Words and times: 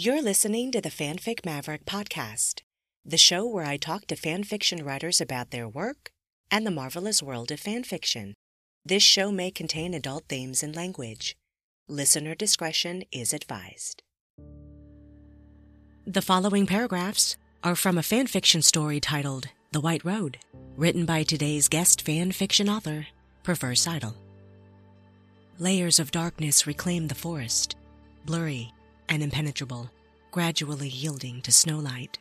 You're 0.00 0.22
listening 0.22 0.70
to 0.70 0.80
the 0.80 0.90
Fanfic 0.90 1.44
Maverick 1.44 1.84
podcast, 1.84 2.60
the 3.04 3.16
show 3.16 3.44
where 3.44 3.64
I 3.64 3.76
talk 3.76 4.06
to 4.06 4.14
fanfiction 4.14 4.86
writers 4.86 5.20
about 5.20 5.50
their 5.50 5.68
work 5.68 6.12
and 6.52 6.64
the 6.64 6.70
marvelous 6.70 7.20
world 7.20 7.50
of 7.50 7.60
fanfiction. 7.60 8.34
This 8.84 9.02
show 9.02 9.32
may 9.32 9.50
contain 9.50 9.94
adult 9.94 10.26
themes 10.28 10.62
and 10.62 10.76
language. 10.76 11.34
Listener 11.88 12.36
discretion 12.36 13.02
is 13.10 13.32
advised. 13.32 14.04
The 16.06 16.22
following 16.22 16.64
paragraphs 16.64 17.36
are 17.64 17.74
from 17.74 17.98
a 17.98 18.02
fanfiction 18.02 18.62
story 18.62 19.00
titled 19.00 19.48
The 19.72 19.80
White 19.80 20.04
Road, 20.04 20.38
written 20.76 21.06
by 21.06 21.24
today's 21.24 21.66
guest 21.66 22.06
fanfiction 22.06 22.72
author, 22.72 23.08
Perverse 23.42 23.88
Idyll. 23.88 24.14
Layers 25.58 25.98
of 25.98 26.12
darkness 26.12 26.68
reclaim 26.68 27.08
the 27.08 27.16
forest, 27.16 27.74
blurry 28.24 28.72
and 29.08 29.22
impenetrable, 29.22 29.90
gradually 30.30 30.88
yielding 30.88 31.40
to 31.42 31.52
snowlight. 31.52 32.18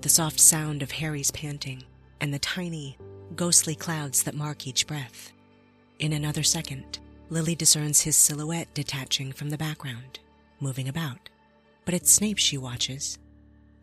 The 0.00 0.08
soft 0.08 0.40
sound 0.40 0.82
of 0.82 0.90
Harry's 0.90 1.30
panting 1.30 1.84
and 2.20 2.32
the 2.32 2.38
tiny, 2.38 2.98
ghostly 3.34 3.74
clouds 3.74 4.22
that 4.22 4.34
mark 4.34 4.66
each 4.66 4.86
breath. 4.86 5.32
In 5.98 6.12
another 6.12 6.42
second, 6.42 6.98
Lily 7.28 7.54
discerns 7.54 8.02
his 8.02 8.16
silhouette 8.16 8.72
detaching 8.74 9.32
from 9.32 9.50
the 9.50 9.58
background, 9.58 10.18
moving 10.60 10.88
about. 10.88 11.28
But 11.84 11.94
it's 11.94 12.10
Snape 12.10 12.38
she 12.38 12.58
watches. 12.58 13.18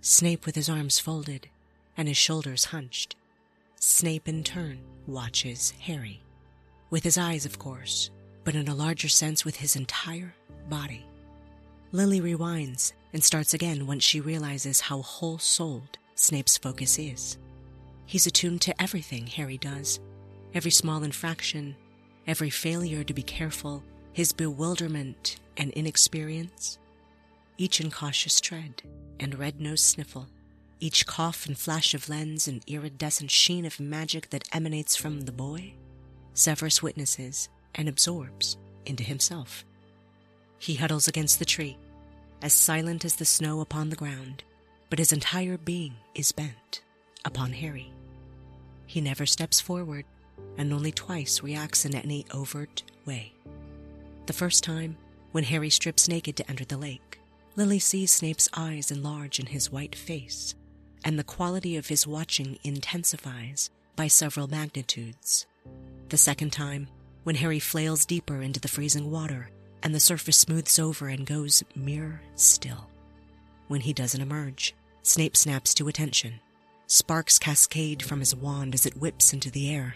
Snape 0.02 0.46
with 0.46 0.56
his 0.56 0.70
arms 0.70 1.00
folded 1.00 1.50
and 1.98 2.08
his 2.08 2.18
shoulders 2.18 2.66
hunched. 2.66 3.16
Snape 3.80 4.28
in 4.28 4.44
turn 4.44 4.80
watches 5.08 5.74
Harry. 5.82 6.22
With 6.90 7.04
his 7.04 7.18
eyes, 7.18 7.46
of 7.46 7.60
course, 7.60 8.12
but 8.44 8.56
in 8.56 8.68
a 8.68 8.76
larger 8.76 9.10
sense 9.10 9.46
with 9.46 9.58
his 9.58 9.76
entire 9.76 10.34
body. 10.70 11.06
Lily 11.94 12.20
rewinds 12.20 12.92
and 13.14 13.24
starts 13.24 13.54
again 13.54 13.86
once 13.86 14.04
she 14.04 14.20
realizes 14.20 14.82
how 14.82 15.04
whole 15.04 15.38
souled 15.38 16.00
Snape's 16.16 16.58
focus 16.58 16.98
is. 16.98 17.38
He's 18.08 18.26
attuned 18.26 18.62
to 18.62 18.82
everything 18.82 19.28
Harry 19.28 19.60
does, 19.60 20.00
every 20.56 20.72
small 20.72 21.04
infraction, 21.04 21.76
every 22.26 22.50
failure 22.50 23.04
to 23.04 23.14
be 23.14 23.22
careful, 23.22 23.84
his 24.12 24.34
bewilderment 24.34 25.36
and 25.56 25.70
inexperience, 25.74 26.80
each 27.60 27.80
incautious 27.80 28.42
tread 28.42 28.82
and 29.20 29.38
red 29.38 29.62
nosed 29.62 29.84
sniffle, 29.84 30.30
each 30.80 31.06
cough 31.06 31.46
and 31.46 31.60
flash 31.60 31.94
of 31.94 32.10
lens 32.10 32.48
and 32.48 32.64
iridescent 32.66 33.30
sheen 33.30 33.68
of 33.68 33.80
magic 33.80 34.32
that 34.32 34.50
emanates 34.52 34.96
from 34.96 35.22
the 35.22 35.32
boy, 35.32 35.76
Severus 36.34 36.82
witnesses 36.82 37.50
and 37.76 37.88
absorbs 37.88 38.58
into 38.84 39.04
himself. 39.04 39.64
He 40.58 40.76
huddles 40.76 41.08
against 41.08 41.38
the 41.38 41.46
tree, 41.46 41.78
as 42.44 42.54
silent 42.54 43.06
as 43.06 43.16
the 43.16 43.26
snow 43.26 43.62
upon 43.62 43.90
the 43.90 43.96
ground, 43.96 44.44
but 44.90 45.00
his 45.00 45.14
entire 45.14 45.58
being 45.58 45.96
is 46.14 46.34
bent 46.34 46.82
upon 47.24 47.54
Harry. 47.54 47.90
He 48.86 49.00
never 49.00 49.26
steps 49.26 49.62
forward 49.62 50.04
and 50.58 50.74
only 50.74 50.92
twice 50.92 51.42
reacts 51.42 51.86
in 51.86 51.96
any 51.96 52.26
overt 52.34 52.84
way. 53.06 53.32
The 54.26 54.34
first 54.34 54.62
time, 54.62 54.98
when 55.32 55.46
Harry 55.46 55.70
strips 55.70 56.10
naked 56.10 56.36
to 56.36 56.50
enter 56.50 56.66
the 56.66 56.78
lake, 56.78 57.18
Lily 57.56 57.80
sees 57.80 58.12
Snape's 58.12 58.50
eyes 58.54 58.92
enlarge 58.92 59.40
in 59.40 59.46
his 59.46 59.72
white 59.72 59.96
face, 59.96 60.54
and 61.06 61.18
the 61.18 61.24
quality 61.24 61.78
of 61.78 61.88
his 61.88 62.06
watching 62.06 62.60
intensifies 62.64 63.70
by 63.96 64.08
several 64.08 64.48
magnitudes. 64.48 65.46
The 66.10 66.18
second 66.18 66.52
time, 66.52 66.90
when 67.24 67.36
Harry 67.36 67.60
flails 67.60 68.06
deeper 68.06 68.42
into 68.42 68.60
the 68.60 68.68
freezing 68.68 69.10
water 69.10 69.50
and 69.84 69.94
the 69.94 70.00
surface 70.00 70.38
smooths 70.38 70.80
over 70.80 71.10
and 71.10 71.26
goes 71.26 71.64
mirror 71.76 72.22
still. 72.36 72.90
When 73.68 73.82
he 73.82 73.94
doesn't 73.94 74.22
emerge, 74.22 74.74
Snape 75.04 75.36
snaps 75.36 75.74
to 75.76 75.90
attention. 75.90 76.40
Sparks 76.88 77.38
cascade 77.38 78.02
from 78.02 78.20
his 78.20 78.34
wand 78.34 78.74
as 78.74 78.86
it 78.86 78.98
whips 78.98 79.34
into 79.34 79.52
the 79.52 79.70
air. 79.74 79.96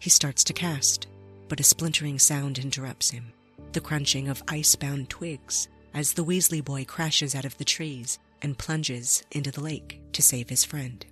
He 0.00 0.10
starts 0.10 0.42
to 0.44 0.52
cast, 0.52 1.06
but 1.48 1.60
a 1.60 1.64
splintering 1.64 2.18
sound 2.18 2.58
interrupts 2.58 3.10
him 3.10 3.32
the 3.72 3.80
crunching 3.80 4.26
of 4.26 4.42
ice-bound 4.48 5.08
twigs 5.08 5.68
as 5.94 6.14
the 6.14 6.24
Weasley 6.24 6.64
boy 6.64 6.84
crashes 6.84 7.36
out 7.36 7.44
of 7.44 7.56
the 7.58 7.64
trees 7.64 8.18
and 8.42 8.58
plunges 8.58 9.22
into 9.30 9.52
the 9.52 9.60
lake 9.60 10.00
to 10.12 10.22
save 10.22 10.48
his 10.48 10.64
friend. 10.64 11.06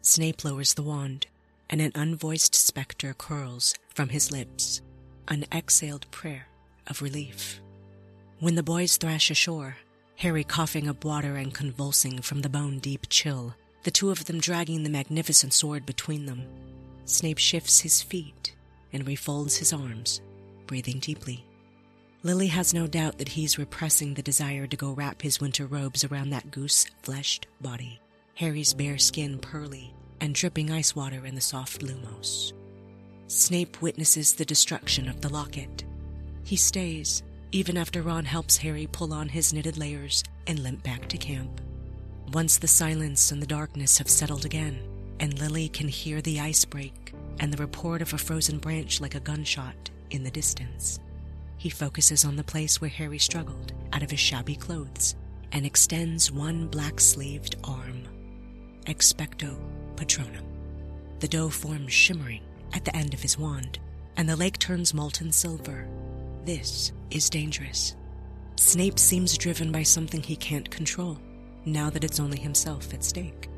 Snape 0.00 0.44
lowers 0.44 0.74
the 0.74 0.84
wand, 0.84 1.26
and 1.68 1.80
an 1.80 1.90
unvoiced 1.96 2.54
specter 2.54 3.12
curls 3.12 3.74
from 3.92 4.10
his 4.10 4.30
lips, 4.30 4.82
an 5.26 5.44
exhaled 5.52 6.08
prayer 6.12 6.46
of 6.86 7.02
relief. 7.02 7.60
When 8.38 8.54
the 8.54 8.62
boys 8.62 8.96
thrash 8.96 9.30
ashore, 9.30 9.76
Harry 10.16 10.44
coughing 10.44 10.88
up 10.88 11.04
water 11.04 11.36
and 11.36 11.54
convulsing 11.54 12.20
from 12.20 12.42
the 12.42 12.48
bone 12.48 12.78
deep 12.78 13.06
chill, 13.08 13.54
the 13.84 13.90
two 13.90 14.10
of 14.10 14.26
them 14.26 14.40
dragging 14.40 14.82
the 14.82 14.90
magnificent 14.90 15.54
sword 15.54 15.86
between 15.86 16.26
them, 16.26 16.46
Snape 17.10 17.38
shifts 17.38 17.80
his 17.80 18.02
feet 18.02 18.54
and 18.92 19.04
refolds 19.04 19.58
his 19.58 19.72
arms, 19.72 20.20
breathing 20.66 20.98
deeply. 21.00 21.44
Lily 22.22 22.48
has 22.48 22.74
no 22.74 22.86
doubt 22.86 23.18
that 23.18 23.30
he's 23.30 23.58
repressing 23.58 24.14
the 24.14 24.22
desire 24.22 24.66
to 24.66 24.76
go 24.76 24.92
wrap 24.92 25.22
his 25.22 25.40
winter 25.40 25.66
robes 25.66 26.04
around 26.04 26.30
that 26.30 26.50
goose 26.50 26.86
fleshed 27.02 27.46
body, 27.60 28.00
Harry's 28.34 28.74
bare 28.74 28.98
skin 28.98 29.38
pearly 29.38 29.92
and 30.20 30.34
dripping 30.34 30.70
ice 30.70 30.94
water 30.94 31.24
in 31.24 31.34
the 31.34 31.40
soft 31.40 31.80
lumos. 31.80 32.52
Snape 33.26 33.80
witnesses 33.80 34.34
the 34.34 34.44
destruction 34.44 35.08
of 35.08 35.20
the 35.20 35.30
locket. 35.30 35.84
He 36.44 36.56
stays, 36.56 37.22
even 37.52 37.76
after 37.76 38.02
Ron 38.02 38.24
helps 38.24 38.56
Harry 38.58 38.88
pull 38.90 39.12
on 39.12 39.28
his 39.28 39.52
knitted 39.52 39.76
layers 39.76 40.24
and 40.46 40.58
limp 40.60 40.82
back 40.82 41.08
to 41.08 41.18
camp. 41.18 41.60
Once 42.32 42.58
the 42.58 42.68
silence 42.68 43.32
and 43.32 43.42
the 43.42 43.46
darkness 43.46 43.98
have 43.98 44.08
settled 44.08 44.44
again, 44.44 44.78
and 45.18 45.38
Lily 45.38 45.68
can 45.68 45.88
hear 45.88 46.20
the 46.20 46.40
ice 46.40 46.64
break 46.64 47.12
and 47.40 47.52
the 47.52 47.62
report 47.62 48.02
of 48.02 48.12
a 48.12 48.18
frozen 48.18 48.58
branch 48.58 49.00
like 49.00 49.14
a 49.14 49.20
gunshot 49.20 49.90
in 50.10 50.22
the 50.22 50.30
distance. 50.30 50.98
He 51.56 51.70
focuses 51.70 52.24
on 52.24 52.36
the 52.36 52.44
place 52.44 52.80
where 52.80 52.90
Harry 52.90 53.18
struggled 53.18 53.72
out 53.92 54.02
of 54.02 54.10
his 54.10 54.20
shabby 54.20 54.56
clothes 54.56 55.14
and 55.52 55.66
extends 55.66 56.30
one 56.30 56.68
black 56.68 57.00
sleeved 57.00 57.56
arm. 57.64 58.04
Expecto 58.86 59.58
Patronum. 59.96 60.44
The 61.18 61.28
doe 61.28 61.50
forms 61.50 61.92
shimmering 61.92 62.42
at 62.72 62.84
the 62.84 62.96
end 62.96 63.12
of 63.12 63.20
his 63.20 63.36
wand, 63.36 63.78
and 64.16 64.28
the 64.28 64.36
lake 64.36 64.58
turns 64.58 64.94
molten 64.94 65.32
silver. 65.32 65.86
This 66.50 66.90
is 67.12 67.30
dangerous. 67.30 67.94
Snape 68.56 68.98
seems 68.98 69.38
driven 69.38 69.70
by 69.70 69.84
something 69.84 70.20
he 70.20 70.34
can't 70.34 70.68
control, 70.68 71.16
now 71.64 71.90
that 71.90 72.02
it's 72.02 72.18
only 72.18 72.40
himself 72.40 72.92
at 72.92 73.04
stake. 73.04 73.48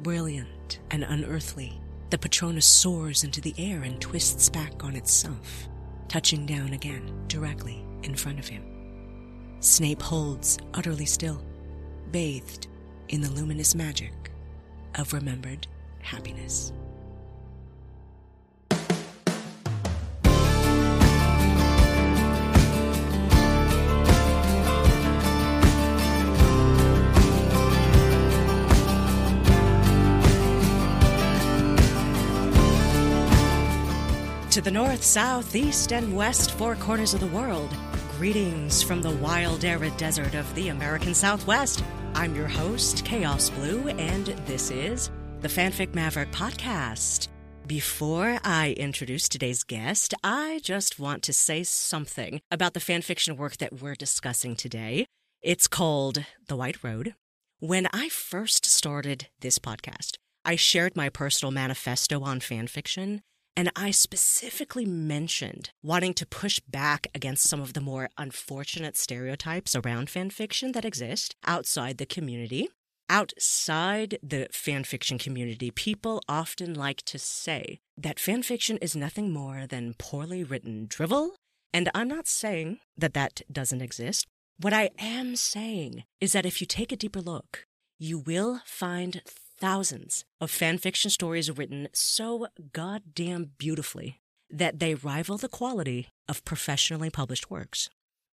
Brilliant 0.00 0.80
and 0.90 1.04
unearthly, 1.04 1.80
the 2.10 2.18
Patronus 2.18 2.66
soars 2.66 3.22
into 3.22 3.40
the 3.40 3.54
air 3.58 3.84
and 3.84 4.00
twists 4.00 4.48
back 4.48 4.82
on 4.82 4.96
itself 4.96 5.68
touching 6.08 6.44
down 6.44 6.72
again 6.72 7.14
directly 7.28 7.84
in 8.02 8.16
front 8.16 8.40
of 8.40 8.48
him. 8.48 8.64
Snape 9.60 10.02
holds 10.02 10.58
utterly 10.74 11.06
still, 11.06 11.44
bathed 12.10 12.66
in 13.10 13.20
the 13.20 13.30
luminous 13.30 13.76
magic 13.76 14.32
of 14.96 15.12
remembered 15.12 15.68
happiness. 16.00 16.72
To 34.52 34.60
the 34.60 34.70
north, 34.70 35.02
south, 35.02 35.56
east, 35.56 35.94
and 35.94 36.14
west 36.14 36.50
four 36.50 36.76
corners 36.76 37.14
of 37.14 37.20
the 37.20 37.26
world, 37.28 37.74
greetings 38.18 38.82
from 38.82 39.00
the 39.00 39.12
wild, 39.12 39.64
arid 39.64 39.96
desert 39.96 40.34
of 40.34 40.54
the 40.54 40.68
American 40.68 41.14
Southwest. 41.14 41.82
I'm 42.12 42.36
your 42.36 42.48
host, 42.48 43.02
Chaos 43.02 43.48
Blue, 43.48 43.88
and 43.88 44.26
this 44.44 44.70
is 44.70 45.10
the 45.40 45.48
Fanfic 45.48 45.94
Maverick 45.94 46.32
Podcast. 46.32 47.28
Before 47.66 48.38
I 48.44 48.74
introduce 48.76 49.26
today's 49.26 49.64
guest, 49.64 50.12
I 50.22 50.60
just 50.62 51.00
want 51.00 51.22
to 51.22 51.32
say 51.32 51.62
something 51.62 52.42
about 52.50 52.74
the 52.74 52.80
fanfiction 52.80 53.38
work 53.38 53.56
that 53.56 53.80
we're 53.80 53.94
discussing 53.94 54.54
today. 54.54 55.06
It's 55.40 55.66
called 55.66 56.26
The 56.48 56.56
White 56.56 56.84
Road. 56.84 57.14
When 57.60 57.88
I 57.94 58.10
first 58.10 58.66
started 58.66 59.28
this 59.40 59.58
podcast, 59.58 60.18
I 60.44 60.56
shared 60.56 60.94
my 60.94 61.08
personal 61.08 61.52
manifesto 61.52 62.20
on 62.22 62.40
fanfiction 62.40 63.20
and 63.56 63.70
I 63.76 63.90
specifically 63.90 64.86
mentioned 64.86 65.70
wanting 65.82 66.14
to 66.14 66.26
push 66.26 66.58
back 66.60 67.06
against 67.14 67.44
some 67.44 67.60
of 67.60 67.74
the 67.74 67.80
more 67.80 68.08
unfortunate 68.16 68.96
stereotypes 68.96 69.76
around 69.76 70.08
fanfiction 70.08 70.72
that 70.72 70.84
exist 70.84 71.34
outside 71.46 71.98
the 71.98 72.06
community. 72.06 72.68
Outside 73.10 74.18
the 74.22 74.48
fanfiction 74.52 75.20
community, 75.20 75.70
people 75.70 76.22
often 76.28 76.72
like 76.72 77.02
to 77.02 77.18
say 77.18 77.80
that 77.98 78.16
fanfiction 78.16 78.78
is 78.80 78.96
nothing 78.96 79.30
more 79.30 79.66
than 79.66 79.94
poorly 79.98 80.42
written 80.42 80.86
drivel. 80.88 81.34
And 81.74 81.90
I'm 81.94 82.08
not 82.08 82.26
saying 82.26 82.78
that 82.96 83.12
that 83.14 83.42
doesn't 83.52 83.82
exist, 83.82 84.26
What 84.58 84.72
I 84.72 84.90
am 84.98 85.34
saying 85.34 86.04
is 86.20 86.32
that 86.32 86.46
if 86.46 86.60
you 86.60 86.66
take 86.68 86.92
a 86.92 86.96
deeper 86.96 87.20
look, 87.20 87.66
you 87.98 88.18
will 88.18 88.60
find 88.64 89.22
thousands 89.62 90.24
of 90.40 90.50
fan 90.50 90.76
fiction 90.76 91.08
stories 91.08 91.48
written 91.56 91.86
so 91.92 92.48
goddamn 92.72 93.52
beautifully 93.58 94.18
that 94.50 94.80
they 94.80 94.92
rival 94.92 95.38
the 95.38 95.48
quality 95.48 96.08
of 96.28 96.44
professionally 96.44 97.10
published 97.10 97.48
works. 97.48 97.88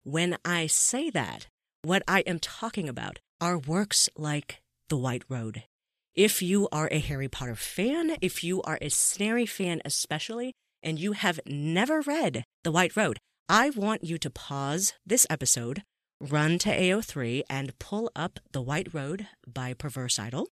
When 0.04 0.38
I 0.42 0.68
say 0.68 1.10
that, 1.10 1.46
what 1.82 2.02
I 2.08 2.20
am 2.20 2.38
talking 2.38 2.88
about 2.88 3.18
are 3.42 3.58
works 3.58 4.08
like 4.16 4.62
The 4.88 4.96
White 4.96 5.24
Road. 5.28 5.64
If 6.14 6.40
you 6.40 6.66
are 6.72 6.88
a 6.90 6.98
Harry 6.98 7.28
Potter 7.28 7.54
fan, 7.54 8.16
if 8.22 8.42
you 8.42 8.62
are 8.62 8.78
a 8.80 8.88
Snarry 8.88 9.46
fan 9.46 9.82
especially, 9.84 10.54
and 10.82 10.98
you 10.98 11.12
have 11.12 11.40
never 11.46 12.00
read 12.00 12.42
The 12.64 12.72
White 12.72 12.96
Road, 12.96 13.18
I 13.50 13.68
want 13.68 14.02
you 14.02 14.16
to 14.16 14.30
pause 14.30 14.94
this 15.04 15.26
episode, 15.28 15.82
run 16.22 16.58
to 16.60 16.70
AO3, 16.70 17.42
and 17.50 17.78
pull 17.78 18.10
up 18.16 18.40
The 18.52 18.62
White 18.62 18.94
Road 18.94 19.26
by 19.46 19.74
Perverse 19.74 20.18
Idyll. 20.18 20.48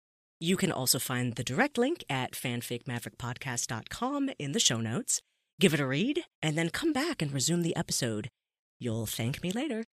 You 0.44 0.58
can 0.58 0.74
also 0.74 1.00
find 1.00 1.36
the 1.36 1.44
direct 1.46 1.78
link 1.78 2.04
at 2.10 2.34
fanficmaverickpodcast.com 2.34 4.30
in 4.38 4.52
the 4.52 4.60
show 4.60 4.82
notes. 4.82 5.22
Give 5.58 5.74
it 5.74 5.80
a 5.80 5.88
read, 5.88 6.26
and 6.42 6.58
then 6.58 6.70
come 6.70 6.92
back 6.92 7.22
and 7.22 7.32
resume 7.32 7.62
the 7.62 7.78
episode. 7.78 8.28
You'll 8.78 9.06
thank 9.06 9.42
me 9.42 9.54
later. 9.54 9.86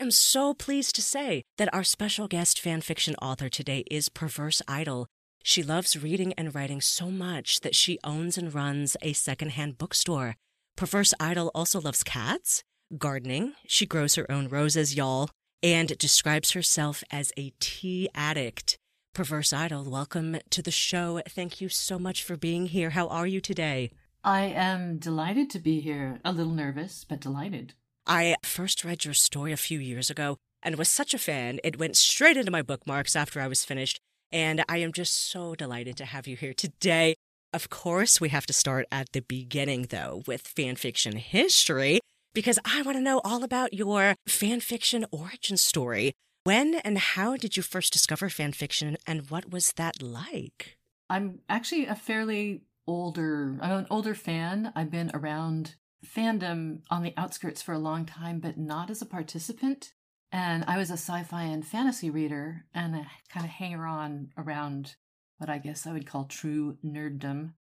I'm 0.00 0.10
so 0.10 0.54
pleased 0.54 0.96
to 0.96 1.02
say 1.02 1.44
that 1.56 1.72
our 1.72 1.84
special 1.84 2.26
guest 2.26 2.60
fanfiction 2.60 3.14
author 3.22 3.48
today 3.48 3.84
is 3.92 4.08
Perverse 4.08 4.60
Idyll. 4.66 5.06
She 5.44 5.62
loves 5.62 5.96
reading 5.96 6.32
and 6.32 6.52
writing 6.52 6.80
so 6.80 7.08
much 7.08 7.60
that 7.60 7.76
she 7.76 8.00
owns 8.02 8.36
and 8.36 8.52
runs 8.52 8.96
a 9.02 9.12
secondhand 9.12 9.78
bookstore. 9.78 10.34
Perverse 10.76 11.14
Idyll 11.20 11.52
also 11.54 11.80
loves 11.80 12.02
cats, 12.02 12.64
gardening. 12.98 13.52
She 13.68 13.86
grows 13.86 14.16
her 14.16 14.28
own 14.28 14.48
roses, 14.48 14.96
y'all, 14.96 15.30
and 15.62 15.96
describes 15.96 16.50
herself 16.50 17.04
as 17.12 17.30
a 17.38 17.52
tea 17.60 18.08
addict. 18.16 18.78
Perverse 19.14 19.52
Idyll, 19.52 19.84
welcome 19.84 20.38
to 20.48 20.62
the 20.62 20.70
show. 20.70 21.20
Thank 21.28 21.60
you 21.60 21.68
so 21.68 21.98
much 21.98 22.24
for 22.24 22.34
being 22.34 22.68
here. 22.68 22.90
How 22.90 23.08
are 23.08 23.26
you 23.26 23.42
today? 23.42 23.90
I 24.24 24.44
am 24.44 24.96
delighted 24.96 25.50
to 25.50 25.58
be 25.58 25.80
here. 25.80 26.18
A 26.24 26.32
little 26.32 26.54
nervous, 26.54 27.04
but 27.06 27.20
delighted. 27.20 27.74
I 28.06 28.36
first 28.42 28.86
read 28.86 29.04
your 29.04 29.12
story 29.12 29.52
a 29.52 29.58
few 29.58 29.78
years 29.78 30.08
ago 30.08 30.38
and 30.62 30.76
was 30.76 30.88
such 30.88 31.12
a 31.12 31.18
fan. 31.18 31.60
It 31.62 31.78
went 31.78 31.98
straight 31.98 32.38
into 32.38 32.50
my 32.50 32.62
bookmarks 32.62 33.14
after 33.14 33.38
I 33.38 33.48
was 33.48 33.66
finished. 33.66 34.00
And 34.30 34.64
I 34.66 34.78
am 34.78 34.92
just 34.92 35.12
so 35.30 35.54
delighted 35.54 35.98
to 35.98 36.06
have 36.06 36.26
you 36.26 36.36
here 36.36 36.54
today. 36.54 37.14
Of 37.52 37.68
course, 37.68 38.18
we 38.18 38.30
have 38.30 38.46
to 38.46 38.54
start 38.54 38.86
at 38.90 39.12
the 39.12 39.20
beginning, 39.20 39.88
though, 39.90 40.22
with 40.26 40.42
fanfiction 40.42 41.18
history, 41.18 42.00
because 42.32 42.58
I 42.64 42.80
want 42.80 42.96
to 42.96 43.02
know 43.02 43.20
all 43.24 43.44
about 43.44 43.74
your 43.74 44.14
fanfiction 44.26 45.04
origin 45.10 45.58
story. 45.58 46.14
When 46.44 46.74
and 46.76 46.98
how 46.98 47.36
did 47.36 47.56
you 47.56 47.62
first 47.62 47.92
discover 47.92 48.28
fanfiction, 48.28 48.96
and 49.06 49.30
what 49.30 49.52
was 49.52 49.72
that 49.74 50.02
like? 50.02 50.76
I'm 51.08 51.38
actually 51.48 51.86
a 51.86 51.94
fairly 51.94 52.62
older, 52.84 53.56
I'm 53.60 53.78
an 53.78 53.86
older 53.90 54.16
fan. 54.16 54.72
I've 54.74 54.90
been 54.90 55.12
around 55.14 55.76
fandom 56.04 56.80
on 56.90 57.04
the 57.04 57.14
outskirts 57.16 57.62
for 57.62 57.72
a 57.72 57.78
long 57.78 58.06
time, 58.06 58.40
but 58.40 58.58
not 58.58 58.90
as 58.90 59.00
a 59.00 59.06
participant. 59.06 59.92
And 60.32 60.64
I 60.66 60.78
was 60.78 60.90
a 60.90 60.94
sci 60.94 61.22
fi 61.22 61.42
and 61.42 61.64
fantasy 61.64 62.10
reader 62.10 62.64
and 62.74 62.96
a 62.96 63.06
kind 63.28 63.46
of 63.46 63.52
hanger 63.52 63.86
on 63.86 64.30
around 64.36 64.96
what 65.38 65.48
I 65.48 65.58
guess 65.58 65.86
I 65.86 65.92
would 65.92 66.06
call 66.06 66.24
true 66.24 66.76
nerddom. 66.84 67.52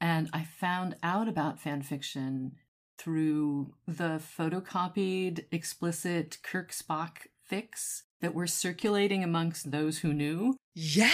And 0.00 0.28
I 0.32 0.42
found 0.42 0.96
out 1.04 1.28
about 1.28 1.60
fan 1.60 1.82
fiction 1.82 2.56
through 2.98 3.74
the 3.86 4.20
photocopied, 4.38 5.44
explicit 5.52 6.38
Kirk 6.42 6.72
Spock 6.72 7.28
fics 7.48 8.02
that 8.24 8.34
were 8.34 8.46
circulating 8.46 9.22
amongst 9.22 9.70
those 9.70 9.98
who 9.98 10.14
knew. 10.14 10.56
Yes. 10.74 11.12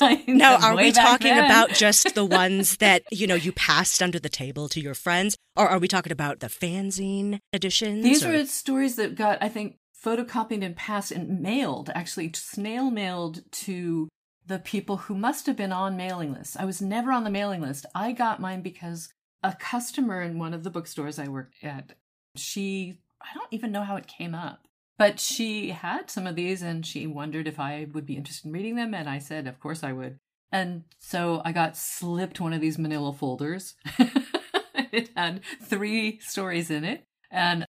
now, 0.28 0.58
are 0.58 0.76
we 0.76 0.92
talking 0.92 1.34
then. 1.34 1.44
about 1.44 1.70
just 1.70 2.14
the 2.14 2.24
ones 2.42 2.76
that, 2.76 3.02
you 3.10 3.26
know, 3.26 3.34
you 3.34 3.50
passed 3.50 4.00
under 4.00 4.20
the 4.20 4.28
table 4.28 4.68
to 4.68 4.80
your 4.80 4.94
friends? 4.94 5.36
Or 5.56 5.68
are 5.68 5.80
we 5.80 5.88
talking 5.88 6.12
about 6.12 6.38
the 6.38 6.46
fanzine 6.46 7.40
editions? 7.52 8.04
These 8.04 8.24
or? 8.24 8.30
were 8.30 8.44
stories 8.46 8.94
that 8.94 9.16
got, 9.16 9.42
I 9.42 9.48
think, 9.48 9.76
photocopied 10.04 10.64
and 10.64 10.76
passed 10.76 11.10
and 11.10 11.40
mailed, 11.40 11.90
actually 11.94 12.30
snail 12.32 12.92
mailed 12.92 13.42
to 13.50 14.08
the 14.46 14.60
people 14.60 14.98
who 14.98 15.16
must 15.16 15.46
have 15.46 15.56
been 15.56 15.72
on 15.72 15.96
mailing 15.96 16.32
lists. 16.32 16.56
I 16.56 16.64
was 16.64 16.80
never 16.80 17.10
on 17.10 17.24
the 17.24 17.30
mailing 17.30 17.60
list. 17.60 17.86
I 17.92 18.12
got 18.12 18.40
mine 18.40 18.62
because 18.62 19.12
a 19.42 19.52
customer 19.58 20.22
in 20.22 20.38
one 20.38 20.54
of 20.54 20.62
the 20.62 20.70
bookstores 20.70 21.18
I 21.18 21.26
worked 21.26 21.64
at, 21.64 21.94
she, 22.36 23.00
I 23.20 23.34
don't 23.34 23.52
even 23.52 23.72
know 23.72 23.82
how 23.82 23.96
it 23.96 24.06
came 24.06 24.34
up, 24.34 24.67
but 24.98 25.20
she 25.20 25.70
had 25.70 26.10
some 26.10 26.26
of 26.26 26.34
these 26.34 26.60
and 26.60 26.84
she 26.84 27.06
wondered 27.06 27.46
if 27.46 27.60
I 27.60 27.86
would 27.92 28.04
be 28.04 28.16
interested 28.16 28.46
in 28.48 28.52
reading 28.52 28.74
them. 28.74 28.94
And 28.94 29.08
I 29.08 29.18
said, 29.18 29.46
of 29.46 29.60
course 29.60 29.84
I 29.84 29.92
would. 29.92 30.18
And 30.50 30.84
so 30.98 31.40
I 31.44 31.52
got 31.52 31.76
slipped 31.76 32.40
one 32.40 32.52
of 32.52 32.60
these 32.60 32.78
manila 32.78 33.12
folders. 33.12 33.74
it 34.92 35.10
had 35.16 35.42
three 35.62 36.18
stories 36.20 36.70
in 36.70 36.84
it. 36.84 37.04
And 37.30 37.64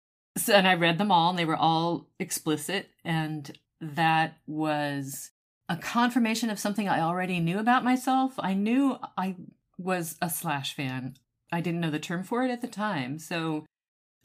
and 0.52 0.68
I 0.68 0.74
read 0.74 0.98
them 0.98 1.12
all 1.12 1.30
and 1.30 1.38
they 1.38 1.46
were 1.46 1.56
all 1.56 2.08
explicit. 2.20 2.90
And 3.04 3.58
that 3.80 4.38
was 4.48 5.32
a 5.68 5.78
confirmation 5.78 6.50
of 6.50 6.60
something 6.60 6.90
I 6.90 7.02
already 7.02 7.40
knew 7.40 7.60
about 7.60 7.84
myself. 7.84 8.34
I 8.40 8.54
knew 8.54 8.98
I 9.18 9.36
was 9.78 10.18
a 10.22 10.30
slash 10.30 10.74
fan. 10.74 11.16
I 11.52 11.62
didn't 11.62 11.82
know 11.82 11.92
the 11.92 12.00
term 12.00 12.24
for 12.24 12.44
it 12.44 12.52
at 12.52 12.62
the 12.62 12.68
time. 12.68 13.20
So, 13.20 13.66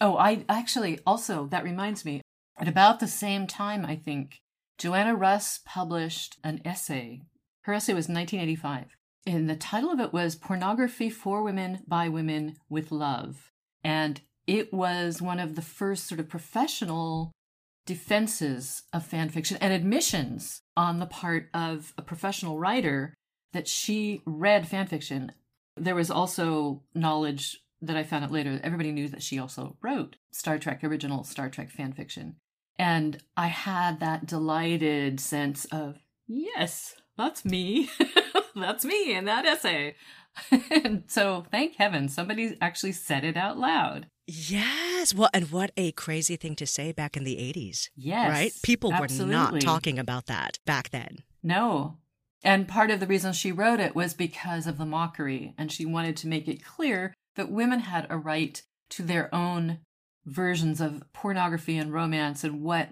oh, 0.00 0.16
I 0.16 0.44
actually 0.48 1.00
also, 1.06 1.46
that 1.46 1.64
reminds 1.64 2.04
me, 2.04 2.22
at 2.58 2.68
about 2.68 3.00
the 3.00 3.08
same 3.08 3.46
time, 3.46 3.84
I 3.84 3.96
think, 3.96 4.40
Joanna 4.78 5.14
Russ 5.14 5.60
published 5.64 6.38
an 6.42 6.60
essay. 6.64 7.22
Her 7.62 7.74
essay 7.74 7.94
was 7.94 8.08
1985. 8.08 8.96
And 9.26 9.48
the 9.48 9.56
title 9.56 9.90
of 9.90 10.00
it 10.00 10.12
was 10.12 10.36
Pornography 10.36 11.08
for 11.08 11.42
Women 11.42 11.80
by 11.86 12.08
Women 12.08 12.56
with 12.68 12.92
Love. 12.92 13.50
And 13.82 14.20
it 14.46 14.72
was 14.72 15.22
one 15.22 15.40
of 15.40 15.56
the 15.56 15.62
first 15.62 16.06
sort 16.06 16.20
of 16.20 16.28
professional 16.28 17.32
defenses 17.86 18.82
of 18.92 19.04
fan 19.04 19.28
fiction 19.28 19.56
and 19.60 19.72
admissions 19.72 20.60
on 20.76 20.98
the 20.98 21.06
part 21.06 21.48
of 21.54 21.92
a 21.96 22.02
professional 22.02 22.58
writer 22.58 23.14
that 23.52 23.68
she 23.68 24.22
read 24.26 24.68
fan 24.68 24.86
fiction. 24.86 25.32
There 25.76 25.94
was 25.94 26.10
also 26.10 26.82
knowledge 26.94 27.60
that 27.80 27.96
I 27.96 28.02
found 28.02 28.24
out 28.24 28.32
later. 28.32 28.60
Everybody 28.62 28.92
knew 28.92 29.08
that 29.08 29.22
she 29.22 29.38
also 29.38 29.76
wrote 29.82 30.16
Star 30.32 30.58
Trek, 30.58 30.82
original 30.82 31.24
Star 31.24 31.48
Trek 31.48 31.70
fan 31.70 31.92
fiction. 31.92 32.36
And 32.78 33.18
I 33.36 33.48
had 33.48 34.00
that 34.00 34.26
delighted 34.26 35.20
sense 35.20 35.64
of, 35.66 35.98
yes, 36.26 36.94
that's 37.16 37.44
me. 37.44 37.88
that's 38.56 38.84
me 38.84 39.14
in 39.14 39.24
that 39.26 39.46
essay. 39.46 39.94
and 40.70 41.04
so 41.06 41.46
thank 41.50 41.76
heaven 41.76 42.08
somebody 42.08 42.56
actually 42.60 42.92
said 42.92 43.24
it 43.24 43.36
out 43.36 43.58
loud. 43.58 44.06
Yes. 44.26 45.14
Well, 45.14 45.28
and 45.34 45.50
what 45.50 45.70
a 45.76 45.92
crazy 45.92 46.36
thing 46.36 46.56
to 46.56 46.66
say 46.66 46.92
back 46.92 47.16
in 47.16 47.24
the 47.24 47.36
80s. 47.36 47.90
Yes. 47.94 48.30
Right? 48.30 48.52
People 48.62 48.92
absolutely. 48.92 49.34
were 49.34 49.40
not 49.40 49.60
talking 49.60 49.98
about 49.98 50.26
that 50.26 50.58
back 50.64 50.90
then. 50.90 51.18
No. 51.42 51.98
And 52.42 52.68
part 52.68 52.90
of 52.90 53.00
the 53.00 53.06
reason 53.06 53.32
she 53.32 53.52
wrote 53.52 53.80
it 53.80 53.94
was 53.94 54.14
because 54.14 54.66
of 54.66 54.78
the 54.78 54.86
mockery. 54.86 55.54
And 55.58 55.70
she 55.70 55.84
wanted 55.84 56.16
to 56.18 56.28
make 56.28 56.48
it 56.48 56.64
clear 56.64 57.14
that 57.36 57.50
women 57.50 57.80
had 57.80 58.06
a 58.10 58.16
right 58.16 58.62
to 58.90 59.02
their 59.02 59.34
own 59.34 59.78
versions 60.26 60.80
of 60.80 61.02
pornography 61.12 61.76
and 61.76 61.92
romance 61.92 62.44
and 62.44 62.62
what 62.62 62.90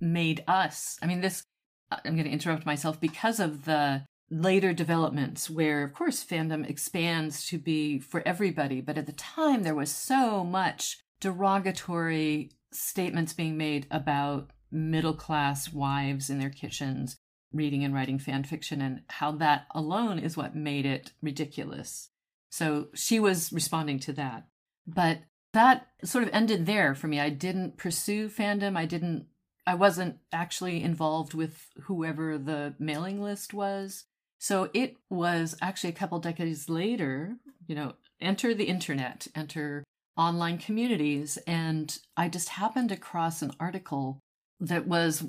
made 0.00 0.42
us. 0.48 0.98
I 1.02 1.06
mean, 1.06 1.20
this, 1.20 1.44
I'm 1.90 2.14
going 2.14 2.24
to 2.24 2.30
interrupt 2.30 2.66
myself 2.66 3.00
because 3.00 3.38
of 3.40 3.64
the 3.64 4.04
later 4.30 4.72
developments 4.72 5.50
where, 5.50 5.84
of 5.84 5.92
course, 5.92 6.24
fandom 6.24 6.68
expands 6.68 7.46
to 7.48 7.58
be 7.58 7.98
for 7.98 8.22
everybody. 8.26 8.80
But 8.80 8.98
at 8.98 9.06
the 9.06 9.12
time, 9.12 9.62
there 9.62 9.74
was 9.74 9.90
so 9.90 10.42
much 10.42 10.98
derogatory 11.20 12.50
statements 12.72 13.32
being 13.32 13.56
made 13.56 13.86
about 13.90 14.50
middle 14.70 15.14
class 15.14 15.72
wives 15.72 16.30
in 16.30 16.38
their 16.38 16.50
kitchens 16.50 17.16
reading 17.52 17.84
and 17.84 17.94
writing 17.94 18.18
fan 18.18 18.42
fiction 18.44 18.80
and 18.80 19.02
how 19.08 19.30
that 19.32 19.66
alone 19.74 20.18
is 20.18 20.36
what 20.36 20.56
made 20.56 20.86
it 20.86 21.12
ridiculous. 21.20 22.08
So 22.50 22.88
she 22.94 23.20
was 23.20 23.52
responding 23.52 23.98
to 24.00 24.12
that. 24.14 24.46
But 24.86 25.18
that 25.52 25.88
sort 26.02 26.24
of 26.24 26.30
ended 26.32 26.66
there 26.66 26.94
for 26.94 27.08
me. 27.08 27.20
I 27.20 27.30
didn't 27.30 27.76
pursue 27.76 28.28
fandom. 28.28 28.76
I 28.76 28.86
didn't, 28.86 29.26
I 29.66 29.74
wasn't 29.74 30.16
actually 30.32 30.82
involved 30.82 31.34
with 31.34 31.68
whoever 31.82 32.38
the 32.38 32.74
mailing 32.78 33.22
list 33.22 33.52
was. 33.52 34.04
So 34.38 34.70
it 34.74 34.96
was 35.08 35.56
actually 35.62 35.90
a 35.90 35.94
couple 35.94 36.18
decades 36.18 36.68
later, 36.68 37.36
you 37.66 37.74
know, 37.74 37.94
enter 38.20 38.54
the 38.54 38.64
internet, 38.64 39.28
enter 39.34 39.84
online 40.16 40.58
communities. 40.58 41.38
And 41.46 41.96
I 42.16 42.28
just 42.28 42.50
happened 42.50 42.90
across 42.90 43.42
an 43.42 43.52
article 43.60 44.18
that 44.58 44.86
was 44.86 45.24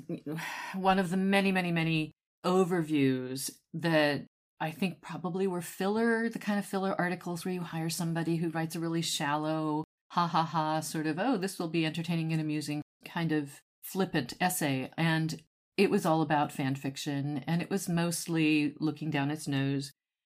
one 0.74 0.98
of 0.98 1.10
the 1.10 1.16
many, 1.16 1.52
many, 1.52 1.70
many 1.70 2.12
overviews 2.44 3.50
that 3.72 4.24
I 4.60 4.70
think 4.70 5.00
probably 5.00 5.46
were 5.46 5.60
filler, 5.60 6.28
the 6.28 6.38
kind 6.38 6.58
of 6.58 6.64
filler 6.64 6.94
articles 6.98 7.44
where 7.44 7.54
you 7.54 7.60
hire 7.60 7.90
somebody 7.90 8.36
who 8.36 8.50
writes 8.50 8.76
a 8.76 8.80
really 8.80 9.02
shallow 9.02 9.84
ha 10.14 10.28
ha 10.28 10.44
ha 10.44 10.78
sort 10.78 11.08
of, 11.08 11.18
oh, 11.18 11.36
this 11.36 11.58
will 11.58 11.68
be 11.68 11.84
entertaining 11.84 12.32
and 12.32 12.40
amusing 12.40 12.82
kind 13.04 13.32
of 13.32 13.60
flippant 13.82 14.34
essay, 14.40 14.88
and 14.96 15.42
it 15.76 15.90
was 15.90 16.06
all 16.06 16.22
about 16.22 16.52
fan 16.52 16.76
fiction, 16.76 17.42
and 17.48 17.60
it 17.60 17.68
was 17.68 17.88
mostly 17.88 18.74
looking 18.78 19.10
down 19.10 19.32
its 19.32 19.48
nose. 19.48 19.90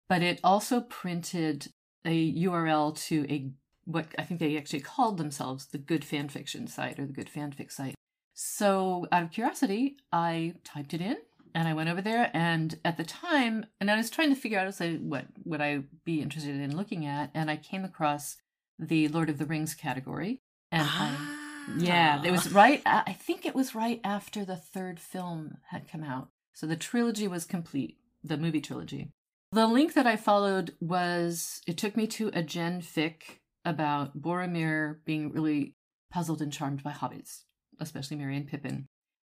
But 0.09 0.23
it 0.23 0.41
also 0.43 0.81
printed 0.81 1.69
a 2.07 2.33
URL 2.35 2.97
to 3.09 3.27
a 3.29 3.51
what 3.85 4.07
I 4.19 4.23
think 4.23 4.41
they 4.41 4.57
actually 4.57 4.81
called 4.81 5.19
themselves 5.19 5.67
the 5.67 5.79
Good 5.79 6.05
Fan 6.05 6.29
Fiction 6.31 6.67
site 6.67 6.99
or 6.99 7.07
the 7.07 7.13
Good 7.13 7.31
Fanfic 7.31 7.71
site. 7.71 7.95
So, 8.33 9.07
out 9.13 9.25
of 9.25 9.31
curiosity, 9.31 9.99
I 10.11 10.55
typed 10.65 10.95
it 10.95 11.01
in 11.01 11.19
and 11.55 11.69
I 11.69 11.75
went 11.75 11.89
over 11.89 12.03
there. 12.03 12.31
And 12.35 12.79
at 12.85 12.97
the 12.97 13.05
time, 13.05 13.67
and 13.81 13.91
I 13.91 13.97
was 13.97 14.11
trying 14.11 14.35
to 14.35 14.41
figure 14.41 14.59
out 14.59 14.75
what 15.03 15.27
would 15.45 15.61
I 15.61 15.85
be 16.05 16.21
interested 16.21 16.57
in 16.57 16.77
looking 16.77 17.07
at, 17.07 17.31
and 17.35 17.51
I 17.51 17.57
came 17.57 17.85
across 17.85 18.37
the 18.79 19.09
Lord 19.09 19.31
of 19.31 19.39
the 19.39 19.47
Rings 19.47 19.75
category, 19.75 20.41
and 20.71 20.83
ah. 20.87 21.43
I, 21.69 21.79
yeah, 21.79 22.23
it 22.25 22.31
was 22.31 22.53
right. 22.53 22.81
I 22.87 23.13
think 23.13 23.45
it 23.45 23.55
was 23.55 23.75
right 23.75 24.01
after 24.05 24.45
the 24.45 24.57
third 24.57 25.01
film 25.01 25.59
had 25.71 25.91
come 25.91 26.05
out, 26.05 26.29
so 26.55 26.67
the 26.67 26.77
trilogy 26.77 27.27
was 27.27 27.45
complete, 27.45 27.99
the 28.23 28.37
movie 28.37 28.61
trilogy. 28.61 29.11
The 29.53 29.67
link 29.67 29.95
that 29.95 30.07
I 30.07 30.17
followed 30.17 30.75
was 30.81 31.63
it 31.67 31.77
took 31.77 31.97
me 31.97 32.07
to 32.09 32.31
a 32.35 32.43
Gen 32.43 32.83
fic 32.83 33.41
about 33.65 34.21
Boromir 34.21 34.99
being 35.05 35.33
really 35.33 35.75
puzzled 36.11 36.43
and 36.43 36.53
charmed 36.53 36.83
by 36.83 36.93
hobbits, 36.93 37.43
especially 37.81 38.17
Merry 38.17 38.37
and 38.37 38.47
Pippin. 38.47 38.87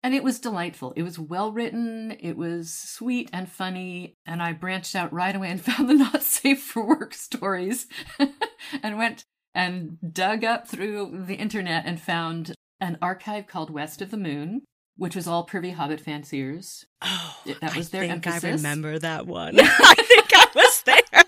And 0.02 0.14
it 0.14 0.25
was 0.25 0.38
delightful. 0.38 0.92
It 0.97 1.02
was 1.02 1.19
well 1.19 1.52
written, 1.52 2.16
it 2.21 2.37
was 2.37 2.73
sweet 2.73 3.28
and 3.33 3.50
funny, 3.50 4.16
and 4.25 4.42
I 4.42 4.52
branched 4.54 4.97
out 4.97 5.12
right 5.12 5.35
away 5.37 5.50
and 5.50 5.61
found 5.64 5.88
the 5.90 5.95
not 5.95 6.23
safe 6.23 6.62
for 6.62 6.87
work 6.87 7.12
stories 7.14 7.87
and 8.83 8.97
went 8.97 9.25
and 9.54 9.99
dug 10.12 10.45
up 10.45 10.69
through 10.69 11.25
the 11.26 11.35
internet 11.35 11.85
and 11.85 12.00
found 12.00 12.54
an 12.80 12.97
archive 13.02 13.47
called 13.47 13.69
West 13.69 14.00
of 14.00 14.11
the 14.11 14.16
Moon, 14.16 14.62
which 14.97 15.14
was 15.14 15.26
all 15.26 15.47
Pervy 15.47 15.75
Hobbit 15.75 16.00
fanciers. 16.00 16.87
Oh, 17.02 17.37
that 17.61 17.76
was 17.76 17.90
their 17.90 18.04
I 18.04 18.09
think 18.09 18.26
emphasis. 18.26 18.45
I 18.45 18.50
remember 18.52 18.99
that 18.99 19.26
one. 19.26 19.57
I 19.61 19.95
think 19.95 20.30
I 20.33 20.47
was 20.54 20.83
there. 20.87 21.25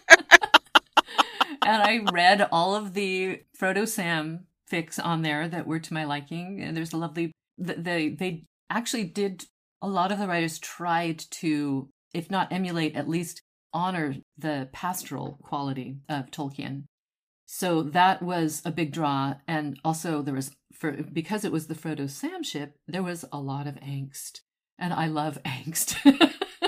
and 1.67 1.83
I 1.83 2.01
read 2.11 2.49
all 2.51 2.75
of 2.75 2.95
the 2.95 3.43
Frodo 3.61 3.87
Sam 3.87 4.47
fics 4.71 4.99
on 5.05 5.21
there 5.21 5.47
that 5.49 5.67
were 5.67 5.81
to 5.81 5.95
my 5.95 6.05
liking. 6.05 6.63
And 6.63 6.75
there's 6.75 6.95
a 6.95 6.97
lovely 6.97 7.33
they 7.59 8.09
they 8.09 8.45
actually 8.77 9.05
did 9.05 9.45
a 9.81 9.89
lot 9.89 10.13
of 10.13 10.19
the 10.19 10.27
writers 10.27 10.59
tried 10.59 11.19
to, 11.19 11.89
if 12.15 12.31
not 12.31 12.53
emulate, 12.53 12.97
at 12.97 13.09
least 13.09 13.43
honor 13.73 14.17
the 14.39 14.69
pastoral 14.73 15.39
quality 15.43 15.97
of 16.09 16.31
Tolkien. 16.31 16.85
So 17.47 17.83
that 17.83 18.23
was 18.23 18.63
a 18.65 18.71
big 18.71 18.93
draw. 18.93 19.35
And 19.47 19.79
also 19.85 20.23
there 20.23 20.35
was 20.35 20.53
for 20.73 20.93
because 20.93 21.45
it 21.45 21.53
was 21.53 21.67
the 21.67 21.75
Frodo 21.75 22.09
Sam 22.09 22.43
ship, 22.43 22.77
there 22.89 23.03
was 23.03 23.25
a 23.33 23.41
lot 23.41 23.67
of 23.67 23.75
angst. 23.77 24.41
And 24.79 24.93
I 24.93 25.07
love 25.07 25.39
angst. 25.45 25.97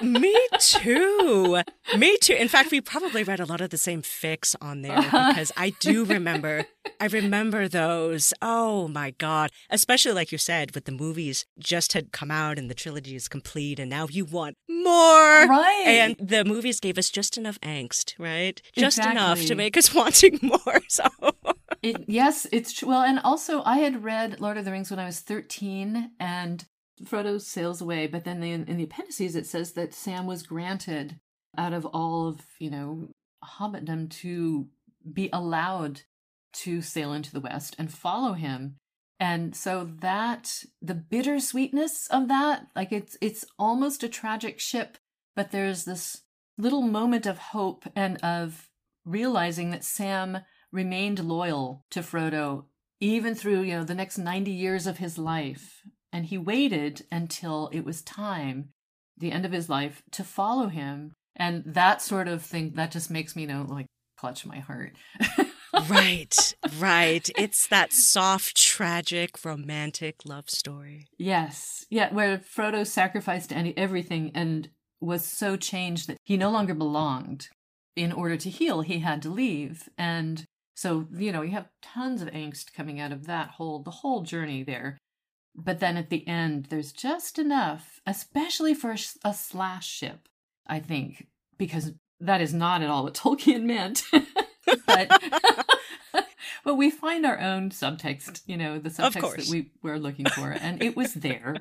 Me 0.05 0.35
too. 0.59 1.63
Me 1.97 2.17
too. 2.19 2.35
In 2.35 2.49
fact, 2.49 2.71
we 2.71 2.81
probably 2.81 3.23
read 3.23 3.41
a 3.41 3.47
lot 3.47 3.61
of 3.61 3.71
the 3.71 3.79
same 3.79 4.03
fics 4.03 4.55
on 4.61 4.83
there 4.83 4.97
because 5.03 5.53
I 5.57 5.71
do 5.81 6.05
remember, 6.05 6.67
I 7.01 7.07
remember 7.07 7.69
those. 7.69 8.33
Oh 8.43 8.89
my 8.89 9.11
God. 9.13 9.51
Especially 9.71 10.13
like 10.13 10.33
you 10.33 10.39
said, 10.39 10.75
with 10.75 10.85
the 10.85 10.93
movies 10.93 11.47
just 11.59 11.93
had 11.93 12.13
come 12.13 12.31
out 12.31 12.59
and 12.59 12.71
the 12.71 12.75
trilogy 12.75 13.17
is 13.17 13.29
complete 13.29 13.79
and 13.79 13.91
now 13.91 14.07
you 14.11 14.25
want 14.25 14.57
more. 14.69 15.47
Right. 15.47 15.85
And 15.87 16.17
the 16.19 16.45
movies 16.45 16.81
gave 16.81 16.99
us 16.99 17.11
just 17.11 17.39
enough 17.39 17.59
angst, 17.61 18.15
right? 18.19 18.61
Just 18.77 18.99
exactly. 18.99 19.23
enough 19.23 19.45
to 19.47 19.55
make 19.55 19.77
us 19.77 19.95
wanting 19.95 20.39
more. 20.43 20.81
So. 20.89 21.05
It, 21.83 22.05
yes, 22.09 22.47
it's 22.51 22.73
true. 22.73 22.89
Well, 22.89 23.03
and 23.03 23.19
also 23.21 23.63
I 23.65 23.79
had 23.79 24.05
read 24.05 24.41
Lord 24.41 24.57
of 24.57 24.65
the 24.65 24.71
Rings 24.71 24.91
when 24.91 25.01
I 25.01 25.05
was 25.05 25.21
13 25.21 26.13
and 26.19 26.65
Frodo 27.03 27.41
sails 27.41 27.81
away, 27.81 28.07
but 28.07 28.25
then 28.25 28.43
in, 28.43 28.65
in 28.67 28.77
the 28.77 28.85
appendices 28.85 29.35
it 29.35 29.47
says 29.47 29.73
that 29.73 29.95
Sam 29.95 30.27
was 30.27 30.43
granted 30.43 31.19
out 31.57 31.73
of 31.73 31.87
all 31.87 32.29
of, 32.29 32.41
you 32.59 32.71
know, 32.71 33.11
hobbitdom 33.45 34.11
to 34.11 34.69
be 35.13 35.29
allowed 35.33 36.03
to 36.53 36.81
sail 36.81 37.13
into 37.13 37.33
the 37.33 37.41
west 37.41 37.75
and 37.79 37.93
follow 37.93 38.33
him. 38.35 38.77
And 39.21 39.55
so 39.55 39.89
that 40.01 40.65
the 40.81 40.95
bittersweetness 40.95 42.09
of 42.11 42.29
that, 42.29 42.67
like 42.75 42.93
it's 42.93 43.17
it's 43.21 43.45
almost 43.59 44.03
a 44.03 44.09
tragic 44.09 44.61
ship, 44.61 44.99
but 45.37 45.51
there's 45.51 45.85
this 45.85 46.23
little 46.59 46.83
moment 46.83 47.27
of 47.27 47.39
hope 47.39 47.85
and 47.97 48.23
of 48.23 48.69
realizing 49.05 49.71
that 49.71 49.85
Sam 49.85 50.39
remained 50.73 51.25
loyal 51.25 51.85
to 51.91 52.01
Frodo 52.01 52.65
even 53.01 53.35
through, 53.35 53.63
you 53.63 53.75
know, 53.75 53.85
the 53.85 53.95
next 53.95 54.19
90 54.19 54.51
years 54.51 54.87
of 54.87 54.99
his 54.99 55.19
life 55.19 55.83
and 56.15 56.27
he 56.27 56.39
waited 56.39 57.05
until 57.11 57.69
it 57.73 57.85
was 57.85 58.01
time, 58.01 58.69
the 59.19 59.33
end 59.33 59.45
of 59.45 59.51
his 59.51 59.69
life, 59.69 60.01
to 60.13 60.23
follow 60.23 60.69
him. 60.69 61.13
And 61.35 61.65
that 61.67 62.01
sort 62.01 62.29
of 62.29 62.41
thing, 62.43 62.75
that 62.77 62.93
just 62.93 63.11
makes 63.11 63.35
me 63.35 63.43
you 63.43 63.49
know 63.49 63.67
like 63.69 63.87
clutch 64.17 64.47
my 64.47 64.61
heart. 64.61 64.93
right, 65.91 66.55
right. 66.79 67.29
It's 67.37 67.67
that 67.67 67.93
soft, 67.93 68.57
tragic, 68.57 69.45
romantic 69.45 70.25
love 70.25 70.49
story. 70.49 71.09
Yes. 71.19 71.85
Yeah, 71.91 72.15
where 72.15 72.39
Frodo 72.39 72.87
sacrificed 72.87 73.53
any, 73.53 73.77
everything 73.77 74.31
and 74.37 74.69
was 75.01 75.27
so 75.27 75.57
changed 75.57 76.07
that 76.07 76.19
he 76.23 76.37
no 76.37 76.51
longer 76.51 76.75
belonged. 76.75 77.49
In 77.97 78.13
order 78.13 78.37
to 78.37 78.51
heal, 78.51 78.83
he 78.83 79.01
had 79.01 79.21
to 79.23 79.31
leave. 79.31 79.89
And 79.99 80.45
so, 80.75 81.07
you 81.13 81.33
know, 81.33 81.43
you 81.43 81.53
have 81.53 81.69
tons 81.83 82.23
of 82.23 82.29
angst 82.29 82.73
coming 82.73 83.01
out 83.01 83.13
of 83.13 83.27
that 83.27 83.51
whole, 83.51 83.81
the 83.83 83.91
whole 83.91 84.23
journey 84.23 84.63
there. 84.63 84.99
But 85.55 85.79
then 85.81 85.97
at 85.97 86.11
the 86.11 86.27
end, 86.27 86.67
there's 86.67 86.93
just 86.93 87.39
enough, 87.39 88.01
especially 88.07 88.75
for 88.75 88.91
a, 88.91 88.99
a 89.25 89.33
slash 89.33 89.87
ship, 89.87 90.29
I 90.67 90.81
think, 90.81 91.29
because 91.59 91.93
that 92.21 92.41
is 92.41 92.53
not 92.53 92.83
at 92.83 92.91
all 92.91 93.05
what 93.05 93.15
Tolkien 93.23 93.63
meant. 93.63 94.03
but, 94.87 95.23
but 96.65 96.75
we 96.75 96.91
find 96.91 97.25
our 97.25 97.39
own 97.39 97.71
subtext, 97.71 98.43
you 98.47 98.57
know, 98.57 98.79
the 98.79 98.91
subtext 98.91 99.37
that 99.37 99.49
we 99.51 99.71
were 99.83 99.99
looking 99.99 100.27
for, 100.27 100.51
and 100.51 100.83
it 100.83 100.97
was 100.97 101.15
there. 101.15 101.59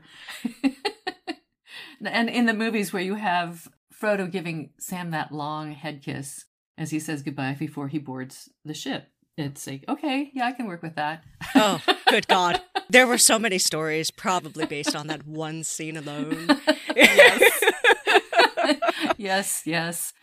and 2.05 2.29
in 2.29 2.45
the 2.45 2.53
movies 2.53 2.91
where 2.91 3.03
you 3.03 3.15
have 3.15 3.67
Frodo 3.93 4.29
giving 4.29 4.71
Sam 4.79 5.12
that 5.12 5.31
long 5.31 5.73
head 5.73 6.01
kiss 6.01 6.45
as 6.77 6.91
he 6.91 7.00
says 7.00 7.21
goodbye 7.21 7.55
before 7.57 7.88
he 7.88 8.00
boards 8.00 8.50
the 8.65 8.73
ship, 8.73 9.07
it's 9.37 9.65
like, 9.65 9.83
okay, 9.89 10.31
yeah, 10.33 10.45
I 10.45 10.51
can 10.51 10.67
work 10.67 10.83
with 10.83 10.95
that. 10.95 11.23
oh, 11.55 11.81
good 12.09 12.27
God. 12.27 12.61
There 12.89 13.07
were 13.07 13.17
so 13.17 13.39
many 13.39 13.57
stories 13.57 14.11
probably 14.11 14.67
based 14.67 14.95
on 14.95 15.07
that 15.07 15.25
one 15.25 15.63
scene 15.63 15.97
alone. 15.97 16.47
yes. 16.95 17.63
yes, 19.17 19.63
yes. 19.65 20.13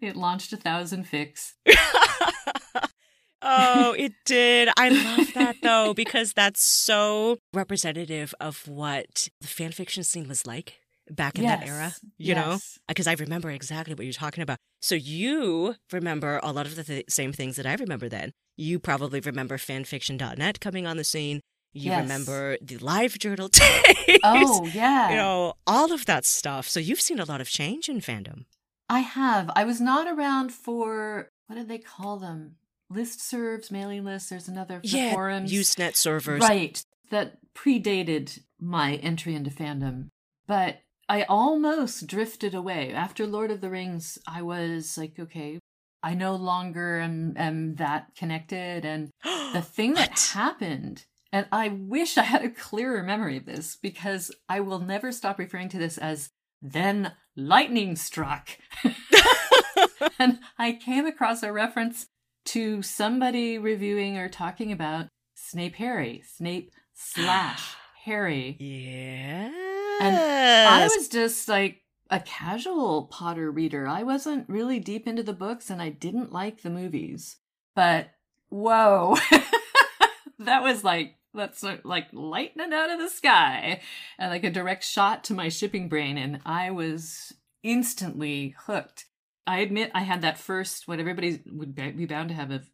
It 0.00 0.16
launched 0.16 0.52
a 0.54 0.56
thousand 0.56 1.06
fics 1.06 1.52
oh, 3.42 3.94
it 3.98 4.12
did. 4.24 4.70
I 4.76 4.88
love 4.88 5.34
that 5.34 5.56
though, 5.62 5.92
because 5.92 6.32
that's 6.32 6.66
so 6.66 7.38
representative 7.52 8.34
of 8.40 8.66
what 8.66 9.28
the 9.40 9.48
fan 9.48 9.72
fiction 9.72 10.02
scene 10.04 10.28
was 10.28 10.46
like 10.46 10.78
back 11.10 11.38
in 11.38 11.44
yes. 11.44 11.60
that 11.60 11.68
era, 11.68 11.94
you 12.16 12.34
yes. 12.34 12.36
Uh, 12.36 12.40
know? 12.40 12.58
Because 12.88 13.06
I 13.06 13.14
remember 13.14 13.50
exactly 13.50 13.94
what 13.94 14.04
you're 14.04 14.12
talking 14.12 14.42
about. 14.42 14.58
So 14.80 14.94
you 14.94 15.74
remember 15.92 16.40
a 16.42 16.52
lot 16.52 16.66
of 16.66 16.76
the 16.76 16.84
th- 16.84 17.04
same 17.08 17.32
things 17.32 17.56
that 17.56 17.66
I 17.66 17.74
remember 17.74 18.08
then. 18.08 18.32
You 18.56 18.78
probably 18.78 19.20
remember 19.20 19.56
fanfiction.net 19.56 20.60
coming 20.60 20.86
on 20.86 20.96
the 20.96 21.04
scene. 21.04 21.40
You 21.72 21.90
yes. 21.90 22.02
remember 22.02 22.56
the 22.62 22.78
live 22.78 23.18
journal 23.18 23.48
days. 24.06 24.18
Oh, 24.24 24.66
yeah. 24.72 25.10
You 25.10 25.16
know, 25.16 25.54
all 25.66 25.92
of 25.92 26.06
that 26.06 26.24
stuff. 26.24 26.68
So 26.68 26.80
you've 26.80 27.00
seen 27.00 27.20
a 27.20 27.24
lot 27.24 27.40
of 27.40 27.48
change 27.48 27.88
in 27.88 28.00
fandom. 28.00 28.44
I 28.88 29.00
have. 29.00 29.50
I 29.54 29.64
was 29.64 29.80
not 29.80 30.06
around 30.06 30.52
for, 30.52 31.28
what 31.46 31.56
did 31.56 31.68
they 31.68 31.78
call 31.78 32.18
them? 32.18 32.56
List 32.90 33.20
serves, 33.20 33.70
mailing 33.70 34.04
lists. 34.04 34.30
There's 34.30 34.48
another 34.48 34.80
yeah, 34.82 35.12
forums. 35.12 35.52
Usenet 35.52 35.94
servers. 35.94 36.40
Right. 36.40 36.82
That 37.10 37.38
predated 37.54 38.40
my 38.60 38.94
entry 38.94 39.34
into 39.34 39.50
fandom. 39.50 40.08
But 40.46 40.80
I 41.08 41.22
almost 41.22 42.06
drifted 42.06 42.54
away. 42.54 42.92
After 42.92 43.26
Lord 43.26 43.50
of 43.50 43.60
the 43.60 43.70
Rings, 43.70 44.18
I 44.26 44.42
was 44.42 44.98
like, 44.98 45.18
okay, 45.18 45.58
I 46.02 46.14
no 46.14 46.36
longer 46.36 47.00
am, 47.00 47.34
am 47.36 47.76
that 47.76 48.14
connected. 48.16 48.84
And 48.84 49.10
the 49.52 49.62
thing 49.62 49.94
that 49.94 50.18
happened 50.32 51.04
and 51.32 51.46
I 51.52 51.68
wish 51.68 52.16
I 52.16 52.22
had 52.22 52.44
a 52.44 52.50
clearer 52.50 53.02
memory 53.02 53.36
of 53.36 53.44
this 53.44 53.76
because 53.76 54.30
I 54.48 54.60
will 54.60 54.78
never 54.78 55.12
stop 55.12 55.38
referring 55.38 55.68
to 55.70 55.78
this 55.78 55.98
as 55.98 56.30
then 56.62 57.12
lightning 57.36 57.96
struck. 57.96 58.48
and 60.18 60.40
I 60.58 60.72
came 60.72 61.06
across 61.06 61.42
a 61.42 61.52
reference 61.52 62.06
to 62.46 62.82
somebody 62.82 63.58
reviewing 63.58 64.16
or 64.16 64.28
talking 64.28 64.72
about 64.72 65.08
Snape 65.34 65.74
Harry, 65.76 66.22
Snape 66.26 66.72
slash 66.94 67.74
Harry. 68.04 68.56
Yeah. 68.58 69.67
And 70.00 70.16
I 70.16 70.88
was 70.96 71.08
just 71.08 71.48
like 71.48 71.82
a 72.10 72.20
casual 72.20 73.04
Potter 73.04 73.50
reader. 73.50 73.86
I 73.86 74.02
wasn't 74.02 74.48
really 74.48 74.80
deep 74.80 75.06
into 75.06 75.22
the 75.22 75.32
books 75.32 75.70
and 75.70 75.82
I 75.82 75.90
didn't 75.90 76.32
like 76.32 76.62
the 76.62 76.70
movies. 76.70 77.36
But 77.74 78.10
whoa. 78.48 79.16
that 80.38 80.62
was 80.62 80.84
like 80.84 81.16
that's 81.34 81.62
like 81.62 82.08
lightning 82.12 82.72
out 82.72 82.90
of 82.90 82.98
the 82.98 83.08
sky 83.08 83.80
and 84.18 84.30
like 84.30 84.44
a 84.44 84.50
direct 84.50 84.84
shot 84.84 85.24
to 85.24 85.34
my 85.34 85.48
shipping 85.48 85.88
brain 85.88 86.16
and 86.16 86.40
i 86.46 86.70
was 86.70 87.34
instantly 87.62 88.54
hooked 88.66 89.04
i 89.46 89.58
admit 89.58 89.90
i 89.94 90.02
had 90.02 90.22
that 90.22 90.38
first 90.38 90.88
what 90.88 90.98
everybody 91.00 91.40
would 91.52 91.74
be 91.74 92.06
bound 92.06 92.28
to 92.28 92.34
have 92.34 92.50
of 92.50 92.70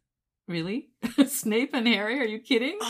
really 0.47 0.89
snape 1.27 1.71
and 1.73 1.87
harry 1.87 2.19
are 2.19 2.25
you 2.25 2.39
kidding 2.39 2.77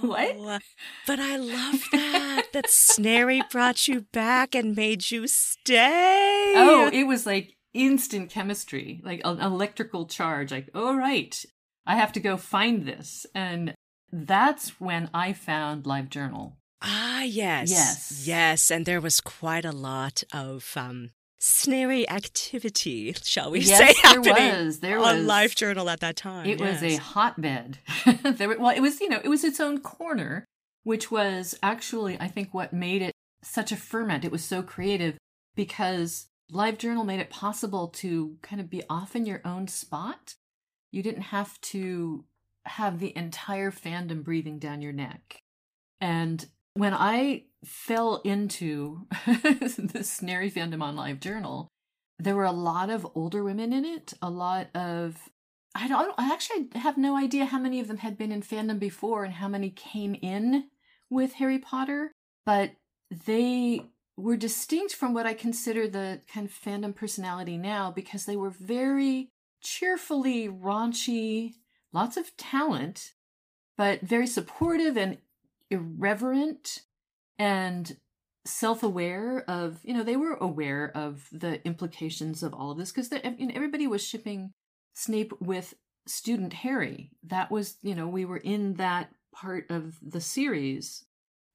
Oh, 0.00 0.06
What? 0.06 0.62
But 1.08 1.18
I 1.18 1.36
love 1.36 1.82
that. 1.90 2.46
that 2.52 2.66
Snarry 2.70 3.42
brought 3.50 3.88
you 3.88 4.02
back 4.12 4.54
and 4.54 4.76
made 4.76 5.10
you 5.10 5.26
stay. 5.26 6.52
oh 6.56 6.88
it 6.92 7.04
was 7.04 7.26
like 7.26 7.56
instant 7.74 8.30
chemistry 8.30 9.00
like 9.04 9.20
an 9.24 9.40
electrical 9.40 10.06
charge 10.06 10.50
like 10.52 10.68
all 10.74 10.94
right 10.96 11.44
i 11.86 11.96
have 11.96 12.12
to 12.12 12.20
go 12.20 12.36
find 12.36 12.86
this 12.86 13.26
and 13.34 13.74
that's 14.12 14.80
when 14.80 15.10
i 15.12 15.32
found 15.32 15.86
live 15.86 16.08
journal 16.10 16.56
Ah, 16.80 17.22
yes. 17.24 17.70
Yes. 17.72 18.22
Yes. 18.24 18.70
And 18.70 18.86
there 18.86 19.00
was 19.00 19.20
quite 19.20 19.64
a 19.64 19.72
lot 19.72 20.22
of 20.32 20.72
um, 20.76 21.10
snarry 21.38 22.08
activity, 22.08 23.14
shall 23.22 23.50
we 23.50 23.60
Yes, 23.60 23.78
say, 23.78 24.02
there 24.02 24.12
happening 24.34 24.64
was. 24.64 24.80
There 24.80 24.98
on 24.98 25.18
was. 25.18 25.26
Life 25.26 25.54
Journal 25.54 25.88
at 25.88 26.00
that 26.00 26.16
time. 26.16 26.46
It 26.46 26.60
was 26.60 26.82
a 26.82 26.96
hotbed. 26.96 27.78
there, 28.22 28.58
well, 28.58 28.74
it 28.74 28.80
was 28.80 29.00
you 29.00 29.08
know 29.08 29.20
it 29.22 29.28
was 29.28 29.44
its 29.44 29.60
own 29.60 29.80
corner, 29.80 30.44
which 30.84 31.10
was 31.10 31.58
actually 31.62 32.18
I 32.20 32.28
think 32.28 32.52
what 32.52 32.72
made 32.72 33.02
it 33.02 33.12
such 33.42 33.72
a 33.72 33.76
ferment. 33.76 34.24
It 34.24 34.32
was 34.32 34.44
so 34.44 34.62
creative 34.62 35.16
because 35.54 36.28
LiveJournal 36.52 37.04
made 37.04 37.20
it 37.20 37.30
possible 37.30 37.88
to 37.88 38.36
kind 38.42 38.60
of 38.60 38.70
be 38.70 38.82
off 38.88 39.14
in 39.14 39.26
your 39.26 39.40
own 39.44 39.68
spot. 39.68 40.34
You 40.90 41.02
didn't 41.02 41.22
have 41.22 41.60
to 41.62 42.24
have 42.64 42.98
the 42.98 43.16
entire 43.16 43.70
fandom 43.70 44.22
breathing 44.22 44.58
down 44.58 44.82
your 44.82 44.92
neck. 44.92 45.42
And 46.00 46.46
when 46.74 46.94
I 46.94 47.44
fell 47.64 48.20
into 48.24 49.06
the 49.26 50.04
Snarry 50.04 50.50
fandom 50.50 50.82
on 50.82 50.96
LiveJournal, 50.96 51.68
there 52.18 52.36
were 52.36 52.44
a 52.44 52.52
lot 52.52 52.90
of 52.90 53.06
older 53.14 53.44
women 53.44 53.72
in 53.72 53.84
it, 53.84 54.14
a 54.20 54.30
lot 54.30 54.68
of 54.74 55.28
I 55.74 55.86
don't 55.86 56.14
I 56.18 56.32
actually 56.32 56.68
have 56.74 56.98
no 56.98 57.16
idea 57.16 57.44
how 57.44 57.58
many 57.58 57.78
of 57.80 57.88
them 57.88 57.98
had 57.98 58.18
been 58.18 58.32
in 58.32 58.42
fandom 58.42 58.78
before 58.78 59.24
and 59.24 59.34
how 59.34 59.48
many 59.48 59.70
came 59.70 60.14
in 60.14 60.64
with 61.10 61.34
Harry 61.34 61.58
Potter, 61.58 62.12
but 62.44 62.72
they 63.26 63.82
were 64.16 64.36
distinct 64.36 64.94
from 64.94 65.14
what 65.14 65.26
I 65.26 65.34
consider 65.34 65.86
the 65.86 66.20
kind 66.32 66.46
of 66.46 66.52
fandom 66.52 66.94
personality 66.94 67.56
now 67.56 67.92
because 67.92 68.24
they 68.24 68.36
were 68.36 68.50
very 68.50 69.30
cheerfully 69.62 70.48
raunchy, 70.48 71.54
lots 71.92 72.16
of 72.16 72.36
talent, 72.36 73.12
but 73.76 74.00
very 74.00 74.26
supportive 74.26 74.96
and 74.96 75.18
irreverent 75.70 76.82
and 77.38 77.96
self-aware 78.44 79.44
of 79.46 79.78
you 79.82 79.92
know 79.92 80.02
they 80.02 80.16
were 80.16 80.34
aware 80.34 80.90
of 80.94 81.28
the 81.32 81.64
implications 81.66 82.42
of 82.42 82.54
all 82.54 82.70
of 82.70 82.78
this 82.78 82.90
because 82.90 83.10
you 83.38 83.46
know, 83.46 83.52
everybody 83.54 83.86
was 83.86 84.02
shipping 84.02 84.52
snape 84.94 85.32
with 85.40 85.74
student 86.06 86.52
harry. 86.52 87.10
That 87.22 87.50
was 87.50 87.76
you 87.82 87.94
know 87.94 88.08
we 88.08 88.24
were 88.24 88.38
in 88.38 88.74
that 88.74 89.10
part 89.34 89.70
of 89.70 89.98
the 90.02 90.20
series. 90.20 91.04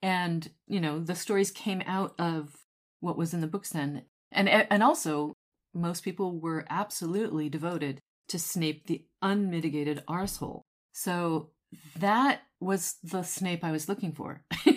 And 0.01 0.49
you 0.67 0.79
know 0.79 0.99
the 0.99 1.15
stories 1.15 1.51
came 1.51 1.81
out 1.85 2.13
of 2.19 2.55
what 2.99 3.17
was 3.17 3.33
in 3.33 3.41
the 3.41 3.47
books 3.47 3.69
then. 3.69 4.03
And 4.31 4.47
and 4.49 4.83
also 4.83 5.33
most 5.73 6.03
people 6.03 6.39
were 6.39 6.65
absolutely 6.69 7.49
devoted 7.49 7.99
to 8.29 8.39
snape 8.39 8.87
the 8.87 9.05
unmitigated 9.21 10.03
arsehole. 10.07 10.61
So 10.93 11.49
that 11.99 12.41
was 12.59 12.95
the 13.03 13.23
snape 13.23 13.63
i 13.63 13.71
was 13.71 13.89
looking 13.89 14.11
for 14.11 14.43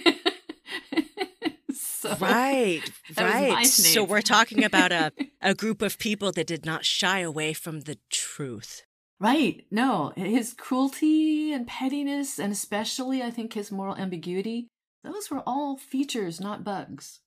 so 1.72 2.16
Right, 2.20 2.82
That 3.14 3.24
was 3.24 3.34
my 3.34 3.48
right. 3.50 3.66
So 3.66 4.04
we're 4.04 4.22
talking 4.22 4.64
about 4.64 4.92
a, 4.92 5.12
a 5.42 5.54
group 5.54 5.82
of 5.82 5.98
people 5.98 6.32
that 6.32 6.46
did 6.46 6.64
not 6.64 6.84
shy 6.84 7.20
away 7.20 7.52
from 7.52 7.80
the 7.80 7.98
truth. 8.11 8.82
Right. 9.18 9.64
No, 9.70 10.12
his 10.16 10.52
cruelty 10.52 11.52
and 11.52 11.66
pettiness, 11.66 12.38
and 12.38 12.52
especially, 12.52 13.22
I 13.22 13.30
think, 13.30 13.54
his 13.54 13.72
moral 13.72 13.96
ambiguity, 13.96 14.68
those 15.02 15.30
were 15.30 15.42
all 15.46 15.76
features, 15.76 16.40
not 16.40 16.64
bugs. 16.64 17.20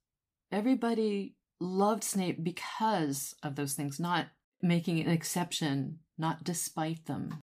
Everybody 0.52 1.36
loved 1.60 2.04
Snape 2.04 2.44
because 2.44 3.36
of 3.44 3.56
those 3.56 3.74
things, 3.74 4.00
not 4.00 4.28
making 4.62 5.00
an 5.00 5.10
exception, 5.10 6.00
not 6.18 6.44
despite 6.44 7.06
them. 7.06 7.40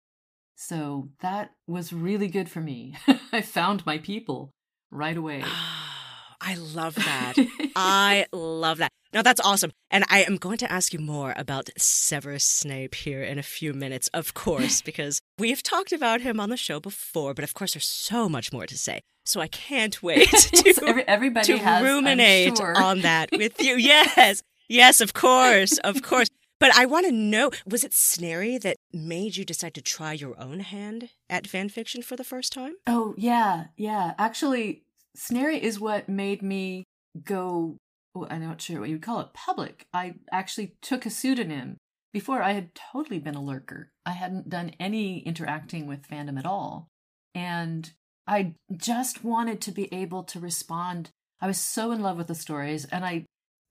So 0.56 1.08
that 1.20 1.50
was 1.66 1.92
really 1.92 2.28
good 2.28 2.48
for 2.48 2.60
me. 2.60 2.94
I 3.32 3.40
found 3.40 3.84
my 3.86 3.98
people 3.98 4.50
right 4.90 5.16
away. 5.16 5.42
Ah, 5.44 6.36
I 6.40 6.54
love 6.56 6.94
that. 6.96 7.34
I 7.76 8.26
love 8.32 8.78
that. 8.78 8.90
Now 9.12 9.22
that's 9.22 9.40
awesome. 9.40 9.70
And 9.90 10.04
I 10.08 10.22
am 10.22 10.36
going 10.36 10.58
to 10.58 10.72
ask 10.72 10.92
you 10.92 10.98
more 10.98 11.34
about 11.36 11.70
Severus 11.76 12.44
Snape 12.44 12.94
here 12.94 13.22
in 13.22 13.38
a 13.38 13.42
few 13.42 13.72
minutes, 13.74 14.08
of 14.14 14.34
course, 14.34 14.82
because 14.90 15.20
we've 15.38 15.62
talked 15.62 15.92
about 15.92 16.20
him 16.20 16.40
on 16.40 16.50
the 16.50 16.56
show 16.56 16.80
before, 16.80 17.34
but 17.34 17.44
of 17.44 17.54
course 17.54 17.74
there's 17.74 17.86
so 17.86 18.28
much 18.28 18.52
more 18.52 18.66
to 18.66 18.76
say. 18.78 19.00
So 19.24 19.40
I 19.40 19.48
can't 19.48 20.02
wait 20.02 20.28
to, 20.30 20.74
So 20.74 20.86
everybody 21.06 21.46
to 21.46 21.58
has, 21.58 21.82
ruminate 21.82 22.58
sure. 22.58 22.80
on 22.80 23.02
that 23.02 23.30
with 23.32 23.62
you. 23.62 23.76
Yes. 23.76 24.42
Yes, 24.68 25.00
of 25.00 25.12
course. 25.12 25.78
Of 25.78 26.02
course. 26.02 26.28
But 26.62 26.76
I 26.76 26.86
want 26.86 27.06
to 27.06 27.12
know 27.12 27.50
was 27.66 27.82
it 27.82 27.92
Snarry 27.92 28.56
that 28.58 28.76
made 28.92 29.36
you 29.36 29.44
decide 29.44 29.74
to 29.74 29.82
try 29.82 30.12
your 30.12 30.40
own 30.40 30.60
hand 30.60 31.08
at 31.28 31.48
fan 31.48 31.68
fiction 31.68 32.02
for 32.02 32.14
the 32.14 32.22
first 32.22 32.52
time? 32.52 32.74
Oh, 32.86 33.16
yeah, 33.18 33.64
yeah. 33.76 34.14
Actually, 34.16 34.84
Snarry 35.16 35.58
is 35.60 35.80
what 35.80 36.08
made 36.08 36.40
me 36.40 36.84
go, 37.24 37.78
well, 38.14 38.28
I'm 38.30 38.46
not 38.46 38.60
sure 38.60 38.78
what 38.78 38.90
you'd 38.90 39.02
call 39.02 39.18
it, 39.18 39.34
public. 39.34 39.86
I 39.92 40.14
actually 40.30 40.76
took 40.80 41.04
a 41.04 41.10
pseudonym. 41.10 41.78
Before, 42.12 42.44
I 42.44 42.52
had 42.52 42.76
totally 42.76 43.18
been 43.18 43.34
a 43.34 43.42
lurker. 43.42 43.90
I 44.06 44.12
hadn't 44.12 44.48
done 44.48 44.70
any 44.78 45.18
interacting 45.18 45.88
with 45.88 46.06
fandom 46.06 46.38
at 46.38 46.46
all. 46.46 46.86
And 47.34 47.92
I 48.24 48.54
just 48.76 49.24
wanted 49.24 49.60
to 49.62 49.72
be 49.72 49.92
able 49.92 50.22
to 50.22 50.38
respond. 50.38 51.10
I 51.40 51.48
was 51.48 51.58
so 51.58 51.90
in 51.90 52.02
love 52.02 52.18
with 52.18 52.28
the 52.28 52.36
stories, 52.36 52.84
and 52.84 53.04
I 53.04 53.24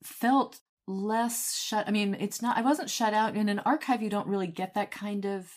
felt 0.04 0.58
less 0.86 1.54
shut. 1.54 1.86
I 1.86 1.90
mean, 1.90 2.16
it's 2.18 2.42
not, 2.42 2.56
I 2.56 2.62
wasn't 2.62 2.90
shut 2.90 3.14
out. 3.14 3.36
In 3.36 3.48
an 3.48 3.60
archive, 3.60 4.02
you 4.02 4.10
don't 4.10 4.26
really 4.26 4.46
get 4.46 4.74
that 4.74 4.90
kind 4.90 5.24
of 5.24 5.48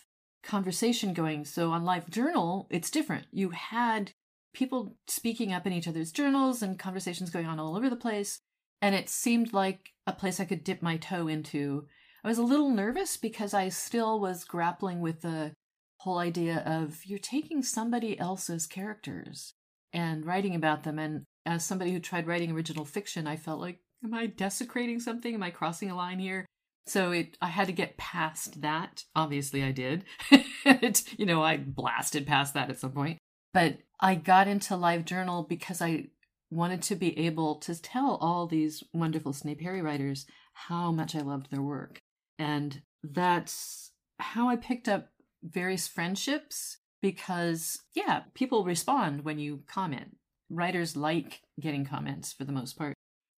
conversation 0.44 1.14
going. 1.14 1.46
So 1.46 1.72
on 1.72 1.84
Live 1.84 2.10
Journal, 2.10 2.68
it's 2.70 2.92
different. 2.92 3.26
You 3.32 3.50
had 3.50 4.12
people 4.54 4.96
speaking 5.08 5.52
up 5.52 5.66
in 5.66 5.74
each 5.74 5.88
other's 5.88 6.12
journals 6.12 6.62
and 6.62 6.80
conversations 6.80 7.30
going 7.30 7.46
on 7.46 7.60
all 7.60 7.76
over 7.76 7.90
the 7.90 7.96
place. 7.96 8.40
And 8.82 8.94
it 8.94 9.10
seemed 9.10 9.54
like 9.54 9.92
a 10.06 10.14
place 10.14 10.40
I 10.40 10.46
could 10.46 10.64
dip 10.64 10.82
my 10.82 10.98
toe 10.98 11.28
into. 11.28 11.88
I 12.24 12.28
was 12.28 12.38
a 12.38 12.44
little 12.44 12.70
nervous 12.70 13.18
because 13.18 13.54
I 13.54 13.70
still 13.70 14.20
was 14.20 14.44
grappling 14.44 15.02
with 15.02 15.22
the 15.22 15.54
whole 16.00 16.20
idea 16.20 16.64
of 16.66 17.06
you're 17.06 17.20
taking 17.20 17.64
somebody 17.64 18.20
else's 18.20 18.68
characters 18.68 19.54
and 19.92 20.26
writing 20.26 20.56
about 20.56 20.84
them. 20.84 21.00
And 21.00 21.24
as 21.46 21.66
somebody 21.66 21.92
who 21.92 22.00
tried 22.00 22.28
writing 22.28 22.52
original 22.52 22.86
fiction, 22.86 23.28
I 23.28 23.38
felt 23.38 23.60
like, 23.60 23.80
am 24.06 24.14
I 24.14 24.28
desecrating 24.28 25.00
something? 25.00 25.34
Am 25.34 25.44
I 25.44 25.50
crossing 25.50 25.92
a 25.92 25.96
line 25.96 26.20
here? 26.20 26.46
So 26.88 27.12
it, 27.12 27.38
I 27.42 27.48
had 27.48 27.68
to 27.68 27.74
get 27.74 27.98
past 27.98 28.62
that. 28.62 29.04
Obviously, 29.16 29.64
I 29.64 29.72
did. 29.72 30.06
it, 30.66 31.04
you 31.18 31.26
know, 31.26 31.44
I 31.44 31.58
blasted 31.58 32.28
past 32.28 32.54
that 32.54 32.70
at 32.70 32.80
some 32.80 32.92
point. 32.92 33.18
But 33.54 33.80
I 34.00 34.16
got 34.16 34.48
into 34.48 34.76
Live 34.76 35.06
Journal 35.06 35.44
because 35.44 35.82
I 35.82 36.08
wanted 36.52 36.82
to 36.84 36.96
be 36.96 37.18
able 37.18 37.56
to 37.56 37.82
tell 37.82 38.18
all 38.22 38.46
these 38.46 38.84
wonderful 38.94 39.34
Snape 39.34 39.62
Harry 39.62 39.82
writers 39.82 40.26
how 40.54 40.92
much 40.92 41.16
I 41.16 41.22
loved 41.22 41.50
their 41.50 41.62
work. 41.62 42.00
And 42.38 42.82
that's 43.04 43.92
how 44.20 44.48
I 44.50 44.56
picked 44.56 44.88
up 44.88 45.10
various 45.42 45.88
friendships 45.88 46.78
because, 47.02 47.80
yeah, 47.94 48.24
people 48.34 48.64
respond 48.64 49.24
when 49.24 49.40
you 49.40 49.64
comment. 49.68 50.18
Writers 50.50 50.96
like 50.96 51.42
getting 51.60 51.86
comments 51.86 52.32
for 52.32 52.44
the 52.44 52.52
most 52.52 52.78
part. 52.78 52.95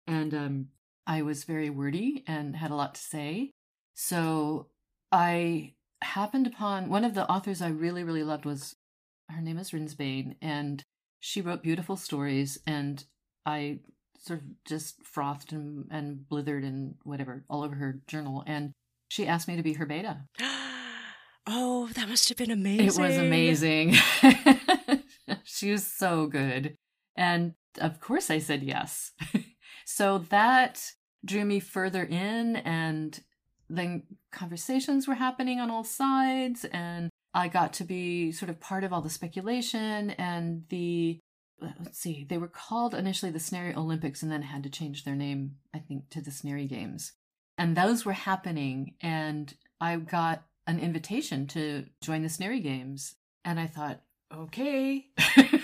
And 0.08 0.34
um, 0.34 0.68
I 1.06 1.22
was 1.22 1.44
very 1.44 1.70
wordy 1.70 2.24
and 2.28 2.56
had 2.56 2.72
a 2.72 2.76
lot 2.76 2.96
to 2.96 3.02
say. 3.02 3.52
So 3.94 4.68
I 5.12 5.74
happened 6.02 6.48
upon 6.48 6.90
one 6.90 7.04
of 7.04 7.14
the 7.14 7.30
authors 7.30 7.62
I 7.62 7.70
really, 7.70 8.04
really 8.04 8.24
loved 8.24 8.46
was 8.46 8.76
her 9.30 9.42
name 9.42 9.58
is 9.58 9.72
Rinsbane, 9.72 10.36
and 10.42 10.84
she 11.20 11.42
wrote 11.42 11.62
beautiful 11.62 11.98
stories. 11.98 12.60
And 12.66 13.04
I 13.46 13.80
sort 14.20 14.40
of 14.40 14.46
just 14.66 15.04
frothed 15.04 15.52
and, 15.52 15.86
and 15.92 16.26
blithered 16.32 16.64
and 16.64 16.96
whatever 17.04 17.44
all 17.50 17.64
over 17.64 17.76
her 17.76 18.02
journal. 18.08 18.44
And 18.48 18.72
she 19.10 19.28
asked 19.28 19.48
me 19.48 19.56
to 19.56 19.64
be 19.64 19.74
her 19.74 19.86
beta. 19.86 20.26
Oh, 21.50 21.88
that 21.96 22.10
must 22.10 22.28
have 22.28 22.38
been 22.38 22.52
amazing. 22.52 22.88
It 22.88 23.08
was 23.08 23.18
amazing. 23.18 23.96
she 25.46 25.72
was 25.72 25.88
so 25.88 26.28
good. 26.28 26.76
And 27.16 27.54
of 27.80 28.02
course, 28.02 28.30
I 28.30 28.40
said 28.40 28.64
yes. 28.64 29.14
so 29.90 30.18
that 30.18 30.92
drew 31.24 31.46
me 31.46 31.62
further 31.62 32.04
in, 32.04 32.58
and 32.58 33.18
then 33.70 34.04
conversations 34.34 35.08
were 35.08 35.16
happening 35.16 35.62
on 35.62 35.72
all 35.72 35.86
sides. 35.86 36.66
And 36.66 37.10
I 37.34 37.48
got 37.48 37.72
to 37.74 37.86
be 37.86 38.34
sort 38.34 38.50
of 38.50 38.60
part 38.60 38.84
of 38.84 38.92
all 38.92 39.00
the 39.00 39.10
speculation 39.10 40.12
and 40.12 40.64
the 40.68 41.20
uh, 41.64 41.70
let's 41.80 42.00
see, 42.00 42.26
they 42.28 42.38
were 42.38 42.50
called 42.50 42.94
initially 42.94 43.32
the 43.32 43.40
Scenario 43.40 43.80
Olympics 43.80 44.22
and 44.22 44.30
then 44.30 44.42
had 44.42 44.62
to 44.64 44.70
change 44.70 45.06
their 45.06 45.16
name, 45.16 45.56
I 45.74 45.80
think, 45.80 46.10
to 46.10 46.22
the 46.22 46.32
Scenario 46.32 46.68
Games. 46.68 47.14
And 47.58 47.76
those 47.76 48.06
were 48.06 48.14
happening, 48.14 48.96
and 49.02 49.56
I 49.80 49.96
got 49.96 50.44
an 50.68 50.80
invitation 50.80 51.48
to 51.48 51.86
join 52.04 52.24
the 52.24 52.30
Scenario 52.30 52.62
Games. 52.62 53.16
And 53.46 53.58
I 53.58 53.68
thought, 53.68 54.02
okay. 54.36 55.08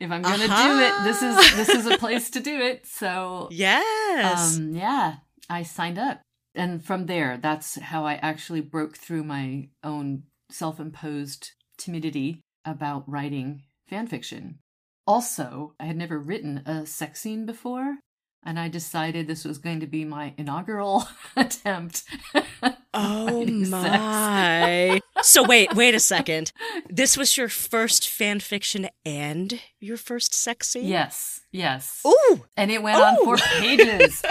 if 0.00 0.10
I'm 0.10 0.22
gonna 0.22 0.44
uh-huh. 0.44 0.68
do 0.68 0.80
it, 0.80 1.04
this 1.04 1.22
is 1.22 1.56
this 1.56 1.68
is 1.68 1.86
a 1.86 1.98
place 2.04 2.30
to 2.30 2.40
do 2.40 2.60
it. 2.60 2.86
So 2.86 3.48
yes, 3.50 4.56
um, 4.56 4.72
yeah, 4.72 5.16
I 5.48 5.62
signed 5.62 5.98
up, 5.98 6.20
and 6.54 6.84
from 6.84 7.06
there, 7.06 7.38
that's 7.40 7.80
how 7.80 8.04
I 8.04 8.14
actually 8.14 8.60
broke 8.60 8.96
through 8.96 9.24
my 9.24 9.68
own 9.82 10.24
self-imposed 10.50 11.52
timidity 11.76 12.40
about 12.64 13.08
writing 13.08 13.62
fan 13.88 14.06
fiction. 14.06 14.58
Also, 15.06 15.74
I 15.78 15.84
had 15.84 15.96
never 15.96 16.18
written 16.18 16.62
a 16.66 16.84
sex 16.84 17.20
scene 17.20 17.46
before, 17.46 17.98
and 18.46 18.60
I 18.60 18.68
decided 18.68 19.26
this 19.26 19.44
was 19.44 19.58
going 19.58 19.80
to 19.80 19.86
be 19.86 20.04
my 20.04 20.32
inaugural 20.38 21.08
attempt. 21.36 22.04
oh 22.94 23.44
my. 23.44 25.00
so 25.22 25.42
wait, 25.42 25.74
wait 25.74 25.94
a 25.96 26.00
second. 26.00 26.52
This 26.88 27.16
was 27.16 27.36
your 27.36 27.48
first 27.48 28.08
fan 28.08 28.38
fiction 28.38 28.88
and 29.04 29.60
your 29.80 29.96
first 29.96 30.32
sex 30.32 30.68
scene? 30.68 30.86
Yes, 30.86 31.40
yes. 31.50 32.02
Ooh. 32.06 32.44
And 32.56 32.70
it 32.70 32.82
went 32.82 32.98
Ooh. 32.98 33.02
on 33.02 33.16
four 33.24 33.36
pages. 33.36 34.22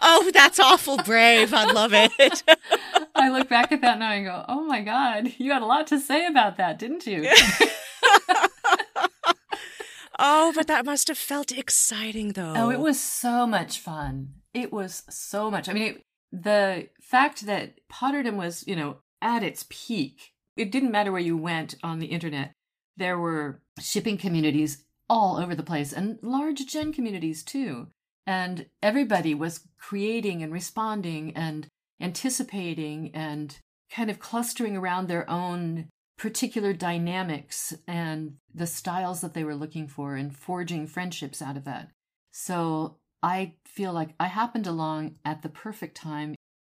oh, 0.00 0.30
that's 0.32 0.60
awful 0.60 0.98
brave. 0.98 1.52
I 1.52 1.64
love 1.72 1.92
it. 1.92 2.44
I 3.16 3.30
look 3.30 3.48
back 3.48 3.72
at 3.72 3.80
that 3.80 3.98
now 3.98 4.12
and 4.12 4.26
go, 4.26 4.44
oh 4.48 4.64
my 4.64 4.80
God, 4.80 5.34
you 5.38 5.52
had 5.52 5.62
a 5.62 5.66
lot 5.66 5.88
to 5.88 5.98
say 5.98 6.26
about 6.26 6.56
that, 6.58 6.78
didn't 6.78 7.04
you? 7.04 7.28
Oh, 10.18 10.52
but 10.54 10.66
that 10.68 10.84
must 10.84 11.08
have 11.08 11.18
felt 11.18 11.52
exciting 11.52 12.32
though. 12.32 12.54
Oh, 12.56 12.70
it 12.70 12.80
was 12.80 13.00
so 13.00 13.46
much 13.46 13.78
fun. 13.78 14.34
It 14.52 14.72
was 14.72 15.02
so 15.10 15.50
much. 15.50 15.68
I 15.68 15.72
mean, 15.72 15.82
it, 15.82 16.02
the 16.30 16.88
fact 17.00 17.46
that 17.46 17.80
Potterdom 17.90 18.36
was, 18.36 18.64
you 18.66 18.76
know, 18.76 18.98
at 19.20 19.42
its 19.42 19.66
peak, 19.68 20.32
it 20.56 20.70
didn't 20.70 20.92
matter 20.92 21.10
where 21.10 21.20
you 21.20 21.36
went 21.36 21.74
on 21.82 21.98
the 21.98 22.06
internet. 22.06 22.52
There 22.96 23.18
were 23.18 23.60
shipping 23.80 24.18
communities 24.18 24.84
all 25.08 25.36
over 25.36 25.54
the 25.54 25.62
place 25.62 25.92
and 25.92 26.18
large 26.22 26.64
gen 26.66 26.92
communities 26.92 27.42
too. 27.42 27.88
And 28.26 28.66
everybody 28.82 29.34
was 29.34 29.66
creating 29.78 30.42
and 30.42 30.52
responding 30.52 31.36
and 31.36 31.66
anticipating 32.00 33.10
and 33.14 33.58
kind 33.90 34.10
of 34.10 34.18
clustering 34.18 34.76
around 34.76 35.08
their 35.08 35.28
own 35.28 35.88
particular 36.16 36.72
dynamics 36.72 37.74
and 37.86 38.34
the 38.54 38.66
styles 38.66 39.20
that 39.20 39.34
they 39.34 39.44
were 39.44 39.54
looking 39.54 39.88
for 39.88 40.14
and 40.14 40.36
forging 40.36 40.86
friendships 40.86 41.42
out 41.42 41.56
of 41.56 41.64
that. 41.64 41.90
So 42.30 42.98
I 43.22 43.54
feel 43.66 43.92
like 43.92 44.14
I 44.20 44.26
happened 44.26 44.66
along 44.66 45.16
at 45.24 45.42
the 45.42 45.48
perfect 45.48 45.96
time. 45.96 46.34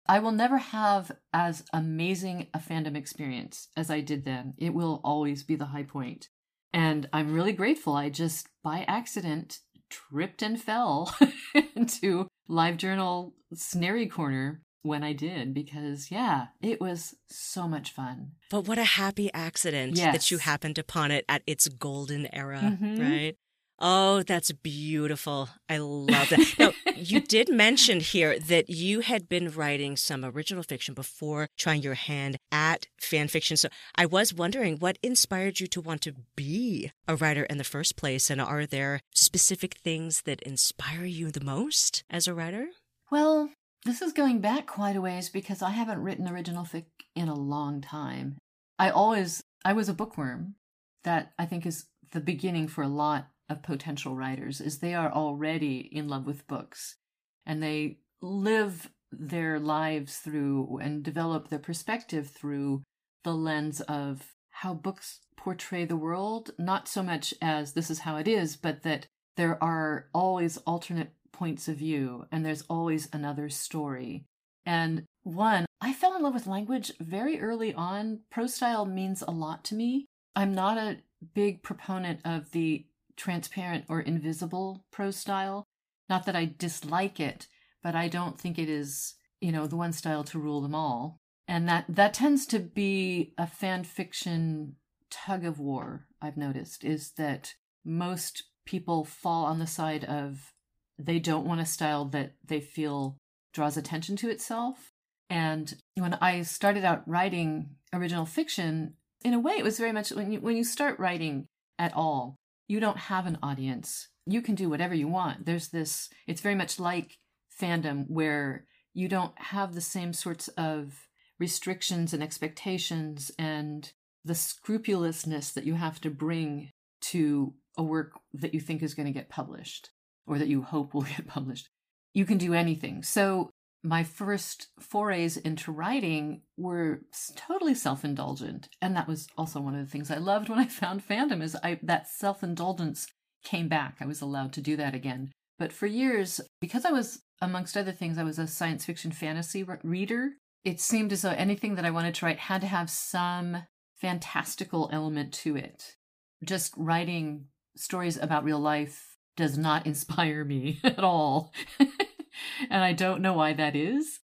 I 0.07 0.19
will 0.19 0.31
never 0.31 0.57
have 0.57 1.11
as 1.33 1.65
amazing 1.73 2.47
a 2.53 2.59
fandom 2.59 2.95
experience 2.95 3.67
as 3.75 3.91
I 3.91 4.01
did 4.01 4.23
then. 4.23 4.53
It 4.57 4.73
will 4.73 5.01
always 5.03 5.43
be 5.43 5.55
the 5.55 5.65
high 5.65 5.83
point. 5.83 6.29
And 6.73 7.09
I'm 7.11 7.33
really 7.33 7.53
grateful. 7.53 7.93
I 7.93 8.09
just, 8.09 8.47
by 8.63 8.85
accident, 8.87 9.59
tripped 9.89 10.41
and 10.41 10.61
fell 10.61 11.15
into 11.75 12.27
LiveJournal 12.49 13.33
Snarry 13.53 14.07
Corner 14.07 14.61
when 14.87 15.03
I 15.03 15.13
did 15.13 15.53
because, 15.53 16.09
yeah, 16.09 16.47
it 16.61 16.81
was 16.81 17.15
so 17.27 17.67
much 17.67 17.91
fun. 17.91 18.31
But 18.49 18.67
what 18.67 18.77
a 18.77 18.83
happy 18.83 19.31
accident 19.33 19.97
yes. 19.97 20.13
that 20.13 20.31
you 20.31 20.37
happened 20.37 20.77
upon 20.77 21.11
it 21.11 21.25
at 21.27 21.43
its 21.45 21.67
golden 21.67 22.33
era, 22.33 22.59
mm-hmm. 22.63 22.99
right? 22.99 23.35
Oh, 23.79 24.23
that's 24.23 24.51
beautiful. 24.51 25.49
I 25.69 25.77
love 25.77 26.29
that. 26.29 26.55
now, 26.57 26.71
you 26.95 27.19
did 27.19 27.49
mention 27.49 27.99
here 27.99 28.39
that 28.39 28.69
you 28.69 29.01
had 29.01 29.29
been 29.29 29.51
writing 29.51 29.95
some 29.95 30.25
original 30.25 30.63
fiction 30.63 30.95
before 30.95 31.47
trying 31.57 31.83
your 31.83 31.93
hand 31.93 32.37
at 32.51 32.87
fan 32.99 33.27
fiction. 33.27 33.55
So 33.55 33.69
I 33.95 34.07
was 34.07 34.33
wondering 34.33 34.77
what 34.77 34.97
inspired 35.03 35.59
you 35.59 35.67
to 35.67 35.81
want 35.81 36.01
to 36.01 36.13
be 36.35 36.91
a 37.07 37.15
writer 37.15 37.43
in 37.43 37.57
the 37.57 37.63
first 37.63 37.95
place? 37.95 38.29
And 38.29 38.41
are 38.41 38.65
there 38.65 39.01
specific 39.13 39.75
things 39.75 40.23
that 40.23 40.41
inspire 40.41 41.05
you 41.05 41.29
the 41.29 41.43
most 41.43 42.03
as 42.09 42.27
a 42.27 42.33
writer? 42.33 42.67
Well, 43.11 43.51
this 43.87 44.01
is 44.01 44.11
going 44.11 44.41
back 44.41 44.67
quite 44.67 44.97
a 44.97 45.01
ways 45.01 45.29
because 45.29 45.61
I 45.61 45.69
haven't 45.69 46.03
written 46.03 46.27
original 46.27 46.65
fic 46.65 46.85
in 47.15 47.29
a 47.29 47.33
long 47.33 47.79
time. 47.79 48.37
I 48.77 48.89
always, 48.89 49.41
I 49.63 49.71
was 49.73 49.87
a 49.87 49.93
bookworm. 49.93 50.55
That 51.03 51.31
I 51.39 51.45
think 51.45 51.65
is 51.65 51.85
the 52.11 52.19
beginning 52.19 52.67
for 52.67 52.83
a 52.83 52.89
lot 52.89 53.29
of 53.49 53.63
potential 53.63 54.13
writers 54.13 54.59
is 54.59 54.79
they 54.79 54.93
are 54.93 55.09
already 55.09 55.89
in 55.91 56.09
love 56.09 56.25
with 56.25 56.47
books 56.47 56.97
and 57.45 57.63
they 57.63 57.99
live 58.21 58.89
their 59.09 59.57
lives 59.57 60.17
through 60.17 60.79
and 60.81 61.01
develop 61.01 61.47
their 61.47 61.59
perspective 61.59 62.29
through 62.29 62.83
the 63.23 63.33
lens 63.33 63.79
of 63.81 64.33
how 64.49 64.73
books 64.73 65.21
portray 65.37 65.85
the 65.85 65.95
world, 65.95 66.51
not 66.59 66.89
so 66.89 67.01
much 67.01 67.33
as 67.41 67.71
this 67.71 67.89
is 67.89 67.99
how 67.99 68.17
it 68.17 68.27
is, 68.27 68.57
but 68.57 68.83
that 68.83 69.07
there 69.37 69.63
are 69.63 70.07
always 70.13 70.57
alternate 70.57 71.11
points 71.37 71.67
of 71.67 71.77
view 71.77 72.25
and 72.31 72.45
there's 72.45 72.63
always 72.63 73.07
another 73.13 73.49
story. 73.49 74.25
And 74.65 75.05
one, 75.23 75.65
I 75.79 75.93
fell 75.93 76.15
in 76.15 76.23
love 76.23 76.33
with 76.33 76.47
language 76.47 76.91
very 76.99 77.39
early 77.39 77.73
on. 77.73 78.21
Prose 78.31 78.55
style 78.55 78.85
means 78.85 79.21
a 79.21 79.31
lot 79.31 79.63
to 79.65 79.75
me. 79.75 80.07
I'm 80.35 80.53
not 80.53 80.77
a 80.77 80.97
big 81.33 81.63
proponent 81.63 82.21
of 82.25 82.51
the 82.51 82.85
transparent 83.15 83.85
or 83.87 84.01
invisible 84.01 84.83
prose 84.91 85.15
style. 85.15 85.63
Not 86.09 86.25
that 86.25 86.35
I 86.35 86.53
dislike 86.57 87.19
it, 87.19 87.47
but 87.83 87.95
I 87.95 88.07
don't 88.07 88.39
think 88.39 88.57
it 88.57 88.69
is, 88.69 89.15
you 89.39 89.51
know, 89.51 89.67
the 89.67 89.75
one 89.75 89.93
style 89.93 90.23
to 90.25 90.39
rule 90.39 90.61
them 90.61 90.75
all. 90.75 91.17
And 91.47 91.67
that 91.69 91.85
that 91.87 92.13
tends 92.13 92.45
to 92.47 92.59
be 92.59 93.33
a 93.37 93.47
fan 93.47 93.83
fiction 93.83 94.75
tug 95.09 95.45
of 95.45 95.59
war, 95.59 96.07
I've 96.21 96.37
noticed, 96.37 96.83
is 96.83 97.11
that 97.17 97.53
most 97.85 98.43
people 98.65 99.05
fall 99.05 99.45
on 99.45 99.59
the 99.59 99.67
side 99.67 100.03
of 100.03 100.51
they 100.99 101.19
don't 101.19 101.45
want 101.45 101.61
a 101.61 101.65
style 101.65 102.05
that 102.05 102.33
they 102.45 102.59
feel 102.59 103.17
draws 103.53 103.77
attention 103.77 104.15
to 104.17 104.29
itself. 104.29 104.91
And 105.29 105.75
when 105.95 106.15
I 106.15 106.41
started 106.43 106.85
out 106.85 107.07
writing 107.07 107.75
original 107.93 108.25
fiction, 108.25 108.93
in 109.23 109.33
a 109.33 109.39
way, 109.39 109.53
it 109.53 109.63
was 109.63 109.77
very 109.77 109.91
much 109.91 110.11
when 110.11 110.31
you, 110.31 110.39
when 110.39 110.55
you 110.55 110.63
start 110.63 110.99
writing 110.99 111.47
at 111.77 111.93
all, 111.95 112.35
you 112.67 112.79
don't 112.79 112.97
have 112.97 113.25
an 113.25 113.37
audience. 113.41 114.09
You 114.25 114.41
can 114.41 114.55
do 114.55 114.69
whatever 114.69 114.93
you 114.93 115.07
want. 115.07 115.45
There's 115.45 115.69
this, 115.69 116.09
it's 116.27 116.41
very 116.41 116.55
much 116.55 116.79
like 116.79 117.17
fandom 117.59 118.05
where 118.07 118.65
you 118.93 119.07
don't 119.07 119.37
have 119.39 119.73
the 119.73 119.81
same 119.81 120.13
sorts 120.13 120.47
of 120.49 121.07
restrictions 121.39 122.13
and 122.13 122.23
expectations 122.23 123.31
and 123.37 123.91
the 124.25 124.35
scrupulousness 124.35 125.51
that 125.51 125.65
you 125.65 125.75
have 125.75 126.01
to 126.01 126.09
bring 126.09 126.71
to 126.99 127.53
a 127.77 127.83
work 127.83 128.13
that 128.33 128.53
you 128.53 128.59
think 128.59 128.81
is 128.81 128.93
going 128.93 129.05
to 129.05 129.11
get 129.11 129.29
published 129.29 129.91
or 130.27 130.37
that 130.37 130.47
you 130.47 130.61
hope 130.61 130.93
will 130.93 131.01
get 131.17 131.27
published. 131.27 131.69
You 132.13 132.25
can 132.25 132.37
do 132.37 132.53
anything. 132.53 133.03
So 133.03 133.49
my 133.83 134.03
first 134.03 134.67
forays 134.79 135.37
into 135.37 135.71
writing 135.71 136.41
were 136.57 137.01
totally 137.35 137.73
self-indulgent 137.73 138.67
and 138.81 138.95
that 138.95 139.07
was 139.07 139.27
also 139.37 139.61
one 139.61 139.75
of 139.75 139.85
the 139.85 139.89
things 139.89 140.09
i 140.09 140.17
loved 140.17 140.49
when 140.49 140.59
i 140.59 140.65
found 140.65 141.07
fandom 141.07 141.41
is 141.41 141.55
I, 141.63 141.79
that 141.83 142.07
self-indulgence 142.07 143.07
came 143.43 143.67
back 143.67 143.97
i 144.01 144.05
was 144.05 144.21
allowed 144.21 144.51
to 144.53 144.61
do 144.61 144.75
that 144.77 144.95
again 144.95 145.31
but 145.59 145.71
for 145.71 145.85
years 145.85 146.41
because 146.59 146.85
i 146.85 146.91
was 146.91 147.21
amongst 147.39 147.77
other 147.77 147.91
things 147.91 148.17
i 148.17 148.23
was 148.23 148.39
a 148.39 148.47
science 148.47 148.83
fiction 148.83 149.11
fantasy 149.11 149.63
re- 149.63 149.77
reader 149.83 150.31
it 150.63 150.81
seemed 150.81 151.13
as 151.13 151.21
though 151.21 151.29
anything 151.37 151.75
that 151.75 151.85
i 151.85 151.91
wanted 151.91 152.15
to 152.15 152.25
write 152.25 152.39
had 152.39 152.61
to 152.61 152.67
have 152.67 152.89
some 152.89 153.63
fantastical 153.95 154.89
element 154.91 155.33
to 155.33 155.55
it 155.55 155.95
just 156.43 156.73
writing 156.77 157.45
stories 157.75 158.17
about 158.17 158.43
real 158.43 158.59
life 158.59 159.16
does 159.37 159.57
not 159.57 159.85
inspire 159.87 160.43
me 160.43 160.81
at 160.83 160.99
all. 160.99 161.53
and 161.79 162.83
I 162.83 162.91
don't 162.91 163.21
know 163.21 163.33
why 163.33 163.53
that 163.53 163.75
is, 163.75 164.19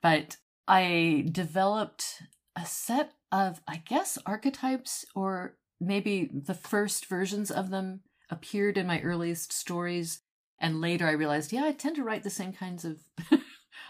but 0.00 0.36
I 0.68 1.26
developed 1.32 2.22
a 2.54 2.64
set 2.64 3.12
of, 3.32 3.60
I 3.66 3.82
guess, 3.84 4.18
archetypes, 4.24 5.04
or 5.14 5.56
maybe 5.80 6.30
the 6.32 6.54
first 6.54 7.06
versions 7.06 7.50
of 7.50 7.70
them 7.70 8.02
appeared 8.30 8.78
in 8.78 8.86
my 8.86 9.00
earliest 9.00 9.52
stories. 9.52 10.20
And 10.60 10.80
later 10.80 11.06
I 11.06 11.12
realized, 11.12 11.52
yeah, 11.52 11.64
I 11.64 11.72
tend 11.72 11.96
to 11.96 12.04
write 12.04 12.22
the 12.22 12.30
same 12.30 12.52
kinds 12.52 12.84
of, 12.84 12.98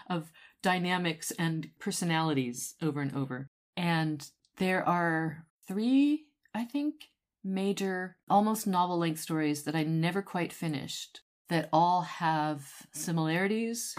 of 0.09 0.31
dynamics 0.61 1.31
and 1.31 1.69
personalities 1.79 2.75
over 2.81 3.01
and 3.01 3.15
over. 3.15 3.49
And 3.75 4.25
there 4.57 4.87
are 4.87 5.45
three, 5.67 6.25
I 6.53 6.65
think, 6.65 6.95
major, 7.43 8.17
almost 8.29 8.67
novel 8.67 8.97
length 8.97 9.19
stories 9.19 9.63
that 9.63 9.75
I 9.75 9.83
never 9.83 10.21
quite 10.21 10.53
finished 10.53 11.21
that 11.49 11.69
all 11.73 12.01
have 12.01 12.63
similarities 12.93 13.95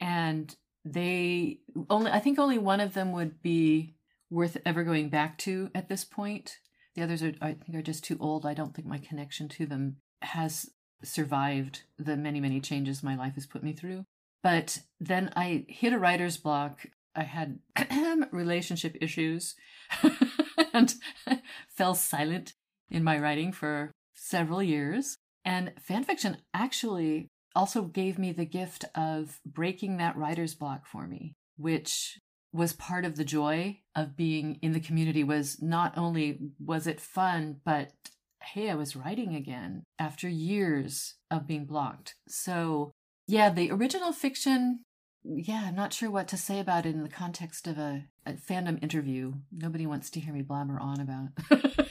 and 0.00 0.54
they 0.84 1.60
only, 1.88 2.10
I 2.10 2.20
think 2.20 2.38
only 2.38 2.58
one 2.58 2.80
of 2.80 2.94
them 2.94 3.12
would 3.12 3.42
be 3.42 3.96
worth 4.30 4.56
ever 4.64 4.84
going 4.84 5.08
back 5.08 5.36
to 5.38 5.70
at 5.74 5.88
this 5.88 6.04
point. 6.04 6.58
The 6.94 7.02
others 7.02 7.22
are, 7.22 7.32
I 7.40 7.52
think, 7.52 7.76
are 7.76 7.82
just 7.82 8.04
too 8.04 8.16
old. 8.20 8.46
I 8.46 8.54
don't 8.54 8.74
think 8.74 8.88
my 8.88 8.98
connection 8.98 9.48
to 9.50 9.66
them 9.66 9.96
has 10.22 10.70
survived 11.02 11.82
the 11.98 12.16
many, 12.16 12.40
many 12.40 12.60
changes 12.60 13.02
my 13.02 13.16
life 13.16 13.34
has 13.34 13.46
put 13.46 13.62
me 13.62 13.72
through. 13.72 14.04
But 14.42 14.80
then 14.98 15.30
I 15.36 15.66
hit 15.68 15.92
a 15.92 15.98
writer's 15.98 16.36
block. 16.36 16.86
I 17.14 17.24
had 17.24 17.58
relationship 18.32 18.96
issues 19.00 19.54
and 20.72 20.94
fell 21.68 21.94
silent 21.94 22.54
in 22.90 23.04
my 23.04 23.18
writing 23.18 23.52
for 23.52 23.92
several 24.14 24.62
years. 24.62 25.16
And 25.44 25.72
fanfiction 25.88 26.36
actually 26.52 27.28
also 27.54 27.82
gave 27.82 28.18
me 28.18 28.32
the 28.32 28.44
gift 28.44 28.84
of 28.94 29.40
breaking 29.46 29.96
that 29.96 30.16
writer's 30.16 30.54
block 30.54 30.86
for 30.86 31.06
me, 31.06 31.34
which 31.56 32.18
was 32.52 32.72
part 32.72 33.04
of 33.04 33.16
the 33.16 33.24
joy 33.24 33.78
of 33.94 34.16
being 34.16 34.58
in 34.60 34.72
the 34.72 34.80
community 34.80 35.22
was 35.22 35.62
not 35.62 35.96
only 35.96 36.38
was 36.58 36.86
it 36.86 37.00
fun, 37.00 37.60
but 37.64 37.92
hey, 38.42 38.70
I 38.70 38.74
was 38.74 38.96
writing 38.96 39.34
again 39.34 39.84
after 39.98 40.28
years 40.28 41.14
of 41.30 41.46
being 41.46 41.66
blocked. 41.66 42.14
So, 42.28 42.90
yeah, 43.26 43.50
the 43.50 43.70
original 43.70 44.12
fiction, 44.12 44.80
yeah, 45.22 45.64
I'm 45.66 45.76
not 45.76 45.92
sure 45.92 46.10
what 46.10 46.26
to 46.28 46.36
say 46.36 46.58
about 46.58 46.86
it 46.86 46.94
in 46.94 47.02
the 47.02 47.08
context 47.08 47.66
of 47.66 47.78
a, 47.78 48.06
a 48.26 48.32
fandom 48.32 48.82
interview. 48.82 49.34
Nobody 49.52 49.86
wants 49.86 50.10
to 50.10 50.20
hear 50.20 50.32
me 50.32 50.42
blabber 50.42 50.80
on 50.80 51.00
about 51.00 51.86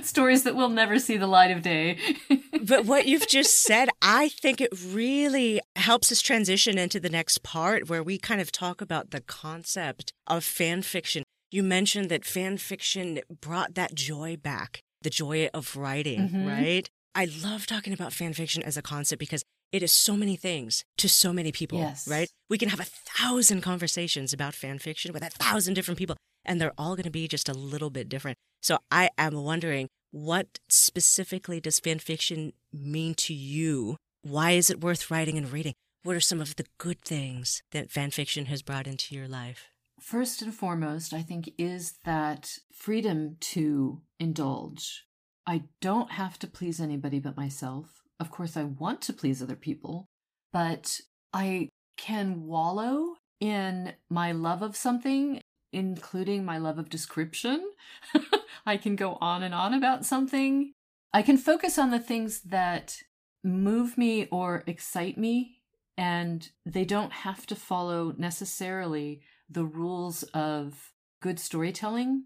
stories 0.04 0.42
that 0.44 0.56
will 0.56 0.68
never 0.68 0.98
see 0.98 1.16
the 1.16 1.26
light 1.26 1.50
of 1.50 1.62
day. 1.62 1.98
but 2.62 2.84
what 2.84 3.06
you've 3.06 3.28
just 3.28 3.62
said, 3.62 3.88
I 4.02 4.28
think 4.28 4.60
it 4.60 4.72
really 4.86 5.60
helps 5.76 6.10
us 6.12 6.20
transition 6.20 6.78
into 6.78 7.00
the 7.00 7.10
next 7.10 7.42
part 7.42 7.88
where 7.88 8.02
we 8.02 8.18
kind 8.18 8.40
of 8.40 8.52
talk 8.52 8.80
about 8.80 9.10
the 9.10 9.20
concept 9.20 10.12
of 10.26 10.44
fan 10.44 10.82
fiction. 10.82 11.22
You 11.50 11.62
mentioned 11.62 12.08
that 12.10 12.24
fan 12.24 12.58
fiction 12.58 13.20
brought 13.40 13.74
that 13.74 13.94
joy 13.94 14.36
back 14.36 14.80
the 15.02 15.10
joy 15.10 15.48
of 15.54 15.76
writing, 15.76 16.28
mm-hmm. 16.28 16.48
right? 16.48 16.90
I 17.14 17.28
love 17.42 17.66
talking 17.66 17.92
about 17.92 18.12
fan 18.12 18.32
fiction 18.32 18.62
as 18.62 18.76
a 18.76 18.82
concept 18.82 19.20
because 19.20 19.44
it 19.70 19.82
is 19.82 19.92
so 19.92 20.16
many 20.16 20.34
things 20.34 20.84
to 20.98 21.08
so 21.08 21.32
many 21.32 21.52
people, 21.52 21.78
yes. 21.78 22.08
right? 22.08 22.28
We 22.50 22.58
can 22.58 22.68
have 22.70 22.80
a 22.80 22.84
thousand 22.84 23.60
conversations 23.60 24.32
about 24.32 24.54
fan 24.54 24.78
fiction 24.78 25.12
with 25.12 25.22
a 25.22 25.30
thousand 25.30 25.74
different 25.74 25.98
people, 25.98 26.16
and 26.46 26.60
they're 26.60 26.72
all 26.78 26.96
going 26.96 27.04
to 27.04 27.10
be 27.10 27.28
just 27.28 27.48
a 27.48 27.54
little 27.54 27.90
bit 27.90 28.08
different. 28.08 28.38
So 28.62 28.78
I 28.90 29.10
am 29.18 29.34
wondering 29.34 29.88
what 30.10 30.58
specifically 30.68 31.60
does 31.60 31.80
fan 31.80 31.98
fiction 31.98 32.52
mean 32.72 33.14
to 33.16 33.34
you? 33.34 33.96
Why 34.22 34.52
is 34.52 34.70
it 34.70 34.80
worth 34.80 35.10
writing 35.10 35.36
and 35.36 35.52
reading? 35.52 35.74
What 36.02 36.16
are 36.16 36.20
some 36.20 36.40
of 36.40 36.56
the 36.56 36.66
good 36.78 37.02
things 37.02 37.62
that 37.72 37.90
fan 37.90 38.10
fiction 38.10 38.46
has 38.46 38.62
brought 38.62 38.86
into 38.86 39.14
your 39.14 39.28
life? 39.28 39.68
First 40.00 40.42
and 40.42 40.54
foremost, 40.54 41.12
I 41.12 41.22
think, 41.22 41.50
is 41.58 41.94
that 42.04 42.58
freedom 42.72 43.36
to 43.40 44.02
indulge. 44.20 45.04
I 45.46 45.64
don't 45.80 46.12
have 46.12 46.38
to 46.40 46.46
please 46.46 46.80
anybody 46.80 47.18
but 47.18 47.36
myself. 47.36 48.02
Of 48.18 48.30
course, 48.30 48.56
I 48.56 48.64
want 48.64 49.00
to 49.02 49.12
please 49.12 49.42
other 49.42 49.56
people, 49.56 50.06
but 50.52 51.00
I 51.32 51.68
can 51.96 52.46
wallow 52.46 53.16
in 53.40 53.92
my 54.10 54.32
love 54.32 54.62
of 54.62 54.76
something, 54.76 55.40
including 55.72 56.44
my 56.44 56.58
love 56.58 56.78
of 56.78 56.88
description. 56.88 57.72
I 58.66 58.76
can 58.76 58.96
go 58.96 59.18
on 59.20 59.42
and 59.42 59.54
on 59.54 59.74
about 59.74 60.04
something. 60.04 60.72
I 61.12 61.22
can 61.22 61.38
focus 61.38 61.78
on 61.78 61.90
the 61.90 61.98
things 61.98 62.42
that 62.42 62.98
move 63.42 63.96
me 63.96 64.28
or 64.30 64.64
excite 64.66 65.16
me, 65.16 65.60
and 65.96 66.50
they 66.64 66.84
don't 66.84 67.12
have 67.12 67.46
to 67.46 67.54
follow 67.54 68.14
necessarily 68.18 69.20
the 69.48 69.64
rules 69.64 70.22
of 70.34 70.92
good 71.22 71.38
storytelling. 71.38 72.24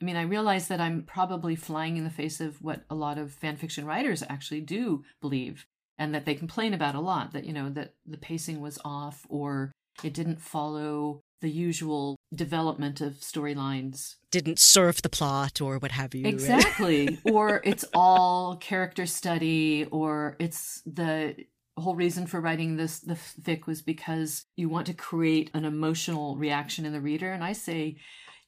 I 0.00 0.04
mean, 0.04 0.16
I 0.16 0.22
realize 0.22 0.68
that 0.68 0.80
I'm 0.80 1.02
probably 1.02 1.56
flying 1.56 1.96
in 1.96 2.04
the 2.04 2.10
face 2.10 2.40
of 2.40 2.62
what 2.62 2.84
a 2.88 2.94
lot 2.94 3.18
of 3.18 3.32
fan 3.32 3.56
fiction 3.56 3.84
writers 3.84 4.22
actually 4.28 4.62
do 4.62 5.04
believe 5.20 5.66
and 5.98 6.14
that 6.14 6.24
they 6.24 6.34
complain 6.34 6.72
about 6.72 6.94
a 6.94 7.00
lot 7.00 7.32
that, 7.34 7.44
you 7.44 7.52
know, 7.52 7.68
that 7.68 7.94
the 8.06 8.16
pacing 8.16 8.60
was 8.60 8.78
off 8.84 9.26
or 9.28 9.72
it 10.02 10.14
didn't 10.14 10.40
follow 10.40 11.20
the 11.40 11.50
usual 11.50 12.16
development 12.34 13.00
of 13.00 13.14
storylines. 13.14 14.16
Didn't 14.30 14.58
serve 14.58 15.02
the 15.02 15.08
plot 15.08 15.60
or 15.60 15.78
what 15.78 15.92
have 15.92 16.14
you. 16.14 16.26
Exactly. 16.26 17.18
or 17.24 17.60
it's 17.64 17.84
all 17.94 18.56
character 18.56 19.06
study 19.06 19.86
or 19.90 20.36
it's 20.38 20.82
the 20.86 21.34
whole 21.80 21.96
reason 21.96 22.26
for 22.26 22.40
writing 22.40 22.76
this 22.76 23.00
the 23.00 23.14
fic 23.14 23.66
was 23.66 23.82
because 23.82 24.44
you 24.56 24.68
want 24.68 24.86
to 24.86 24.94
create 24.94 25.50
an 25.54 25.64
emotional 25.64 26.36
reaction 26.36 26.84
in 26.84 26.92
the 26.92 27.00
reader 27.00 27.32
and 27.32 27.42
i 27.42 27.52
say 27.52 27.96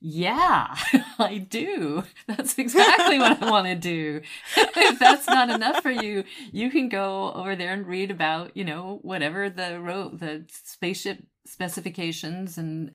yeah 0.00 0.76
i 1.18 1.38
do 1.38 2.02
that's 2.26 2.58
exactly 2.58 3.18
what 3.18 3.42
i 3.42 3.50
want 3.50 3.66
to 3.66 3.74
do 3.74 4.20
if 4.56 4.98
that's 4.98 5.26
not 5.26 5.48
enough 5.48 5.82
for 5.82 5.90
you 5.90 6.24
you 6.50 6.70
can 6.70 6.88
go 6.88 7.32
over 7.32 7.56
there 7.56 7.72
and 7.72 7.86
read 7.86 8.10
about 8.10 8.56
you 8.56 8.64
know 8.64 8.98
whatever 9.02 9.48
the 9.48 9.80
ro- 9.80 10.10
the 10.12 10.44
spaceship 10.48 11.24
specifications 11.46 12.58
and 12.58 12.94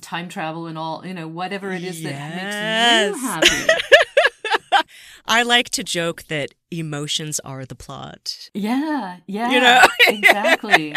time 0.00 0.28
travel 0.28 0.66
and 0.66 0.78
all 0.78 1.04
you 1.04 1.14
know 1.14 1.26
whatever 1.26 1.72
it 1.72 1.82
is 1.82 2.00
yes. 2.00 2.12
that 2.12 3.10
makes 3.10 3.46
you 3.46 3.56
happy 3.56 3.82
I 5.26 5.42
like 5.42 5.68
to 5.70 5.84
joke 5.84 6.24
that 6.24 6.54
emotions 6.70 7.38
are 7.40 7.66
the 7.66 7.74
plot. 7.74 8.48
Yeah, 8.54 9.18
yeah. 9.26 9.50
You 9.50 9.60
know? 9.60 9.82
exactly. 10.08 10.94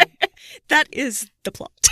that 0.68 0.88
is 0.90 1.30
the 1.44 1.52
plot. 1.52 1.88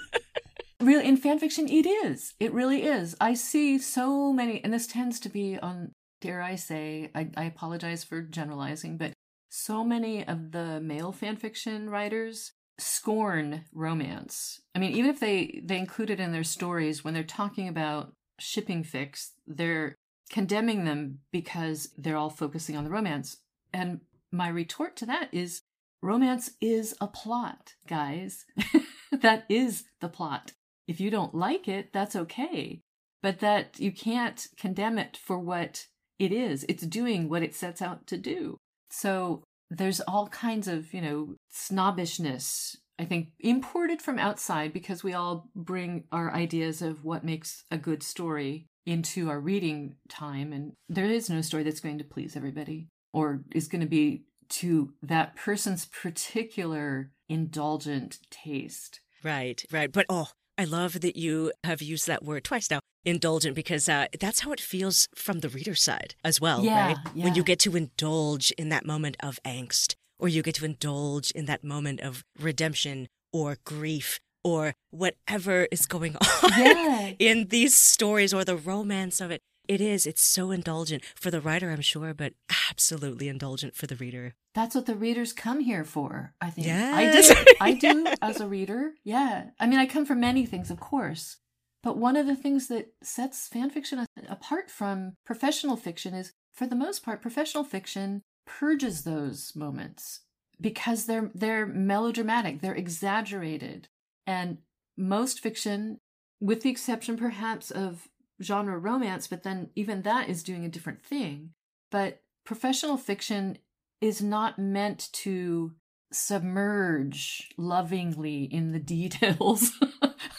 really, 0.80 1.06
in 1.06 1.16
fan 1.16 1.40
fiction, 1.40 1.68
it 1.68 1.86
is. 1.86 2.34
It 2.38 2.52
really 2.52 2.84
is. 2.84 3.16
I 3.20 3.34
see 3.34 3.78
so 3.78 4.32
many, 4.32 4.62
and 4.62 4.72
this 4.72 4.86
tends 4.86 5.18
to 5.20 5.28
be 5.28 5.58
on, 5.58 5.92
dare 6.20 6.40
I 6.40 6.54
say, 6.54 7.10
I, 7.14 7.28
I 7.36 7.44
apologize 7.44 8.04
for 8.04 8.22
generalizing, 8.22 8.96
but 8.96 9.12
so 9.48 9.84
many 9.84 10.26
of 10.26 10.52
the 10.52 10.80
male 10.80 11.12
fan 11.12 11.36
fiction 11.36 11.90
writers 11.90 12.52
scorn 12.82 13.64
romance. 13.72 14.60
I 14.74 14.78
mean, 14.78 14.92
even 14.92 15.10
if 15.10 15.20
they 15.20 15.60
they 15.64 15.78
include 15.78 16.10
it 16.10 16.20
in 16.20 16.32
their 16.32 16.44
stories 16.44 17.04
when 17.04 17.14
they're 17.14 17.22
talking 17.22 17.68
about 17.68 18.12
shipping 18.38 18.84
fics, 18.84 19.30
they're 19.46 19.94
condemning 20.30 20.84
them 20.84 21.20
because 21.30 21.90
they're 21.96 22.16
all 22.16 22.30
focusing 22.30 22.76
on 22.76 22.84
the 22.84 22.90
romance. 22.90 23.38
And 23.72 24.00
my 24.30 24.48
retort 24.48 24.96
to 24.96 25.06
that 25.06 25.28
is 25.32 25.60
romance 26.02 26.50
is 26.60 26.96
a 27.00 27.06
plot, 27.06 27.74
guys. 27.86 28.44
that 29.12 29.44
is 29.48 29.84
the 30.00 30.08
plot. 30.08 30.52
If 30.88 31.00
you 31.00 31.10
don't 31.10 31.34
like 31.34 31.68
it, 31.68 31.92
that's 31.92 32.16
okay. 32.16 32.80
But 33.22 33.38
that 33.38 33.78
you 33.78 33.92
can't 33.92 34.48
condemn 34.56 34.98
it 34.98 35.16
for 35.16 35.38
what 35.38 35.86
it 36.18 36.32
is. 36.32 36.64
It's 36.68 36.84
doing 36.86 37.28
what 37.28 37.42
it 37.42 37.54
sets 37.54 37.80
out 37.80 38.06
to 38.08 38.16
do. 38.16 38.56
So 38.90 39.44
there's 39.76 40.00
all 40.00 40.28
kinds 40.28 40.68
of, 40.68 40.92
you 40.92 41.00
know, 41.00 41.34
snobbishness, 41.50 42.76
I 42.98 43.04
think, 43.04 43.28
imported 43.40 44.02
from 44.02 44.18
outside 44.18 44.72
because 44.72 45.02
we 45.02 45.14
all 45.14 45.48
bring 45.54 46.04
our 46.12 46.32
ideas 46.32 46.82
of 46.82 47.04
what 47.04 47.24
makes 47.24 47.64
a 47.70 47.78
good 47.78 48.02
story 48.02 48.66
into 48.84 49.30
our 49.30 49.40
reading 49.40 49.96
time. 50.08 50.52
And 50.52 50.72
there 50.88 51.06
is 51.06 51.30
no 51.30 51.40
story 51.40 51.62
that's 51.62 51.80
going 51.80 51.98
to 51.98 52.04
please 52.04 52.36
everybody 52.36 52.88
or 53.12 53.42
is 53.54 53.68
going 53.68 53.80
to 53.82 53.86
be 53.86 54.24
to 54.48 54.92
that 55.02 55.36
person's 55.36 55.86
particular 55.86 57.12
indulgent 57.28 58.18
taste. 58.30 59.00
Right, 59.24 59.64
right. 59.70 59.90
But 59.90 60.06
oh, 60.08 60.28
I 60.58 60.64
love 60.64 61.00
that 61.00 61.16
you 61.16 61.52
have 61.64 61.80
used 61.80 62.06
that 62.06 62.24
word 62.24 62.44
twice 62.44 62.70
now, 62.70 62.80
indulgent, 63.04 63.54
because 63.54 63.88
uh, 63.88 64.06
that's 64.18 64.40
how 64.40 64.52
it 64.52 64.60
feels 64.60 65.08
from 65.14 65.40
the 65.40 65.48
reader 65.48 65.74
side 65.74 66.14
as 66.24 66.40
well, 66.40 66.62
yeah, 66.62 66.88
right? 66.88 66.96
Yeah. 67.14 67.24
When 67.24 67.34
you 67.34 67.42
get 67.42 67.58
to 67.60 67.76
indulge 67.76 68.50
in 68.52 68.68
that 68.68 68.84
moment 68.84 69.16
of 69.20 69.38
angst, 69.44 69.94
or 70.18 70.28
you 70.28 70.42
get 70.42 70.54
to 70.56 70.64
indulge 70.64 71.30
in 71.32 71.46
that 71.46 71.64
moment 71.64 72.00
of 72.00 72.22
redemption 72.38 73.08
or 73.32 73.56
grief 73.64 74.20
or 74.44 74.74
whatever 74.90 75.66
is 75.70 75.86
going 75.86 76.16
on 76.42 76.50
yeah. 76.58 77.12
in 77.18 77.48
these 77.48 77.74
stories 77.74 78.34
or 78.34 78.44
the 78.44 78.56
romance 78.56 79.20
of 79.20 79.30
it. 79.30 79.40
It 79.68 79.80
is. 79.80 80.06
It's 80.06 80.22
so 80.22 80.50
indulgent 80.50 81.04
for 81.14 81.30
the 81.30 81.40
writer, 81.40 81.70
I'm 81.70 81.80
sure, 81.80 82.12
but 82.14 82.34
absolutely 82.70 83.28
indulgent 83.28 83.74
for 83.74 83.86
the 83.86 83.96
reader. 83.96 84.34
That's 84.54 84.74
what 84.74 84.86
the 84.86 84.96
readers 84.96 85.32
come 85.32 85.60
here 85.60 85.84
for, 85.84 86.34
I 86.40 86.50
think. 86.50 86.66
Yes. 86.66 87.30
I 87.30 87.42
do. 87.42 87.54
I 87.60 87.72
do 87.72 88.14
as 88.20 88.40
a 88.40 88.48
reader. 88.48 88.92
Yeah. 89.04 89.50
I 89.60 89.66
mean, 89.66 89.78
I 89.78 89.86
come 89.86 90.04
for 90.04 90.14
many 90.14 90.46
things, 90.46 90.70
of 90.70 90.80
course. 90.80 91.38
But 91.82 91.96
one 91.96 92.16
of 92.16 92.26
the 92.26 92.36
things 92.36 92.68
that 92.68 92.92
sets 93.02 93.48
fan 93.48 93.70
fiction 93.70 94.06
apart 94.28 94.70
from 94.70 95.14
professional 95.24 95.76
fiction 95.76 96.14
is, 96.14 96.32
for 96.52 96.66
the 96.66 96.76
most 96.76 97.04
part, 97.04 97.22
professional 97.22 97.64
fiction 97.64 98.22
purges 98.46 99.02
those 99.02 99.52
moments 99.54 100.20
because 100.60 101.06
they're 101.06 101.30
they're 101.34 101.66
melodramatic, 101.66 102.60
they're 102.60 102.74
exaggerated. 102.74 103.88
And 104.26 104.58
most 104.96 105.40
fiction, 105.40 105.98
with 106.40 106.62
the 106.62 106.70
exception 106.70 107.16
perhaps 107.16 107.70
of 107.70 108.08
genre 108.42 108.78
romance, 108.78 109.26
but 109.26 109.42
then 109.42 109.70
even 109.74 110.02
that 110.02 110.28
is 110.28 110.42
doing 110.42 110.64
a 110.64 110.68
different 110.68 111.02
thing. 111.02 111.50
But 111.90 112.22
professional 112.44 112.96
fiction 112.96 113.58
is 114.00 114.20
not 114.20 114.58
meant 114.58 115.08
to 115.12 115.72
submerge 116.12 117.50
lovingly 117.56 118.44
in 118.44 118.72
the 118.72 118.78
details 118.96 119.72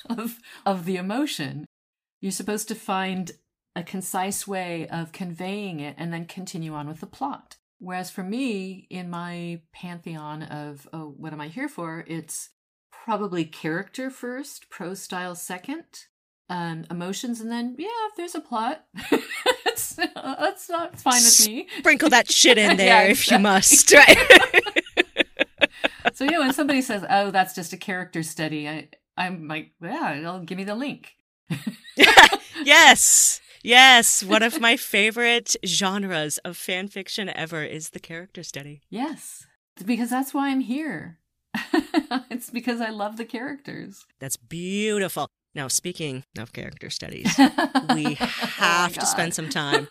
of 0.10 0.40
of 0.66 0.86
the 0.86 0.98
emotion. 0.98 1.66
You're 2.22 2.32
supposed 2.32 2.68
to 2.70 2.76
find 2.76 3.32
a 3.76 3.84
concise 3.84 4.48
way 4.48 4.88
of 4.88 5.12
conveying 5.12 5.80
it 5.80 5.96
and 5.98 6.14
then 6.14 6.26
continue 6.26 6.74
on 6.74 6.88
with 6.88 7.00
the 7.00 7.08
plot. 7.08 7.58
Whereas 7.80 8.10
for 8.10 8.24
me, 8.24 8.88
in 8.90 9.10
my 9.10 9.62
pantheon 9.74 10.44
of 10.44 10.88
oh, 10.94 11.14
what 11.18 11.34
am 11.34 11.42
I 11.42 11.48
here 11.48 11.68
for? 11.68 12.06
It's 12.08 12.50
probably 12.92 13.44
character 13.44 14.10
first, 14.10 14.70
prose 14.70 15.02
style 15.02 15.36
second, 15.36 15.84
um, 16.54 16.86
emotions, 16.92 17.42
and 17.42 17.52
then 17.52 17.76
yeah, 17.80 17.88
if 18.10 18.16
there's 18.16 18.36
a 18.36 18.40
plot, 18.40 18.86
uh, 19.12 19.18
that's 19.66 20.70
not 20.70 21.00
fine 21.00 21.16
with 21.16 21.48
me. 21.48 21.68
Sprinkle 21.80 22.10
that 22.10 22.32
shit 22.32 22.60
in 22.60 22.78
there 22.78 23.06
yeah, 23.06 23.12
if 23.12 23.30
you 23.32 23.40
must, 23.40 23.92
right? 23.94 24.62
so 26.14 26.26
yeah, 26.26 26.38
when 26.38 26.54
somebody 26.54 26.82
says, 26.82 27.04
"Oh, 27.10 27.32
that's 27.32 27.56
just 27.56 27.74
a 27.74 27.78
character 27.78 28.22
study," 28.22 28.70
I 28.70 28.90
I'm 29.18 29.48
like, 29.48 29.72
yeah, 29.82 30.42
give 30.46 30.60
me 30.60 30.64
the 30.64 30.76
link. 30.76 31.14
yes. 32.64 33.42
Yes, 33.64 34.24
one 34.24 34.44
of 34.44 34.60
my 34.60 34.76
favorite 34.76 35.56
genres 35.66 36.38
of 36.40 36.58
fan 36.58 36.90
fiction 36.90 37.30
ever 37.30 37.64
is 37.64 37.92
the 37.92 38.00
character 38.00 38.44
study. 38.44 38.82
Yes, 38.90 39.48
because 39.86 40.10
that's 40.10 40.34
why 40.34 40.50
I'm 40.50 40.60
here. 40.60 41.20
it's 42.30 42.50
because 42.50 42.82
I 42.82 42.90
love 42.90 43.16
the 43.18 43.24
characters. 43.26 44.06
That's 44.20 44.36
beautiful. 44.36 45.30
Now, 45.56 45.68
speaking 45.68 46.24
of 46.38 46.52
character 46.52 46.90
studies, 46.90 47.34
we 47.94 48.18
oh 48.20 48.26
have 48.26 48.98
oh 48.98 49.02
to 49.02 49.06
spend 49.06 49.34
some 49.36 49.50
time 49.50 49.88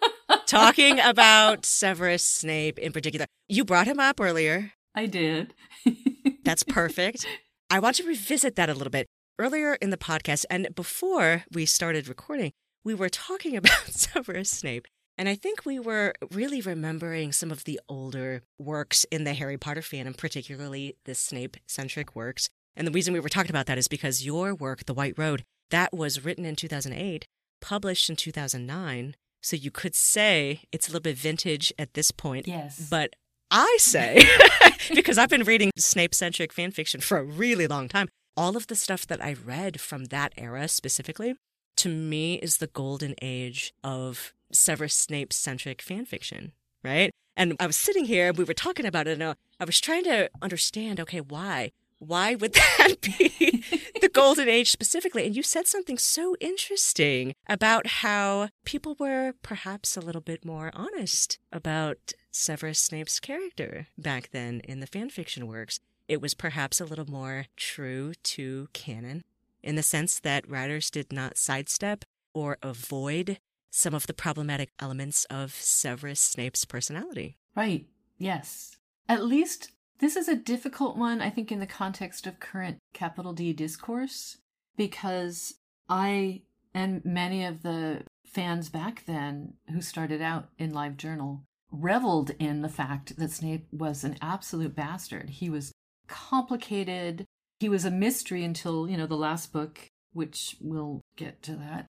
talking 0.46 0.98
about 0.98 1.64
Severus 1.64 2.24
Snape 2.24 2.78
in 2.78 2.92
particular. 2.92 3.26
You 3.48 3.64
brought 3.64 3.86
him 3.86 4.00
up 4.00 4.20
earlier. 4.20 4.72
I 4.94 5.06
did. 5.06 5.54
That's 6.44 6.64
perfect. 6.64 7.26
I 7.70 7.78
want 7.78 7.96
to 7.96 8.04
revisit 8.04 8.56
that 8.56 8.68
a 8.68 8.74
little 8.74 8.90
bit. 8.90 9.06
Earlier 9.38 9.74
in 9.76 9.90
the 9.90 9.96
podcast, 9.96 10.44
and 10.50 10.68
before 10.74 11.44
we 11.52 11.64
started 11.64 12.06
recording, 12.06 12.52
we 12.84 12.94
were 12.94 13.08
talking 13.08 13.56
about 13.56 13.88
Severus 13.88 14.50
Snape. 14.50 14.86
And 15.16 15.28
I 15.28 15.34
think 15.34 15.64
we 15.64 15.78
were 15.78 16.14
really 16.32 16.60
remembering 16.60 17.32
some 17.32 17.50
of 17.50 17.64
the 17.64 17.78
older 17.88 18.42
works 18.58 19.04
in 19.10 19.24
the 19.24 19.34
Harry 19.34 19.58
Potter 19.58 19.80
fandom, 19.80 20.16
particularly 20.16 20.96
the 21.04 21.14
Snape 21.14 21.56
centric 21.66 22.16
works. 22.16 22.48
And 22.76 22.86
the 22.86 22.92
reason 22.92 23.12
we 23.12 23.20
were 23.20 23.28
talking 23.28 23.50
about 23.50 23.66
that 23.66 23.78
is 23.78 23.88
because 23.88 24.24
your 24.24 24.54
work, 24.54 24.86
The 24.86 24.94
White 24.94 25.18
Road, 25.18 25.44
that 25.70 25.92
was 25.92 26.24
written 26.24 26.44
in 26.44 26.56
2008, 26.56 27.26
published 27.60 28.08
in 28.10 28.16
2009. 28.16 29.14
So 29.42 29.56
you 29.56 29.70
could 29.70 29.94
say 29.94 30.62
it's 30.70 30.88
a 30.88 30.90
little 30.90 31.02
bit 31.02 31.16
vintage 31.16 31.72
at 31.78 31.94
this 31.94 32.10
point. 32.10 32.46
Yes. 32.46 32.88
But 32.90 33.14
I 33.50 33.76
say, 33.78 34.24
because 34.94 35.18
I've 35.18 35.28
been 35.28 35.44
reading 35.44 35.70
Snape 35.76 36.14
centric 36.14 36.52
fan 36.52 36.70
fiction 36.70 37.00
for 37.00 37.18
a 37.18 37.24
really 37.24 37.66
long 37.66 37.88
time, 37.88 38.08
all 38.36 38.56
of 38.56 38.68
the 38.68 38.76
stuff 38.76 39.06
that 39.08 39.22
I 39.22 39.34
read 39.34 39.80
from 39.80 40.06
that 40.06 40.32
era 40.38 40.68
specifically, 40.68 41.34
to 41.78 41.88
me, 41.88 42.36
is 42.36 42.58
the 42.58 42.66
golden 42.68 43.14
age 43.20 43.74
of 43.84 44.32
Severus 44.52 44.94
Snape 44.94 45.32
centric 45.32 45.82
fan 45.82 46.04
fiction, 46.06 46.52
right? 46.82 47.10
And 47.36 47.56
I 47.60 47.66
was 47.66 47.76
sitting 47.76 48.04
here, 48.04 48.28
and 48.28 48.38
we 48.38 48.44
were 48.44 48.54
talking 48.54 48.86
about 48.86 49.06
it, 49.06 49.20
and 49.20 49.36
I 49.60 49.64
was 49.64 49.80
trying 49.80 50.04
to 50.04 50.30
understand 50.40 51.00
okay, 51.00 51.20
why? 51.20 51.72
Why 52.04 52.34
would 52.34 52.52
that 52.78 53.00
be 53.00 53.62
the 54.00 54.08
golden 54.08 54.48
age 54.48 54.72
specifically? 54.72 55.24
And 55.24 55.36
you 55.36 55.44
said 55.44 55.68
something 55.68 55.98
so 55.98 56.34
interesting 56.40 57.34
about 57.48 57.86
how 57.86 58.48
people 58.64 58.96
were 58.98 59.34
perhaps 59.42 59.96
a 59.96 60.00
little 60.00 60.20
bit 60.20 60.44
more 60.44 60.72
honest 60.74 61.38
about 61.52 62.12
Severus 62.32 62.80
Snape's 62.80 63.20
character 63.20 63.86
back 63.96 64.30
then 64.32 64.60
in 64.64 64.80
the 64.80 64.88
fan 64.88 65.10
fiction 65.10 65.46
works. 65.46 65.78
It 66.08 66.20
was 66.20 66.34
perhaps 66.34 66.80
a 66.80 66.84
little 66.84 67.08
more 67.08 67.46
true 67.56 68.14
to 68.24 68.66
canon 68.72 69.22
in 69.62 69.76
the 69.76 69.82
sense 69.84 70.18
that 70.18 70.48
writers 70.50 70.90
did 70.90 71.12
not 71.12 71.38
sidestep 71.38 72.04
or 72.34 72.58
avoid 72.62 73.38
some 73.70 73.94
of 73.94 74.08
the 74.08 74.14
problematic 74.14 74.70
elements 74.80 75.24
of 75.26 75.54
Severus 75.54 76.20
Snape's 76.20 76.64
personality. 76.64 77.36
Right. 77.54 77.86
Yes. 78.18 78.76
At 79.08 79.24
least 79.24 79.70
this 80.02 80.16
is 80.16 80.28
a 80.28 80.36
difficult 80.36 80.96
one, 80.98 81.22
I 81.22 81.30
think, 81.30 81.52
in 81.52 81.60
the 81.60 81.66
context 81.66 82.26
of 82.26 82.40
current 82.40 82.78
capital 82.92 83.32
D 83.32 83.52
discourse, 83.52 84.36
because 84.76 85.54
I 85.88 86.42
and 86.74 87.04
many 87.04 87.44
of 87.44 87.62
the 87.62 88.02
fans 88.26 88.68
back 88.68 89.04
then 89.06 89.54
who 89.72 89.80
started 89.80 90.20
out 90.20 90.48
in 90.58 90.72
LiveJournal 90.72 91.42
reveled 91.70 92.32
in 92.38 92.62
the 92.62 92.68
fact 92.68 93.16
that 93.16 93.30
Snape 93.30 93.66
was 93.70 94.02
an 94.02 94.16
absolute 94.20 94.74
bastard. 94.74 95.30
He 95.30 95.48
was 95.48 95.70
complicated. 96.08 97.24
He 97.60 97.68
was 97.68 97.84
a 97.84 97.90
mystery 97.90 98.42
until, 98.42 98.88
you 98.88 98.96
know, 98.96 99.06
the 99.06 99.14
last 99.14 99.52
book, 99.52 99.86
which 100.12 100.56
we'll 100.60 101.00
get 101.16 101.42
to 101.44 101.52
that. 101.52 101.86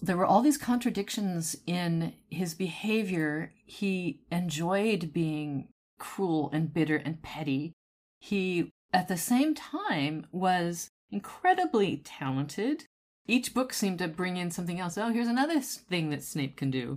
There 0.00 0.16
were 0.16 0.24
all 0.24 0.40
these 0.40 0.56
contradictions 0.56 1.56
in 1.66 2.14
his 2.30 2.54
behavior. 2.54 3.52
He 3.66 4.22
enjoyed 4.32 5.12
being 5.12 5.68
cruel 6.00 6.50
and 6.52 6.74
bitter 6.74 6.96
and 6.96 7.22
petty. 7.22 7.72
He, 8.18 8.72
at 8.92 9.06
the 9.06 9.16
same 9.16 9.54
time, 9.54 10.26
was 10.32 10.90
incredibly 11.12 11.98
talented. 11.98 12.86
Each 13.28 13.54
book 13.54 13.72
seemed 13.72 14.00
to 14.00 14.08
bring 14.08 14.36
in 14.36 14.50
something 14.50 14.80
else. 14.80 14.98
Oh, 14.98 15.12
here's 15.12 15.28
another 15.28 15.60
thing 15.60 16.10
that 16.10 16.24
Snape 16.24 16.56
can 16.56 16.72
do. 16.72 16.96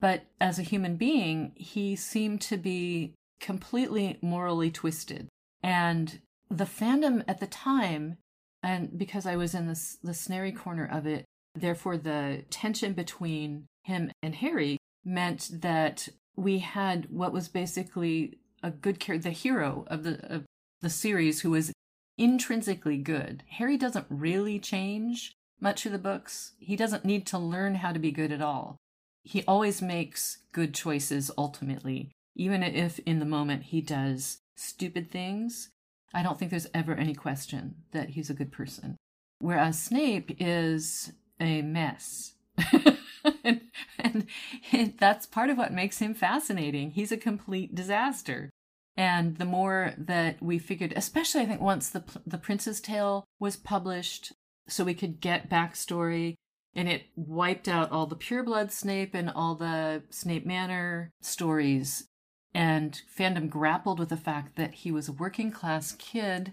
But 0.00 0.26
as 0.40 0.58
a 0.58 0.62
human 0.62 0.96
being, 0.96 1.52
he 1.54 1.94
seemed 1.94 2.40
to 2.42 2.56
be 2.56 3.14
completely 3.40 4.18
morally 4.20 4.70
twisted. 4.70 5.28
And 5.62 6.20
the 6.50 6.64
fandom 6.64 7.24
at 7.28 7.40
the 7.40 7.46
time, 7.46 8.18
and 8.62 8.98
because 8.98 9.26
I 9.26 9.36
was 9.36 9.54
in 9.54 9.66
the, 9.66 10.14
snarry 10.14 10.52
corner 10.52 10.88
of 10.90 11.06
it, 11.06 11.24
therefore 11.54 11.96
the 11.96 12.44
tension 12.50 12.92
between 12.92 13.66
him 13.82 14.10
and 14.22 14.34
Harry 14.36 14.78
meant 15.04 15.50
that 15.62 16.08
we 16.38 16.60
had 16.60 17.10
what 17.10 17.32
was 17.32 17.48
basically 17.48 18.38
a 18.62 18.70
good 18.70 19.00
character, 19.00 19.28
the 19.28 19.34
hero 19.34 19.84
of 19.88 20.04
the 20.04 20.34
of 20.34 20.44
the 20.80 20.90
series, 20.90 21.40
who 21.40 21.50
was 21.50 21.72
intrinsically 22.16 22.98
good. 22.98 23.42
Harry 23.50 23.76
doesn't 23.76 24.06
really 24.08 24.58
change 24.58 25.32
much 25.60 25.84
of 25.84 25.92
the 25.92 25.98
books. 25.98 26.52
He 26.58 26.76
doesn't 26.76 27.04
need 27.04 27.26
to 27.26 27.38
learn 27.38 27.76
how 27.76 27.92
to 27.92 27.98
be 27.98 28.12
good 28.12 28.32
at 28.32 28.42
all. 28.42 28.76
He 29.24 29.42
always 29.44 29.82
makes 29.82 30.38
good 30.52 30.74
choices 30.74 31.30
ultimately, 31.36 32.12
even 32.36 32.62
if 32.62 33.00
in 33.00 33.18
the 33.18 33.24
moment 33.24 33.64
he 33.64 33.80
does 33.80 34.38
stupid 34.56 35.10
things. 35.10 35.70
I 36.14 36.22
don't 36.22 36.38
think 36.38 36.50
there's 36.50 36.68
ever 36.72 36.94
any 36.94 37.14
question 37.14 37.74
that 37.90 38.10
he's 38.10 38.30
a 38.30 38.34
good 38.34 38.52
person. 38.52 38.96
Whereas 39.40 39.80
Snape 39.80 40.36
is 40.38 41.12
a 41.40 41.62
mess. 41.62 42.34
and, 43.44 43.60
and, 43.98 44.94
that's 44.98 45.26
part 45.26 45.50
of 45.50 45.58
what 45.58 45.72
makes 45.72 45.98
him 45.98 46.14
fascinating. 46.14 46.92
He's 46.92 47.12
a 47.12 47.16
complete 47.16 47.74
disaster. 47.74 48.50
And 48.96 49.36
the 49.36 49.44
more 49.44 49.94
that 49.96 50.42
we 50.42 50.58
figured, 50.58 50.92
especially 50.96 51.42
I 51.42 51.46
think 51.46 51.60
once 51.60 51.88
the 51.88 52.02
the 52.26 52.38
Prince's 52.38 52.80
Tale 52.80 53.24
was 53.38 53.56
published, 53.56 54.32
so 54.68 54.84
we 54.84 54.94
could 54.94 55.20
get 55.20 55.48
backstory, 55.48 56.34
and 56.74 56.88
it 56.88 57.04
wiped 57.14 57.68
out 57.68 57.92
all 57.92 58.06
the 58.06 58.16
pureblood 58.16 58.72
Snape 58.72 59.14
and 59.14 59.30
all 59.30 59.54
the 59.54 60.02
Snape 60.10 60.44
Manor 60.44 61.10
stories. 61.20 62.08
And 62.54 63.00
fandom 63.16 63.48
grappled 63.48 64.00
with 64.00 64.08
the 64.08 64.16
fact 64.16 64.56
that 64.56 64.74
he 64.74 64.90
was 64.90 65.08
a 65.08 65.12
working 65.12 65.52
class 65.52 65.92
kid 65.92 66.52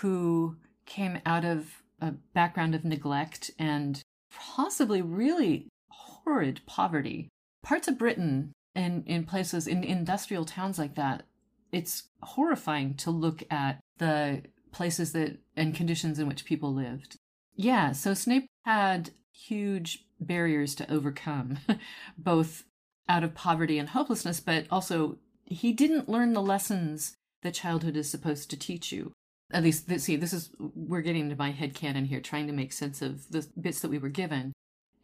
who 0.00 0.56
came 0.86 1.20
out 1.24 1.44
of 1.44 1.82
a 2.00 2.10
background 2.10 2.74
of 2.74 2.84
neglect 2.84 3.50
and 3.58 4.02
possibly 4.30 5.00
really 5.00 5.68
horrid 6.24 6.60
poverty. 6.66 7.28
Parts 7.62 7.88
of 7.88 7.98
Britain 7.98 8.52
and 8.74 9.06
in 9.06 9.24
places 9.24 9.66
in 9.66 9.84
industrial 9.84 10.44
towns 10.44 10.78
like 10.78 10.94
that, 10.96 11.24
it's 11.72 12.04
horrifying 12.22 12.94
to 12.94 13.10
look 13.10 13.42
at 13.50 13.80
the 13.98 14.42
places 14.72 15.12
that 15.12 15.38
and 15.56 15.74
conditions 15.74 16.18
in 16.18 16.26
which 16.26 16.44
people 16.44 16.72
lived. 16.72 17.16
Yeah, 17.56 17.92
so 17.92 18.14
Snape 18.14 18.46
had 18.64 19.10
huge 19.32 20.04
barriers 20.20 20.74
to 20.76 20.92
overcome, 20.92 21.58
both 22.18 22.64
out 23.08 23.22
of 23.22 23.34
poverty 23.34 23.78
and 23.78 23.90
hopelessness, 23.90 24.40
but 24.40 24.66
also 24.70 25.18
he 25.44 25.72
didn't 25.72 26.08
learn 26.08 26.32
the 26.32 26.42
lessons 26.42 27.14
that 27.42 27.54
childhood 27.54 27.96
is 27.96 28.10
supposed 28.10 28.50
to 28.50 28.56
teach 28.56 28.90
you 28.90 29.12
at 29.52 29.62
least 29.62 29.88
see 30.00 30.16
this 30.16 30.32
is 30.32 30.50
we're 30.58 31.00
getting 31.00 31.22
into 31.22 31.36
my 31.36 31.50
head 31.50 31.74
canon 31.74 32.06
here 32.06 32.20
trying 32.20 32.46
to 32.46 32.52
make 32.52 32.72
sense 32.72 33.02
of 33.02 33.30
the 33.30 33.46
bits 33.60 33.80
that 33.80 33.90
we 33.90 33.98
were 33.98 34.08
given 34.08 34.52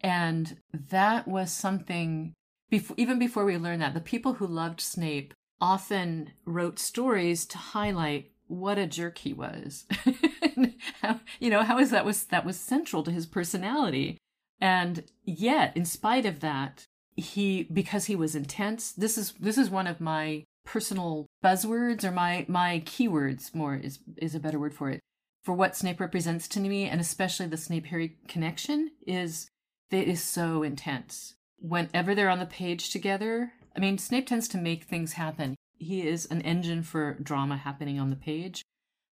and 0.01 0.57
that 0.73 1.27
was 1.27 1.51
something 1.51 2.33
even 2.97 3.19
before 3.19 3.45
we 3.45 3.57
learned 3.57 3.81
that 3.81 3.93
the 3.93 3.99
people 3.99 4.33
who 4.33 4.47
loved 4.47 4.79
snape 4.79 5.33
often 5.59 6.31
wrote 6.45 6.79
stories 6.79 7.45
to 7.45 7.57
highlight 7.57 8.31
what 8.47 8.77
a 8.77 8.87
jerk 8.87 9.19
he 9.19 9.33
was. 9.33 9.85
How, 11.01 11.19
you 11.39 11.49
know 11.49 11.63
how 11.63 11.79
is 11.79 11.89
that 11.91 12.05
was 12.05 12.25
that 12.25 12.45
was 12.45 12.59
central 12.59 13.03
to 13.03 13.11
his 13.11 13.25
personality. 13.25 14.17
And 14.59 15.03
yet 15.23 15.75
in 15.75 15.85
spite 15.85 16.25
of 16.25 16.41
that 16.41 16.85
he 17.15 17.63
because 17.63 18.05
he 18.05 18.15
was 18.15 18.35
intense 18.35 18.91
this 18.91 19.17
is 19.17 19.33
this 19.39 19.57
is 19.57 19.69
one 19.69 19.87
of 19.87 19.99
my 19.99 20.43
personal 20.65 21.27
buzzwords 21.43 22.03
or 22.03 22.11
my 22.11 22.45
my 22.47 22.81
keywords 22.85 23.53
more 23.53 23.75
is 23.75 23.99
is 24.17 24.35
a 24.35 24.39
better 24.39 24.59
word 24.59 24.73
for 24.73 24.89
it 24.89 24.99
for 25.43 25.53
what 25.53 25.75
Snape 25.75 25.99
represents 25.99 26.47
to 26.47 26.59
me 26.59 26.85
and 26.85 27.01
especially 27.01 27.47
the 27.47 27.57
Snape 27.57 27.87
Harry 27.87 28.17
connection 28.27 28.91
is 29.05 29.49
it 29.91 30.07
is 30.07 30.23
so 30.23 30.63
intense. 30.63 31.35
Whenever 31.59 32.15
they're 32.15 32.29
on 32.29 32.39
the 32.39 32.45
page 32.45 32.89
together, 32.89 33.53
I 33.75 33.79
mean 33.79 33.97
Snape 33.97 34.27
tends 34.27 34.47
to 34.49 34.57
make 34.57 34.83
things 34.83 35.13
happen. 35.13 35.55
He 35.77 36.07
is 36.07 36.25
an 36.27 36.41
engine 36.41 36.83
for 36.83 37.17
drama 37.21 37.57
happening 37.57 37.99
on 37.99 38.09
the 38.09 38.15
page, 38.15 38.63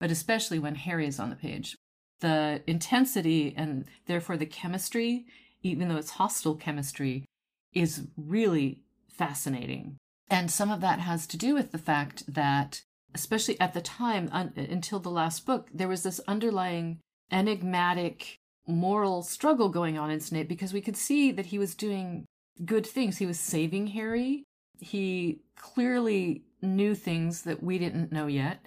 but 0.01 0.11
especially 0.11 0.59
when 0.59 0.75
Harry 0.75 1.07
is 1.07 1.19
on 1.19 1.31
the 1.31 1.37
page. 1.37 1.77
The 2.21 2.63
intensity 2.67 3.55
and 3.57 3.85
therefore 4.07 4.37
the 4.37 4.47
chemistry, 4.47 5.27
even 5.63 5.89
though 5.89 5.97
it's 5.97 6.13
hostile 6.13 6.55
chemistry, 6.55 7.25
is 7.73 8.07
really 8.17 8.81
fascinating. 9.09 9.97
And 10.29 10.51
some 10.51 10.71
of 10.71 10.81
that 10.81 11.01
has 11.01 11.27
to 11.29 11.37
do 11.37 11.55
with 11.55 11.73
the 11.73 11.79
fact 11.79 12.25
that, 12.33 12.83
especially 13.15 13.61
at 13.61 13.75
the 13.75 13.81
time, 13.81 14.29
un- 14.33 14.53
until 14.57 14.99
the 14.99 15.11
last 15.11 15.47
book, 15.47 15.69
there 15.73 15.89
was 15.89 16.03
this 16.03 16.21
underlying 16.27 16.99
enigmatic 17.31 18.39
moral 18.67 19.23
struggle 19.23 19.69
going 19.69 19.99
on 19.99 20.11
in 20.11 20.21
Snape 20.21 20.49
because 20.49 20.73
we 20.73 20.81
could 20.81 20.97
see 20.97 21.31
that 21.33 21.47
he 21.47 21.59
was 21.59 21.75
doing 21.75 22.27
good 22.65 22.87
things. 22.87 23.19
He 23.19 23.27
was 23.27 23.39
saving 23.39 23.89
Harry. 23.89 24.45
He 24.81 25.41
clearly 25.57 26.43
knew 26.63 26.95
things 26.95 27.43
that 27.43 27.63
we 27.63 27.79
didn't 27.79 28.13
know 28.13 28.27
yet. 28.27 28.65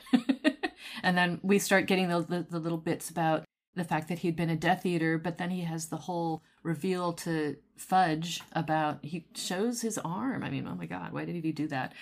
and 1.04 1.18
then 1.18 1.39
we 1.43 1.60
start 1.60 1.88
getting 1.88 2.08
the, 2.08 2.22
the, 2.22 2.45
the 2.50 2.60
little 2.60 2.78
bits 2.78 3.10
about 3.10 3.43
the 3.76 3.84
fact 3.84 4.08
that 4.10 4.20
he'd 4.20 4.36
been 4.36 4.50
a 4.50 4.56
Death 4.56 4.86
Eater, 4.86 5.18
but 5.18 5.38
then 5.38 5.52
he 5.52 5.62
has 5.62 5.88
the 5.88 5.97
whole 5.97 6.43
reveal 6.64 7.14
to 7.14 7.56
Fudge 7.78 8.41
about 8.54 9.00
he 9.04 9.26
shows 9.36 9.82
his 9.82 9.97
arm. 10.00 10.43
I 10.43 10.50
mean, 10.50 10.68
oh 10.68 10.76
my 10.76 10.86
God, 10.86 11.14
why 11.14 11.26
did 11.26 11.36
he 11.36 11.52
do 11.52 11.68
that? 11.68 11.93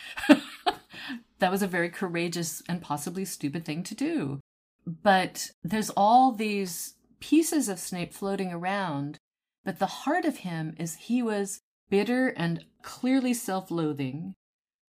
that 1.39 1.51
was 1.51 1.61
a 1.61 1.67
very 1.67 1.89
courageous 1.89 2.63
and 2.67 2.81
possibly 2.81 3.25
stupid 3.25 3.65
thing 3.65 3.83
to 3.83 3.95
do. 3.95 4.39
But 4.85 5.51
there's 5.63 5.89
all 5.91 6.31
these 6.31 6.93
pieces 7.19 7.69
of 7.69 7.79
Snape 7.79 8.13
floating 8.13 8.51
around, 8.51 9.17
but 9.63 9.79
the 9.79 9.85
heart 9.85 10.25
of 10.25 10.37
him 10.37 10.75
is 10.77 10.95
he 10.95 11.21
was 11.21 11.59
bitter 11.89 12.29
and 12.29 12.65
clearly 12.81 13.33
self 13.33 13.71
loathing. 13.71 14.33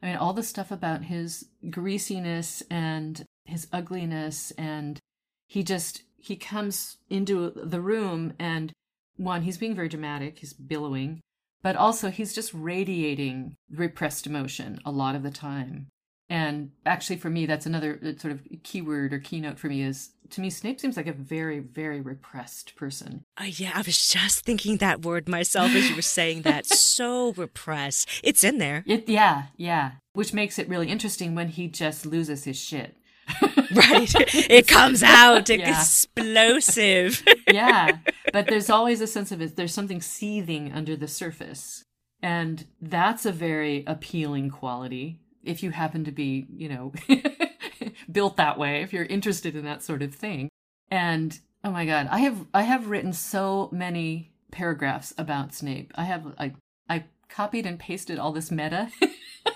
I 0.03 0.07
mean, 0.07 0.17
all 0.17 0.33
the 0.33 0.43
stuff 0.43 0.71
about 0.71 1.05
his 1.05 1.47
greasiness 1.71 2.63
and 2.71 3.25
his 3.45 3.67
ugliness, 3.73 4.53
and 4.53 5.01
he 5.49 5.63
just 5.63 6.03
he 6.19 6.37
comes 6.37 6.99
into 7.09 7.51
the 7.51 7.81
room 7.81 8.35
and 8.39 8.73
one 9.17 9.43
he's 9.43 9.59
being 9.59 9.75
very 9.75 9.89
dramatic 9.89 10.39
he's 10.39 10.53
billowing 10.53 11.21
but 11.63 11.77
also 11.77 12.11
he's 12.11 12.35
just 12.35 12.53
radiating 12.53 13.57
repressed 13.71 14.27
emotion 14.27 14.79
a 14.85 14.91
lot 14.91 15.15
of 15.15 15.23
the 15.23 15.31
time 15.31 15.89
and 16.31 16.71
actually 16.85 17.17
for 17.17 17.31
me 17.31 17.47
that's 17.47 17.67
another 17.67 17.99
uh, 18.05 18.19
sort 18.19 18.33
of 18.33 18.43
keyword 18.63 19.13
or 19.13 19.19
keynote 19.19 19.59
for 19.59 19.69
me 19.69 19.83
is 19.83 20.11
to 20.31 20.41
me 20.41 20.51
snape 20.51 20.79
seems 20.79 20.97
like 20.97 21.07
a 21.07 21.13
very 21.13 21.59
very 21.59 22.01
repressed 22.01 22.77
person 22.77 23.25
uh, 23.41 23.45
yeah 23.45 23.73
i 23.75 23.79
was 23.79 24.09
just 24.09 24.45
thinking 24.45 24.77
that 24.77 25.05
word 25.05 25.29
myself 25.29 25.71
as 25.73 25.89
you 25.89 25.97
were 25.97 26.03
saying 26.03 26.43
that 26.43 26.67
so 26.67 27.33
repressed 27.33 28.09
it's 28.23 28.45
in 28.45 28.59
there 28.59 28.85
it, 28.87 29.09
yeah 29.09 29.45
yeah 29.57 29.93
which 30.13 30.33
makes 30.33 30.59
it 30.59 30.69
really 30.69 30.89
interesting 30.89 31.35
when 31.35 31.49
he 31.49 31.69
just 31.69 32.05
loses 32.05 32.45
his 32.45 32.59
shit 32.59 32.95
right. 33.75 34.11
It 34.51 34.69
comes 34.69 35.03
out 35.03 35.51
yeah. 35.51 35.69
explosive. 35.69 37.23
yeah. 37.53 37.99
But 38.33 38.47
there's 38.47 38.71
always 38.71 39.03
a 39.03 39.07
sense 39.07 39.33
of 39.33 39.43
it. 39.43 39.57
There's 39.57 39.75
something 39.75 40.01
seething 40.01 40.73
under 40.73 40.97
the 40.97 41.09
surface. 41.09 41.85
And 42.23 42.67
that's 42.81 43.27
a 43.27 43.33
very 43.33 43.85
appealing 43.87 44.51
quality 44.51 45.21
if 45.45 45.63
you 45.63 45.71
happen 45.71 46.05
to 46.05 46.13
be, 46.13 46.47
you 46.55 46.69
know, 46.69 46.93
built 48.13 48.37
that 48.37 48.59
way, 48.59 48.83
if 48.83 48.93
you're 48.93 49.05
interested 49.05 49.57
in 49.57 49.65
that 49.65 49.83
sort 49.83 50.03
of 50.03 50.15
thing. 50.15 50.49
And 50.91 51.39
oh 51.65 51.71
my 51.71 51.87
God, 51.87 52.09
I 52.11 52.21
have, 52.21 52.47
I 52.55 52.63
have 52.63 52.89
written 52.89 53.13
so 53.13 53.69
many 53.73 54.33
paragraphs 54.51 55.13
about 55.19 55.55
Snape. 55.55 55.93
I 55.95 56.05
have, 56.05 56.27
I, 56.39 56.55
I 56.89 57.05
copied 57.29 57.67
and 57.67 57.79
pasted 57.79 58.19
all 58.19 58.33
this 58.33 58.51
meta 58.51 58.91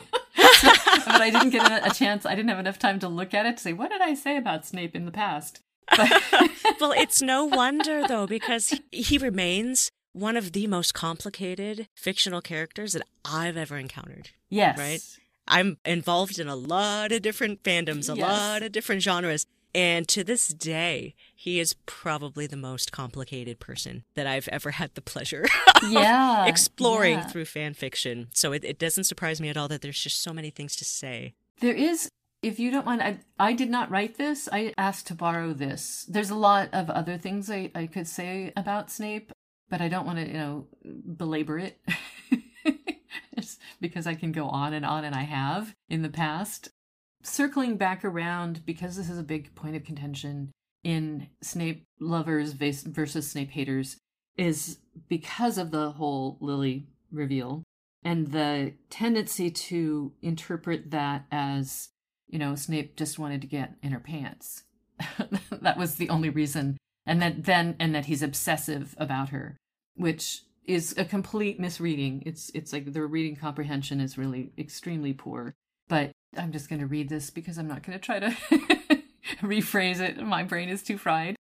but 1.06 1.20
I 1.20 1.30
didn't 1.30 1.50
get 1.50 1.70
a, 1.70 1.90
a, 1.90 1.94
chance. 1.94 2.24
I 2.26 2.34
didn't 2.34 2.50
have 2.50 2.58
enough 2.58 2.78
time 2.78 2.98
to 3.00 3.08
look 3.08 3.34
at 3.34 3.46
it 3.46 3.56
to 3.56 3.62
say, 3.62 3.72
what 3.72 3.90
did 3.90 4.00
I 4.00 4.14
say 4.14 4.36
about 4.36 4.66
Snape 4.66 4.94
in 4.94 5.04
the 5.04 5.12
past? 5.12 5.60
But- 5.96 6.22
well, 6.80 6.92
it's 6.92 7.20
no 7.20 7.44
wonder, 7.44 8.06
though, 8.06 8.26
because 8.26 8.80
he, 8.90 9.02
he 9.02 9.18
remains 9.18 9.90
one 10.12 10.36
of 10.36 10.52
the 10.52 10.66
most 10.66 10.94
complicated 10.94 11.88
fictional 11.96 12.40
characters 12.40 12.92
that 12.92 13.02
I've 13.24 13.56
ever 13.56 13.76
encountered. 13.76 14.30
Yes. 14.48 14.78
Right? 14.78 15.00
I'm 15.48 15.78
involved 15.84 16.38
in 16.38 16.48
a 16.48 16.56
lot 16.56 17.12
of 17.12 17.22
different 17.22 17.62
fandoms, 17.62 18.12
a 18.12 18.16
yes. 18.16 18.28
lot 18.28 18.62
of 18.62 18.72
different 18.72 19.02
genres. 19.02 19.46
And 19.74 20.06
to 20.08 20.22
this 20.22 20.48
day, 20.48 21.14
he 21.34 21.58
is 21.58 21.74
probably 21.86 22.46
the 22.46 22.58
most 22.58 22.92
complicated 22.92 23.58
person 23.58 24.04
that 24.14 24.26
I've 24.26 24.48
ever 24.48 24.72
had 24.72 24.94
the 24.94 25.00
pleasure 25.00 25.46
of 25.82 25.90
yeah, 25.90 26.46
exploring 26.46 27.14
yeah. 27.14 27.26
through 27.26 27.46
fan 27.46 27.72
fiction. 27.74 28.28
So 28.34 28.52
it, 28.52 28.64
it 28.64 28.78
doesn't 28.78 29.04
surprise 29.04 29.40
me 29.40 29.48
at 29.48 29.56
all 29.56 29.68
that 29.68 29.80
there's 29.80 30.00
just 30.00 30.22
so 30.22 30.32
many 30.32 30.50
things 30.50 30.76
to 30.76 30.84
say. 30.84 31.34
There 31.60 31.74
is, 31.74 32.10
if 32.42 32.60
you 32.60 32.70
don't 32.70 32.84
mind, 32.84 33.02
I, 33.02 33.18
I 33.38 33.54
did 33.54 33.70
not 33.70 33.90
write 33.90 34.18
this. 34.18 34.48
I 34.52 34.74
asked 34.76 35.06
to 35.06 35.14
borrow 35.14 35.54
this. 35.54 36.04
There's 36.08 36.30
a 36.30 36.34
lot 36.34 36.68
of 36.72 36.90
other 36.90 37.16
things 37.16 37.50
I, 37.50 37.70
I 37.74 37.86
could 37.86 38.06
say 38.06 38.52
about 38.54 38.90
Snape, 38.90 39.32
but 39.70 39.80
I 39.80 39.88
don't 39.88 40.06
want 40.06 40.18
to, 40.18 40.26
you 40.26 40.34
know, 40.34 40.66
belabor 40.84 41.58
it. 41.58 41.80
because 43.80 44.06
I 44.06 44.14
can 44.14 44.32
go 44.32 44.48
on 44.48 44.72
and 44.72 44.84
on, 44.84 45.04
and 45.04 45.14
I 45.14 45.22
have 45.22 45.74
in 45.88 46.02
the 46.02 46.08
past 46.08 46.70
circling 47.22 47.76
back 47.76 48.04
around 48.04 48.64
because 48.66 48.96
this 48.96 49.08
is 49.08 49.18
a 49.18 49.22
big 49.22 49.54
point 49.54 49.76
of 49.76 49.84
contention 49.84 50.50
in 50.82 51.28
Snape 51.40 51.84
lovers 52.00 52.52
versus 52.52 53.30
Snape 53.30 53.50
haters 53.50 53.96
is 54.36 54.78
because 55.08 55.58
of 55.58 55.70
the 55.70 55.92
whole 55.92 56.38
Lily 56.40 56.88
reveal 57.12 57.62
and 58.02 58.28
the 58.28 58.72
tendency 58.90 59.50
to 59.50 60.12
interpret 60.22 60.90
that 60.90 61.24
as 61.30 61.90
you 62.28 62.38
know 62.38 62.54
Snape 62.54 62.96
just 62.96 63.18
wanted 63.18 63.40
to 63.42 63.46
get 63.46 63.74
in 63.82 63.92
her 63.92 64.00
pants. 64.00 64.64
that 65.50 65.76
was 65.76 65.96
the 65.96 66.08
only 66.08 66.30
reason 66.30 66.76
and 67.06 67.20
that 67.22 67.44
then 67.44 67.76
and 67.78 67.94
that 67.94 68.06
he's 68.06 68.22
obsessive 68.22 68.94
about 68.98 69.30
her 69.30 69.56
which 69.96 70.42
is 70.64 70.94
a 70.96 71.04
complete 71.04 71.58
misreading 71.58 72.22
it's 72.24 72.50
it's 72.54 72.72
like 72.72 72.92
the 72.92 73.02
reading 73.02 73.36
comprehension 73.36 74.00
is 74.00 74.16
really 74.16 74.52
extremely 74.56 75.12
poor 75.12 75.54
but 75.88 76.12
I'm 76.36 76.52
just 76.52 76.68
going 76.68 76.80
to 76.80 76.86
read 76.86 77.08
this 77.08 77.30
because 77.30 77.58
I'm 77.58 77.68
not 77.68 77.82
going 77.82 77.98
to 77.98 78.04
try 78.04 78.18
to 78.18 78.30
rephrase 79.42 80.00
it. 80.00 80.16
My 80.22 80.42
brain 80.42 80.68
is 80.68 80.82
too 80.82 80.98
fried. 80.98 81.36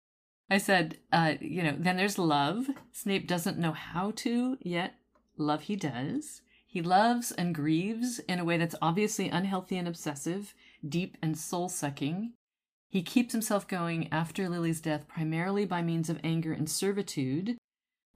I 0.50 0.58
said, 0.58 0.98
uh, 1.12 1.34
you 1.40 1.62
know, 1.62 1.76
then 1.78 1.98
there's 1.98 2.18
love. 2.18 2.68
Snape 2.92 3.28
doesn't 3.28 3.58
know 3.58 3.72
how 3.72 4.12
to, 4.16 4.56
yet 4.60 4.94
love 5.36 5.62
he 5.62 5.76
does. 5.76 6.40
He 6.66 6.80
loves 6.80 7.32
and 7.32 7.54
grieves 7.54 8.18
in 8.20 8.38
a 8.38 8.44
way 8.44 8.56
that's 8.56 8.74
obviously 8.80 9.28
unhealthy 9.28 9.76
and 9.76 9.88
obsessive, 9.88 10.54
deep 10.86 11.16
and 11.22 11.36
soul 11.36 11.68
sucking. 11.68 12.32
He 12.88 13.02
keeps 13.02 13.32
himself 13.32 13.68
going 13.68 14.10
after 14.10 14.48
Lily's 14.48 14.80
death 14.80 15.06
primarily 15.06 15.66
by 15.66 15.82
means 15.82 16.08
of 16.08 16.20
anger 16.24 16.52
and 16.52 16.68
servitude, 16.68 17.58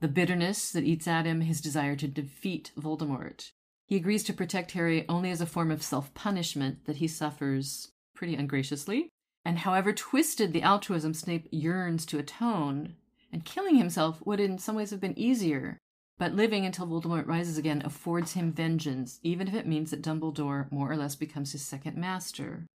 the 0.03 0.09
bitterness 0.09 0.69
that 0.71 0.83
eats 0.83 1.07
at 1.07 1.25
him, 1.25 1.39
his 1.39 1.61
desire 1.61 1.95
to 1.95 2.09
defeat 2.09 2.71
Voldemort. 2.77 3.51
He 3.87 3.95
agrees 3.95 4.25
to 4.25 4.33
protect 4.33 4.73
Harry 4.73 5.05
only 5.07 5.31
as 5.31 5.39
a 5.39 5.45
form 5.45 5.71
of 5.71 5.81
self 5.81 6.13
punishment 6.13 6.83
that 6.87 6.97
he 6.97 7.07
suffers 7.07 7.87
pretty 8.13 8.35
ungraciously. 8.35 9.07
And 9.45 9.59
however 9.59 9.93
twisted 9.93 10.51
the 10.51 10.61
altruism 10.61 11.13
Snape 11.13 11.47
yearns 11.51 12.05
to 12.07 12.19
atone, 12.19 12.95
and 13.31 13.45
killing 13.45 13.75
himself 13.77 14.21
would 14.25 14.41
in 14.41 14.57
some 14.57 14.75
ways 14.75 14.91
have 14.91 14.99
been 14.99 15.17
easier. 15.17 15.77
But 16.17 16.35
living 16.35 16.65
until 16.65 16.85
Voldemort 16.85 17.25
rises 17.25 17.57
again 17.57 17.81
affords 17.85 18.33
him 18.33 18.51
vengeance, 18.51 19.21
even 19.23 19.47
if 19.47 19.53
it 19.53 19.67
means 19.67 19.91
that 19.91 20.01
Dumbledore 20.01 20.69
more 20.69 20.91
or 20.91 20.97
less 20.97 21.15
becomes 21.15 21.53
his 21.53 21.65
second 21.65 21.95
master. 21.95 22.67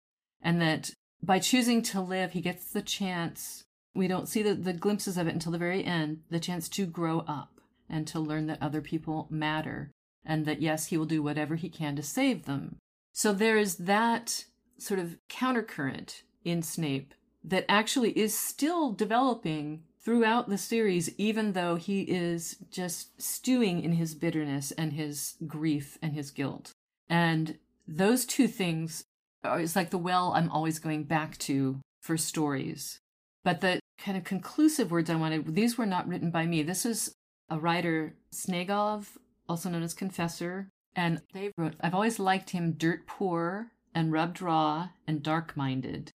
And 0.42 0.62
that 0.62 0.92
by 1.22 1.40
choosing 1.40 1.82
to 1.84 2.00
live, 2.00 2.32
he 2.32 2.40
gets 2.40 2.72
the 2.72 2.82
chance, 2.82 3.66
we 3.98 4.08
don't 4.08 4.28
see 4.28 4.42
the, 4.42 4.54
the 4.54 4.74
glimpses 4.74 5.18
of 5.18 5.28
it 5.28 5.34
until 5.34 5.52
the 5.52 5.58
very 5.58 5.84
end, 5.84 6.22
the 6.30 6.40
chance 6.40 6.70
to 6.70 6.86
grow 6.86 7.20
up 7.22 7.60
and 7.90 8.08
to 8.08 8.20
learn 8.20 8.48
that 8.48 8.62
other 8.62 8.82
people 8.82 9.28
matter 9.30 9.92
and 10.26 10.46
that 10.46 10.62
yes, 10.62 10.88
he 10.88 10.98
will 10.98 11.06
do 11.06 11.24
whatever 11.24 11.56
he 11.56 11.70
can 11.70 11.96
to 11.96 12.04
save 12.04 12.46
them. 12.46 12.78
So 13.14 13.34
there 13.34 13.58
is 13.58 13.78
that 13.78 14.46
sort 14.78 15.00
of 15.00 15.18
countercurrent 15.30 16.22
in 16.44 16.62
Snape 16.62 17.14
that 17.44 17.66
actually 17.70 18.12
is 18.12 18.38
still 18.38 18.92
developing 18.92 19.84
throughout 20.00 20.50
the 20.50 20.58
series, 20.58 21.10
even 21.18 21.54
though 21.54 21.76
he 21.76 22.02
is 22.02 22.58
just 22.70 23.22
stewing 23.22 23.82
in 23.84 23.94
his 23.94 24.16
bitterness 24.16 24.72
and 24.72 24.94
his 24.94 25.36
grief 25.48 25.98
and 26.02 26.14
his 26.14 26.32
guilt. 26.32 26.72
And 27.10 27.58
those 27.88 28.26
two 28.26 28.48
things 28.48 29.04
are, 29.44 29.60
it's 29.60 29.76
like 29.76 29.90
the 29.90 29.98
well 29.98 30.34
I'm 30.36 30.50
always 30.50 30.80
going 30.80 31.06
back 31.06 31.38
to 31.40 31.80
for 32.02 32.18
stories. 32.18 33.00
But 33.44 33.62
the 33.62 33.80
kind 33.98 34.18
of 34.18 34.24
conclusive 34.24 34.92
words 34.92 35.10
I 35.10 35.16
wanted, 35.16 35.56
these 35.56 35.78
were 35.78 35.86
not 35.86 36.08
written 36.08 36.32
by 36.32 36.46
me. 36.46 36.64
This 36.64 36.86
is 36.86 37.14
a 37.50 37.60
writer, 37.60 38.16
Snegov 38.32 39.18
also 39.50 39.70
known 39.70 39.84
as 39.84 39.94
Confessor. 39.94 40.70
And 40.96 41.22
they 41.34 41.52
wrote, 41.58 41.76
I've 41.82 41.94
always 41.94 42.20
liked 42.20 42.52
him 42.52 42.74
dirt 42.74 43.06
poor 43.08 43.72
and 43.94 44.12
rubbed 44.12 44.42
raw 44.42 44.90
and 45.08 45.24
dark 45.24 45.56
minded. 45.56 46.12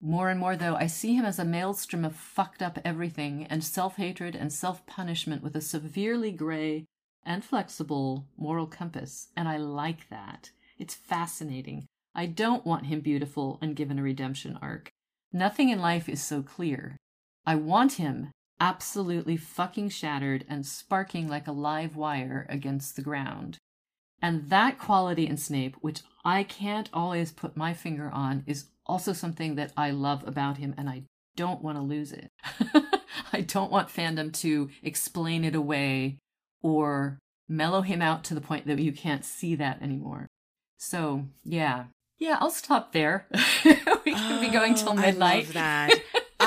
More 0.00 0.30
and 0.30 0.40
more, 0.40 0.56
though, 0.56 0.76
I 0.76 0.86
see 0.86 1.14
him 1.14 1.26
as 1.26 1.38
a 1.38 1.44
maelstrom 1.44 2.04
of 2.04 2.16
fucked 2.16 2.62
up 2.62 2.78
everything 2.84 3.46
and 3.50 3.62
self 3.62 3.96
hatred 3.96 4.34
and 4.34 4.52
self 4.52 4.86
punishment 4.86 5.42
with 5.42 5.54
a 5.56 5.60
severely 5.60 6.32
gray 6.32 6.86
and 7.24 7.44
flexible 7.44 8.26
moral 8.38 8.66
compass, 8.66 9.28
and 9.36 9.46
I 9.46 9.58
like 9.58 10.08
that. 10.08 10.52
It's 10.78 10.94
fascinating. 10.94 11.86
I 12.14 12.26
don't 12.26 12.64
want 12.64 12.86
him 12.86 13.00
beautiful 13.00 13.58
and 13.60 13.76
given 13.76 13.98
a 13.98 14.02
redemption 14.02 14.58
arc. 14.62 14.90
Nothing 15.32 15.68
in 15.68 15.80
life 15.80 16.08
is 16.08 16.22
so 16.22 16.42
clear. 16.42 16.96
I 17.46 17.54
want 17.54 17.94
him 17.94 18.30
absolutely 18.60 19.36
fucking 19.36 19.88
shattered 19.88 20.44
and 20.48 20.66
sparking 20.66 21.26
like 21.28 21.46
a 21.46 21.52
live 21.52 21.96
wire 21.96 22.46
against 22.48 22.94
the 22.94 23.02
ground. 23.02 23.58
And 24.22 24.50
that 24.50 24.78
quality 24.78 25.26
in 25.26 25.38
Snape, 25.38 25.76
which 25.80 26.02
I 26.24 26.42
can't 26.42 26.90
always 26.92 27.32
put 27.32 27.56
my 27.56 27.72
finger 27.72 28.10
on, 28.12 28.44
is 28.46 28.66
also 28.84 29.12
something 29.12 29.54
that 29.54 29.72
I 29.76 29.90
love 29.90 30.26
about 30.26 30.58
him, 30.58 30.74
and 30.76 30.90
I 30.90 31.04
don't 31.36 31.62
want 31.62 31.78
to 31.78 31.82
lose 31.82 32.12
it. 32.12 32.30
I 33.32 33.40
don't 33.40 33.70
want 33.70 33.88
fandom 33.88 34.32
to 34.40 34.68
explain 34.82 35.44
it 35.44 35.54
away 35.54 36.18
or 36.62 37.18
mellow 37.48 37.80
him 37.80 38.02
out 38.02 38.24
to 38.24 38.34
the 38.34 38.40
point 38.40 38.66
that 38.66 38.78
you 38.78 38.92
can't 38.92 39.24
see 39.24 39.54
that 39.54 39.80
anymore. 39.80 40.26
So, 40.76 41.26
yeah. 41.44 41.84
Yeah, 42.18 42.36
I'll 42.40 42.50
stop 42.50 42.92
there. 42.92 43.26
we 43.64 43.74
can 43.74 44.38
oh, 44.38 44.40
be 44.40 44.48
going 44.48 44.74
till 44.74 44.94
midnight. 44.94 45.34
I 45.34 45.38
love 45.38 45.52
that. 45.54 46.02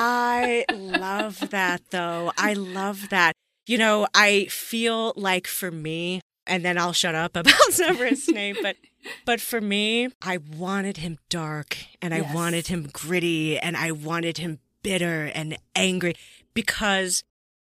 I 0.06 0.66
love 0.70 1.48
that, 1.48 1.80
though. 1.88 2.30
I 2.36 2.52
love 2.52 3.08
that. 3.08 3.32
You 3.66 3.78
know, 3.78 4.06
I 4.12 4.44
feel 4.50 5.14
like 5.16 5.46
for 5.46 5.70
me, 5.70 6.20
and 6.46 6.62
then 6.62 6.76
I'll 6.76 6.92
shut 6.92 7.14
up 7.14 7.36
about 7.36 7.54
Severus 7.70 8.26
Snape, 8.26 8.58
but 8.60 8.76
but 9.24 9.40
for 9.40 9.62
me, 9.62 10.10
I 10.20 10.36
wanted 10.36 10.98
him 10.98 11.18
dark 11.30 11.78
and 12.02 12.12
I 12.12 12.18
yes. 12.18 12.34
wanted 12.34 12.66
him 12.66 12.90
gritty 12.92 13.58
and 13.58 13.78
I 13.78 13.92
wanted 13.92 14.36
him 14.36 14.58
bitter 14.82 15.30
and 15.34 15.56
angry 15.74 16.14
because 16.52 17.24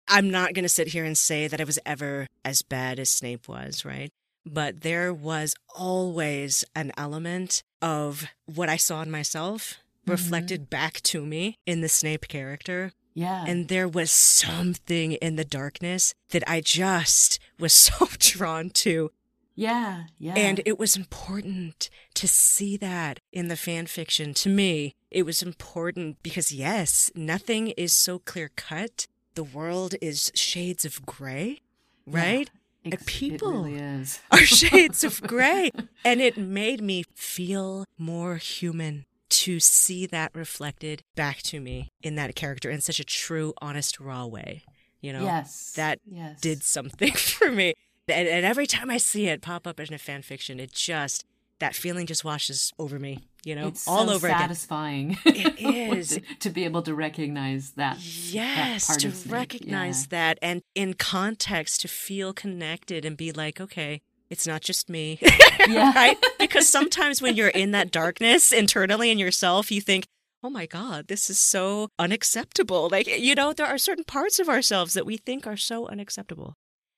I'm 0.07 0.29
not 0.29 0.53
going 0.53 0.63
to 0.63 0.69
sit 0.69 0.89
here 0.89 1.05
and 1.05 1.17
say 1.17 1.47
that 1.47 1.59
I 1.59 1.63
was 1.63 1.79
ever 1.87 2.27
as 2.45 2.61
bad 2.61 2.99
as 2.99 3.09
Snape 3.09 3.47
was, 3.47 3.83
right? 3.83 4.11
But 4.45 4.81
there 4.81 5.11
was 5.11 5.55
always 5.75 6.63
an 6.75 6.91
element 6.97 7.63
of 7.81 8.27
what 8.45 8.69
I 8.69 8.77
saw 8.77 9.01
in 9.01 9.09
myself 9.09 9.79
mm-hmm. 10.07 10.11
reflected 10.11 10.69
back 10.69 11.01
to 11.03 11.25
me 11.25 11.57
in 11.65 11.81
the 11.81 11.89
Snape 11.89 12.27
character. 12.27 12.91
Yeah. 13.13 13.45
And 13.47 13.67
there 13.67 13.87
was 13.87 14.11
something 14.11 15.13
in 15.13 15.37
the 15.37 15.45
darkness 15.45 16.13
that 16.29 16.43
I 16.47 16.61
just 16.61 17.39
was 17.59 17.73
so 17.89 18.07
drawn 18.19 18.69
to. 18.71 19.11
Yeah, 19.55 20.03
yeah. 20.19 20.35
And 20.35 20.61
it 20.67 20.77
was 20.77 20.95
important 20.95 21.89
to 22.13 22.27
see 22.27 22.77
that 22.77 23.19
in 23.33 23.47
the 23.47 23.55
fan 23.55 23.87
fiction. 23.87 24.35
To 24.35 24.49
me, 24.49 24.93
it 25.09 25.23
was 25.23 25.41
important 25.41 26.21
because, 26.21 26.51
yes, 26.51 27.09
nothing 27.15 27.69
is 27.69 27.91
so 27.91 28.19
clear 28.19 28.51
cut. 28.55 29.07
The 29.33 29.43
world 29.43 29.95
is 29.99 30.31
shades 30.35 30.85
of 30.85 31.03
gray, 31.07 31.61
right? 32.05 32.51
Yeah, 32.83 32.91
and 32.93 33.05
people 33.07 33.63
really 33.63 34.05
are 34.31 34.37
shades 34.45 35.03
of 35.03 35.21
gray. 35.23 35.71
And 36.05 36.21
it 36.21 36.37
made 36.37 36.81
me 36.81 37.03
feel 37.15 37.85
more 37.97 38.35
human 38.35 39.05
to 39.29 39.59
see 39.59 40.05
that 40.07 40.33
reflected 40.33 41.03
back 41.15 41.41
to 41.43 41.59
me 41.59 41.89
in 42.01 42.15
that 42.15 42.35
character 42.35 42.69
in 42.69 42.81
such 42.81 42.99
a 42.99 43.03
true, 43.03 43.53
honest, 43.61 43.99
raw 43.99 44.25
way. 44.25 44.63
You 45.01 45.13
know, 45.13 45.23
yes, 45.23 45.73
that 45.75 45.99
yes. 46.05 46.39
did 46.41 46.63
something 46.63 47.11
for 47.13 47.51
me. 47.51 47.73
And, 48.07 48.27
and 48.27 48.45
every 48.45 48.67
time 48.67 48.89
I 48.89 48.97
see 48.97 49.27
it 49.27 49.41
pop 49.41 49.67
up 49.67 49.79
in 49.79 49.93
a 49.93 49.97
fan 49.97 50.21
fiction, 50.21 50.59
it 50.59 50.71
just 50.71 51.25
that 51.59 51.75
feeling 51.75 52.05
just 52.05 52.23
washes 52.23 52.71
over 52.77 52.99
me. 52.99 53.19
You 53.43 53.55
know, 53.55 53.67
it's 53.67 53.87
all 53.87 54.07
so 54.07 54.13
over 54.13 54.27
satisfying. 54.27 55.17
Again. 55.25 55.55
It 55.57 55.93
is 55.97 56.19
to, 56.39 56.49
be 56.49 56.65
able 56.65 56.81
to 56.83 56.93
recognize 56.93 57.71
that. 57.71 57.97
Yes, 57.99 58.87
that 58.87 58.99
to 58.99 59.11
recognize 59.29 60.03
yeah. 60.03 60.07
that, 60.09 60.39
and 60.41 60.61
in 60.75 60.93
context, 60.93 61.81
to 61.81 61.87
feel 61.87 62.33
connected 62.33 63.05
and 63.05 63.15
be 63.15 63.31
like, 63.31 63.61
okay, 63.61 64.01
it's 64.29 64.47
not 64.47 64.61
just 64.61 64.89
me, 64.89 65.19
yeah. 65.67 65.93
right? 65.93 66.17
Because 66.39 66.67
sometimes 66.67 67.21
when 67.21 67.35
you're 67.35 67.47
in 67.49 67.71
that 67.71 67.91
darkness 67.91 68.51
internally 68.51 69.11
in 69.11 69.19
yourself, 69.19 69.71
you 69.71 69.81
think, 69.81 70.07
oh 70.43 70.49
my 70.49 70.65
God, 70.65 71.07
this 71.07 71.29
is 71.29 71.39
so 71.39 71.89
unacceptable. 71.97 72.89
Like, 72.91 73.07
you 73.07 73.35
know, 73.35 73.53
there 73.53 73.65
are 73.65 73.77
certain 73.77 74.03
parts 74.03 74.39
of 74.39 74.49
ourselves 74.49 74.93
that 74.93 75.05
we 75.05 75.17
think 75.17 75.47
are 75.47 75.57
so 75.57 75.87
unacceptable 75.87 76.55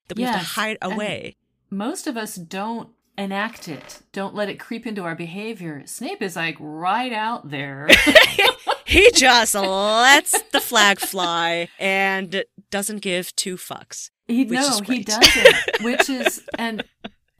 that 0.08 0.16
we 0.16 0.24
yes. 0.24 0.34
have 0.34 0.42
to 0.42 0.48
hide 0.48 0.78
away. 0.82 1.36
And 1.70 1.78
most 1.78 2.06
of 2.06 2.16
us 2.16 2.34
don't 2.34 2.90
enact 3.16 3.68
it, 3.68 4.00
don't 4.12 4.34
let 4.34 4.48
it 4.48 4.58
creep 4.58 4.86
into 4.86 5.02
our 5.02 5.14
behavior. 5.14 5.82
Snape 5.86 6.22
is 6.22 6.36
like 6.36 6.56
right 6.58 7.12
out 7.12 7.50
there. 7.50 7.88
he 8.86 9.10
just 9.12 9.54
lets 9.54 10.40
the 10.52 10.60
flag 10.60 10.98
fly 10.98 11.68
and 11.78 12.44
doesn't 12.70 13.02
give 13.02 13.34
two 13.36 13.56
fucks. 13.56 14.10
He 14.26 14.44
no, 14.44 14.80
he 14.80 15.02
doesn't. 15.02 15.82
which 15.82 16.08
is 16.08 16.42
and 16.56 16.84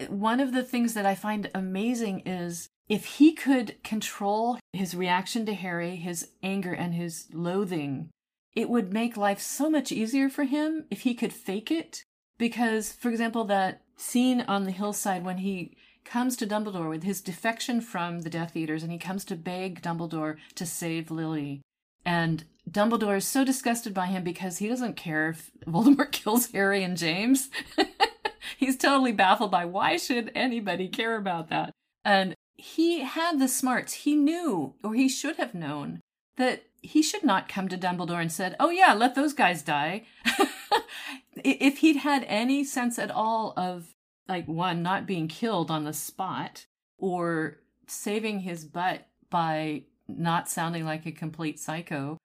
one 0.09 0.41
of 0.41 0.53
the 0.53 0.63
things 0.63 0.95
that 0.95 1.07
I 1.07 1.15
find 1.15 1.51
amazing 1.55 2.21
is 2.27 2.69
if 2.89 3.05
he 3.05 3.33
could 3.33 3.83
control 3.85 4.59
his 4.73 4.95
reaction 4.95 5.47
to 5.47 5.55
Harry, 5.55 5.97
his 5.97 6.31
anger 6.43 6.73
and 6.73 6.95
his 6.95 7.29
loathing, 7.33 8.11
it 8.55 8.69
would 8.69 8.93
make 8.93 9.17
life 9.17 9.41
so 9.41 9.71
much 9.71 9.93
easier 9.93 10.29
for 10.29 10.45
him 10.45 10.87
if 10.91 11.03
he 11.03 11.15
could 11.15 11.33
fake 11.33 11.71
it 11.71 12.03
because, 12.39 12.93
for 12.93 13.11
example, 13.11 13.45
that 13.45 13.83
scene 13.97 14.41
on 14.43 14.65
the 14.65 14.71
hillside 14.71 15.25
when 15.25 15.39
he 15.39 15.77
comes 16.05 16.37
to 16.37 16.47
Dumbledore 16.47 16.89
with 16.89 17.05
his 17.05 17.21
defection 17.21 17.81
from 17.81 18.21
the 18.21 18.31
Death 18.31 18.57
Eaters 18.57 18.83
and 18.83 18.91
he 18.91 18.99
comes 18.99 19.25
to 19.27 19.37
beg 19.37 19.83
Dumbledore 19.83 20.37
to 20.57 20.67
save 20.67 21.11
Lily. 21.11 21.61
And 22.05 22.45
Dumbledore 22.69 23.19
is 23.19 23.27
so 23.27 23.45
disgusted 23.45 23.95
by 23.95 24.07
him 24.07 24.25
because 24.25 24.59
he 24.59 24.69
doesn't 24.69 24.97
care 24.97 25.29
if 25.31 25.51
Voldemort 25.67 26.13
kills 26.13 26.51
Harry 26.51 26.83
and 26.83 26.97
James. 26.97 27.51
He's 28.57 28.77
totally 28.77 29.13
baffled 29.13 29.51
by 29.51 29.65
why 29.65 29.97
should 29.97 30.33
anybody 30.35 30.89
care 30.89 31.17
about 31.17 31.49
that? 31.49 31.73
And 32.05 32.35
he 32.57 33.01
had 33.01 33.39
the 33.39 33.49
smarts. 33.49 33.93
He 33.93 34.15
knew, 34.15 34.75
or 34.85 34.95
he 34.95 35.09
should 35.09 35.37
have 35.37 35.55
known, 35.55 36.01
that 36.37 36.65
he 36.83 37.03
should 37.03 37.25
not 37.25 37.49
come 37.49 37.69
to 37.69 37.79
Dumbledore 37.79 38.21
and 38.21 38.33
said, 38.33 38.57
"Oh 38.59 38.71
yeah, 38.71 38.95
let 38.95 39.15
those 39.15 39.33
guys 39.33 39.63
die." 39.63 40.05
if 41.45 41.79
he'd 41.79 41.97
had 41.97 42.25
any 42.27 42.65
sense 42.65 42.99
at 42.99 43.11
all 43.11 43.53
of 43.57 43.95
like 44.29 44.47
one 44.47 44.83
not 44.83 45.07
being 45.07 45.29
killed 45.29 45.71
on 45.71 45.85
the 45.85 45.93
spot 45.93 46.67
or 46.99 47.59
saving 47.87 48.41
his 48.41 48.65
butt 48.65 49.07
by 49.29 49.83
not 50.07 50.49
sounding 50.49 50.85
like 50.85 51.07
a 51.07 51.13
complete 51.13 51.59
psycho 51.59 52.17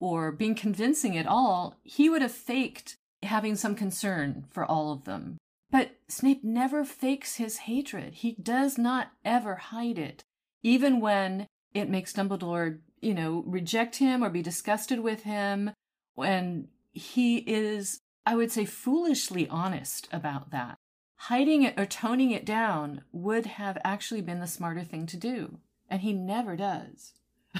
or 0.00 0.32
being 0.32 0.54
convincing 0.54 1.16
at 1.16 1.26
all, 1.26 1.76
he 1.82 2.08
would 2.08 2.22
have 2.22 2.32
faked 2.32 2.96
having 3.22 3.54
some 3.54 3.74
concern 3.74 4.44
for 4.50 4.64
all 4.64 4.92
of 4.92 5.04
them. 5.04 5.38
But 5.72 5.96
Snape 6.06 6.44
never 6.44 6.84
fakes 6.84 7.36
his 7.36 7.58
hatred. 7.58 8.14
He 8.14 8.36
does 8.40 8.78
not 8.78 9.08
ever 9.24 9.56
hide 9.56 9.98
it, 9.98 10.22
even 10.62 11.00
when 11.00 11.48
it 11.74 11.90
makes 11.90 12.12
Dumbledore, 12.12 12.78
you 13.00 13.14
know, 13.14 13.42
reject 13.46 13.96
him 13.96 14.22
or 14.22 14.30
be 14.30 14.42
disgusted 14.42 15.00
with 15.00 15.24
him. 15.24 15.72
When 16.14 16.68
he 16.92 17.38
is 17.38 17.98
I 18.24 18.36
would 18.36 18.52
say, 18.52 18.64
foolishly 18.64 19.48
honest 19.48 20.08
about 20.12 20.50
that. 20.50 20.78
Hiding 21.16 21.62
it 21.62 21.78
or 21.78 21.86
toning 21.86 22.30
it 22.30 22.44
down 22.44 23.02
would 23.12 23.46
have 23.46 23.78
actually 23.84 24.20
been 24.20 24.40
the 24.40 24.46
smarter 24.46 24.84
thing 24.84 25.06
to 25.06 25.16
do. 25.16 25.58
And 25.88 26.02
he 26.02 26.12
never 26.12 26.56
does. 26.56 27.12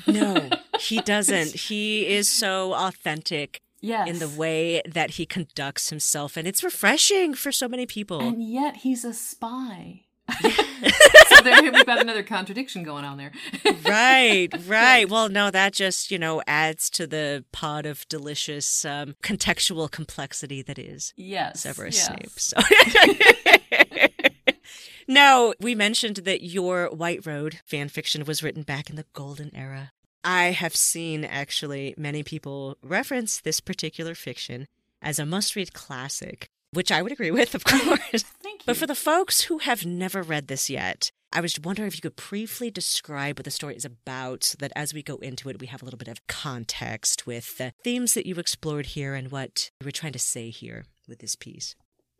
no, 0.06 0.50
he 0.78 1.00
doesn't. 1.04 1.52
He 1.52 2.06
is 2.06 2.28
so 2.28 2.74
authentic 2.74 3.60
yes. 3.82 4.08
in 4.08 4.18
the 4.18 4.28
way 4.28 4.80
that 4.86 5.12
he 5.12 5.26
conducts 5.26 5.90
himself. 5.90 6.38
And 6.38 6.48
it's 6.48 6.64
refreshing 6.64 7.34
for 7.34 7.52
so 7.52 7.68
many 7.68 7.84
people. 7.84 8.20
And 8.20 8.42
yet 8.42 8.78
he's 8.78 9.04
a 9.04 9.12
spy. 9.12 10.04
so 10.40 11.42
there 11.42 11.62
we've 11.62 11.84
got 11.84 12.00
another 12.00 12.22
contradiction 12.22 12.84
going 12.84 13.04
on 13.04 13.18
there. 13.18 13.32
right, 13.84 14.48
right. 14.66 15.08
Well, 15.08 15.28
no, 15.28 15.50
that 15.50 15.72
just, 15.72 16.10
you 16.10 16.18
know, 16.18 16.42
adds 16.46 16.88
to 16.90 17.06
the 17.06 17.44
pot 17.52 17.84
of 17.84 18.08
delicious 18.08 18.84
um, 18.84 19.16
contextual 19.22 19.90
complexity 19.90 20.62
that 20.62 20.78
is 20.78 21.12
yes, 21.16 21.60
Severus 21.60 21.96
yes. 21.96 22.06
Snape. 22.06 22.38
So. 22.38 22.58
now, 25.08 25.52
we 25.60 25.74
mentioned 25.74 26.18
that 26.18 26.42
your 26.42 26.88
White 26.88 27.26
Road 27.26 27.60
fan 27.66 27.88
fiction 27.88 28.24
was 28.24 28.42
written 28.42 28.62
back 28.62 28.88
in 28.88 28.96
the 28.96 29.06
golden 29.12 29.54
era. 29.54 29.92
I 30.24 30.52
have 30.52 30.76
seen 30.76 31.24
actually 31.24 31.94
many 31.96 32.22
people 32.22 32.76
reference 32.82 33.40
this 33.40 33.60
particular 33.60 34.14
fiction 34.14 34.68
as 35.00 35.18
a 35.18 35.26
must 35.26 35.56
read 35.56 35.72
classic 35.72 36.48
which 36.72 36.90
I 36.90 37.02
would 37.02 37.12
agree 37.12 37.30
with, 37.30 37.54
of 37.54 37.64
course. 37.66 38.22
Thank 38.42 38.62
you. 38.62 38.66
But 38.66 38.76
for 38.76 38.86
the 38.86 38.94
folks 38.94 39.42
who 39.42 39.58
have 39.58 39.86
never 39.86 40.22
read 40.22 40.48
this 40.48 40.68
yet, 40.68 41.10
I 41.32 41.40
was 41.40 41.58
wondering 41.60 41.88
if 41.88 41.94
you 41.94 42.02
could 42.02 42.16
briefly 42.16 42.70
describe 42.70 43.38
what 43.38 43.44
the 43.44 43.50
story 43.50 43.76
is 43.76 43.84
about 43.84 44.44
so 44.44 44.56
that 44.58 44.72
as 44.76 44.92
we 44.92 45.02
go 45.02 45.16
into 45.16 45.48
it, 45.48 45.60
we 45.60 45.66
have 45.68 45.82
a 45.82 45.84
little 45.84 45.98
bit 45.98 46.08
of 46.08 46.26
context 46.26 47.26
with 47.26 47.56
the 47.58 47.72
themes 47.84 48.14
that 48.14 48.26
you 48.26 48.34
explored 48.36 48.86
here 48.86 49.14
and 49.14 49.30
what 49.30 49.70
you 49.80 49.84
were 49.84 49.92
trying 49.92 50.12
to 50.12 50.18
say 50.18 50.50
here 50.50 50.84
with 51.08 51.20
this 51.20 51.36
piece. 51.36 51.74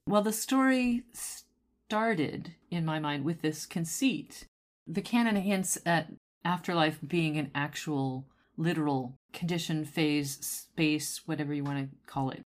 Well, 0.07 0.23
the 0.23 0.33
story 0.33 1.03
started 1.13 2.55
in 2.71 2.85
my 2.85 2.99
mind 2.99 3.25
with 3.25 3.43
this 3.43 3.67
conceit 3.67 4.47
the 4.85 5.03
canon 5.03 5.37
hints 5.37 5.79
at 5.87 6.09
afterlife 6.45 6.99
being 7.07 7.37
an 7.37 7.51
actual 7.55 8.27
literal 8.57 9.15
condition, 9.33 9.85
phase, 9.85 10.39
space, 10.41 11.23
whatever 11.27 11.55
you 11.55 11.65
want 11.65 11.79
to 11.79 11.97
call 12.07 12.31
it. 12.31 12.43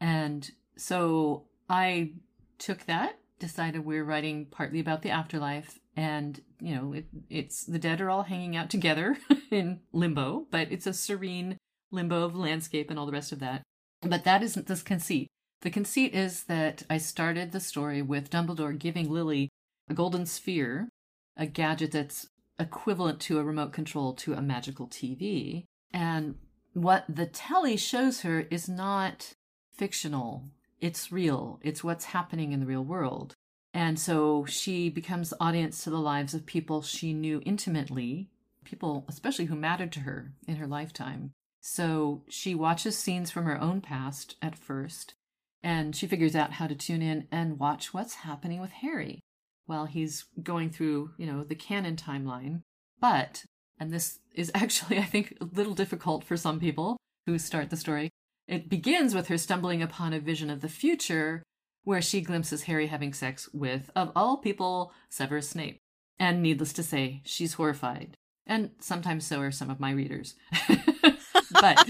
And 0.00 0.50
so 0.76 1.44
I 1.68 2.12
took 2.58 2.86
that, 2.86 3.18
decided 3.38 3.84
we're 3.84 4.04
writing 4.04 4.46
partly 4.46 4.80
about 4.80 5.02
the 5.02 5.10
afterlife, 5.10 5.78
and 5.96 6.40
you 6.60 6.74
know, 6.74 6.92
it, 6.92 7.06
it's 7.30 7.64
the 7.64 7.78
dead 7.78 8.00
are 8.00 8.10
all 8.10 8.24
hanging 8.24 8.56
out 8.56 8.70
together 8.70 9.16
in 9.50 9.80
limbo, 9.92 10.46
but 10.50 10.70
it's 10.70 10.86
a 10.86 10.92
serene 10.92 11.56
limbo 11.90 12.24
of 12.24 12.36
landscape 12.36 12.90
and 12.90 12.98
all 12.98 13.06
the 13.06 13.12
rest 13.12 13.32
of 13.32 13.38
that. 13.40 13.62
But 14.02 14.24
that 14.24 14.42
isn't 14.42 14.66
this 14.66 14.82
conceit. 14.82 15.28
The 15.62 15.70
conceit 15.70 16.14
is 16.14 16.44
that 16.44 16.82
I 16.90 16.98
started 16.98 17.52
the 17.52 17.60
story 17.60 18.02
with 18.02 18.30
Dumbledore 18.30 18.78
giving 18.78 19.10
Lily 19.10 19.48
a 19.88 19.94
golden 19.94 20.26
sphere, 20.26 20.88
a 21.36 21.46
gadget 21.46 21.92
that's 21.92 22.28
equivalent 22.58 23.20
to 23.20 23.38
a 23.38 23.44
remote 23.44 23.72
control 23.72 24.14
to 24.14 24.34
a 24.34 24.42
magical 24.42 24.86
TV. 24.86 25.64
And 25.92 26.36
what 26.72 27.04
the 27.08 27.26
telly 27.26 27.76
shows 27.76 28.20
her 28.20 28.46
is 28.50 28.68
not 28.68 29.34
fictional, 29.72 30.44
it's 30.80 31.12
real, 31.12 31.60
it's 31.62 31.84
what's 31.84 32.06
happening 32.06 32.52
in 32.52 32.60
the 32.60 32.66
real 32.66 32.84
world. 32.84 33.34
And 33.72 33.98
so 33.98 34.46
she 34.46 34.88
becomes 34.88 35.34
audience 35.38 35.84
to 35.84 35.90
the 35.90 35.98
lives 35.98 36.32
of 36.32 36.46
people 36.46 36.82
she 36.82 37.12
knew 37.12 37.42
intimately, 37.44 38.30
people 38.64 39.04
especially 39.08 39.46
who 39.46 39.56
mattered 39.56 39.92
to 39.92 40.00
her 40.00 40.32
in 40.46 40.56
her 40.56 40.66
lifetime. 40.66 41.32
So 41.60 42.22
she 42.28 42.54
watches 42.54 42.96
scenes 42.96 43.30
from 43.30 43.44
her 43.44 43.60
own 43.60 43.80
past 43.80 44.36
at 44.40 44.56
first, 44.56 45.14
and 45.62 45.94
she 45.94 46.06
figures 46.06 46.36
out 46.36 46.52
how 46.52 46.66
to 46.66 46.74
tune 46.74 47.02
in 47.02 47.26
and 47.30 47.58
watch 47.58 47.92
what's 47.92 48.14
happening 48.14 48.60
with 48.60 48.70
Harry 48.70 49.20
while 49.66 49.86
he's 49.86 50.24
going 50.42 50.70
through, 50.70 51.10
you 51.18 51.26
know, 51.26 51.44
the 51.44 51.54
canon 51.54 51.96
timeline. 51.96 52.62
But, 53.00 53.44
and 53.78 53.92
this 53.92 54.20
is 54.34 54.50
actually, 54.54 54.98
I 54.98 55.04
think, 55.04 55.36
a 55.40 55.44
little 55.44 55.74
difficult 55.74 56.24
for 56.24 56.36
some 56.36 56.58
people 56.58 56.96
who 57.26 57.38
start 57.38 57.70
the 57.70 57.76
story, 57.76 58.10
it 58.48 58.68
begins 58.68 59.14
with 59.14 59.28
her 59.28 59.38
stumbling 59.38 59.82
upon 59.82 60.12
a 60.12 60.20
vision 60.20 60.50
of 60.50 60.60
the 60.60 60.68
future 60.68 61.42
where 61.82 62.02
she 62.02 62.20
glimpses 62.20 62.64
Harry 62.64 62.88
having 62.88 63.12
sex 63.12 63.48
with, 63.52 63.90
of 63.94 64.10
all 64.16 64.38
people, 64.38 64.92
Severus 65.08 65.50
Snape. 65.50 65.78
And 66.18 66.42
needless 66.42 66.72
to 66.74 66.82
say, 66.82 67.22
she's 67.24 67.54
horrified. 67.54 68.16
And 68.46 68.70
sometimes 68.80 69.26
so 69.26 69.40
are 69.40 69.50
some 69.50 69.70
of 69.70 69.80
my 69.80 69.90
readers. 69.90 70.34
but. 71.60 71.88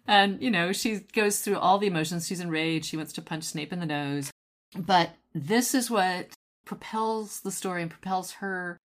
and, 0.07 0.43
you 0.43 0.51
know, 0.51 0.73
she 0.73 1.01
goes 1.13 1.41
through 1.41 1.59
all 1.59 1.79
the 1.79 1.87
emotions. 1.87 2.27
She's 2.27 2.41
enraged. 2.41 2.87
She 2.87 2.97
wants 2.97 3.13
to 3.15 3.23
punch 3.23 3.45
Snape 3.45 3.73
in 3.73 3.81
the 3.81 3.87
nose. 3.87 4.31
But 4.77 5.17
this 5.33 5.75
is 5.75 5.91
what 5.91 6.29
propels 6.65 7.41
the 7.41 7.51
story 7.51 7.83
and 7.83 7.91
propels 7.91 8.33
her, 8.33 8.79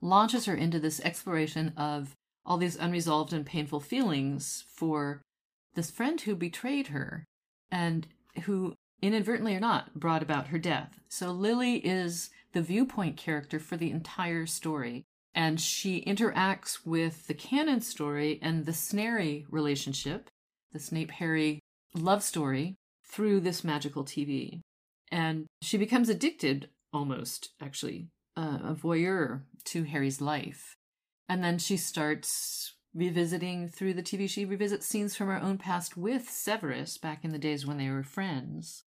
launches 0.00 0.46
her 0.46 0.54
into 0.54 0.78
this 0.78 1.00
exploration 1.00 1.72
of 1.76 2.14
all 2.44 2.56
these 2.56 2.76
unresolved 2.76 3.32
and 3.32 3.46
painful 3.46 3.80
feelings 3.80 4.64
for 4.74 5.22
this 5.74 5.90
friend 5.90 6.20
who 6.22 6.34
betrayed 6.34 6.88
her 6.88 7.24
and 7.70 8.06
who, 8.44 8.74
inadvertently 9.00 9.54
or 9.54 9.60
not, 9.60 9.94
brought 9.94 10.22
about 10.22 10.48
her 10.48 10.58
death. 10.58 10.98
So 11.08 11.30
Lily 11.30 11.76
is 11.76 12.30
the 12.52 12.62
viewpoint 12.62 13.16
character 13.16 13.58
for 13.58 13.76
the 13.76 13.90
entire 13.90 14.46
story. 14.46 15.04
And 15.34 15.58
she 15.58 16.04
interacts 16.04 16.84
with 16.84 17.26
the 17.26 17.34
canon 17.34 17.80
story 17.80 18.38
and 18.42 18.66
the 18.66 18.72
Snarry 18.72 19.46
relationship, 19.50 20.28
the 20.72 20.78
Snape 20.78 21.10
Harry 21.12 21.60
love 21.94 22.22
story, 22.22 22.74
through 23.04 23.40
this 23.40 23.64
magical 23.64 24.04
TV 24.04 24.60
and 25.12 25.46
she 25.60 25.76
becomes 25.76 26.08
addicted 26.08 26.70
almost 26.92 27.50
actually 27.60 28.08
uh, 28.36 28.58
a 28.64 28.74
voyeur 28.74 29.42
to 29.64 29.84
harry's 29.84 30.20
life. 30.20 30.76
And 31.28 31.44
then 31.44 31.58
she 31.58 31.76
starts 31.76 32.74
revisiting 32.94 33.68
through 33.68 33.94
the 33.94 34.02
tv 34.02 34.28
she 34.28 34.44
revisits 34.44 34.86
scenes 34.86 35.14
from 35.14 35.28
her 35.28 35.40
own 35.40 35.56
past 35.56 35.96
with 35.96 36.28
severus 36.28 36.98
back 36.98 37.24
in 37.24 37.30
the 37.30 37.38
days 37.38 37.66
when 37.66 37.78
they 37.78 37.88
were 37.88 38.02
friends. 38.02 38.84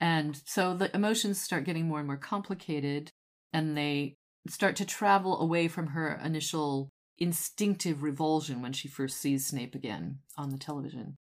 And 0.00 0.40
so 0.44 0.74
the 0.74 0.94
emotions 0.94 1.40
start 1.40 1.64
getting 1.64 1.86
more 1.86 1.98
and 1.98 2.06
more 2.06 2.18
complicated 2.18 3.12
and 3.52 3.76
they 3.76 4.16
start 4.48 4.76
to 4.76 4.84
travel 4.84 5.40
away 5.40 5.68
from 5.68 5.88
her 5.88 6.20
initial 6.24 6.90
instinctive 7.18 8.02
revulsion 8.02 8.60
when 8.60 8.72
she 8.72 8.88
first 8.88 9.18
sees 9.18 9.46
snape 9.46 9.74
again 9.74 10.18
on 10.36 10.50
the 10.50 10.58
television. 10.58 11.16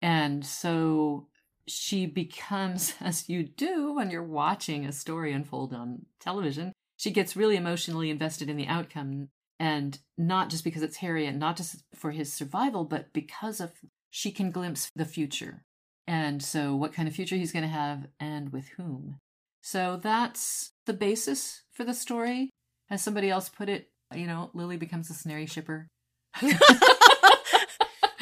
And 0.00 0.46
so 0.46 1.26
she 1.66 2.06
becomes, 2.06 2.94
as 3.00 3.28
you 3.28 3.44
do 3.44 3.94
when 3.94 4.10
you're 4.10 4.22
watching 4.22 4.84
a 4.84 4.92
story 4.92 5.32
unfold 5.32 5.72
on 5.72 6.06
television, 6.20 6.72
she 6.96 7.10
gets 7.10 7.36
really 7.36 7.56
emotionally 7.56 8.10
invested 8.10 8.50
in 8.50 8.56
the 8.56 8.66
outcome. 8.66 9.28
And 9.58 9.98
not 10.16 10.48
just 10.48 10.64
because 10.64 10.82
it's 10.82 10.98
Harry 10.98 11.26
and 11.26 11.38
not 11.38 11.56
just 11.56 11.82
for 11.94 12.12
his 12.12 12.32
survival, 12.32 12.84
but 12.84 13.12
because 13.12 13.60
of 13.60 13.72
she 14.10 14.30
can 14.30 14.50
glimpse 14.50 14.88
the 14.96 15.04
future. 15.04 15.64
And 16.06 16.42
so, 16.42 16.74
what 16.74 16.92
kind 16.92 17.06
of 17.06 17.14
future 17.14 17.36
he's 17.36 17.52
going 17.52 17.64
to 17.64 17.68
have 17.68 18.06
and 18.18 18.52
with 18.52 18.68
whom. 18.76 19.18
So, 19.62 20.00
that's 20.02 20.72
the 20.86 20.94
basis 20.94 21.62
for 21.72 21.84
the 21.84 21.94
story. 21.94 22.50
As 22.88 23.02
somebody 23.02 23.30
else 23.30 23.48
put 23.48 23.68
it, 23.68 23.90
you 24.14 24.26
know, 24.26 24.50
Lily 24.54 24.76
becomes 24.76 25.10
a 25.10 25.14
snarry 25.14 25.46
shipper. 25.46 25.86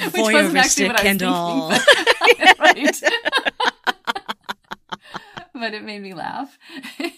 Voyeuristic 0.09 1.05
and 1.05 1.23
all. 1.23 1.71
right. 2.59 3.01
but 5.59 5.75
it 5.75 5.83
made 5.83 6.03
me 6.03 6.15
laugh. 6.15 6.59
oh, 7.01 7.09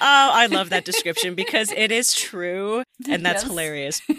I 0.00 0.46
love 0.46 0.70
that 0.70 0.84
description 0.84 1.34
because 1.34 1.72
it 1.72 1.92
is 1.92 2.14
true, 2.14 2.82
and 3.08 3.24
that's 3.24 3.42
yes. 3.42 3.50
hilarious. 3.50 4.02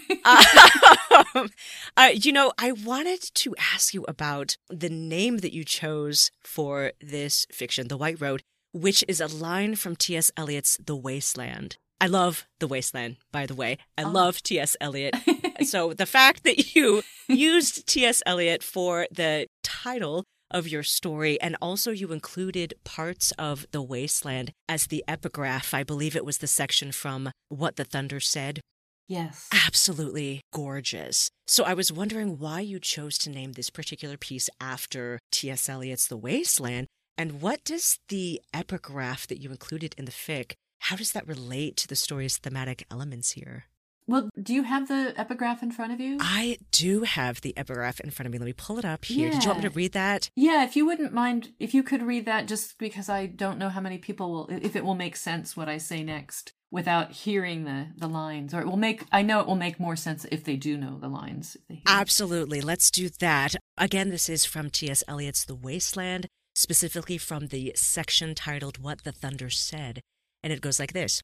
Um, 1.33 1.49
uh, 1.95 2.09
you 2.13 2.31
know, 2.33 2.51
I 2.59 2.73
wanted 2.73 3.21
to 3.21 3.55
ask 3.73 3.93
you 3.93 4.03
about 4.07 4.57
the 4.69 4.89
name 4.89 5.37
that 5.37 5.53
you 5.53 5.63
chose 5.63 6.31
for 6.43 6.91
this 7.01 7.47
fiction, 7.51 7.87
The 7.87 7.97
White 7.97 8.19
Road, 8.19 8.43
which 8.73 9.05
is 9.07 9.21
a 9.21 9.27
line 9.27 9.75
from 9.75 9.95
T.S. 9.95 10.29
Eliot's 10.37 10.77
The 10.83 10.95
Wasteland. 10.95 11.77
I 11.99 12.07
love 12.07 12.45
The 12.59 12.67
Wasteland, 12.67 13.17
by 13.31 13.45
the 13.45 13.55
way. 13.55 13.77
I 13.97 14.03
oh. 14.03 14.09
love 14.09 14.43
T.S. 14.43 14.75
Eliot. 14.81 15.15
so 15.63 15.93
the 15.93 16.05
fact 16.05 16.43
that 16.43 16.75
you 16.75 17.03
used 17.27 17.87
T.S. 17.87 18.21
Eliot 18.25 18.63
for 18.63 19.07
the 19.11 19.47
title 19.63 20.23
of 20.49 20.67
your 20.67 20.83
story, 20.83 21.39
and 21.41 21.57
also 21.61 21.91
you 21.91 22.13
included 22.13 22.73
parts 22.85 23.31
of 23.37 23.65
The 23.71 23.81
Wasteland 23.81 24.53
as 24.69 24.87
the 24.87 25.03
epigraph. 25.07 25.73
I 25.73 25.83
believe 25.83 26.15
it 26.15 26.25
was 26.25 26.37
the 26.37 26.47
section 26.47 26.91
from 26.93 27.31
What 27.49 27.75
the 27.75 27.83
Thunder 27.83 28.21
Said. 28.21 28.61
Yes. 29.09 29.49
Absolutely 29.53 30.41
gorgeous. 30.53 31.29
So 31.47 31.63
I 31.63 31.73
was 31.73 31.91
wondering 31.91 32.39
why 32.39 32.61
you 32.61 32.79
chose 32.79 33.17
to 33.19 33.29
name 33.29 33.53
this 33.53 33.69
particular 33.69 34.17
piece 34.17 34.49
after 34.61 35.19
T.S. 35.31 35.67
Eliot's 35.67 36.07
The 36.07 36.17
Wasteland, 36.17 36.87
and 37.17 37.41
what 37.41 37.63
does 37.65 37.97
the 38.07 38.41
epigraph 38.53 39.27
that 39.27 39.41
you 39.41 39.49
included 39.49 39.95
in 39.97 40.05
the 40.05 40.11
fic 40.11 40.53
how 40.79 40.95
does 40.95 41.11
that 41.11 41.27
relate 41.27 41.75
to 41.77 41.87
the 41.87 41.95
story's 41.95 42.37
thematic 42.37 42.85
elements 42.89 43.31
here? 43.31 43.65
Well, 44.07 44.29
do 44.41 44.53
you 44.53 44.63
have 44.63 44.87
the 44.87 45.13
epigraph 45.17 45.61
in 45.61 45.71
front 45.71 45.91
of 45.91 45.99
you? 45.99 46.17
I 46.21 46.57
do 46.71 47.01
have 47.01 47.41
the 47.41 47.55
epigraph 47.57 47.99
in 47.99 48.09
front 48.09 48.27
of 48.27 48.31
me. 48.31 48.39
Let 48.39 48.45
me 48.45 48.53
pull 48.53 48.79
it 48.79 48.85
up 48.85 49.03
here. 49.03 49.27
Yeah. 49.27 49.33
Did 49.33 49.43
you 49.43 49.49
want 49.49 49.63
me 49.63 49.69
to 49.69 49.75
read 49.75 49.91
that? 49.91 50.29
Yeah, 50.35 50.63
if 50.63 50.77
you 50.77 50.85
wouldn't 50.85 51.13
mind, 51.13 51.51
if 51.59 51.73
you 51.73 51.83
could 51.83 52.01
read 52.01 52.25
that 52.25 52.47
just 52.47 52.77
because 52.77 53.09
I 53.09 53.25
don't 53.25 53.57
know 53.59 53.67
how 53.67 53.81
many 53.81 53.97
people 53.97 54.31
will, 54.31 54.47
if 54.49 54.77
it 54.77 54.85
will 54.85 54.95
make 54.95 55.17
sense 55.17 55.57
what 55.57 55.67
I 55.67 55.77
say 55.77 56.03
next 56.03 56.53
without 56.71 57.11
hearing 57.11 57.65
the, 57.65 57.87
the 57.97 58.07
lines. 58.07 58.53
Or 58.53 58.61
it 58.61 58.67
will 58.67 58.77
make, 58.77 59.03
I 59.11 59.21
know 59.23 59.41
it 59.41 59.47
will 59.47 59.55
make 59.55 59.79
more 59.79 59.95
sense 59.97 60.25
if 60.31 60.43
they 60.43 60.55
do 60.55 60.77
know 60.77 60.97
the 60.99 61.09
lines. 61.09 61.57
Absolutely. 61.85 62.61
Let's 62.61 62.89
do 62.89 63.09
that. 63.19 63.55
Again, 63.77 64.09
this 64.09 64.29
is 64.29 64.45
from 64.45 64.69
T.S. 64.69 65.03
Eliot's 65.07 65.43
The 65.43 65.55
Wasteland, 65.55 66.27
specifically 66.55 67.17
from 67.17 67.47
the 67.47 67.73
section 67.75 68.35
titled 68.35 68.77
What 68.77 69.03
the 69.03 69.11
Thunder 69.11 69.49
Said. 69.49 70.01
And 70.43 70.53
it 70.53 70.61
goes 70.61 70.79
like 70.79 70.93
this 70.93 71.21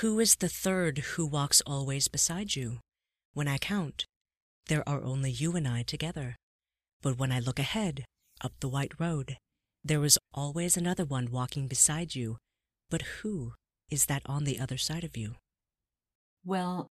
Who 0.00 0.20
is 0.20 0.36
the 0.36 0.48
third 0.48 0.98
who 0.98 1.26
walks 1.26 1.60
always 1.66 2.06
beside 2.06 2.54
you? 2.54 2.78
When 3.32 3.48
I 3.48 3.58
count, 3.58 4.04
there 4.68 4.88
are 4.88 5.02
only 5.02 5.32
you 5.32 5.56
and 5.56 5.66
I 5.66 5.82
together. 5.82 6.36
But 7.02 7.18
when 7.18 7.32
I 7.32 7.40
look 7.40 7.58
ahead, 7.58 8.04
up 8.40 8.52
the 8.60 8.68
white 8.68 8.92
road, 9.00 9.38
there 9.82 10.04
is 10.04 10.16
always 10.32 10.76
another 10.76 11.04
one 11.04 11.32
walking 11.32 11.66
beside 11.66 12.14
you. 12.14 12.36
But 12.90 13.02
who 13.22 13.54
is 13.90 14.06
that 14.06 14.22
on 14.26 14.44
the 14.44 14.60
other 14.60 14.76
side 14.76 15.02
of 15.02 15.16
you? 15.16 15.34
Well, 16.44 16.86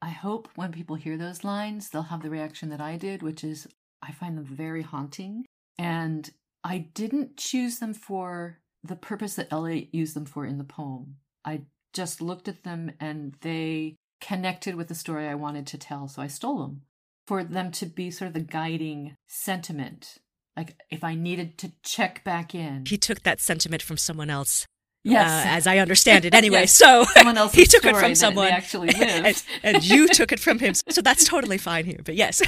I 0.00 0.10
hope 0.10 0.48
when 0.54 0.70
people 0.70 0.94
hear 0.94 1.16
those 1.16 1.42
lines, 1.42 1.90
they'll 1.90 2.02
have 2.02 2.22
the 2.22 2.30
reaction 2.30 2.68
that 2.68 2.80
I 2.80 2.96
did, 2.96 3.24
which 3.24 3.42
is 3.42 3.66
I 4.00 4.12
find 4.12 4.38
them 4.38 4.44
very 4.44 4.82
haunting. 4.82 5.46
And 5.78 6.30
I 6.62 6.78
didn't 6.94 7.36
choose 7.38 7.80
them 7.80 7.92
for 7.92 8.60
the 8.84 8.94
purpose 8.94 9.34
that 9.34 9.52
Eliot 9.52 9.88
used 9.92 10.14
them 10.14 10.26
for 10.26 10.46
in 10.46 10.58
the 10.58 10.64
poem. 10.64 11.16
I 11.44 11.62
just 11.92 12.20
looked 12.22 12.48
at 12.48 12.64
them 12.64 12.92
and 13.00 13.34
they 13.40 13.96
connected 14.20 14.74
with 14.76 14.88
the 14.88 14.94
story 14.94 15.26
I 15.28 15.34
wanted 15.34 15.66
to 15.68 15.78
tell, 15.78 16.08
so 16.08 16.22
I 16.22 16.26
stole 16.28 16.58
them 16.58 16.82
for 17.26 17.44
them 17.44 17.70
to 17.72 17.86
be 17.86 18.10
sort 18.10 18.28
of 18.28 18.34
the 18.34 18.40
guiding 18.40 19.16
sentiment. 19.28 20.18
Like 20.56 20.76
if 20.90 21.02
I 21.04 21.14
needed 21.14 21.56
to 21.58 21.72
check 21.82 22.22
back 22.24 22.54
in. 22.54 22.84
He 22.86 22.98
took 22.98 23.22
that 23.22 23.40
sentiment 23.40 23.80
from 23.82 23.96
someone 23.96 24.28
else 24.30 24.66
Yes. 25.04 25.46
uh, 25.46 25.48
as 25.48 25.66
I 25.66 25.78
understand 25.78 26.24
it 26.24 26.34
anyway. 26.42 26.60
Yes. 26.60 26.72
So 26.74 27.04
Someone 27.14 27.36
else's 27.38 27.58
he 27.58 27.64
took 27.66 27.84
it 27.84 27.96
from 27.96 28.14
someone. 28.14 28.48
actually 28.48 28.86
lived. 28.98 29.02
and, 29.02 29.42
and 29.62 29.84
you 29.84 30.06
took 30.08 30.30
it 30.30 30.38
from 30.40 30.58
him. 30.60 30.74
So 30.74 31.00
that's 31.02 31.24
totally 31.24 31.58
fine 31.58 31.84
here. 31.86 32.00
But 32.04 32.14
yes. 32.14 32.40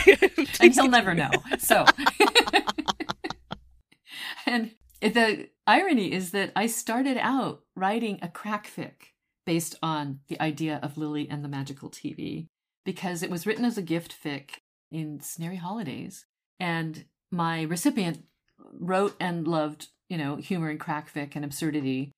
and 0.61 0.73
he'll 0.75 0.89
never 0.89 1.15
know. 1.15 1.31
So, 1.59 1.85
and 4.47 4.73
the 5.01 5.49
irony 5.67 6.13
is 6.13 6.31
that 6.33 6.53
I 6.55 6.67
started 6.67 7.17
out 7.19 7.63
writing 7.75 8.19
a 8.23 8.29
crack 8.29 8.67
fic 8.69 9.13
based 9.47 9.77
on 9.83 10.21
the 10.29 10.41
idea 10.41 10.81
of 10.83 10.97
Lily 10.99 11.29
and 11.29 11.45
the 11.45 11.49
Magical 11.49 11.91
TV 11.91 12.47
because 12.85 13.23
it 13.23 13.31
was 13.31 13.47
written 13.47 13.65
as 13.65 13.79
a 13.79 13.83
gift 13.83 14.15
fic 14.23 14.51
in 14.91 15.21
Snarry 15.21 15.57
Holidays, 15.57 16.27
and 16.61 17.05
my 17.33 17.63
recipient 17.63 18.25
wrote 18.59 19.17
and 19.19 19.49
loved, 19.49 19.89
you 20.09 20.17
know, 20.17 20.37
humor 20.37 20.69
and 20.69 20.79
crack 20.79 21.13
fic 21.13 21.35
and 21.35 21.45
absurdity, 21.45 22.13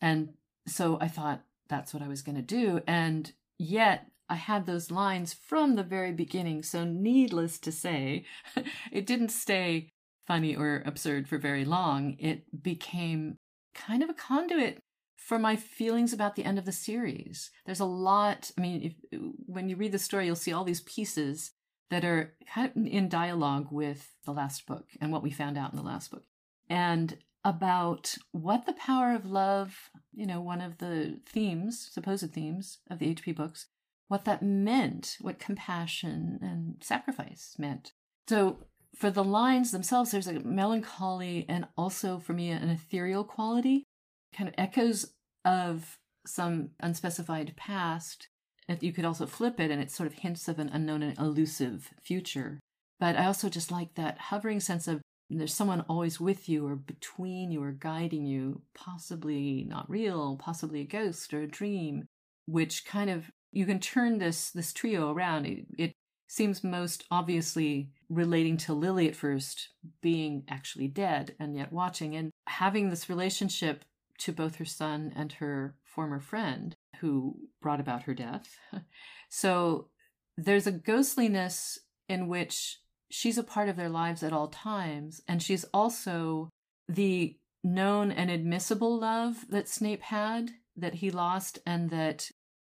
and 0.00 0.30
so 0.66 0.98
I 1.00 1.08
thought 1.08 1.42
that's 1.68 1.92
what 1.92 2.02
I 2.02 2.08
was 2.08 2.22
going 2.22 2.36
to 2.36 2.42
do, 2.42 2.80
and 2.86 3.32
yet 3.58 4.06
I 4.28 4.36
had 4.36 4.64
those 4.64 4.90
lines 4.90 5.34
from 5.34 5.74
the 5.74 5.82
very 5.82 6.12
beginning. 6.12 6.62
So, 6.62 6.84
needless 6.84 7.58
to 7.58 7.72
say, 7.72 8.24
it 8.92 9.04
didn't 9.04 9.28
stay 9.28 9.90
funny 10.26 10.56
or 10.56 10.82
absurd 10.86 11.28
for 11.28 11.36
very 11.36 11.64
long. 11.64 12.16
It 12.18 12.62
became 12.62 13.36
kind 13.74 14.02
of 14.02 14.08
a 14.08 14.14
conduit 14.14 14.78
for 15.26 15.38
my 15.38 15.56
feelings 15.56 16.12
about 16.12 16.36
the 16.36 16.44
end 16.44 16.58
of 16.58 16.64
the 16.64 16.72
series. 16.72 17.50
There's 17.64 17.80
a 17.80 17.84
lot, 17.84 18.50
I 18.58 18.60
mean, 18.60 18.82
if, 18.82 19.20
when 19.46 19.68
you 19.68 19.76
read 19.76 19.92
the 19.92 19.98
story, 19.98 20.26
you'll 20.26 20.36
see 20.36 20.52
all 20.52 20.64
these 20.64 20.80
pieces 20.80 21.52
that 21.90 22.04
are 22.04 22.34
in 22.74 23.08
dialogue 23.08 23.68
with 23.70 24.14
the 24.24 24.32
last 24.32 24.66
book 24.66 24.88
and 25.00 25.12
what 25.12 25.22
we 25.22 25.30
found 25.30 25.56
out 25.56 25.70
in 25.72 25.76
the 25.76 25.84
last 25.84 26.10
book. 26.10 26.24
And 26.68 27.18
about 27.44 28.14
what 28.32 28.66
the 28.66 28.72
power 28.72 29.14
of 29.14 29.26
love, 29.26 29.90
you 30.12 30.26
know, 30.26 30.40
one 30.40 30.60
of 30.60 30.78
the 30.78 31.20
themes, 31.26 31.88
supposed 31.92 32.32
themes 32.32 32.78
of 32.90 32.98
the 32.98 33.14
HP 33.14 33.36
books, 33.36 33.66
what 34.08 34.24
that 34.24 34.42
meant, 34.42 35.16
what 35.20 35.38
compassion 35.38 36.38
and 36.42 36.76
sacrifice 36.80 37.54
meant. 37.58 37.92
So 38.28 38.58
for 38.96 39.10
the 39.10 39.24
lines 39.24 39.70
themselves, 39.70 40.10
there's 40.10 40.26
a 40.26 40.40
melancholy 40.40 41.46
and 41.48 41.66
also 41.76 42.18
for 42.18 42.32
me 42.32 42.50
an 42.50 42.68
ethereal 42.68 43.24
quality, 43.24 43.86
kind 44.36 44.48
of 44.48 44.54
echoes 44.58 45.12
of 45.44 45.96
some 46.26 46.70
unspecified 46.80 47.54
past. 47.56 48.28
You 48.80 48.92
could 48.92 49.04
also 49.04 49.26
flip 49.26 49.60
it 49.60 49.70
and 49.70 49.82
it 49.82 49.90
sort 49.90 50.06
of 50.06 50.14
hints 50.14 50.48
of 50.48 50.58
an 50.58 50.70
unknown 50.72 51.02
and 51.02 51.18
elusive 51.18 51.90
future. 52.02 52.58
But 52.98 53.16
I 53.16 53.26
also 53.26 53.48
just 53.48 53.70
like 53.70 53.94
that 53.96 54.18
hovering 54.18 54.60
sense 54.60 54.88
of 54.88 55.02
there's 55.28 55.54
someone 55.54 55.84
always 55.88 56.20
with 56.20 56.48
you 56.48 56.66
or 56.66 56.76
between 56.76 57.50
you 57.50 57.62
or 57.62 57.72
guiding 57.72 58.26
you, 58.26 58.62
possibly 58.74 59.64
not 59.68 59.90
real, 59.90 60.36
possibly 60.36 60.80
a 60.80 60.84
ghost 60.84 61.32
or 61.34 61.42
a 61.42 61.46
dream, 61.46 62.06
which 62.46 62.84
kind 62.84 63.10
of 63.10 63.30
you 63.50 63.66
can 63.66 63.80
turn 63.80 64.18
this 64.18 64.50
this 64.50 64.72
trio 64.72 65.12
around. 65.12 65.46
It, 65.46 65.66
it 65.76 65.92
seems 66.28 66.64
most 66.64 67.04
obviously 67.10 67.90
relating 68.08 68.56
to 68.58 68.72
Lily 68.72 69.08
at 69.08 69.16
first 69.16 69.70
being 70.00 70.44
actually 70.48 70.88
dead 70.88 71.34
and 71.38 71.56
yet 71.56 71.72
watching 71.72 72.16
and 72.16 72.30
having 72.46 72.88
this 72.88 73.08
relationship 73.08 73.84
to 74.22 74.32
both 74.32 74.56
her 74.56 74.64
son 74.64 75.12
and 75.14 75.32
her 75.32 75.74
former 75.84 76.20
friend 76.20 76.74
who 77.00 77.36
brought 77.60 77.80
about 77.80 78.04
her 78.04 78.14
death. 78.14 78.58
So 79.34 79.88
there's 80.36 80.66
a 80.66 80.72
ghostliness 80.72 81.78
in 82.06 82.28
which 82.28 82.80
she's 83.10 83.38
a 83.38 83.42
part 83.42 83.70
of 83.70 83.76
their 83.76 83.88
lives 83.88 84.22
at 84.22 84.34
all 84.34 84.48
times 84.48 85.22
and 85.26 85.42
she's 85.42 85.64
also 85.72 86.50
the 86.86 87.38
known 87.64 88.10
and 88.10 88.30
admissible 88.30 89.00
love 89.00 89.46
that 89.48 89.70
Snape 89.70 90.02
had 90.02 90.50
that 90.76 90.96
he 90.96 91.10
lost 91.10 91.60
and 91.64 91.88
that 91.88 92.28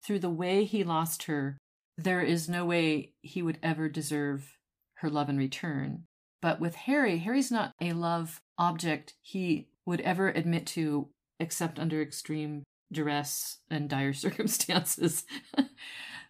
through 0.03 0.21
the 0.21 0.31
way 0.31 0.65
he 0.65 0.83
lost 0.83 1.25
her 1.25 1.59
there 1.99 2.23
is 2.23 2.49
no 2.49 2.65
way 2.65 3.13
he 3.21 3.43
would 3.43 3.59
ever 3.63 3.91
deserve 3.91 4.57
her 4.97 5.11
love 5.11 5.29
in 5.29 5.37
return. 5.37 6.05
But 6.41 6.61
with 6.61 6.75
Harry, 6.75 7.19
Harry's 7.19 7.51
not 7.51 7.73
a 7.81 7.93
love 7.93 8.41
object 8.59 9.15
he 9.21 9.69
would 9.85 10.01
ever 10.03 10.29
admit 10.29 10.67
to 10.69 11.09
except 11.41 11.79
under 11.79 12.01
extreme 12.01 12.65
duress 12.93 13.59
and 13.71 13.89
dire 13.89 14.13
circumstances. 14.15 15.25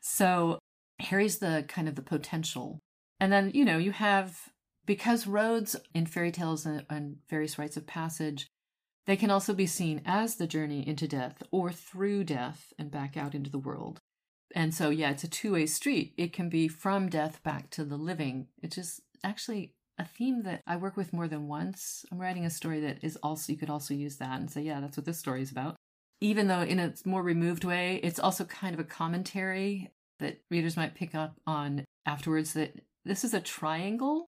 so 0.01 0.59
Harry's 1.01 1.39
the 1.39 1.65
kind 1.69 1.89
of 1.89 1.95
the 1.95 2.03
potential. 2.03 2.79
And 3.21 3.33
then, 3.33 3.51
you 3.55 3.65
know, 3.65 3.79
you 3.79 3.93
have, 3.93 4.51
because 4.85 5.27
roads 5.27 5.77
in 5.95 6.07
fairy 6.07 6.33
tales 6.33 6.67
and, 6.67 6.85
and 6.91 7.17
various 7.29 7.59
rites 7.59 7.77
of 7.77 7.87
passage, 7.87 8.47
they 9.07 9.17
can 9.17 9.31
also 9.31 9.55
be 9.55 9.67
seen 9.67 10.03
as 10.05 10.37
the 10.37 10.47
journey 10.47 10.87
into 10.87 11.07
death 11.07 11.43
or 11.51 11.71
through 11.71 12.25
death 12.25 12.73
and 12.79 12.91
back 12.91 13.17
out 13.17 13.35
into 13.35 13.51
the 13.51 13.59
world. 13.59 14.01
And 14.55 14.75
so, 14.75 14.91
yeah, 14.91 15.11
it's 15.11 15.25
a 15.25 15.29
two 15.29 15.53
way 15.53 15.67
street. 15.67 16.15
It 16.17 16.33
can 16.33 16.49
be 16.49 16.69
from 16.69 17.09
death 17.09 17.43
back 17.43 17.71
to 17.71 17.85
the 17.85 17.97
living, 17.97 18.49
which 18.61 18.77
is 18.79 19.01
actually 19.23 19.75
a 19.99 20.05
theme 20.05 20.43
that 20.43 20.63
I 20.67 20.77
work 20.77 20.97
with 20.97 21.13
more 21.13 21.29
than 21.29 21.49
once. 21.49 22.05
I'm 22.11 22.19
writing 22.19 22.45
a 22.45 22.51
story 22.51 22.81
that 22.81 22.99
is 23.03 23.17
also, 23.23 23.53
you 23.53 23.59
could 23.59 23.71
also 23.71 23.95
use 23.95 24.17
that 24.17 24.39
and 24.39 24.51
say, 24.51 24.63
yeah, 24.63 24.81
that's 24.81 24.97
what 24.97 25.07
this 25.07 25.19
story 25.19 25.43
is 25.43 25.51
about. 25.51 25.77
Even 26.21 26.49
though 26.49 26.63
in 26.63 26.79
a 26.79 26.95
more 27.05 27.23
removed 27.23 27.65
way, 27.65 28.01
it's 28.03 28.19
also 28.19 28.45
kind 28.45 28.75
of 28.75 28.81
a 28.81 28.85
commentary 28.85 29.91
that 30.19 30.41
readers 30.51 30.77
might 30.77 30.95
pick 30.95 31.15
up 31.15 31.35
on 31.47 31.85
afterwards 32.07 32.55
that 32.55 32.81
this 33.05 33.25
is 33.25 33.35
a 33.35 33.41
triangle, 33.41 34.27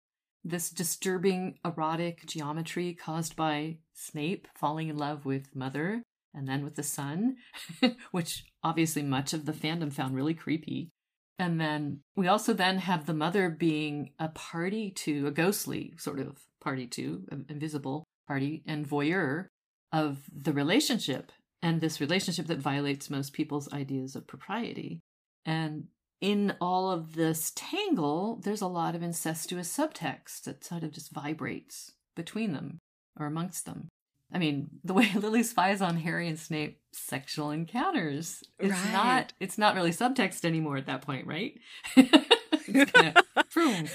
this 0.44 0.70
disturbing 0.70 1.58
erotic 1.64 2.26
geometry 2.26 2.94
caused 2.94 3.36
by 3.36 3.78
Snape 3.92 4.48
falling 4.56 4.88
in 4.88 4.96
love 4.96 5.24
with 5.24 5.54
Mother 5.54 6.02
and 6.34 6.48
then 6.48 6.64
with 6.64 6.74
the 6.74 6.82
son, 6.82 7.36
which 8.10 8.44
obviously 8.62 9.02
much 9.02 9.32
of 9.32 9.46
the 9.46 9.52
fandom 9.52 9.92
found 9.92 10.14
really 10.14 10.34
creepy. 10.34 10.90
And 11.38 11.60
then 11.60 12.00
we 12.16 12.28
also 12.28 12.52
then 12.52 12.78
have 12.78 13.06
the 13.06 13.14
mother 13.14 13.50
being 13.50 14.10
a 14.18 14.28
party 14.28 14.90
to 14.90 15.26
a 15.26 15.30
ghostly 15.30 15.94
sort 15.98 16.20
of 16.20 16.38
party 16.60 16.86
to, 16.88 17.24
an 17.30 17.46
invisible 17.48 18.04
party 18.28 18.62
and 18.66 18.88
voyeur 18.88 19.48
of 19.92 20.18
the 20.32 20.52
relationship 20.52 21.32
and 21.62 21.80
this 21.80 22.00
relationship 22.00 22.46
that 22.46 22.58
violates 22.58 23.10
most 23.10 23.32
people's 23.32 23.72
ideas 23.72 24.14
of 24.14 24.26
propriety. 24.26 25.00
And 25.44 25.88
in 26.20 26.54
all 26.60 26.90
of 26.90 27.14
this 27.14 27.52
tangle, 27.54 28.40
there's 28.42 28.60
a 28.60 28.66
lot 28.66 28.94
of 28.94 29.02
incestuous 29.02 29.74
subtext 29.74 30.44
that 30.44 30.64
sort 30.64 30.82
of 30.82 30.92
just 30.92 31.12
vibrates 31.12 31.92
between 32.14 32.52
them 32.52 32.78
or 33.18 33.26
amongst 33.26 33.66
them. 33.66 33.88
I 34.34 34.38
mean, 34.38 34.68
the 34.82 34.92
way 34.94 35.10
Lily 35.14 35.42
spies 35.44 35.80
on 35.80 35.96
Harry 35.96 36.28
and 36.28 36.38
Snape 36.38 36.80
sexual 36.92 37.50
encounters. 37.50 38.42
It's 38.58 38.72
Right. 38.72 38.92
not 38.92 39.32
it's 39.40 39.56
not 39.58 39.74
really 39.76 39.90
subtext 39.92 40.44
anymore 40.44 40.76
at 40.76 40.86
that 40.86 41.02
point, 41.02 41.26
right? 41.26 41.54
it's 41.96 42.90
kind 42.92 43.16
of 43.16 43.24
boom. 43.54 43.86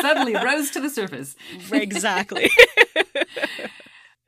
suddenly 0.00 0.34
rose 0.34 0.70
to 0.70 0.80
the 0.80 0.90
surface. 0.90 1.34
exactly. 1.72 2.48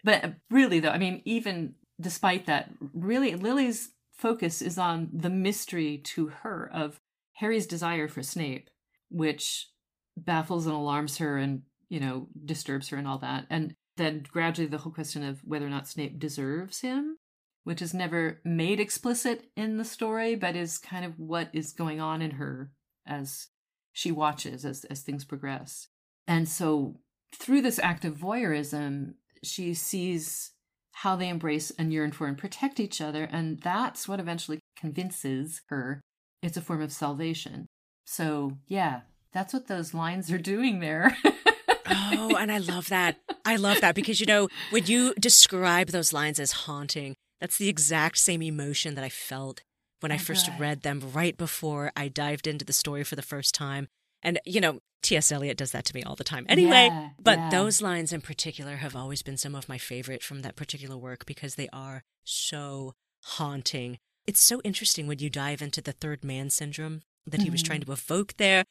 But 0.02 0.34
really 0.50 0.80
though, 0.80 0.90
I 0.90 0.98
mean, 0.98 1.22
even 1.24 1.76
despite 1.98 2.44
that, 2.46 2.70
really 2.92 3.34
Lily's 3.36 3.90
focus 4.12 4.60
is 4.60 4.76
on 4.78 5.08
the 5.12 5.30
mystery 5.30 5.98
to 6.12 6.26
her 6.42 6.70
of 6.72 7.00
Harry's 7.34 7.66
desire 7.66 8.06
for 8.06 8.22
Snape, 8.22 8.68
which 9.10 9.68
baffles 10.16 10.66
and 10.66 10.74
alarms 10.74 11.16
her 11.18 11.38
and, 11.38 11.62
you 11.88 12.00
know, 12.00 12.28
disturbs 12.44 12.90
her 12.90 12.98
and 12.98 13.08
all 13.08 13.18
that. 13.18 13.46
And 13.48 13.74
then 13.96 14.24
gradually 14.30 14.66
the 14.66 14.78
whole 14.78 14.92
question 14.92 15.22
of 15.22 15.40
whether 15.44 15.66
or 15.66 15.70
not 15.70 15.88
Snape 15.88 16.18
deserves 16.18 16.80
him, 16.80 17.18
which 17.64 17.80
is 17.80 17.94
never 17.94 18.40
made 18.44 18.80
explicit 18.80 19.50
in 19.56 19.76
the 19.76 19.84
story, 19.84 20.34
but 20.34 20.56
is 20.56 20.78
kind 20.78 21.04
of 21.04 21.18
what 21.18 21.48
is 21.52 21.72
going 21.72 22.00
on 22.00 22.20
in 22.22 22.32
her 22.32 22.70
as 23.06 23.48
she 23.92 24.10
watches 24.10 24.64
as, 24.64 24.84
as 24.84 25.02
things 25.02 25.24
progress. 25.24 25.88
And 26.26 26.48
so 26.48 27.00
through 27.34 27.62
this 27.62 27.78
act 27.78 28.04
of 28.04 28.16
voyeurism, 28.16 29.14
she 29.42 29.74
sees 29.74 30.52
how 30.98 31.16
they 31.16 31.28
embrace 31.28 31.70
and 31.78 31.92
yearn 31.92 32.12
for 32.12 32.26
and 32.26 32.38
protect 32.38 32.80
each 32.80 33.00
other. 33.00 33.24
And 33.30 33.60
that's 33.60 34.08
what 34.08 34.20
eventually 34.20 34.60
convinces 34.76 35.62
her 35.68 36.00
it's 36.42 36.56
a 36.56 36.60
form 36.60 36.82
of 36.82 36.92
salvation. 36.92 37.66
So, 38.04 38.58
yeah, 38.66 39.00
that's 39.32 39.54
what 39.54 39.66
those 39.66 39.94
lines 39.94 40.30
are 40.30 40.38
doing 40.38 40.80
there. 40.80 41.16
oh, 41.86 42.36
and 42.38 42.50
I 42.50 42.58
love 42.58 42.88
that. 42.88 43.18
I 43.44 43.56
love 43.56 43.80
that 43.80 43.94
because, 43.94 44.20
you 44.20 44.26
know, 44.26 44.48
when 44.70 44.86
you 44.86 45.14
describe 45.14 45.88
those 45.88 46.12
lines 46.12 46.38
as 46.38 46.52
haunting, 46.52 47.16
that's 47.40 47.58
the 47.58 47.68
exact 47.68 48.18
same 48.18 48.42
emotion 48.42 48.94
that 48.94 49.04
I 49.04 49.08
felt 49.08 49.62
when 50.00 50.12
I 50.12 50.18
first 50.18 50.46
good. 50.46 50.60
read 50.60 50.82
them 50.82 51.00
right 51.12 51.36
before 51.36 51.92
I 51.96 52.08
dived 52.08 52.46
into 52.46 52.64
the 52.64 52.72
story 52.72 53.04
for 53.04 53.16
the 53.16 53.22
first 53.22 53.54
time. 53.54 53.88
And, 54.22 54.38
you 54.44 54.60
know, 54.60 54.80
T.S. 55.02 55.30
Eliot 55.30 55.58
does 55.58 55.72
that 55.72 55.84
to 55.86 55.94
me 55.94 56.02
all 56.02 56.16
the 56.16 56.24
time. 56.24 56.46
Anyway, 56.48 56.88
Yeah, 56.90 57.10
but 57.22 57.38
yeah. 57.38 57.50
those 57.50 57.82
lines 57.82 58.12
in 58.12 58.22
particular 58.22 58.76
have 58.76 58.96
always 58.96 59.22
been 59.22 59.36
some 59.36 59.54
of 59.54 59.68
my 59.68 59.78
favorite 59.78 60.22
from 60.22 60.42
that 60.42 60.56
particular 60.56 60.96
work 60.96 61.26
because 61.26 61.56
they 61.56 61.68
are 61.72 62.02
so 62.24 62.94
haunting. 63.22 63.98
It's 64.26 64.40
so 64.40 64.60
interesting 64.62 65.06
when 65.06 65.18
you 65.18 65.28
dive 65.28 65.60
into 65.60 65.82
the 65.82 65.92
third 65.92 66.24
man 66.24 66.48
syndrome 66.48 67.02
that 67.26 67.42
he 67.42 67.50
was 67.50 67.62
trying 67.62 67.80
mm-hmm. 67.80 67.92
to 67.92 68.00
evoke 68.00 68.34
there. 68.38 68.64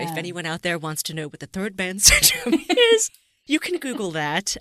Yeah. 0.00 0.10
If 0.10 0.16
anyone 0.16 0.46
out 0.46 0.62
there 0.62 0.78
wants 0.78 1.02
to 1.04 1.14
know 1.14 1.28
what 1.28 1.40
the 1.40 1.46
third 1.46 1.76
man 1.76 1.98
syndrome 1.98 2.60
is, 2.92 3.10
you 3.46 3.58
can 3.58 3.78
Google 3.78 4.10
that. 4.12 4.56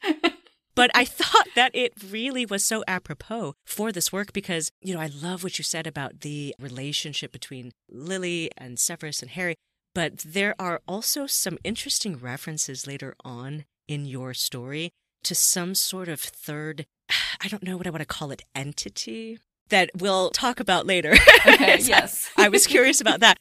but 0.75 0.91
I 0.93 1.05
thought 1.05 1.47
that 1.55 1.71
it 1.73 1.93
really 2.09 2.45
was 2.45 2.65
so 2.65 2.83
apropos 2.87 3.55
for 3.65 3.91
this 3.91 4.11
work 4.11 4.33
because, 4.33 4.71
you 4.81 4.93
know, 4.93 5.01
I 5.01 5.07
love 5.07 5.43
what 5.43 5.57
you 5.57 5.63
said 5.63 5.87
about 5.87 6.21
the 6.21 6.55
relationship 6.59 7.31
between 7.31 7.71
Lily 7.89 8.49
and 8.57 8.79
Severus 8.79 9.21
and 9.21 9.31
Harry. 9.31 9.55
But 9.93 10.19
there 10.19 10.55
are 10.57 10.81
also 10.87 11.27
some 11.27 11.57
interesting 11.63 12.17
references 12.17 12.87
later 12.87 13.15
on 13.25 13.65
in 13.87 14.05
your 14.05 14.33
story 14.33 14.91
to 15.23 15.35
some 15.35 15.75
sort 15.75 16.07
of 16.07 16.19
third, 16.19 16.85
I 17.41 17.47
don't 17.47 17.63
know 17.63 17.77
what 17.77 17.87
I 17.87 17.91
want 17.91 18.01
to 18.01 18.05
call 18.05 18.31
it, 18.31 18.43
entity 18.55 19.39
that 19.69 19.89
we'll 19.95 20.29
talk 20.29 20.59
about 20.59 20.85
later. 20.85 21.15
Okay, 21.45 21.79
yes. 21.81 22.29
I 22.37 22.49
was 22.49 22.67
curious 22.67 23.01
about 23.01 23.21
that. 23.21 23.37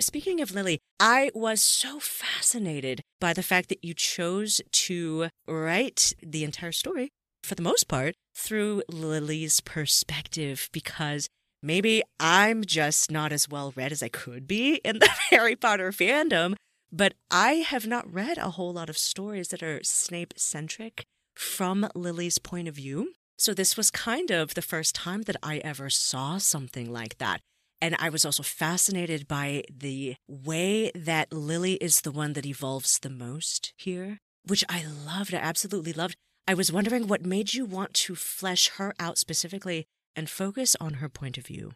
Speaking 0.00 0.40
of 0.40 0.52
Lily, 0.52 0.80
I 0.98 1.30
was 1.34 1.62
so 1.62 2.00
fascinated 2.00 3.00
by 3.20 3.32
the 3.32 3.44
fact 3.44 3.68
that 3.68 3.84
you 3.84 3.94
chose 3.94 4.60
to 4.72 5.28
write 5.46 6.12
the 6.20 6.42
entire 6.42 6.72
story, 6.72 7.10
for 7.44 7.54
the 7.54 7.62
most 7.62 7.86
part, 7.86 8.16
through 8.34 8.82
Lily's 8.88 9.60
perspective 9.60 10.68
because 10.72 11.28
maybe 11.62 12.02
I'm 12.18 12.64
just 12.64 13.12
not 13.12 13.30
as 13.32 13.48
well 13.48 13.72
read 13.76 13.92
as 13.92 14.02
I 14.02 14.08
could 14.08 14.48
be 14.48 14.80
in 14.84 14.98
the 14.98 15.08
Harry 15.30 15.54
Potter 15.54 15.92
fandom, 15.92 16.56
but 16.90 17.14
I 17.30 17.52
have 17.54 17.86
not 17.86 18.12
read 18.12 18.36
a 18.36 18.50
whole 18.50 18.72
lot 18.72 18.90
of 18.90 18.98
stories 18.98 19.48
that 19.48 19.62
are 19.62 19.80
Snape 19.84 20.34
centric 20.36 21.04
from 21.36 21.88
Lily's 21.94 22.38
point 22.38 22.66
of 22.66 22.74
view. 22.74 23.12
So 23.38 23.54
this 23.54 23.76
was 23.76 23.92
kind 23.92 24.32
of 24.32 24.54
the 24.54 24.62
first 24.62 24.96
time 24.96 25.22
that 25.22 25.36
I 25.40 25.58
ever 25.58 25.88
saw 25.88 26.38
something 26.38 26.92
like 26.92 27.18
that. 27.18 27.40
And 27.84 27.96
I 27.98 28.08
was 28.08 28.24
also 28.24 28.42
fascinated 28.42 29.28
by 29.28 29.62
the 29.70 30.16
way 30.26 30.90
that 30.94 31.30
Lily 31.30 31.74
is 31.74 32.00
the 32.00 32.10
one 32.10 32.32
that 32.32 32.46
evolves 32.46 32.98
the 32.98 33.10
most 33.10 33.74
here, 33.76 34.16
which 34.46 34.64
I 34.70 34.86
loved. 35.06 35.34
I 35.34 35.36
absolutely 35.36 35.92
loved. 35.92 36.16
I 36.48 36.54
was 36.54 36.72
wondering 36.72 37.08
what 37.08 37.26
made 37.26 37.52
you 37.52 37.66
want 37.66 37.92
to 37.92 38.14
flesh 38.14 38.70
her 38.76 38.94
out 38.98 39.18
specifically 39.18 39.84
and 40.16 40.30
focus 40.30 40.74
on 40.80 40.94
her 40.94 41.10
point 41.10 41.36
of 41.36 41.44
view. 41.44 41.72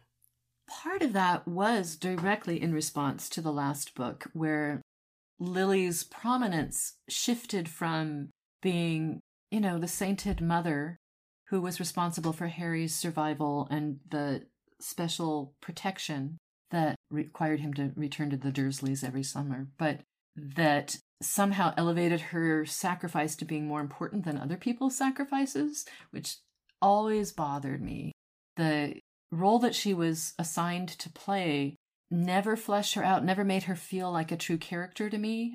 Part 0.67 1.03
of 1.03 1.13
that 1.13 1.47
was 1.47 1.95
directly 1.95 2.59
in 2.59 2.73
response 2.73 3.29
to 3.29 3.39
the 3.39 3.53
last 3.53 3.93
book, 3.93 4.31
where 4.33 4.81
Lily's 5.39 6.03
prominence 6.03 6.93
shifted 7.07 7.69
from 7.69 8.31
being, 8.63 9.19
you 9.51 9.59
know, 9.59 9.77
the 9.77 9.87
sainted 9.87 10.41
mother 10.41 10.97
who 11.49 11.61
was 11.61 11.79
responsible 11.79 12.33
for 12.33 12.47
Harry's 12.47 12.95
survival 12.95 13.67
and 13.69 13.99
the 14.09 14.41
special 14.79 15.53
protection 15.61 16.37
that 16.71 16.95
required 17.09 17.59
him 17.59 17.73
to 17.73 17.91
return 17.95 18.29
to 18.29 18.37
the 18.37 18.51
Dursleys 18.51 19.03
every 19.03 19.23
summer, 19.23 19.67
but 19.77 20.01
that 20.35 20.97
somehow 21.21 21.73
elevated 21.77 22.21
her 22.21 22.65
sacrifice 22.65 23.35
to 23.35 23.45
being 23.45 23.67
more 23.67 23.81
important 23.81 24.25
than 24.25 24.37
other 24.37 24.57
people's 24.57 24.97
sacrifices, 24.97 25.85
which 26.11 26.37
always 26.81 27.31
bothered 27.31 27.81
me. 27.81 28.11
The 28.55 28.99
role 29.31 29.59
that 29.59 29.75
she 29.75 29.93
was 29.93 30.33
assigned 30.39 30.89
to 30.89 31.09
play 31.09 31.75
never 32.11 32.55
fleshed 32.55 32.95
her 32.95 33.03
out, 33.03 33.23
never 33.23 33.43
made 33.43 33.63
her 33.63 33.75
feel 33.75 34.11
like 34.11 34.31
a 34.31 34.37
true 34.37 34.57
character 34.57 35.09
to 35.09 35.17
me. 35.17 35.53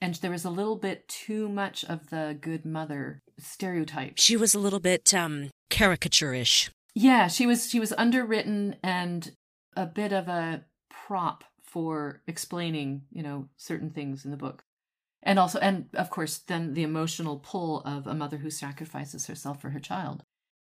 And 0.00 0.14
there 0.16 0.30
was 0.30 0.44
a 0.44 0.50
little 0.50 0.76
bit 0.76 1.08
too 1.08 1.48
much 1.48 1.84
of 1.84 2.10
the 2.10 2.36
good 2.38 2.66
mother 2.66 3.20
stereotype. 3.38 4.14
She 4.18 4.36
was 4.36 4.54
a 4.54 4.58
little 4.58 4.80
bit 4.80 5.14
um 5.14 5.50
caricaturish. 5.70 6.70
Yeah, 6.94 7.26
she 7.28 7.46
was 7.46 7.68
she 7.68 7.80
was 7.80 7.92
underwritten 7.98 8.76
and 8.82 9.32
a 9.76 9.86
bit 9.86 10.12
of 10.12 10.28
a 10.28 10.64
prop 10.90 11.44
for 11.62 12.22
explaining, 12.26 13.02
you 13.10 13.22
know, 13.22 13.48
certain 13.56 13.90
things 13.90 14.24
in 14.24 14.30
the 14.30 14.36
book. 14.36 14.64
And 15.22 15.38
also 15.38 15.58
and 15.58 15.86
of 15.94 16.10
course 16.10 16.38
then 16.38 16.74
the 16.74 16.84
emotional 16.84 17.38
pull 17.38 17.80
of 17.80 18.06
a 18.06 18.14
mother 18.14 18.36
who 18.36 18.50
sacrifices 18.50 19.26
herself 19.26 19.60
for 19.60 19.70
her 19.70 19.80
child. 19.80 20.22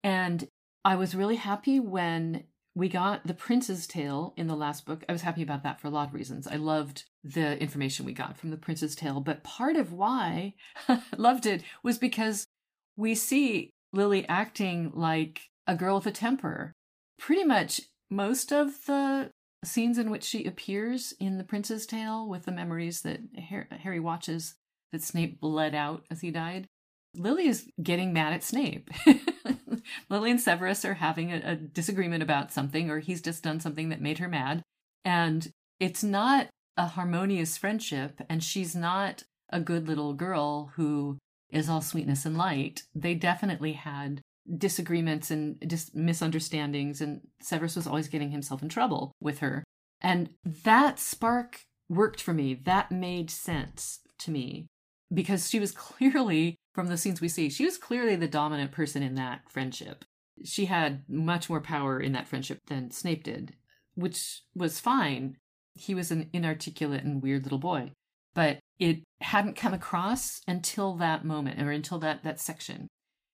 And 0.02 0.48
I 0.84 0.96
was 0.96 1.14
really 1.14 1.36
happy 1.36 1.78
when 1.78 2.44
we 2.74 2.88
got 2.88 3.26
the 3.26 3.34
prince's 3.34 3.86
tale 3.86 4.34
in 4.36 4.46
the 4.46 4.56
last 4.56 4.86
book. 4.86 5.04
I 5.08 5.12
was 5.12 5.22
happy 5.22 5.42
about 5.42 5.64
that 5.64 5.80
for 5.80 5.88
a 5.88 5.90
lot 5.90 6.08
of 6.08 6.14
reasons. 6.14 6.46
I 6.46 6.56
loved 6.56 7.04
the 7.24 7.60
information 7.60 8.06
we 8.06 8.12
got 8.12 8.38
from 8.38 8.50
the 8.50 8.56
prince's 8.56 8.94
tale, 8.94 9.20
but 9.20 9.42
part 9.42 9.76
of 9.76 9.92
why 9.92 10.54
I 10.88 11.02
loved 11.16 11.46
it 11.46 11.62
was 11.82 11.98
because 11.98 12.46
we 12.96 13.14
see 13.14 13.70
Lily 13.92 14.26
acting 14.28 14.92
like 14.94 15.42
a 15.68 15.76
girl 15.76 15.96
with 15.96 16.06
a 16.06 16.10
temper. 16.10 16.72
Pretty 17.18 17.44
much 17.44 17.82
most 18.10 18.52
of 18.52 18.86
the 18.86 19.30
scenes 19.64 19.98
in 19.98 20.10
which 20.10 20.24
she 20.24 20.44
appears 20.44 21.14
in 21.20 21.38
The 21.38 21.44
Prince's 21.44 21.86
Tale 21.86 22.26
with 22.26 22.44
the 22.44 22.52
memories 22.52 23.02
that 23.02 23.20
Harry 23.82 24.00
watches 24.00 24.54
that 24.92 25.02
Snape 25.02 25.40
bled 25.40 25.74
out 25.74 26.04
as 26.10 26.22
he 26.22 26.30
died, 26.30 26.66
Lily 27.14 27.48
is 27.48 27.68
getting 27.82 28.12
mad 28.12 28.32
at 28.32 28.44
Snape. 28.44 28.90
Lily 30.10 30.30
and 30.30 30.40
Severus 30.40 30.84
are 30.84 30.94
having 30.94 31.32
a, 31.32 31.40
a, 31.44 31.56
disagreement 31.56 32.22
about 32.22 32.52
something, 32.52 32.90
or 32.90 33.00
he's 33.00 33.22
just 33.22 33.42
done 33.42 33.60
something 33.60 33.88
that 33.88 34.00
made 34.00 34.18
her 34.18 34.28
mad. 34.28 34.62
And 35.04 35.52
it's 35.80 36.04
not 36.04 36.48
a 36.76 36.86
harmonious 36.86 37.56
friendship, 37.56 38.20
and 38.28 38.42
she's 38.42 38.74
not 38.74 39.24
a 39.50 39.60
good 39.60 39.88
little 39.88 40.12
girl 40.12 40.72
who 40.76 41.18
is 41.50 41.68
all 41.68 41.80
sweetness 41.80 42.26
and 42.26 42.36
light. 42.36 42.82
They 42.94 43.14
definitely 43.14 43.72
had 43.72 44.20
disagreements 44.56 45.30
and 45.30 45.58
dis- 45.60 45.90
misunderstandings, 45.94 47.00
and 47.00 47.20
Severus 47.40 47.76
was 47.76 47.86
always 47.86 48.08
getting 48.08 48.30
himself 48.30 48.62
in 48.62 48.68
trouble 48.68 49.12
with 49.20 49.40
her. 49.40 49.64
And 50.00 50.30
that 50.44 50.98
spark 50.98 51.60
worked 51.88 52.20
for 52.20 52.32
me. 52.32 52.54
That 52.54 52.92
made 52.92 53.30
sense 53.30 54.00
to 54.20 54.30
me 54.30 54.66
because 55.12 55.48
she 55.50 55.60
was 55.60 55.72
clearly, 55.72 56.56
from 56.74 56.86
the 56.88 56.96
scenes 56.96 57.20
we 57.20 57.28
see, 57.28 57.50
she 57.50 57.64
was 57.64 57.78
clearly 57.78 58.16
the 58.16 58.28
dominant 58.28 58.72
person 58.72 59.02
in 59.02 59.14
that 59.16 59.50
friendship. 59.50 60.04
She 60.44 60.66
had 60.66 61.02
much 61.08 61.50
more 61.50 61.60
power 61.60 61.98
in 61.98 62.12
that 62.12 62.28
friendship 62.28 62.60
than 62.68 62.92
Snape 62.92 63.24
did, 63.24 63.54
which 63.94 64.42
was 64.54 64.78
fine. 64.78 65.36
He 65.74 65.94
was 65.94 66.10
an 66.10 66.30
inarticulate 66.32 67.04
and 67.04 67.22
weird 67.22 67.44
little 67.44 67.58
boy, 67.58 67.92
but 68.34 68.58
it 68.78 69.02
hadn't 69.20 69.56
come 69.56 69.74
across 69.74 70.40
until 70.46 70.94
that 70.96 71.24
moment 71.24 71.60
or 71.60 71.72
until 71.72 71.98
that, 71.98 72.22
that 72.22 72.38
section. 72.38 72.86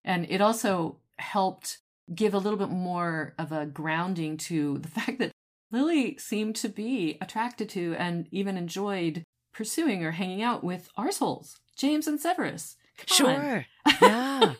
And 0.02 0.26
it 0.30 0.40
also 0.40 1.00
helped 1.24 1.78
give 2.14 2.34
a 2.34 2.38
little 2.38 2.58
bit 2.58 2.70
more 2.70 3.34
of 3.38 3.50
a 3.50 3.66
grounding 3.66 4.36
to 4.36 4.78
the 4.78 4.88
fact 4.96 5.18
that 5.18 5.32
Lily 5.70 6.16
seemed 6.18 6.56
to 6.56 6.68
be 6.68 7.18
attracted 7.20 7.68
to 7.70 7.94
and 7.98 8.28
even 8.30 8.56
enjoyed 8.56 9.24
pursuing 9.52 10.04
or 10.04 10.12
hanging 10.12 10.42
out 10.42 10.62
with 10.62 10.88
arseholes, 10.96 11.54
James 11.76 12.06
and 12.06 12.20
Severus. 12.20 12.76
Come 12.98 13.16
sure. 13.16 13.66
Yeah. 14.00 14.54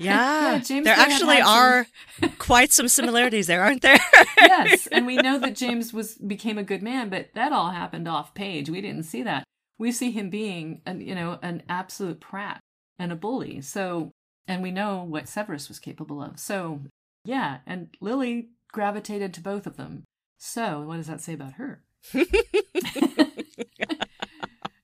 Yeah. 0.00 0.52
yeah 0.52 0.58
James 0.58 0.84
there 0.84 0.96
actually 0.96 1.40
are 1.40 1.86
some... 2.18 2.30
quite 2.38 2.72
some 2.72 2.88
similarities 2.88 3.46
there, 3.46 3.62
aren't 3.62 3.82
there? 3.82 3.98
yes. 4.40 4.86
And 4.86 5.06
we 5.06 5.16
know 5.16 5.38
that 5.38 5.54
James 5.54 5.92
was 5.92 6.14
became 6.14 6.58
a 6.58 6.64
good 6.64 6.82
man, 6.82 7.08
but 7.10 7.28
that 7.34 7.52
all 7.52 7.70
happened 7.70 8.08
off 8.08 8.34
page. 8.34 8.70
We 8.70 8.80
didn't 8.80 9.02
see 9.04 9.22
that. 9.24 9.44
We 9.78 9.92
see 9.92 10.10
him 10.10 10.30
being 10.30 10.80
an, 10.86 11.00
you 11.00 11.14
know, 11.14 11.38
an 11.42 11.62
absolute 11.68 12.20
prat 12.20 12.60
and 12.98 13.12
a 13.12 13.16
bully. 13.16 13.60
So 13.60 14.10
and 14.46 14.62
we 14.62 14.70
know 14.70 15.02
what 15.02 15.28
Severus 15.28 15.68
was 15.68 15.78
capable 15.78 16.22
of. 16.22 16.38
So, 16.38 16.82
yeah, 17.24 17.58
and 17.66 17.88
Lily 18.00 18.50
gravitated 18.72 19.32
to 19.34 19.40
both 19.40 19.66
of 19.66 19.76
them. 19.76 20.04
So, 20.38 20.82
what 20.82 20.96
does 20.96 21.06
that 21.06 21.20
say 21.20 21.32
about 21.32 21.54
her? 21.54 21.82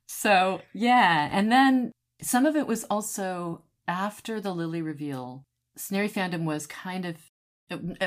so, 0.06 0.62
yeah, 0.72 1.28
and 1.32 1.52
then 1.52 1.92
some 2.22 2.46
of 2.46 2.56
it 2.56 2.66
was 2.66 2.84
also 2.84 3.64
after 3.86 4.40
the 4.40 4.54
Lily 4.54 4.82
reveal. 4.82 5.44
Snarry 5.76 6.10
fandom 6.10 6.44
was 6.44 6.66
kind 6.66 7.04
of 7.04 7.16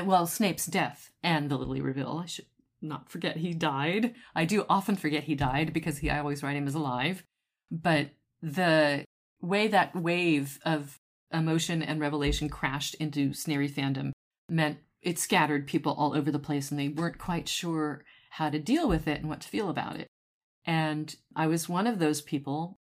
well, 0.04 0.26
Snape's 0.26 0.66
death 0.66 1.10
and 1.22 1.50
the 1.50 1.56
Lily 1.56 1.80
reveal. 1.80 2.20
I 2.22 2.26
should 2.26 2.46
not 2.82 3.10
forget 3.10 3.38
he 3.38 3.54
died. 3.54 4.14
I 4.34 4.44
do 4.44 4.66
often 4.68 4.96
forget 4.96 5.24
he 5.24 5.34
died 5.34 5.72
because 5.72 5.98
he 5.98 6.10
I 6.10 6.18
always 6.18 6.42
write 6.42 6.56
him 6.56 6.66
as 6.66 6.74
alive. 6.74 7.24
But 7.70 8.10
the 8.42 9.04
way 9.40 9.68
that 9.68 9.96
wave 9.96 10.58
of 10.64 10.98
emotion 11.34 11.82
and 11.82 12.00
revelation 12.00 12.48
crashed 12.48 12.94
into 12.94 13.34
Snarry 13.34 13.68
fandom 13.68 14.12
meant 14.48 14.78
it 15.02 15.18
scattered 15.18 15.66
people 15.66 15.92
all 15.92 16.14
over 16.14 16.30
the 16.30 16.38
place 16.38 16.70
and 16.70 16.80
they 16.80 16.88
weren't 16.88 17.18
quite 17.18 17.48
sure 17.48 18.04
how 18.30 18.48
to 18.50 18.58
deal 18.58 18.88
with 18.88 19.06
it 19.06 19.20
and 19.20 19.28
what 19.28 19.40
to 19.42 19.48
feel 19.48 19.68
about 19.68 19.96
it. 19.96 20.06
And 20.64 21.14
I 21.36 21.46
was 21.46 21.68
one 21.68 21.86
of 21.86 21.98
those 21.98 22.22
people. 22.22 22.78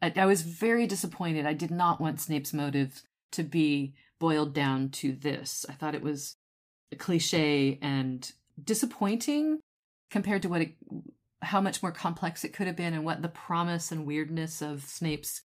I, 0.00 0.12
I 0.16 0.26
was 0.26 0.42
very 0.42 0.86
disappointed. 0.86 1.46
I 1.46 1.52
did 1.52 1.70
not 1.70 2.00
want 2.00 2.20
Snape's 2.20 2.52
motives 2.52 3.02
to 3.32 3.42
be 3.42 3.94
boiled 4.20 4.54
down 4.54 4.90
to 4.90 5.12
this. 5.12 5.66
I 5.68 5.72
thought 5.72 5.94
it 5.94 6.02
was 6.02 6.36
a 6.92 6.96
cliche 6.96 7.78
and 7.82 8.30
disappointing 8.62 9.58
compared 10.10 10.42
to 10.42 10.48
what 10.48 10.62
it, 10.62 10.74
how 11.42 11.60
much 11.60 11.82
more 11.82 11.92
complex 11.92 12.44
it 12.44 12.52
could 12.52 12.68
have 12.68 12.76
been 12.76 12.94
and 12.94 13.04
what 13.04 13.20
the 13.20 13.28
promise 13.28 13.90
and 13.90 14.06
weirdness 14.06 14.62
of 14.62 14.84
Snape's 14.84 15.42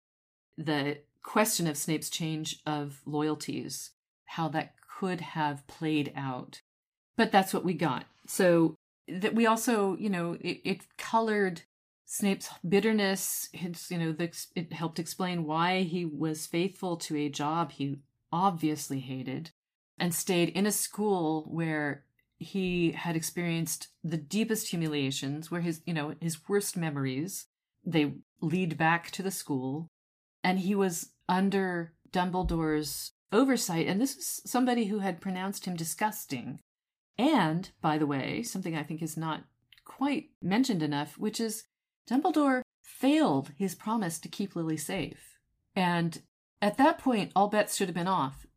the 0.57 0.99
question 1.24 1.67
of 1.67 1.78
Snape's 1.78 2.09
change 2.09 2.59
of 2.65 3.01
loyalties, 3.05 3.91
how 4.26 4.47
that 4.49 4.74
could 4.99 5.22
have 5.22 5.65
played 5.67 6.11
out. 6.15 6.61
But 7.17 7.32
that's 7.32 7.53
what 7.53 7.65
we 7.65 7.74
got. 7.74 8.05
So 8.28 8.76
that 9.07 9.36
we 9.36 9.45
also, 9.45 9.95
you 9.97 10.09
know, 10.09 10.38
it, 10.39 10.61
it 10.63 10.97
colored 10.97 11.61
Snape's 12.05 12.49
bitterness. 12.67 13.49
It's, 13.53 13.91
you 13.91 13.97
know, 13.97 14.11
the, 14.11 14.32
it 14.55 14.74
helped 14.74 14.99
explain 14.99 15.45
why 15.45 15.84
he 15.84 16.05
was 16.05 16.47
faithful 16.47 16.97
to 16.97 17.15
a 17.17 17.30
job 17.30 17.72
he 17.72 17.97
obviously 18.32 18.99
hated 18.99 19.51
and 19.99 20.13
stayed 20.13 20.49
in 20.49 20.65
a 20.65 20.72
school 20.72 21.45
where 21.49 22.03
he 22.38 22.93
had 22.93 23.15
experienced 23.15 23.89
the 24.03 24.17
deepest 24.17 24.70
humiliations 24.70 25.51
where 25.51 25.61
his 25.61 25.82
you 25.86 25.93
know 25.93 26.15
his 26.22 26.47
worst 26.47 26.78
memories 26.78 27.47
they 27.86 28.13
lead 28.41 28.78
back 28.78 29.11
to 29.11 29.22
the 29.22 29.32
school 29.32 29.89
and 30.49 30.61
he 30.61 30.73
was 30.73 31.11
under 31.27 31.93
dumbledore's 32.11 33.11
oversight 33.31 33.85
and 33.85 34.01
this 34.01 34.15
is 34.15 34.41
somebody 34.47 34.85
who 34.85 34.97
had 34.97 35.21
pronounced 35.21 35.65
him 35.65 35.75
disgusting. 35.75 36.59
And 37.19 37.69
by 37.83 37.99
the 37.99 38.07
way 38.07 38.41
something 38.41 38.75
i 38.75 38.81
think 38.81 39.03
is 39.03 39.15
not 39.15 39.43
quite 39.85 40.31
mentioned 40.41 40.81
enough 40.81 41.19
which 41.19 41.39
is 41.39 41.65
dumbledore 42.09 42.63
failed 42.81 43.51
his 43.59 43.75
promise 43.75 44.17
to 44.17 44.27
keep 44.27 44.55
lily 44.55 44.75
safe. 44.75 45.37
And 45.75 46.19
at 46.63 46.77
that 46.79 46.97
point 46.97 47.31
all 47.35 47.49
bets 47.49 47.75
should 47.75 47.87
have 47.87 48.01
been 48.01 48.07
off. 48.07 48.47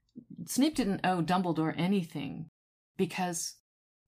Snape 0.47 0.75
didn't 0.75 1.05
owe 1.05 1.21
dumbledore 1.21 1.75
anything 1.77 2.49
because 2.97 3.57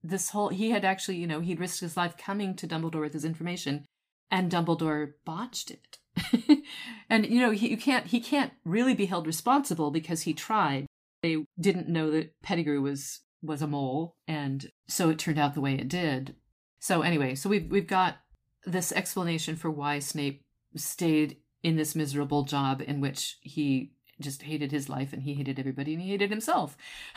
this 0.02 0.30
whole 0.30 0.48
he 0.48 0.70
had 0.70 0.86
actually 0.86 1.18
you 1.18 1.26
know 1.26 1.40
he'd 1.40 1.60
risked 1.60 1.80
his 1.80 1.98
life 1.98 2.16
coming 2.16 2.56
to 2.56 2.66
dumbledore 2.66 3.02
with 3.02 3.12
his 3.12 3.26
information 3.26 3.84
and 4.30 4.50
dumbledore 4.50 5.12
botched 5.26 5.70
it 5.70 5.98
and 7.10 7.26
you 7.26 7.40
know 7.40 7.50
he, 7.50 7.70
you 7.70 7.76
can't 7.76 8.06
he 8.06 8.20
can't 8.20 8.52
really 8.64 8.94
be 8.94 9.06
held 9.06 9.26
responsible 9.26 9.90
because 9.90 10.22
he 10.22 10.32
tried. 10.34 10.86
They 11.22 11.44
didn't 11.58 11.88
know 11.88 12.10
that 12.10 12.40
pettigrew 12.42 12.80
was 12.80 13.20
was 13.42 13.62
a 13.62 13.66
mole 13.66 14.16
and 14.26 14.70
so 14.88 15.10
it 15.10 15.18
turned 15.18 15.38
out 15.38 15.54
the 15.54 15.60
way 15.60 15.74
it 15.74 15.88
did. 15.88 16.34
So 16.80 17.02
anyway 17.02 17.34
so 17.34 17.48
we've 17.48 17.70
we've 17.70 17.86
got 17.86 18.18
this 18.64 18.92
explanation 18.92 19.56
for 19.56 19.70
why 19.70 19.98
snape 19.98 20.40
stayed 20.76 21.36
in 21.62 21.76
this 21.76 21.94
miserable 21.94 22.44
job 22.44 22.82
in 22.86 23.00
which 23.00 23.38
he 23.42 23.92
just 24.20 24.42
hated 24.42 24.70
his 24.70 24.88
life 24.88 25.12
and 25.12 25.22
he 25.22 25.34
hated 25.34 25.58
everybody 25.58 25.92
and 25.92 26.02
he 26.02 26.10
hated 26.10 26.30
himself. 26.30 26.76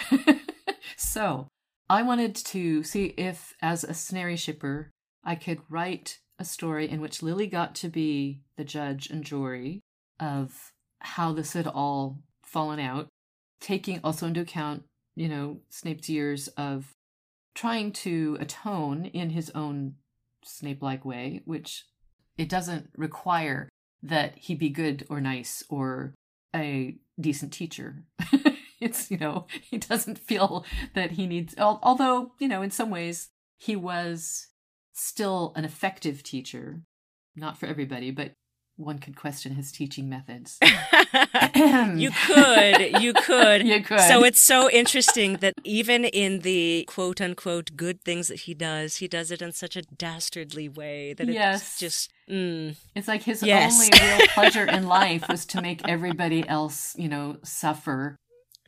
So 0.97 1.47
I 1.89 2.01
wanted 2.01 2.35
to 2.35 2.83
see 2.83 3.13
if, 3.17 3.53
as 3.61 3.83
a 3.83 3.93
Snarry 3.93 4.37
shipper, 4.37 4.91
I 5.23 5.35
could 5.35 5.61
write 5.69 6.19
a 6.39 6.45
story 6.45 6.89
in 6.89 7.01
which 7.01 7.23
Lily 7.23 7.47
got 7.47 7.75
to 7.75 7.89
be 7.89 8.41
the 8.57 8.63
judge 8.63 9.09
and 9.09 9.23
jury 9.23 9.81
of 10.19 10.71
how 10.99 11.33
this 11.33 11.53
had 11.53 11.67
all 11.67 12.19
fallen 12.43 12.79
out, 12.79 13.07
taking 13.59 13.99
also 14.03 14.27
into 14.27 14.41
account, 14.41 14.83
you 15.15 15.27
know, 15.27 15.59
Snape's 15.69 16.09
years 16.09 16.47
of 16.49 16.93
trying 17.55 17.91
to 17.91 18.37
atone 18.39 19.05
in 19.05 19.31
his 19.31 19.49
own 19.51 19.95
Snape 20.43 20.81
like 20.81 21.03
way, 21.03 21.41
which 21.45 21.85
it 22.37 22.49
doesn't 22.49 22.89
require 22.95 23.67
that 24.03 24.37
he 24.37 24.55
be 24.55 24.69
good 24.69 25.05
or 25.09 25.19
nice 25.19 25.63
or 25.69 26.13
a 26.55 26.97
decent 27.19 27.51
teacher. 27.51 28.03
it's 28.79 29.09
you 29.09 29.17
know 29.17 29.47
he 29.61 29.77
doesn't 29.77 30.19
feel 30.19 30.65
that 30.93 31.11
he 31.11 31.25
needs 31.25 31.55
although 31.57 32.31
you 32.37 32.47
know 32.47 32.61
in 32.61 32.69
some 32.69 32.91
ways 32.91 33.29
he 33.57 33.75
was 33.75 34.49
still 34.97 35.53
an 35.55 35.65
effective 35.65 36.23
teacher 36.23 36.81
not 37.35 37.57
for 37.57 37.65
everybody 37.65 38.11
but 38.11 38.31
one 38.77 38.99
could 38.99 39.15
question 39.15 39.55
his 39.55 39.71
teaching 39.71 40.07
methods. 40.07 40.59
you 41.55 42.11
could, 42.27 43.01
you 43.01 43.11
could. 43.13 43.65
You 43.67 43.83
could. 43.83 44.01
So 44.01 44.23
it's 44.23 44.39
so 44.39 44.69
interesting 44.69 45.37
that 45.37 45.55
even 45.63 46.05
in 46.05 46.39
the 46.39 46.85
quote 46.87 47.19
unquote 47.19 47.75
good 47.75 48.03
things 48.03 48.27
that 48.27 48.41
he 48.41 48.53
does, 48.53 48.97
he 48.97 49.07
does 49.07 49.31
it 49.31 49.41
in 49.41 49.51
such 49.51 49.75
a 49.75 49.81
dastardly 49.81 50.69
way 50.69 51.13
that 51.13 51.27
yes. 51.27 51.61
it's 51.61 51.79
just. 51.79 52.11
Mm. 52.29 52.75
It's 52.95 53.07
like 53.07 53.23
his 53.23 53.41
yes. 53.41 53.73
only 53.73 53.89
real 53.99 54.27
pleasure 54.27 54.65
in 54.65 54.85
life 54.85 55.25
was 55.27 55.45
to 55.47 55.61
make 55.61 55.87
everybody 55.87 56.47
else, 56.47 56.95
you 56.97 57.09
know, 57.09 57.37
suffer 57.43 58.15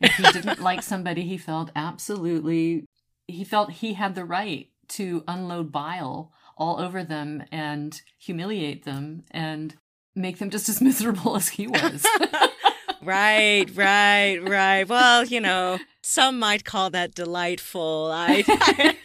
if 0.00 0.12
he 0.14 0.22
didn't 0.32 0.60
like 0.60 0.82
somebody, 0.82 1.22
he 1.22 1.36
felt 1.36 1.70
absolutely, 1.76 2.86
he 3.26 3.44
felt 3.44 3.70
he 3.70 3.94
had 3.94 4.14
the 4.14 4.24
right 4.24 4.69
to 4.90 5.24
unload 5.26 5.72
bile 5.72 6.32
all 6.56 6.78
over 6.78 7.02
them 7.02 7.42
and 7.50 8.02
humiliate 8.18 8.84
them 8.84 9.24
and 9.30 9.76
make 10.14 10.38
them 10.38 10.50
just 10.50 10.68
as 10.68 10.80
miserable 10.80 11.36
as 11.36 11.48
he 11.48 11.66
was. 11.66 12.06
right, 13.02 13.66
right, 13.74 14.38
right. 14.38 14.88
Well, 14.88 15.24
you 15.24 15.40
know, 15.40 15.78
some 16.02 16.38
might 16.38 16.64
call 16.64 16.90
that 16.90 17.14
delightful. 17.14 18.10
I, 18.12 18.96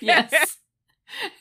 yes. 0.00 0.56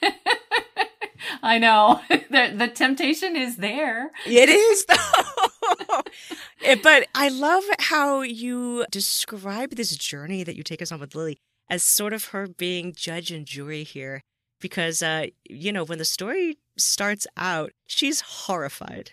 I 1.42 1.58
know. 1.58 2.02
the 2.10 2.54
the 2.56 2.68
temptation 2.68 3.36
is 3.36 3.58
there. 3.58 4.12
It 4.26 4.50
is 4.50 4.86
though. 4.86 6.02
Eh, 6.64 6.76
but 6.82 7.08
I 7.16 7.30
love 7.30 7.64
how 7.80 8.22
you 8.22 8.86
describe 8.92 9.72
this 9.72 9.96
journey 9.96 10.44
that 10.44 10.56
you 10.56 10.64
take 10.64 10.82
us 10.82 10.92
on 10.92 11.00
with 11.00 11.16
Lily 11.16 11.40
as 11.70 11.84
sort 11.84 12.14
of 12.14 12.26
her 12.26 12.48
being 12.48 12.94
judge 12.94 13.32
and 13.32 13.46
jury 13.46 13.84
here 13.84 14.22
because 14.62 15.02
uh 15.02 15.28
you 15.50 15.72
know 15.72 15.84
when 15.84 15.98
the 15.98 16.06
story 16.06 16.58
starts 16.78 17.26
out 17.38 17.72
she's 17.88 18.22
horrified 18.22 19.12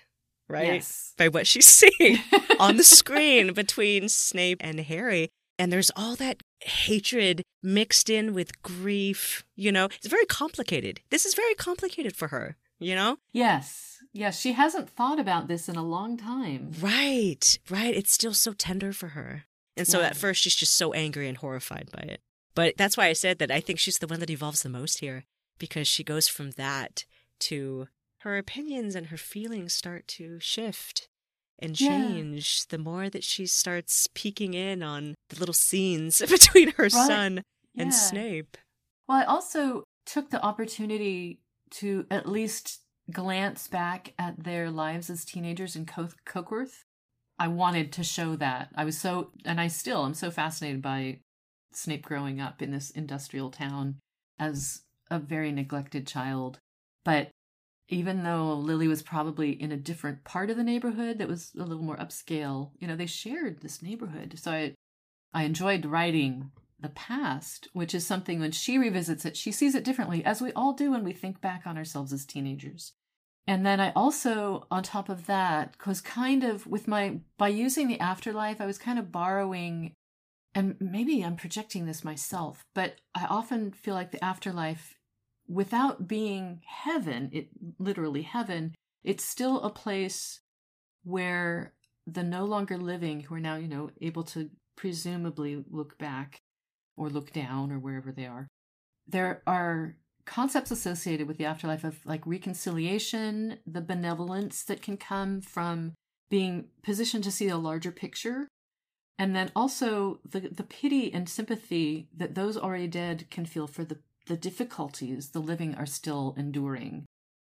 right 0.49 0.67
yes. 0.67 1.15
by 1.17 1.29
what 1.29 1.47
she's 1.47 1.67
seeing 1.81 2.19
on 2.59 2.77
the 2.77 2.85
screen 2.99 3.53
between 3.53 4.09
Snape 4.09 4.59
and 4.61 4.81
Harry 4.81 5.29
and 5.59 5.73
there's 5.73 5.91
all 5.95 6.17
that 6.17 6.43
hatred 6.61 7.43
mixed 7.63 8.11
in 8.11 8.35
with 8.35 8.63
grief. 8.63 9.45
You 9.55 9.71
know, 9.71 9.85
it's 9.87 10.09
very 10.09 10.27
complicated. 10.27 11.01
This 11.11 11.25
is 11.25 11.35
very 11.35 11.55
complicated 11.55 12.17
for 12.17 12.29
her, 12.29 12.57
you 12.81 12.95
know? 12.95 13.19
Yes. 13.33 13.99
Yes. 14.13 14.41
She 14.41 14.53
hasn't 14.53 14.91
thought 14.91 15.21
about 15.21 15.49
this 15.49 15.69
in 15.69 15.77
a 15.77 15.85
long 15.85 16.17
time. 16.17 16.73
Right. 16.81 17.59
Right. 17.71 17.95
It's 17.95 18.13
still 18.13 18.35
so 18.35 18.53
tender 18.55 18.93
for 18.93 19.09
her. 19.09 19.45
And 19.77 19.87
so 19.87 20.01
Yeah. 20.01 20.07
at 20.07 20.17
first 20.17 20.43
she's 20.43 20.57
just 20.57 20.75
so 20.75 20.93
angry 20.93 21.29
and 21.29 21.37
horrified 21.37 21.91
by 21.93 22.03
it. 22.03 22.21
But 22.55 22.77
that's 22.77 22.97
why 22.97 23.07
I 23.07 23.13
said 23.15 23.39
that 23.39 23.51
I 23.51 23.61
think 23.61 23.79
she's 23.79 23.99
the 23.99 24.07
one 24.07 24.21
that 24.21 24.31
evolves 24.31 24.63
the 24.63 24.69
most 24.69 24.99
here 24.99 25.25
because 25.59 25.89
she 25.89 26.05
goes 26.05 26.29
from 26.29 26.53
that 26.53 27.05
to 27.41 27.89
her 28.21 28.37
opinions 28.37 28.95
and 28.95 29.07
her 29.09 29.17
feelings 29.17 29.73
start 29.73 30.07
to 30.09 30.39
shift 30.41 31.09
and 31.59 31.79
Yeah. 31.81 31.89
change 31.89 32.67
the 32.69 32.79
more 32.79 33.09
that 33.09 33.25
she 33.25 33.47
starts 33.47 34.07
peeking 34.15 34.55
in 34.55 34.83
on 34.83 35.15
the 35.29 35.39
little 35.39 35.55
scenes 35.55 36.21
between 36.29 36.73
her 36.73 36.91
son 36.91 37.43
and 37.77 37.95
Snape. 37.95 38.57
Well, 39.09 39.19
I 39.19 39.25
also 39.25 39.85
took 40.05 40.31
the 40.31 40.43
opportunity 40.43 41.41
to 41.71 42.07
at 42.11 42.29
least 42.29 42.81
glance 43.11 43.67
back 43.67 44.15
at 44.19 44.45
their 44.45 44.71
lives 44.71 45.09
as 45.11 45.25
teenagers 45.25 45.75
in 45.75 45.87
Co- 45.87 46.09
Cokeworth. 46.27 46.85
I 47.39 47.49
wanted 47.49 47.93
to 47.93 48.05
show 48.05 48.37
that. 48.37 48.69
I 48.77 48.85
was 48.85 48.99
so, 48.99 49.31
and 49.45 49.61
I 49.61 49.69
still 49.69 50.05
am 50.05 50.15
so 50.15 50.31
fascinated 50.31 50.83
by 50.83 51.21
Snape 51.77 52.05
growing 52.05 52.41
up 52.41 52.63
in 52.63 52.71
this 52.71 52.91
industrial 52.91 53.51
town 53.51 53.97
as 54.39 54.83
a 55.11 55.19
very 55.19 55.53
neglected 55.53 56.07
child. 56.07 56.59
But 57.05 57.31
even 57.89 58.23
though 58.23 58.55
Lily 58.55 58.89
was 58.89 59.03
probably 59.03 59.51
in 59.51 59.73
a 59.73 59.77
different 59.77 60.25
part 60.25 60.51
of 60.51 60.57
the 60.57 60.65
neighborhood 60.65 61.19
that 61.19 61.29
was 61.29 61.53
a 61.59 61.65
little 61.65 61.83
more 61.83 61.97
upscale, 61.97 62.71
you 62.79 62.87
know, 62.87 62.97
they 62.97 63.07
shared 63.07 63.61
this 63.61 63.83
neighborhood. 63.83 64.39
So 64.39 64.51
I, 64.51 64.75
I 65.35 65.45
enjoyed 65.45 65.85
writing 65.85 66.51
the 66.81 66.89
past, 66.89 67.69
which 67.73 67.95
is 67.95 68.07
something 68.07 68.41
when 68.41 68.53
she 68.53 68.79
revisits 68.79 69.25
it, 69.25 69.37
she 69.37 69.53
sees 69.53 69.75
it 69.75 69.85
differently, 69.85 70.25
as 70.25 70.41
we 70.41 70.53
all 70.53 70.73
do 70.73 70.91
when 70.91 71.05
we 71.05 71.13
think 71.13 71.41
back 71.41 71.63
on 71.67 71.77
ourselves 71.77 72.13
as 72.13 72.25
teenagers. 72.25 72.93
And 73.47 73.67
then 73.67 73.81
I 73.81 73.93
also, 73.93 74.67
on 74.71 74.83
top 74.83 75.09
of 75.09 75.27
that, 75.27 75.77
was 75.87 76.01
kind 76.01 76.45
of 76.45 76.67
with 76.67 76.87
my, 76.87 77.21
by 77.39 77.49
using 77.49 77.89
the 77.89 78.01
afterlife, 78.01 78.61
I 78.61 78.67
was 78.67 78.79
kind 78.79 78.99
of 78.99 79.13
borrowing, 79.13 79.95
and 80.55 80.77
maybe 80.81 81.23
I'm 81.23 81.37
projecting 81.37 81.87
this 81.87 82.05
myself, 82.05 82.65
but 82.75 82.97
I 83.15 83.27
often 83.27 83.73
feel 83.73 83.95
like 83.95 84.13
the 84.13 84.25
afterlife, 84.25 84.95
without 85.49 86.07
being 86.07 86.61
heaven, 86.67 87.31
it 87.33 87.49
literally 87.79 88.23
heaven, 88.23 88.75
it's 89.03 89.25
still 89.25 89.61
a 89.61 89.71
place 89.71 90.41
where 91.05 91.75
the 92.07 92.23
no 92.23 92.45
longer 92.45 92.77
living, 92.77 93.21
who 93.21 93.35
are 93.35 93.41
now, 93.41 93.57
you 93.57 93.69
know, 93.69 93.91
able 94.01 94.23
to 94.25 94.51
presumably 94.77 95.65
look 95.71 95.99
back 95.99 96.41
or 96.97 97.09
look 97.09 97.33
down 97.33 97.73
or 97.73 97.79
wherever 97.79 98.13
they 98.13 98.27
are. 98.27 98.49
There 99.07 99.43
are 99.47 99.97
concepts 100.25 100.71
associated 100.71 101.27
with 101.27 101.39
the 101.39 101.45
afterlife 101.45 101.85
of 101.85 102.05
like 102.05 102.27
reconciliation, 102.27 103.59
the 103.67 103.81
benevolence 103.81 104.63
that 104.65 104.83
can 104.83 104.97
come 104.97 105.41
from 105.41 105.95
being 106.31 106.69
positioned 106.83 107.25
to 107.25 107.33
see 107.33 107.49
a 107.49 107.57
larger 107.57 107.93
picture, 107.93 108.49
and 109.23 109.37
then 109.37 109.53
also 109.55 110.19
the, 110.29 110.41
the 110.41 110.65
pity 110.65 111.15
and 111.15 111.29
sympathy 111.29 112.09
that 112.13 112.35
those 112.35 112.59
already 112.59 112.89
dead 112.89 113.31
can 113.31 113.47
feel 113.47 113.69
for 113.69 113.85
the, 113.85 113.99
the 114.27 114.37
difficulties 114.37 115.29
the 115.29 115.39
living 115.39 115.77
are 115.77 115.87
still 115.87 116.35
enduring. 116.37 117.05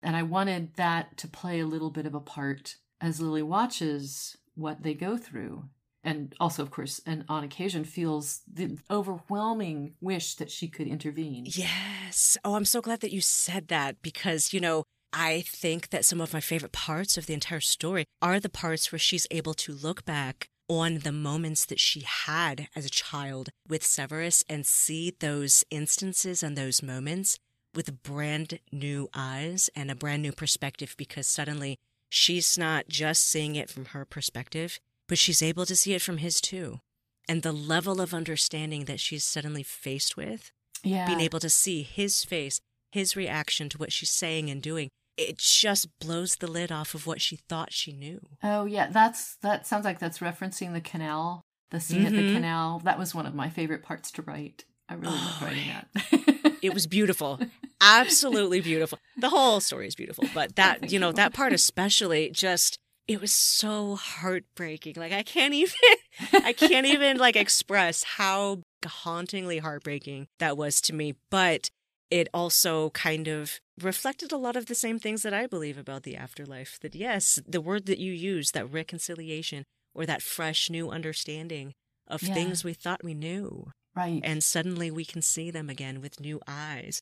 And 0.01 0.15
I 0.15 0.23
wanted 0.23 0.77
that 0.77 1.15
to 1.17 1.27
play 1.27 1.59
a 1.59 1.67
little 1.67 1.91
bit 1.91 2.07
of 2.07 2.15
a 2.15 2.19
part 2.19 2.77
as 2.99 3.21
Lily 3.21 3.43
watches 3.43 4.35
what 4.55 4.81
they 4.81 4.95
go 4.95 5.15
through 5.15 5.65
and 6.03 6.33
also 6.39 6.63
of 6.63 6.71
course 6.71 7.01
and 7.05 7.23
on 7.29 7.43
occasion 7.43 7.83
feels 7.83 8.41
the 8.51 8.75
overwhelming 8.89 9.93
wish 10.01 10.35
that 10.35 10.49
she 10.49 10.67
could 10.67 10.87
intervene 10.87 11.45
Yes. 11.45 12.35
Oh, 12.43 12.55
I'm 12.55 12.65
so 12.65 12.81
glad 12.81 13.01
that 13.01 13.13
you 13.13 13.21
said 13.21 13.67
that 13.67 14.01
because, 14.01 14.53
you 14.53 14.59
know, 14.59 14.85
I 15.13 15.41
think 15.45 15.91
that 15.91 16.03
some 16.03 16.19
of 16.19 16.33
my 16.33 16.39
favorite 16.39 16.71
parts 16.71 17.15
of 17.15 17.27
the 17.27 17.35
entire 17.35 17.59
story 17.59 18.05
are 18.23 18.39
the 18.39 18.49
parts 18.49 18.91
where 18.91 18.97
she's 18.97 19.27
able 19.29 19.53
to 19.53 19.73
look 19.73 20.03
back 20.03 20.47
on 20.69 20.99
the 20.99 21.11
moments 21.11 21.65
that 21.65 21.79
she 21.79 22.01
had 22.01 22.67
as 22.75 22.85
a 22.85 22.89
child 22.89 23.49
with 23.67 23.83
Severus 23.83 24.43
and 24.47 24.65
see 24.65 25.13
those 25.19 25.63
instances 25.71 26.43
and 26.43 26.55
those 26.55 26.83
moments 26.83 27.37
with 27.73 28.03
brand 28.03 28.59
new 28.71 29.09
eyes 29.13 29.69
and 29.75 29.89
a 29.91 29.95
brand 29.95 30.21
new 30.21 30.31
perspective 30.31 30.95
because 30.97 31.27
suddenly 31.27 31.77
she's 32.09 32.57
not 32.57 32.87
just 32.87 33.27
seeing 33.27 33.55
it 33.55 33.69
from 33.69 33.85
her 33.85 34.05
perspective, 34.05 34.79
but 35.07 35.17
she's 35.17 35.41
able 35.41 35.65
to 35.65 35.75
see 35.75 35.93
it 35.93 36.01
from 36.01 36.17
his 36.17 36.39
too. 36.39 36.79
And 37.27 37.41
the 37.43 37.51
level 37.51 37.99
of 38.01 38.13
understanding 38.13 38.85
that 38.85 38.99
she's 38.99 39.23
suddenly 39.23 39.63
faced 39.63 40.15
with, 40.17 40.51
Yeah. 40.83 41.05
being 41.07 41.19
able 41.19 41.39
to 41.39 41.49
see 41.49 41.83
his 41.83 42.23
face, 42.23 42.59
his 42.91 43.15
reaction 43.15 43.69
to 43.69 43.77
what 43.77 43.91
she's 43.91 44.09
saying 44.11 44.49
and 44.49 44.61
doing, 44.61 44.89
it 45.19 45.37
just 45.37 45.87
blows 45.99 46.35
the 46.37 46.47
lid 46.47 46.71
off 46.71 46.93
of 46.95 47.05
what 47.05 47.21
she 47.21 47.35
thought 47.35 47.73
she 47.73 47.91
knew. 47.93 48.19
Oh 48.43 48.65
yeah, 48.65 48.87
that's 48.89 49.35
that 49.37 49.67
sounds 49.67 49.85
like 49.85 49.99
that's 49.99 50.19
referencing 50.19 50.73
the 50.73 50.81
canal, 50.81 51.41
the 51.71 51.79
scene 51.79 52.05
at 52.05 52.15
the 52.15 52.23
Mhm. 52.23 52.33
canal. 52.33 52.79
That 52.83 52.97
was 52.99 53.13
one 53.13 53.25
of 53.25 53.35
my 53.35 53.49
favorite 53.49 53.83
parts 53.83 54.11
to 54.11 54.21
write. 54.21 54.65
I 54.87 54.93
really 54.95 55.13
loved 55.13 55.41
Oh, 55.41 55.45
writing 55.45 55.67
that. 55.67 56.57
It 56.61 56.73
was 56.73 56.87
beautiful. 56.97 57.39
Absolutely 57.81 58.61
beautiful. 58.61 58.97
The 59.17 59.29
whole 59.29 59.59
story 59.59 59.87
is 59.87 59.95
beautiful, 59.95 60.25
but 60.33 60.55
that, 60.55 60.79
Thank 60.79 60.91
you 60.91 60.99
know, 60.99 61.07
you. 61.09 61.13
that 61.13 61.33
part 61.33 61.53
especially 61.53 62.29
just 62.31 62.77
it 63.07 63.19
was 63.21 63.33
so 63.33 63.95
heartbreaking. 63.95 64.95
Like 64.97 65.11
I 65.11 65.23
can't 65.23 65.53
even 65.53 65.75
I 66.33 66.53
can't 66.53 66.85
even 66.85 67.17
like 67.17 67.35
express 67.35 68.03
how 68.03 68.61
hauntingly 68.85 69.57
heartbreaking 69.59 70.27
that 70.39 70.57
was 70.57 70.79
to 70.81 70.93
me, 70.93 71.15
but 71.29 71.69
it 72.11 72.27
also 72.33 72.89
kind 72.91 73.27
of 73.27 73.59
reflected 73.79 74.31
a 74.31 74.37
lot 74.37 74.55
of 74.55 74.65
the 74.65 74.75
same 74.75 74.99
things 74.99 75.21
that 75.23 75.33
I 75.33 75.47
believe 75.47 75.77
about 75.77 76.03
the 76.03 76.15
afterlife. 76.15 76.79
That 76.81 76.95
yes, 76.95 77.39
the 77.47 77.61
word 77.61 77.85
that 77.85 77.99
you 77.99 78.11
use, 78.11 78.51
that 78.51 78.71
reconciliation 78.71 79.63
or 79.93 80.05
that 80.05 80.21
fresh 80.21 80.69
new 80.69 80.89
understanding 80.89 81.73
of 82.07 82.23
Yeah. 82.23 82.33
things 82.33 82.63
we 82.63 82.73
thought 82.73 83.03
we 83.03 83.13
knew 83.13 83.71
right. 83.95 84.21
and 84.23 84.43
suddenly 84.43 84.89
we 84.89 85.05
can 85.05 85.21
see 85.21 85.51
them 85.51 85.69
again 85.69 86.01
with 86.01 86.19
new 86.19 86.39
eyes. 86.47 87.01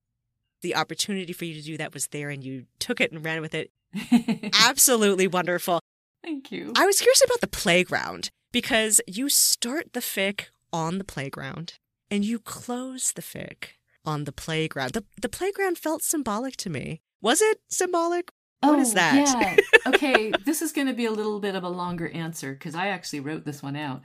The 0.62 0.76
opportunity 0.76 1.32
for 1.34 1.45
you 1.45 1.53
to 1.53 1.62
do 1.62 1.78
that 1.78 1.93
was 1.93 2.08
there 2.08 2.30
and 2.30 2.43
you 2.43 2.66
took 2.80 2.99
it 2.99 3.12
and 3.12 3.24
ran 3.24 3.39
with 3.41 3.53
it. 3.55 3.72
Absolutely 4.53 5.28
wonderful. 5.28 5.80
Thank 6.24 6.51
you. 6.51 6.74
I 6.76 6.86
was 6.86 6.99
curious 6.99 7.24
about 7.24 7.41
the 7.41 7.47
playground 7.47 8.30
because 8.51 8.99
you 9.08 9.30
start 9.30 9.93
the 9.93 9.99
fic 9.99 10.45
on 10.74 10.97
the 10.97 11.03
playground 11.03 11.76
and 12.12 12.26
you 12.26 12.39
close 12.39 13.14
the 13.14 13.22
fic 13.22 13.76
on 14.08 14.24
the 14.24 14.32
playground. 14.32 14.91
The, 14.93 15.03
the 15.22 15.30
playground 15.30 15.78
felt 15.78 16.01
symbolic 16.01 16.55
to 16.58 16.70
me. 16.70 17.01
Was 17.22 17.41
it 17.41 17.60
symbolic? 17.68 18.32
Oh, 18.64 18.72
What 18.72 18.80
is 18.80 18.93
that? 18.93 19.14
Oh, 19.28 19.39
Yeah. 19.39 19.55
okay, 19.93 20.32
this 20.45 20.62
is 20.62 20.72
going 20.72 20.88
to 20.88 20.93
be 20.93 21.05
a 21.05 21.12
little 21.12 21.39
bit 21.39 21.55
of 21.55 21.64
a 21.64 21.70
longer 21.70 22.10
answer 22.10 22.53
because 22.53 22.76
I 22.76 22.88
actually 22.88 23.20
wrote 23.20 23.45
this 23.45 23.62
one 23.62 23.76
out. 23.76 24.03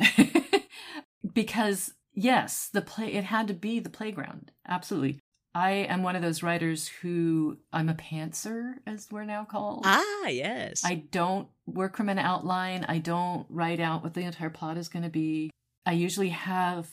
because 1.35 1.93
yes, 2.15 2.69
the 2.73 2.83
play 2.83 3.13
it 3.15 3.25
had 3.25 3.49
to 3.49 3.55
be 3.55 3.81
the 3.81 3.91
playground. 3.91 4.53
Absolutely. 4.67 5.21
I 5.55 5.71
am 5.71 6.03
one 6.03 6.17
of 6.17 6.23
those 6.23 6.43
writers 6.43 6.89
who 6.89 7.59
I'm 7.75 7.91
a 7.91 7.95
pantser, 7.95 8.75
as 8.87 9.09
we're 9.11 9.25
now 9.25 9.45
called. 9.45 9.83
Ah, 9.85 10.29
yes. 10.29 10.81
I 10.83 10.95
don't 11.11 11.49
work 11.67 11.95
from 11.95 12.09
an 12.09 12.19
outline. 12.19 12.87
I 12.89 12.99
don't 12.99 13.47
write 13.51 13.79
out 13.79 14.03
what 14.03 14.15
the 14.15 14.23
entire 14.23 14.49
plot 14.49 14.79
is 14.79 14.89
going 14.89 15.03
to 15.03 15.11
be. 15.11 15.51
I 15.85 15.93
usually 15.93 16.31
have 16.31 16.89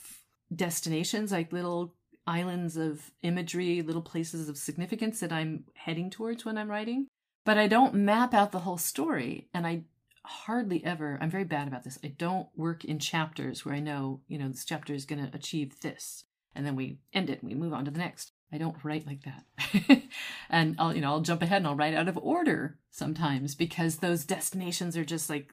destinations, 0.54 1.32
like 1.32 1.52
little 1.52 1.94
islands 2.26 2.76
of 2.76 3.10
imagery, 3.22 3.82
little 3.82 4.02
places 4.02 4.48
of 4.48 4.56
significance 4.56 5.20
that 5.20 5.32
I'm 5.32 5.64
heading 5.74 6.10
towards 6.10 6.44
when 6.44 6.58
I'm 6.58 6.70
writing. 6.70 7.06
But 7.44 7.58
I 7.58 7.66
don't 7.66 7.94
map 7.94 8.34
out 8.34 8.52
the 8.52 8.60
whole 8.60 8.78
story. 8.78 9.48
And 9.54 9.66
I 9.66 9.84
hardly 10.24 10.84
ever, 10.84 11.18
I'm 11.20 11.30
very 11.30 11.44
bad 11.44 11.68
about 11.68 11.84
this. 11.84 11.98
I 12.04 12.08
don't 12.08 12.48
work 12.56 12.84
in 12.84 12.98
chapters 12.98 13.64
where 13.64 13.74
I 13.74 13.80
know, 13.80 14.20
you 14.28 14.38
know, 14.38 14.48
this 14.48 14.64
chapter 14.64 14.94
is 14.94 15.06
going 15.06 15.24
to 15.24 15.34
achieve 15.34 15.80
this. 15.80 16.24
And 16.54 16.66
then 16.66 16.76
we 16.76 16.98
end 17.12 17.30
it 17.30 17.42
and 17.42 17.50
we 17.50 17.56
move 17.56 17.72
on 17.72 17.84
to 17.84 17.90
the 17.90 17.98
next. 17.98 18.32
I 18.52 18.58
don't 18.58 18.82
write 18.82 19.06
like 19.06 19.22
that. 19.22 20.02
and 20.50 20.76
I'll, 20.78 20.94
you 20.94 21.00
know, 21.00 21.10
I'll 21.10 21.20
jump 21.20 21.42
ahead 21.42 21.58
and 21.58 21.66
I'll 21.66 21.76
write 21.76 21.94
out 21.94 22.08
of 22.08 22.18
order 22.18 22.78
sometimes 22.90 23.54
because 23.54 23.96
those 23.96 24.24
destinations 24.24 24.96
are 24.96 25.04
just 25.04 25.30
like 25.30 25.52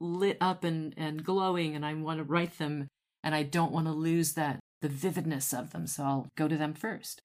lit 0.00 0.38
up 0.40 0.64
and, 0.64 0.92
and 0.96 1.24
glowing 1.24 1.76
and 1.76 1.86
I 1.86 1.94
want 1.94 2.18
to 2.18 2.24
write 2.24 2.58
them 2.58 2.88
and 3.22 3.34
I 3.34 3.44
don't 3.44 3.72
want 3.72 3.86
to 3.86 3.92
lose 3.92 4.32
that, 4.32 4.58
the 4.82 4.88
vividness 4.88 5.52
of 5.52 5.72
them. 5.72 5.86
So 5.86 6.04
I'll 6.04 6.28
go 6.36 6.46
to 6.46 6.56
them 6.56 6.74
first. 6.74 7.22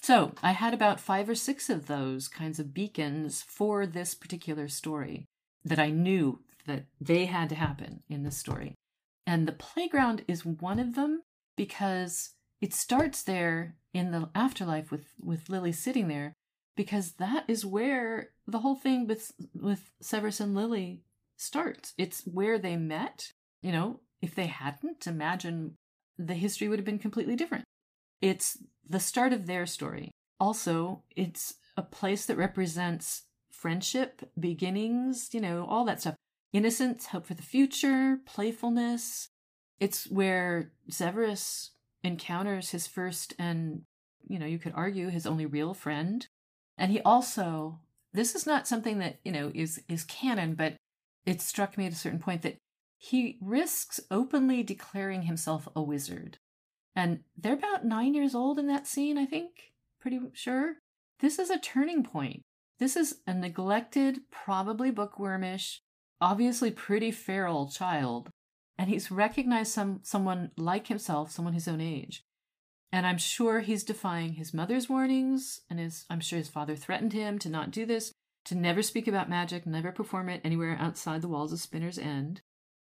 So 0.00 0.32
I 0.42 0.52
had 0.52 0.74
about 0.74 1.00
five 1.00 1.28
or 1.28 1.34
six 1.34 1.70
of 1.70 1.86
those 1.86 2.28
kinds 2.28 2.58
of 2.58 2.74
beacons 2.74 3.42
for 3.46 3.86
this 3.86 4.14
particular 4.14 4.68
story 4.68 5.26
that 5.64 5.78
I 5.78 5.90
knew 5.90 6.40
that 6.66 6.86
they 7.00 7.26
had 7.26 7.48
to 7.50 7.54
happen 7.54 8.02
in 8.08 8.22
this 8.22 8.36
story. 8.36 8.74
And 9.26 9.46
the 9.46 9.52
playground 9.52 10.24
is 10.28 10.44
one 10.44 10.78
of 10.78 10.94
them 10.94 11.22
because 11.56 12.30
it 12.60 12.74
starts 12.74 13.22
there 13.22 13.76
in 13.92 14.10
the 14.10 14.28
afterlife 14.34 14.90
with, 14.90 15.06
with 15.20 15.48
Lily 15.48 15.72
sitting 15.72 16.08
there 16.08 16.34
because 16.76 17.12
that 17.12 17.44
is 17.48 17.64
where 17.64 18.30
the 18.46 18.58
whole 18.58 18.74
thing 18.74 19.06
with 19.06 19.32
with 19.54 19.90
Severus 20.00 20.40
and 20.40 20.54
Lily 20.54 21.02
starts. 21.36 21.94
It's 21.96 22.22
where 22.26 22.58
they 22.58 22.76
met. 22.76 23.32
You 23.62 23.72
know, 23.72 24.00
if 24.20 24.34
they 24.34 24.46
hadn't, 24.46 25.06
imagine 25.06 25.76
the 26.18 26.34
history 26.34 26.68
would 26.68 26.78
have 26.78 26.86
been 26.86 26.98
completely 26.98 27.36
different. 27.36 27.64
It's 28.20 28.58
the 28.88 29.00
start 29.00 29.32
of 29.32 29.46
their 29.46 29.66
story. 29.66 30.10
Also, 30.40 31.02
it's 31.16 31.54
a 31.76 31.82
place 31.82 32.26
that 32.26 32.36
represents 32.36 33.22
friendship, 33.50 34.30
beginnings, 34.38 35.30
you 35.32 35.40
know, 35.40 35.66
all 35.68 35.84
that 35.84 36.00
stuff. 36.00 36.14
Innocence, 36.52 37.06
hope 37.06 37.26
for 37.26 37.34
the 37.34 37.42
future, 37.42 38.18
playfulness. 38.26 39.28
It's 39.80 40.08
where 40.08 40.72
Severus 40.88 41.72
encounters 42.02 42.70
his 42.70 42.86
first 42.86 43.34
and, 43.38 43.82
you 44.28 44.38
know, 44.38 44.46
you 44.46 44.58
could 44.58 44.72
argue 44.76 45.08
his 45.08 45.26
only 45.26 45.46
real 45.46 45.74
friend. 45.74 46.26
And 46.78 46.92
he 46.92 47.00
also, 47.00 47.80
this 48.12 48.34
is 48.34 48.46
not 48.46 48.68
something 48.68 48.98
that, 48.98 49.18
you 49.24 49.32
know, 49.32 49.50
is, 49.54 49.82
is 49.88 50.04
canon, 50.04 50.54
but 50.54 50.76
it 51.26 51.40
struck 51.40 51.76
me 51.76 51.86
at 51.86 51.92
a 51.92 51.96
certain 51.96 52.18
point 52.18 52.42
that 52.42 52.56
he 53.04 53.36
risks 53.42 54.00
openly 54.10 54.62
declaring 54.62 55.22
himself 55.22 55.68
a 55.76 55.82
wizard. 55.82 56.38
And 56.96 57.20
they're 57.36 57.52
about 57.52 57.84
nine 57.84 58.14
years 58.14 58.34
old 58.34 58.58
in 58.58 58.66
that 58.68 58.86
scene, 58.86 59.18
I 59.18 59.26
think. 59.26 59.72
Pretty 60.00 60.20
sure. 60.32 60.76
This 61.20 61.38
is 61.38 61.50
a 61.50 61.58
turning 61.58 62.02
point. 62.02 62.40
This 62.78 62.96
is 62.96 63.16
a 63.26 63.34
neglected, 63.34 64.20
probably 64.30 64.90
bookwormish, 64.90 65.80
obviously 66.18 66.70
pretty 66.70 67.10
feral 67.10 67.68
child. 67.68 68.30
And 68.78 68.88
he's 68.88 69.10
recognized 69.10 69.72
some 69.72 70.00
someone 70.02 70.52
like 70.56 70.86
himself, 70.86 71.30
someone 71.30 71.52
his 71.52 71.68
own 71.68 71.82
age. 71.82 72.22
And 72.90 73.06
I'm 73.06 73.18
sure 73.18 73.60
he's 73.60 73.84
defying 73.84 74.34
his 74.34 74.54
mother's 74.54 74.88
warnings, 74.88 75.60
and 75.68 75.78
his 75.78 76.06
I'm 76.08 76.20
sure 76.20 76.38
his 76.38 76.48
father 76.48 76.74
threatened 76.74 77.12
him 77.12 77.38
to 77.40 77.50
not 77.50 77.70
do 77.70 77.84
this, 77.84 78.12
to 78.46 78.54
never 78.54 78.82
speak 78.82 79.06
about 79.06 79.28
magic, 79.28 79.66
never 79.66 79.92
perform 79.92 80.30
it 80.30 80.40
anywhere 80.42 80.78
outside 80.80 81.20
the 81.20 81.28
walls 81.28 81.52
of 81.52 81.60
Spinner's 81.60 81.98
End. 81.98 82.40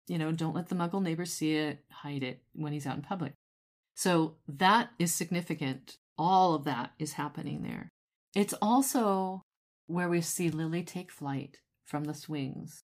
You 0.09 0.19
know, 0.19 0.33
don't 0.33 0.55
let 0.55 0.69
the 0.69 0.75
muggle 0.75 1.03
neighbors 1.03 1.33
see 1.33 1.55
it, 1.55 1.85
hide 1.91 2.23
it 2.23 2.43
when 2.55 2.73
he's 2.73 2.87
out 2.87 2.97
in 2.97 3.03
public. 3.03 3.35
So 3.95 4.37
that 4.49 4.91
is 4.99 5.15
significant. 5.15 5.97
All 6.19 6.55
of 6.55 6.65
that 6.65 6.93
is 6.99 7.15
happening 7.15 7.63
there. 7.63 7.89
It's 8.35 8.55
also 8.63 9.43
where 9.87 10.09
we 10.09 10.21
see 10.21 10.51
Lily 10.51 10.83
take 10.83 11.11
flight 11.11 11.59
from 11.85 12.05
the 12.05 12.15
swings. 12.15 12.83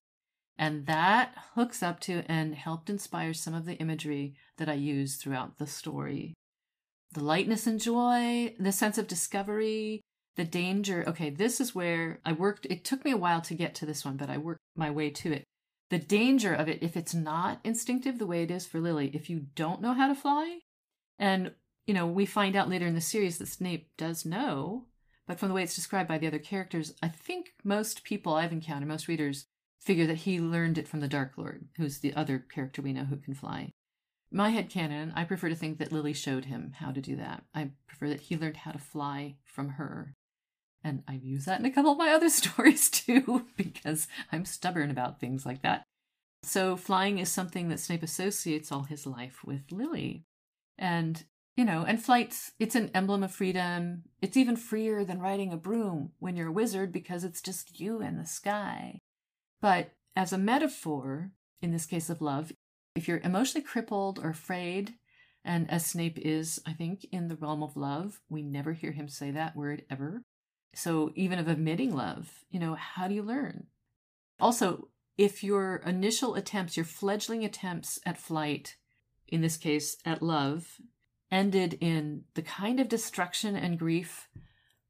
And 0.59 0.87
that 0.87 1.35
hooks 1.55 1.83
up 1.83 2.01
to 2.01 2.25
and 2.27 2.55
helped 2.55 2.91
inspire 2.91 3.33
some 3.33 3.55
of 3.55 3.65
the 3.65 3.77
imagery 3.77 4.35
that 4.57 4.69
I 4.69 4.75
use 4.75 5.17
throughout 5.17 5.59
the 5.59 5.67
story. 5.67 6.35
The 7.13 7.23
lightness 7.23 7.67
and 7.67 7.81
joy, 7.81 8.55
the 8.59 8.73
sense 8.73 8.99
of 8.99 9.07
discovery, 9.07 10.03
the 10.37 10.45
danger. 10.45 11.05
Okay, 11.07 11.31
this 11.31 11.61
is 11.61 11.75
where 11.75 12.21
I 12.25 12.33
worked. 12.33 12.67
It 12.67 12.85
took 12.85 13.05
me 13.05 13.13
a 13.13 13.17
while 13.17 13.41
to 13.43 13.55
get 13.55 13.75
to 13.77 13.87
this 13.87 14.05
one, 14.05 14.17
but 14.17 14.29
I 14.29 14.37
worked 14.37 14.61
my 14.77 14.91
way 14.91 15.11
to 15.11 15.33
it. 15.33 15.45
The 15.91 15.99
danger 15.99 16.53
of 16.53 16.69
it, 16.69 16.83
if 16.83 16.97
it's 16.97 17.15
not 17.15 17.61
instinctive 17.65 18.19
the 18.19 18.27
way 18.27 18.43
it 18.43 18.51
is 18.51 18.67
for 18.67 18.81
Lily, 18.81 19.11
if 19.15 19.31
you 19.31 19.47
don't 19.55 19.81
know 19.81 19.95
how 19.95 20.09
to 20.09 20.15
fly, 20.15 20.59
and, 21.19 21.53
you 21.87 21.95
know, 21.95 22.07
we 22.07 22.27
find 22.27 22.57
out 22.57 22.69
later 22.69 22.87
in 22.87 22.95
the 22.95 23.01
series 23.01 23.39
that 23.39 23.49
Snape 23.49 23.91
does 23.97 24.27
know, 24.27 24.87
but 25.27 25.39
from 25.39 25.49
the 25.49 25.55
way 25.55 25.63
it's 25.63 25.75
described 25.75 26.09
by 26.09 26.19
the 26.19 26.27
other 26.27 26.39
characters, 26.39 26.95
I 27.03 27.09
think 27.09 27.55
most 27.65 28.05
people 28.05 28.35
I've 28.35 28.53
encountered, 28.53 28.89
most 28.89 29.09
readers, 29.09 29.47
figure 29.81 30.07
that 30.07 30.19
he 30.19 30.41
learned 30.41 30.77
it 30.77 30.89
from 30.89 31.01
the 31.01 31.09
Dark 31.09 31.33
Lord, 31.37 31.69
who's 31.77 31.99
the 31.99 32.15
other 32.15 32.39
character 32.39 32.83
we 32.83 32.93
know 32.93 33.05
who 33.05 33.17
can 33.17 33.35
fly. 33.35 33.71
My 34.31 34.51
head 34.51 34.69
canon, 34.69 35.13
I 35.17 35.25
prefer 35.25 35.49
to 35.49 35.55
think 35.55 35.79
that 35.79 35.93
Lily 35.93 36.13
showed 36.13 36.47
him 36.47 36.75
how 36.79 36.91
to 36.91 37.01
do 37.01 37.17
that. 37.17 37.45
I 37.55 37.71
prefer 37.87 38.11
that 38.11 38.21
he 38.21 38.37
learned 38.37 38.59
how 38.59 38.73
to 38.73 38.79
fly 38.79 39.37
from 39.45 39.71
her. 39.71 40.15
And 40.83 41.03
I've 41.09 41.25
used 41.25 41.47
that 41.47 41.61
in 41.61 41.67
a 41.67 41.71
couple 41.71 41.93
of 41.93 41.99
my 41.99 42.11
other 42.15 42.29
stories 42.29 42.91
too, 42.91 43.47
because 43.57 44.09
I'm 44.33 44.45
stubborn 44.45 44.91
about 44.91 45.21
things 45.21 45.45
like 45.45 45.63
that. 45.63 45.85
So 46.43 46.77
flying 46.77 47.19
is 47.19 47.31
something 47.31 47.69
that 47.69 47.81
Snape 47.81 48.03
associates 48.03 48.71
all 48.71 48.85
his 48.85 49.07
life 49.07 49.41
with 49.45 49.73
Lily. 49.73 50.25
And, 50.79 51.25
you 51.57 51.65
know, 51.65 51.85
and 51.87 52.03
flights, 52.03 52.53
it's 52.61 52.77
an 52.77 52.91
emblem 52.95 53.25
of 53.25 53.33
freedom. 53.33 54.05
It's 54.23 54.37
even 54.37 54.57
freer 54.57 55.05
than 55.05 55.21
riding 55.21 55.53
a 55.53 55.57
broom 55.57 56.13
when 56.21 56.37
you're 56.37 56.49
a 56.49 56.53
wizard 56.53 56.93
because 56.93 57.25
it's 57.25 57.43
just 57.43 57.81
you 57.81 58.01
and 58.01 58.19
the 58.19 58.27
sky. 58.27 59.01
But 59.61 59.91
as 60.15 60.33
a 60.33 60.39
metaphor, 60.39 61.33
in 61.61 61.73
this 61.73 61.87
case 61.87 62.09
of 62.09 62.23
love, 62.23 62.53
if 62.95 63.09
you're 63.09 63.19
emotionally 63.19 63.65
crippled 63.65 64.19
or 64.19 64.31
afraid, 64.31 64.95
and 65.45 65.71
as 65.71 65.87
Snape 65.87 66.19
is, 66.19 66.61
I 66.67 66.73
think, 66.73 67.07
in 67.11 67.29
the 67.29 67.37
realm 67.37 67.63
of 67.63 67.77
love, 67.77 68.21
we 68.29 68.43
never 68.43 68.73
hear 68.73 68.93
him 68.93 69.09
say 69.09 69.31
that 69.31 69.57
word 69.57 69.85
ever. 69.91 70.23
So 70.75 71.13
even 71.15 71.39
of 71.39 71.49
admitting 71.49 71.95
love, 71.95 72.45
you 72.51 72.61
know, 72.61 72.75
how 72.75 73.09
do 73.09 73.15
you 73.15 73.23
learn? 73.23 73.67
Also, 74.41 74.89
if 75.17 75.43
your 75.43 75.77
initial 75.85 76.35
attempts, 76.35 76.77
your 76.77 76.87
fledgling 76.87 77.45
attempts 77.45 77.99
at 78.07 78.19
flight, 78.19 78.77
in 79.27 79.41
this 79.41 79.57
case 79.57 79.97
at 80.05 80.23
love, 80.23 80.79
ended 81.31 81.77
in 81.81 82.25
the 82.35 82.43
kind 82.43 82.81
of 82.81 82.89
destruction 82.89 83.57
and 83.57 83.79
grief 83.79 84.29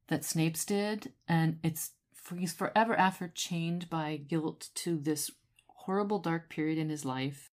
that 0.07 0.23
Snape's 0.23 0.65
did, 0.65 1.13
and 1.27 1.59
it's 1.63 1.91
he's 2.37 2.53
forever 2.53 2.95
after 2.97 3.27
chained 3.27 3.89
by 3.89 4.17
guilt 4.17 4.69
to 4.75 4.97
this 4.97 5.31
horrible 5.67 6.19
dark 6.19 6.49
period 6.49 6.77
in 6.77 6.89
his 6.89 7.03
life 7.03 7.49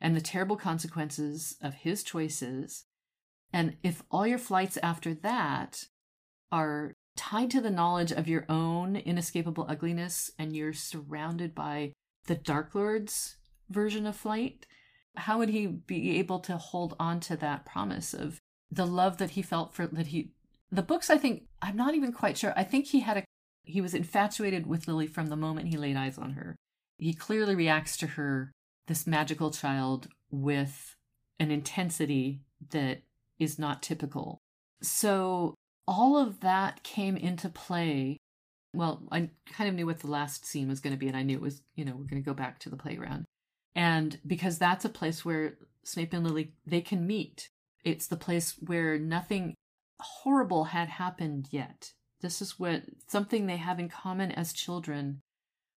and 0.00 0.14
the 0.14 0.20
terrible 0.20 0.56
consequences 0.56 1.56
of 1.62 1.74
his 1.74 2.02
choices. 2.02 2.84
And 3.52 3.76
if 3.82 4.02
all 4.10 4.26
your 4.26 4.38
flights 4.38 4.78
after 4.82 5.14
that 5.14 5.84
are 6.52 6.96
tied 7.20 7.50
to 7.50 7.60
the 7.60 7.70
knowledge 7.70 8.12
of 8.12 8.26
your 8.26 8.46
own 8.48 8.96
inescapable 8.96 9.66
ugliness 9.68 10.30
and 10.38 10.56
you're 10.56 10.72
surrounded 10.72 11.54
by 11.54 11.92
the 12.24 12.34
Dark 12.34 12.74
Lord's 12.74 13.36
version 13.68 14.06
of 14.06 14.16
flight, 14.16 14.66
how 15.16 15.36
would 15.36 15.50
he 15.50 15.66
be 15.66 16.18
able 16.18 16.38
to 16.40 16.56
hold 16.56 16.96
on 16.98 17.20
to 17.20 17.36
that 17.36 17.66
promise 17.66 18.14
of 18.14 18.38
the 18.70 18.86
love 18.86 19.18
that 19.18 19.32
he 19.32 19.42
felt 19.42 19.74
for 19.74 19.86
that 19.86 20.06
he 20.06 20.30
the 20.72 20.82
books 20.82 21.10
i 21.10 21.18
think 21.18 21.42
i'm 21.60 21.76
not 21.76 21.94
even 21.94 22.12
quite 22.12 22.38
sure. 22.38 22.54
I 22.56 22.64
think 22.64 22.86
he 22.86 23.00
had 23.00 23.18
a 23.18 23.24
he 23.64 23.80
was 23.80 23.94
infatuated 23.94 24.66
with 24.66 24.88
lily 24.88 25.06
from 25.06 25.26
the 25.26 25.36
moment 25.36 25.68
he 25.68 25.76
laid 25.76 25.96
eyes 25.96 26.16
on 26.16 26.32
her. 26.32 26.56
He 26.96 27.12
clearly 27.12 27.54
reacts 27.54 27.96
to 27.98 28.06
her 28.06 28.50
this 28.86 29.06
magical 29.06 29.50
child 29.50 30.08
with 30.30 30.96
an 31.38 31.50
intensity 31.50 32.40
that 32.70 33.02
is 33.38 33.58
not 33.58 33.82
typical. 33.82 34.38
So 34.80 35.54
all 35.86 36.16
of 36.16 36.40
that 36.40 36.82
came 36.82 37.16
into 37.16 37.48
play. 37.48 38.16
Well 38.72 39.02
i 39.10 39.30
kind 39.52 39.68
of 39.68 39.74
knew 39.74 39.86
what 39.86 40.00
the 40.00 40.10
last 40.10 40.46
scene 40.46 40.68
was 40.68 40.80
going 40.80 40.94
to 40.94 40.98
be 40.98 41.08
and 41.08 41.16
i 41.16 41.24
knew 41.24 41.34
it 41.34 41.42
was 41.42 41.62
you 41.74 41.84
know 41.84 41.92
we're 41.92 42.04
going 42.04 42.22
to 42.22 42.26
go 42.26 42.34
back 42.34 42.58
to 42.60 42.70
the 42.70 42.76
playground. 42.76 43.24
And 43.74 44.18
because 44.26 44.58
that's 44.58 44.84
a 44.84 44.88
place 44.88 45.24
where 45.24 45.58
snape 45.84 46.12
and 46.12 46.24
lily 46.24 46.52
they 46.66 46.80
can 46.80 47.06
meet 47.06 47.48
it's 47.84 48.06
the 48.06 48.16
place 48.16 48.56
where 48.60 48.98
nothing 48.98 49.54
horrible 50.00 50.64
had 50.64 50.88
happened 50.88 51.48
yet. 51.50 51.92
This 52.20 52.42
is 52.42 52.58
what 52.58 52.82
something 53.08 53.46
they 53.46 53.56
have 53.56 53.78
in 53.78 53.88
common 53.88 54.30
as 54.32 54.52
children 54.52 55.20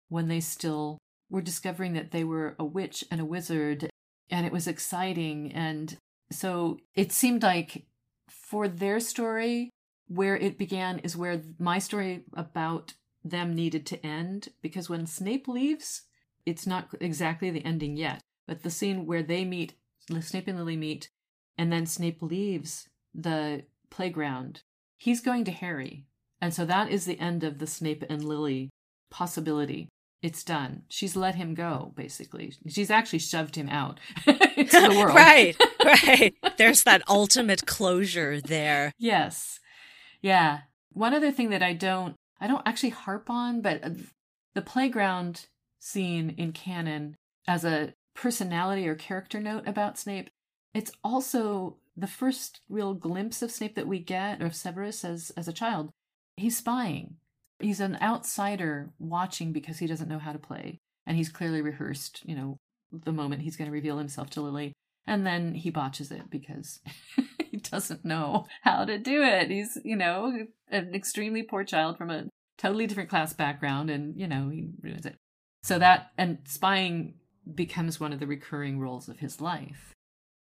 when 0.09 0.29
they 0.29 0.41
still 0.41 0.99
were 1.31 1.41
discovering 1.41 1.95
that 1.95 2.11
they 2.11 2.25
were 2.25 2.57
a 2.59 2.65
witch 2.65 3.05
and 3.11 3.21
a 3.21 3.25
wizard 3.25 3.89
and 4.31 4.47
it 4.47 4.53
was 4.53 4.67
exciting. 4.67 5.53
And 5.53 5.97
so 6.31 6.79
it 6.95 7.13
seemed 7.13 7.43
like 7.43 7.85
for 8.29 8.67
their 8.67 8.99
story 8.99 9.71
where 10.15 10.37
it 10.37 10.59
began 10.59 10.99
is 11.01 11.17
where 11.17 11.43
my 11.59 11.79
story 11.79 12.25
about 12.35 12.95
them 13.25 13.55
needed 13.55 13.87
to 13.87 14.05
end 14.05 14.49
because 14.63 14.91
when 14.91 15.07
Snape 15.07 15.47
leaves 15.49 16.03
it's 16.45 16.67
not 16.67 16.89
exactly 17.01 17.51
the 17.51 17.65
ending 17.65 17.97
yet 17.97 18.21
but 18.47 18.63
the 18.63 18.71
scene 18.71 19.07
where 19.07 19.23
they 19.23 19.45
meet 19.45 19.75
Snape 20.21 20.49
and 20.49 20.59
Lily 20.59 20.77
meet 20.77 21.09
and 21.57 21.73
then 21.73 21.87
Snape 21.87 22.23
leaves 22.23 22.89
the 23.15 23.65
playground, 23.91 24.63
he's 24.97 25.21
going 25.21 25.45
to 25.45 25.53
Harry. 25.53 26.07
And 26.41 26.53
so 26.53 26.65
that 26.65 26.91
is 26.91 27.05
the 27.05 27.21
end 27.21 27.45
of 27.45 27.59
the 27.59 27.67
Snape 27.67 28.05
and 28.09 28.25
Lily 28.25 28.71
possibility. 29.11 29.89
It's 30.23 30.45
done. 30.45 30.83
She's 30.89 31.17
let 31.17 31.35
him 31.35 31.55
go, 31.55 31.93
basically. 31.97 32.55
She's 32.69 32.91
actually 32.91 33.19
shoved 33.19 33.57
him 33.57 33.69
out 33.69 33.99
into 34.27 34.81
the 34.81 34.95
world. 34.97 35.15
right, 35.15 35.57
right. 35.85 36.35
There's 36.59 36.85
that 36.85 37.03
ultimate 37.09 37.67
closure 37.67 38.41
there. 38.41 38.93
Yes. 38.99 39.59
Yeah. 40.23 40.61
One 40.93 41.15
other 41.15 41.33
thing 41.33 41.51
that 41.51 41.63
I 41.63 41.75
don't 41.75 42.15
I 42.41 42.47
don't 42.47 42.67
actually 42.67 42.91
harp 42.91 43.31
on, 43.31 43.61
but 43.61 43.85
uh, 43.85 43.91
the 44.55 44.63
playground 44.63 45.47
scene 45.79 46.35
in 46.37 46.53
canon 46.53 47.17
as 47.47 47.65
a 47.65 47.95
personality 48.15 48.89
or 48.89 48.95
character 48.95 49.41
note 49.41 49.67
about 49.67 49.99
Snape 49.99 50.31
it's 50.75 50.93
also 51.05 51.77
the 51.97 52.07
first 52.07 52.61
real 52.69 52.95
glimpse 52.95 53.43
of 53.43 53.51
Snape 53.51 53.75
that 53.75 53.87
we 53.87 53.99
get, 53.99 54.41
of 54.41 54.55
Severus 54.55 55.05
as, 55.05 55.31
as 55.37 55.49
a 55.49 55.53
child. 55.53 55.91
He's 56.37 56.57
spying. 56.57 57.17
He's 57.59 57.81
an 57.81 57.99
outsider 58.01 58.91
watching 58.99 59.53
because 59.53 59.79
he 59.79 59.87
doesn't 59.87 60.09
know 60.09 60.19
how 60.19 60.33
to 60.33 60.39
play. 60.39 60.79
And 61.07 61.17
he's 61.17 61.29
clearly 61.29 61.61
rehearsed, 61.61 62.23
you 62.25 62.35
know, 62.35 62.57
the 62.91 63.13
moment 63.13 63.43
he's 63.43 63.57
going 63.57 63.67
to 63.67 63.73
reveal 63.73 63.99
himself 63.99 64.31
to 64.31 64.41
Lily. 64.41 64.73
And 65.07 65.27
then 65.27 65.55
he 65.55 65.71
botches 65.71 66.11
it 66.11 66.31
because 66.31 66.81
he 67.51 67.57
doesn't 67.57 68.05
know 68.05 68.47
how 68.63 68.85
to 68.85 68.99
do 68.99 69.23
it. 69.23 69.51
He's, 69.51 69.79
you 69.85 69.97
know, 69.97 70.47
an 70.71 70.95
extremely 70.95 71.43
poor 71.43 71.65
child 71.65 71.99
from 71.99 72.11
a 72.11 72.29
totally 72.57 72.87
different 72.87 73.11
class 73.11 73.33
background 73.33 73.91
and, 73.91 74.17
you 74.17 74.29
know, 74.29 74.49
he 74.49 74.71
ruins 74.81 75.07
it. 75.07 75.17
So 75.65 75.79
that, 75.79 76.13
and 76.17 76.39
spying 76.45 77.15
becomes 77.53 77.99
one 77.99 78.13
of 78.13 78.21
the 78.21 78.27
recurring 78.27 78.79
roles 78.79 79.09
of 79.09 79.19
his 79.19 79.41
life 79.41 79.93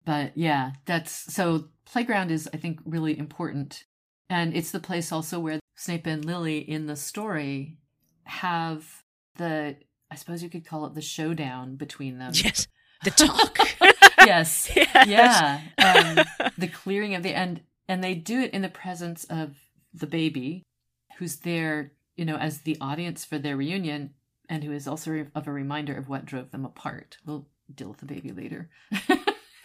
but 0.06 0.32
yeah, 0.36 0.70
that's 0.86 1.34
so 1.34 1.68
playground 1.84 2.30
is 2.30 2.48
I 2.54 2.56
think 2.56 2.80
really 2.86 3.18
important. 3.18 3.84
And 4.30 4.56
it's 4.56 4.70
the 4.70 4.80
place 4.80 5.12
also 5.12 5.38
where 5.38 5.60
Snape 5.74 6.06
and 6.06 6.24
Lily 6.24 6.58
in 6.58 6.86
the 6.86 6.96
story 6.96 7.76
have 8.22 9.02
the 9.36 9.76
I 10.10 10.14
suppose 10.14 10.42
you 10.42 10.48
could 10.48 10.64
call 10.64 10.86
it 10.86 10.94
the 10.94 11.02
showdown 11.02 11.74
between 11.76 12.18
them. 12.18 12.32
Yes. 12.34 12.68
The 13.04 13.10
talk. 13.10 13.58
Yes. 14.26 14.70
yes. 14.76 15.06
Yeah. 15.06 15.60
Um, 15.78 16.48
the 16.58 16.68
clearing 16.68 17.14
of 17.14 17.22
the 17.22 17.34
end 17.34 17.60
and 17.88 18.02
they 18.02 18.14
do 18.14 18.40
it 18.40 18.52
in 18.52 18.62
the 18.62 18.68
presence 18.68 19.24
of 19.24 19.56
the 19.92 20.06
baby 20.06 20.62
who's 21.18 21.36
there, 21.36 21.92
you 22.16 22.24
know, 22.24 22.36
as 22.36 22.60
the 22.60 22.76
audience 22.80 23.24
for 23.24 23.38
their 23.38 23.56
reunion 23.56 24.14
and 24.48 24.64
who 24.64 24.72
is 24.72 24.86
also 24.86 25.26
of 25.34 25.46
a 25.46 25.52
reminder 25.52 25.96
of 25.96 26.08
what 26.08 26.24
drove 26.24 26.50
them 26.50 26.64
apart. 26.64 27.18
We'll 27.24 27.46
deal 27.72 27.88
with 27.88 27.98
the 27.98 28.06
baby 28.06 28.32
later. 28.32 28.68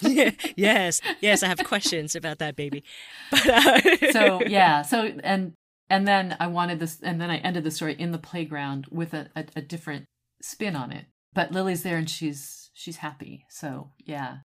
yes, 0.55 1.01
yes, 1.19 1.43
I 1.43 1.47
have 1.47 1.63
questions 1.63 2.15
about 2.15 2.39
that 2.39 2.55
baby. 2.55 2.83
But 3.31 3.47
uh... 3.47 4.11
so 4.11 4.41
yeah, 4.45 4.81
so 4.81 5.11
and 5.23 5.53
and 5.89 6.07
then 6.07 6.37
I 6.39 6.47
wanted 6.47 6.79
this, 6.79 6.99
and 7.01 7.19
then 7.19 7.29
I 7.29 7.37
ended 7.37 7.63
the 7.63 7.71
story 7.71 7.93
in 7.93 8.11
the 8.11 8.17
playground 8.17 8.87
with 8.89 9.13
a, 9.13 9.29
a, 9.35 9.45
a 9.57 9.61
different 9.61 10.05
spin 10.41 10.75
on 10.75 10.91
it. 10.91 11.05
But 11.33 11.51
Lily's 11.51 11.83
there 11.83 11.97
and 11.97 12.09
she's 12.09 12.71
she's 12.73 12.97
happy. 12.97 13.45
So 13.49 13.91
yeah, 13.99 14.37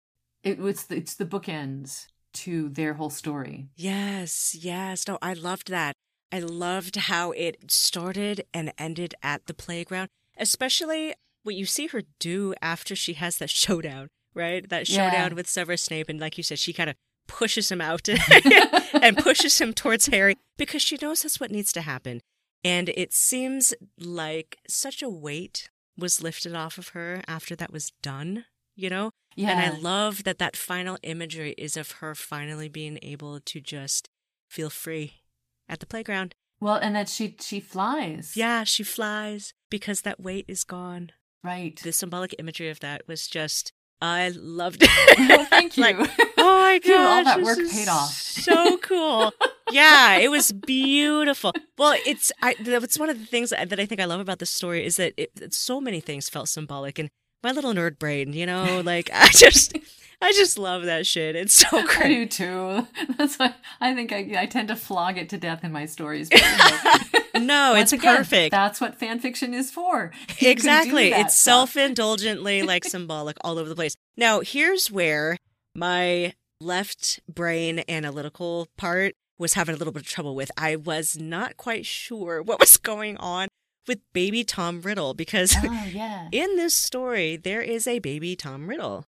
it 0.46 0.58
was 0.58 0.86
it's 0.90 1.14
the 1.14 1.26
bookends 1.26 2.06
to 2.34 2.68
their 2.68 2.94
whole 2.94 3.10
story. 3.10 3.68
Yes, 3.74 4.54
yes. 4.54 5.06
No, 5.06 5.18
I 5.20 5.32
loved 5.32 5.68
that. 5.68 5.94
I 6.32 6.40
loved 6.40 6.96
how 6.96 7.32
it 7.32 7.70
started 7.70 8.44
and 8.52 8.72
ended 8.78 9.14
at 9.22 9.46
the 9.46 9.54
playground, 9.54 10.08
especially 10.36 11.14
what 11.42 11.54
you 11.54 11.66
see 11.66 11.86
her 11.88 12.02
do 12.18 12.54
after 12.60 12.96
she 12.96 13.14
has 13.14 13.38
that 13.38 13.50
showdown 13.50 14.08
right? 14.36 14.68
That 14.68 14.86
showdown 14.86 15.30
yeah. 15.30 15.34
with 15.34 15.48
Severus 15.48 15.82
Snape, 15.82 16.08
and 16.08 16.20
like 16.20 16.36
you 16.36 16.44
said, 16.44 16.60
she 16.60 16.72
kind 16.72 16.90
of 16.90 16.96
pushes 17.26 17.72
him 17.72 17.80
out 17.80 18.08
and 19.02 19.16
pushes 19.16 19.60
him 19.60 19.72
towards 19.72 20.06
Harry 20.06 20.36
because 20.56 20.82
she 20.82 20.98
knows 21.00 21.22
that's 21.22 21.40
what 21.40 21.50
needs 21.50 21.72
to 21.72 21.80
happen. 21.80 22.20
And 22.62 22.90
it 22.90 23.12
seems 23.12 23.74
like 23.98 24.58
such 24.68 25.02
a 25.02 25.08
weight 25.08 25.70
was 25.98 26.22
lifted 26.22 26.54
off 26.54 26.78
of 26.78 26.88
her 26.88 27.22
after 27.26 27.56
that 27.56 27.72
was 27.72 27.92
done, 28.02 28.44
you 28.76 28.90
know? 28.90 29.10
Yeah. 29.34 29.50
And 29.50 29.60
I 29.60 29.78
love 29.78 30.24
that 30.24 30.38
that 30.38 30.56
final 30.56 30.98
imagery 31.02 31.54
is 31.58 31.76
of 31.76 31.92
her 31.92 32.14
finally 32.14 32.68
being 32.68 32.98
able 33.02 33.40
to 33.40 33.60
just 33.60 34.08
feel 34.48 34.70
free 34.70 35.22
at 35.68 35.80
the 35.80 35.86
playground. 35.86 36.34
Well, 36.60 36.76
and 36.76 36.96
that 36.96 37.08
she 37.08 37.36
she 37.40 37.60
flies. 37.60 38.34
Yeah, 38.36 38.64
she 38.64 38.82
flies 38.82 39.52
because 39.70 40.02
that 40.02 40.20
weight 40.20 40.46
is 40.48 40.64
gone. 40.64 41.10
Right. 41.44 41.78
The 41.82 41.92
symbolic 41.92 42.34
imagery 42.38 42.70
of 42.70 42.80
that 42.80 43.06
was 43.06 43.26
just 43.26 43.72
I 44.00 44.30
loved 44.34 44.82
it. 44.86 45.18
Well, 45.28 45.44
thank 45.50 45.76
you. 45.76 45.82
like, 45.82 45.96
oh 45.98 46.58
my 46.60 46.78
god, 46.84 47.18
all 47.18 47.24
that 47.24 47.42
work 47.42 47.58
paid 47.70 47.88
off. 47.88 48.12
So 48.12 48.78
cool. 48.78 49.32
yeah, 49.70 50.16
it 50.16 50.30
was 50.30 50.52
beautiful. 50.52 51.52
Well, 51.76 51.98
it's 52.06 52.32
I. 52.40 52.54
That's 52.60 52.98
one 52.98 53.10
of 53.10 53.18
the 53.18 53.26
things 53.26 53.50
that 53.50 53.78
I 53.78 53.86
think 53.86 54.00
I 54.00 54.06
love 54.06 54.20
about 54.20 54.38
this 54.38 54.50
story 54.50 54.84
is 54.84 54.96
that 54.96 55.12
it, 55.16 55.52
so 55.52 55.80
many 55.80 56.00
things 56.00 56.28
felt 56.30 56.48
symbolic, 56.48 56.98
and 56.98 57.10
my 57.46 57.52
little 57.52 57.72
nerd 57.72 57.98
brain, 58.00 58.32
you 58.32 58.44
know, 58.44 58.82
like 58.84 59.08
I 59.12 59.28
just. 59.28 59.76
I 60.18 60.32
just 60.32 60.58
love 60.58 60.84
that 60.84 61.06
shit. 61.06 61.36
It's 61.36 61.52
so 61.52 61.68
great. 61.86 62.00
I 62.00 62.08
do 62.08 62.26
too. 62.26 62.86
That's 63.18 63.38
why 63.38 63.54
I 63.82 63.94
think 63.94 64.14
I, 64.14 64.26
I 64.38 64.46
tend 64.46 64.68
to 64.68 64.74
flog 64.74 65.18
it 65.18 65.28
to 65.28 65.36
death 65.36 65.62
in 65.62 65.72
my 65.72 65.84
stories. 65.84 66.30
But, 66.30 66.40
you 66.40 67.40
know. 67.40 67.44
no, 67.44 67.74
it's 67.74 67.92
again, 67.92 68.16
perfect. 68.16 68.50
That's 68.50 68.80
what 68.80 68.98
fan 68.98 69.20
fiction 69.20 69.52
is 69.52 69.70
for. 69.70 70.12
You 70.38 70.48
exactly. 70.48 71.12
It's 71.12 71.36
self 71.36 71.76
indulgently, 71.76 72.62
like 72.62 72.86
symbolic 72.86 73.36
all 73.42 73.58
over 73.58 73.68
the 73.68 73.74
place. 73.74 73.94
Now, 74.16 74.40
here's 74.40 74.90
where 74.90 75.36
my 75.74 76.32
left 76.62 77.20
brain 77.28 77.84
analytical 77.86 78.68
part 78.78 79.12
was 79.38 79.52
having 79.52 79.74
a 79.74 79.78
little 79.78 79.92
bit 79.92 80.04
of 80.04 80.08
trouble 80.08 80.34
with. 80.34 80.50
I 80.56 80.76
was 80.76 81.18
not 81.18 81.58
quite 81.58 81.84
sure 81.84 82.40
what 82.40 82.58
was 82.58 82.78
going 82.78 83.18
on 83.18 83.48
with 83.86 84.00
baby 84.12 84.44
Tom 84.44 84.80
Riddle 84.82 85.14
because 85.14 85.54
oh, 85.62 85.84
yeah. 85.92 86.28
in 86.32 86.56
this 86.56 86.74
story, 86.74 87.36
there 87.36 87.62
is 87.62 87.86
a 87.86 87.98
baby 87.98 88.36
Tom 88.36 88.68
Riddle. 88.68 89.04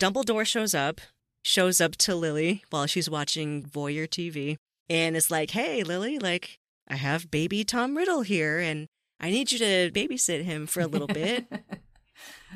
Dumbledore 0.00 0.46
shows 0.46 0.74
up, 0.74 1.00
shows 1.44 1.80
up 1.80 1.96
to 1.96 2.14
Lily 2.14 2.64
while 2.70 2.86
she's 2.86 3.10
watching 3.10 3.62
Voyeur 3.62 4.08
TV, 4.08 4.56
and 4.88 5.16
is 5.16 5.30
like, 5.30 5.50
"Hey, 5.50 5.82
Lily, 5.82 6.18
like 6.18 6.58
I 6.88 6.96
have 6.96 7.30
baby 7.30 7.64
Tom 7.64 7.96
Riddle 7.96 8.22
here, 8.22 8.58
and 8.58 8.86
I 9.20 9.30
need 9.30 9.52
you 9.52 9.58
to 9.58 9.90
babysit 9.92 10.44
him 10.44 10.66
for 10.66 10.80
a 10.80 10.86
little 10.86 11.06
bit." 11.08 11.46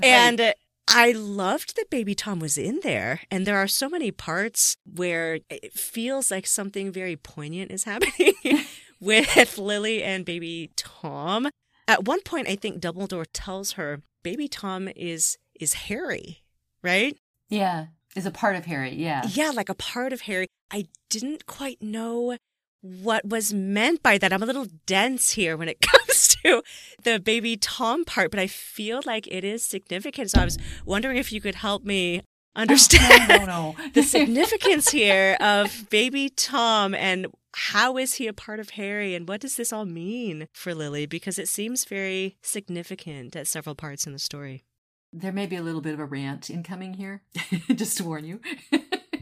and 0.03 0.41
uh, 0.41 0.53
I 0.89 1.13
loved 1.13 1.77
that 1.77 1.91
baby 1.91 2.15
Tom 2.15 2.39
was 2.39 2.57
in 2.57 2.81
there, 2.83 3.21
and 3.31 3.47
there 3.47 3.59
are 3.59 3.69
so 3.69 3.89
many 3.89 4.11
parts 4.11 4.77
where 4.85 5.41
it 5.51 5.73
feels 5.73 6.31
like 6.31 6.47
something 6.47 6.93
very 6.93 7.17
poignant 7.17 7.71
is 7.73 7.85
happening 7.85 8.35
with 9.01 9.59
Lily 9.59 10.03
and 10.03 10.25
baby 10.25 10.71
Tom. 10.77 11.49
At 11.89 12.05
one 12.05 12.21
point, 12.23 12.49
I 12.49 12.57
think 12.57 12.81
Dumbledore 12.81 13.27
tells 13.33 13.73
her 13.73 14.03
baby 14.23 14.49
Tom 14.49 14.89
is 14.97 15.39
is 15.59 15.75
Harry, 15.75 16.43
right? 16.83 17.17
Yeah, 17.49 17.87
is 18.17 18.27
a 18.27 18.31
part 18.31 18.57
of 18.57 18.65
Harry. 18.67 18.95
Yeah. 18.95 19.23
Yeah, 19.29 19.51
like 19.55 19.69
a 19.69 19.75
part 19.75 20.13
of 20.13 20.23
Harry. 20.23 20.47
I 20.71 20.87
didn't 21.11 21.47
quite 21.47 21.81
know 21.83 22.37
what 22.81 23.25
was 23.25 23.53
meant 23.53 24.03
by 24.03 24.19
that. 24.19 24.33
I'm 24.33 24.43
a 24.43 24.47
little 24.47 24.67
dense 24.87 25.33
here 25.33 25.57
when 25.57 25.69
it 25.69 25.81
comes 25.83 26.29
to 26.43 26.63
the 27.03 27.21
baby 27.21 27.57
Tom 27.57 28.05
part, 28.05 28.31
but 28.31 28.41
I 28.41 28.47
feel 28.47 29.01
like 29.05 29.27
it 29.29 29.45
is 29.45 29.65
significant. 29.65 30.31
So 30.31 30.41
I 30.41 30.45
was 30.45 30.59
wondering 30.85 31.17
if 31.17 31.33
you 31.33 31.41
could 31.41 31.57
help 31.57 31.85
me 31.85 32.23
understand 32.55 33.31
Oh, 33.31 33.37
no, 33.37 33.45
no, 33.45 33.47
no. 33.47 33.89
the 33.95 34.03
significance 34.03 34.89
here 34.89 35.37
of 35.41 35.89
baby 35.91 36.31
Tom 36.31 36.95
and 36.95 37.27
how 37.57 37.97
is 37.97 38.15
he 38.15 38.27
a 38.27 38.35
part 38.35 38.61
of 38.61 38.71
Harry 38.71 39.15
and 39.15 39.27
what 39.27 39.41
does 39.41 39.57
this 39.57 39.73
all 39.73 39.87
mean 39.87 40.47
for 40.53 40.75
Lily? 40.75 41.07
Because 41.07 41.39
it 41.39 41.49
seems 41.49 41.87
very 41.87 42.37
significant 42.43 43.35
at 43.35 43.47
several 43.47 43.75
parts 43.75 44.07
in 44.07 44.13
the 44.13 44.19
story. 44.19 44.65
There 45.11 45.33
may 45.33 45.47
be 45.47 45.57
a 45.57 45.63
little 45.63 45.81
bit 45.81 45.95
of 45.95 46.01
a 46.01 46.05
rant 46.05 46.51
incoming 46.51 46.95
here, 46.95 47.23
just 47.75 47.97
to 47.97 48.05
warn 48.05 48.27
you. 48.27 48.41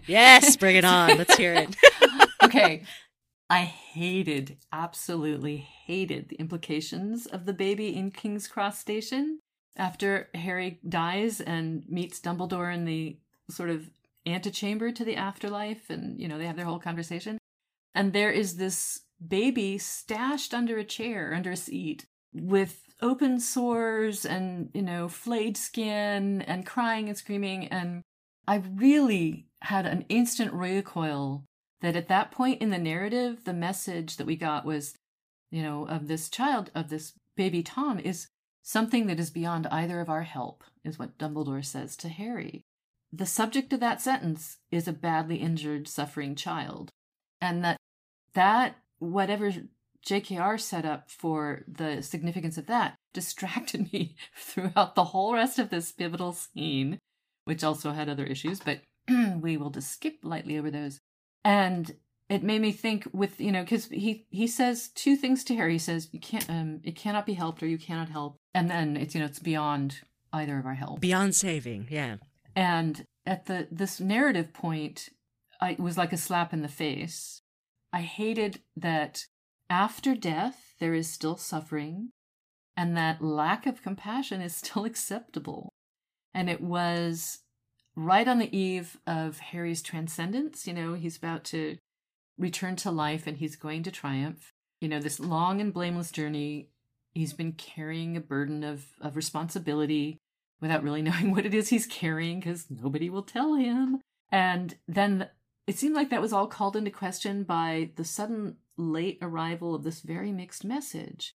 Yes, 0.06 0.56
bring 0.56 0.74
it 0.74 0.84
on. 0.84 1.16
Let's 1.16 1.36
hear 1.36 1.54
it. 1.54 1.76
okay. 2.42 2.82
I 3.48 3.62
hated, 3.62 4.56
absolutely 4.72 5.56
hated 5.58 6.28
the 6.28 6.36
implications 6.36 7.26
of 7.26 7.46
the 7.46 7.52
baby 7.52 7.94
in 7.94 8.10
King's 8.10 8.48
Cross 8.48 8.80
Station 8.80 9.38
after 9.76 10.28
Harry 10.34 10.80
dies 10.88 11.40
and 11.40 11.84
meets 11.88 12.20
Dumbledore 12.20 12.74
in 12.74 12.84
the 12.84 13.16
sort 13.48 13.70
of 13.70 13.88
antechamber 14.26 14.90
to 14.90 15.04
the 15.04 15.14
afterlife. 15.14 15.88
And, 15.88 16.18
you 16.20 16.26
know, 16.26 16.36
they 16.36 16.46
have 16.46 16.56
their 16.56 16.64
whole 16.64 16.80
conversation. 16.80 17.38
And 17.94 18.12
there 18.12 18.30
is 18.30 18.56
this 18.56 19.02
baby 19.26 19.78
stashed 19.78 20.52
under 20.52 20.78
a 20.78 20.84
chair, 20.84 21.32
under 21.34 21.52
a 21.52 21.56
seat, 21.56 22.06
with 22.32 22.80
open 23.00 23.38
sores 23.38 24.24
and, 24.24 24.70
you 24.74 24.82
know, 24.82 25.08
flayed 25.08 25.56
skin 25.56 26.42
and 26.42 26.66
crying 26.66 27.08
and 27.08 27.16
screaming. 27.16 27.68
And 27.68 28.02
I 28.46 28.56
really 28.56 29.46
had 29.62 29.86
an 29.86 30.04
instant 30.08 30.52
recoil 30.52 31.44
that 31.80 31.96
at 31.96 32.08
that 32.08 32.30
point 32.30 32.60
in 32.60 32.70
the 32.70 32.78
narrative, 32.78 33.44
the 33.44 33.52
message 33.52 34.16
that 34.16 34.26
we 34.26 34.36
got 34.36 34.64
was, 34.64 34.94
you 35.50 35.62
know, 35.62 35.86
of 35.86 36.08
this 36.08 36.28
child, 36.28 36.70
of 36.74 36.88
this 36.88 37.12
baby 37.36 37.62
Tom, 37.62 37.98
is 37.98 38.28
something 38.62 39.06
that 39.06 39.20
is 39.20 39.30
beyond 39.30 39.66
either 39.68 40.00
of 40.00 40.08
our 40.08 40.22
help, 40.22 40.64
is 40.82 40.98
what 40.98 41.18
Dumbledore 41.18 41.64
says 41.64 41.96
to 41.98 42.08
Harry. 42.08 42.62
The 43.12 43.26
subject 43.26 43.72
of 43.72 43.80
that 43.80 44.00
sentence 44.00 44.56
is 44.70 44.88
a 44.88 44.92
badly 44.92 45.36
injured, 45.36 45.86
suffering 45.86 46.34
child. 46.34 46.90
And 47.44 47.62
that, 47.62 47.76
that, 48.32 48.76
whatever 48.98 49.52
JKR 50.06 50.58
set 50.58 50.84
up 50.84 51.10
for 51.10 51.62
the 51.68 52.02
significance 52.02 52.56
of 52.56 52.66
that, 52.66 52.96
distracted 53.12 53.92
me 53.92 54.16
throughout 54.36 54.94
the 54.94 55.04
whole 55.04 55.34
rest 55.34 55.58
of 55.58 55.70
this 55.70 55.92
pivotal 55.92 56.32
scene, 56.32 56.98
which 57.44 57.62
also 57.62 57.92
had 57.92 58.08
other 58.08 58.24
issues, 58.24 58.60
but 58.60 58.80
we 59.40 59.56
will 59.56 59.70
just 59.70 59.92
skip 59.92 60.16
lightly 60.22 60.58
over 60.58 60.70
those. 60.70 61.00
And 61.44 61.94
it 62.30 62.42
made 62.42 62.62
me 62.62 62.72
think 62.72 63.06
with 63.12 63.38
you 63.38 63.52
know 63.52 63.62
because 63.62 63.86
he 63.86 64.26
he 64.30 64.46
says 64.46 64.88
two 64.88 65.14
things 65.14 65.44
to 65.44 65.54
harry. 65.54 65.72
He 65.72 65.78
says 65.78 66.08
you 66.10 66.18
can't 66.18 66.48
um 66.48 66.80
it 66.82 66.96
cannot 66.96 67.26
be 67.26 67.34
helped 67.34 67.62
or 67.62 67.66
you 67.66 67.76
cannot 67.76 68.08
help. 68.08 68.36
And 68.54 68.70
then 68.70 68.96
it's 68.96 69.14
you 69.14 69.20
know 69.20 69.26
it's 69.26 69.38
beyond 69.38 70.00
either 70.32 70.58
of 70.58 70.64
our 70.64 70.74
help. 70.74 71.00
Beyond 71.00 71.34
saving, 71.34 71.88
yeah. 71.90 72.16
and 72.56 73.04
at 73.26 73.44
the 73.44 73.68
this 73.70 74.00
narrative 74.00 74.54
point 74.54 75.10
I, 75.64 75.70
it 75.70 75.80
was 75.80 75.98
like 75.98 76.12
a 76.12 76.18
slap 76.18 76.52
in 76.52 76.62
the 76.62 76.68
face 76.68 77.42
i 77.92 78.02
hated 78.02 78.60
that 78.76 79.26
after 79.70 80.14
death 80.14 80.74
there 80.78 80.94
is 80.94 81.08
still 81.08 81.36
suffering 81.36 82.10
and 82.76 82.96
that 82.96 83.22
lack 83.22 83.66
of 83.66 83.82
compassion 83.82 84.40
is 84.40 84.54
still 84.54 84.84
acceptable 84.90 85.70
and 86.34 86.50
it 86.50 86.60
was 86.60 87.38
right 87.96 88.26
on 88.26 88.38
the 88.38 88.56
eve 88.56 88.98
of 89.06 89.38
Harry's 89.38 89.82
transcendence. 89.82 90.66
You 90.66 90.74
know, 90.74 90.94
he's 90.94 91.16
about 91.16 91.44
to 91.44 91.78
return 92.36 92.76
to 92.76 92.90
life 92.90 93.26
and 93.26 93.38
he's 93.38 93.56
going 93.56 93.82
to 93.84 93.90
triumph. 93.90 94.52
You 94.80 94.88
know, 94.88 95.00
this 95.00 95.20
long 95.20 95.60
and 95.60 95.72
blameless 95.72 96.10
journey, 96.10 96.68
he's 97.14 97.32
been 97.32 97.52
carrying 97.52 98.16
a 98.16 98.20
burden 98.20 98.64
of, 98.64 98.86
of 99.00 99.16
responsibility 99.16 100.18
without 100.60 100.82
really 100.82 101.02
knowing 101.02 101.30
what 101.30 101.46
it 101.46 101.54
is 101.54 101.68
he's 101.68 101.86
carrying 101.86 102.40
because 102.40 102.66
nobody 102.68 103.08
will 103.08 103.22
tell 103.22 103.54
him. 103.54 104.00
And 104.30 104.74
then 104.88 105.28
it 105.66 105.78
seemed 105.78 105.94
like 105.94 106.10
that 106.10 106.22
was 106.22 106.32
all 106.32 106.46
called 106.46 106.76
into 106.76 106.90
question 106.90 107.44
by 107.44 107.90
the 107.96 108.04
sudden 108.04 108.56
late 108.76 109.18
arrival 109.22 109.74
of 109.74 109.84
this 109.84 110.00
very 110.00 110.32
mixed 110.32 110.64
message. 110.64 111.34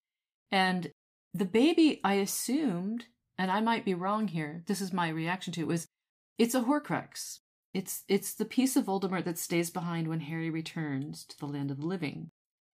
And 0.52 0.92
the 1.34 1.46
baby, 1.46 2.02
I 2.04 2.16
assumed, 2.16 3.06
and 3.38 3.50
I 3.52 3.62
might 3.62 3.86
be 3.86 3.94
wrong 3.94 4.28
here, 4.28 4.64
this 4.68 4.82
is 4.82 4.94
my 4.94 5.10
reaction 5.10 5.54
to 5.54 5.62
it, 5.62 5.68
was 5.68 5.88
it's 6.38 6.56
a 6.56 6.62
Horcrux. 6.62 7.40
It's 7.74 8.04
it's 8.08 8.34
the 8.34 8.46
piece 8.46 8.76
of 8.76 8.86
Voldemort 8.86 9.26
that 9.26 9.38
stays 9.38 9.70
behind 9.70 10.08
when 10.08 10.22
Harry 10.22 10.50
returns 10.50 11.26
to 11.26 11.38
the 11.38 11.46
land 11.46 11.70
of 11.70 11.80
the 11.82 11.86
living. 11.86 12.30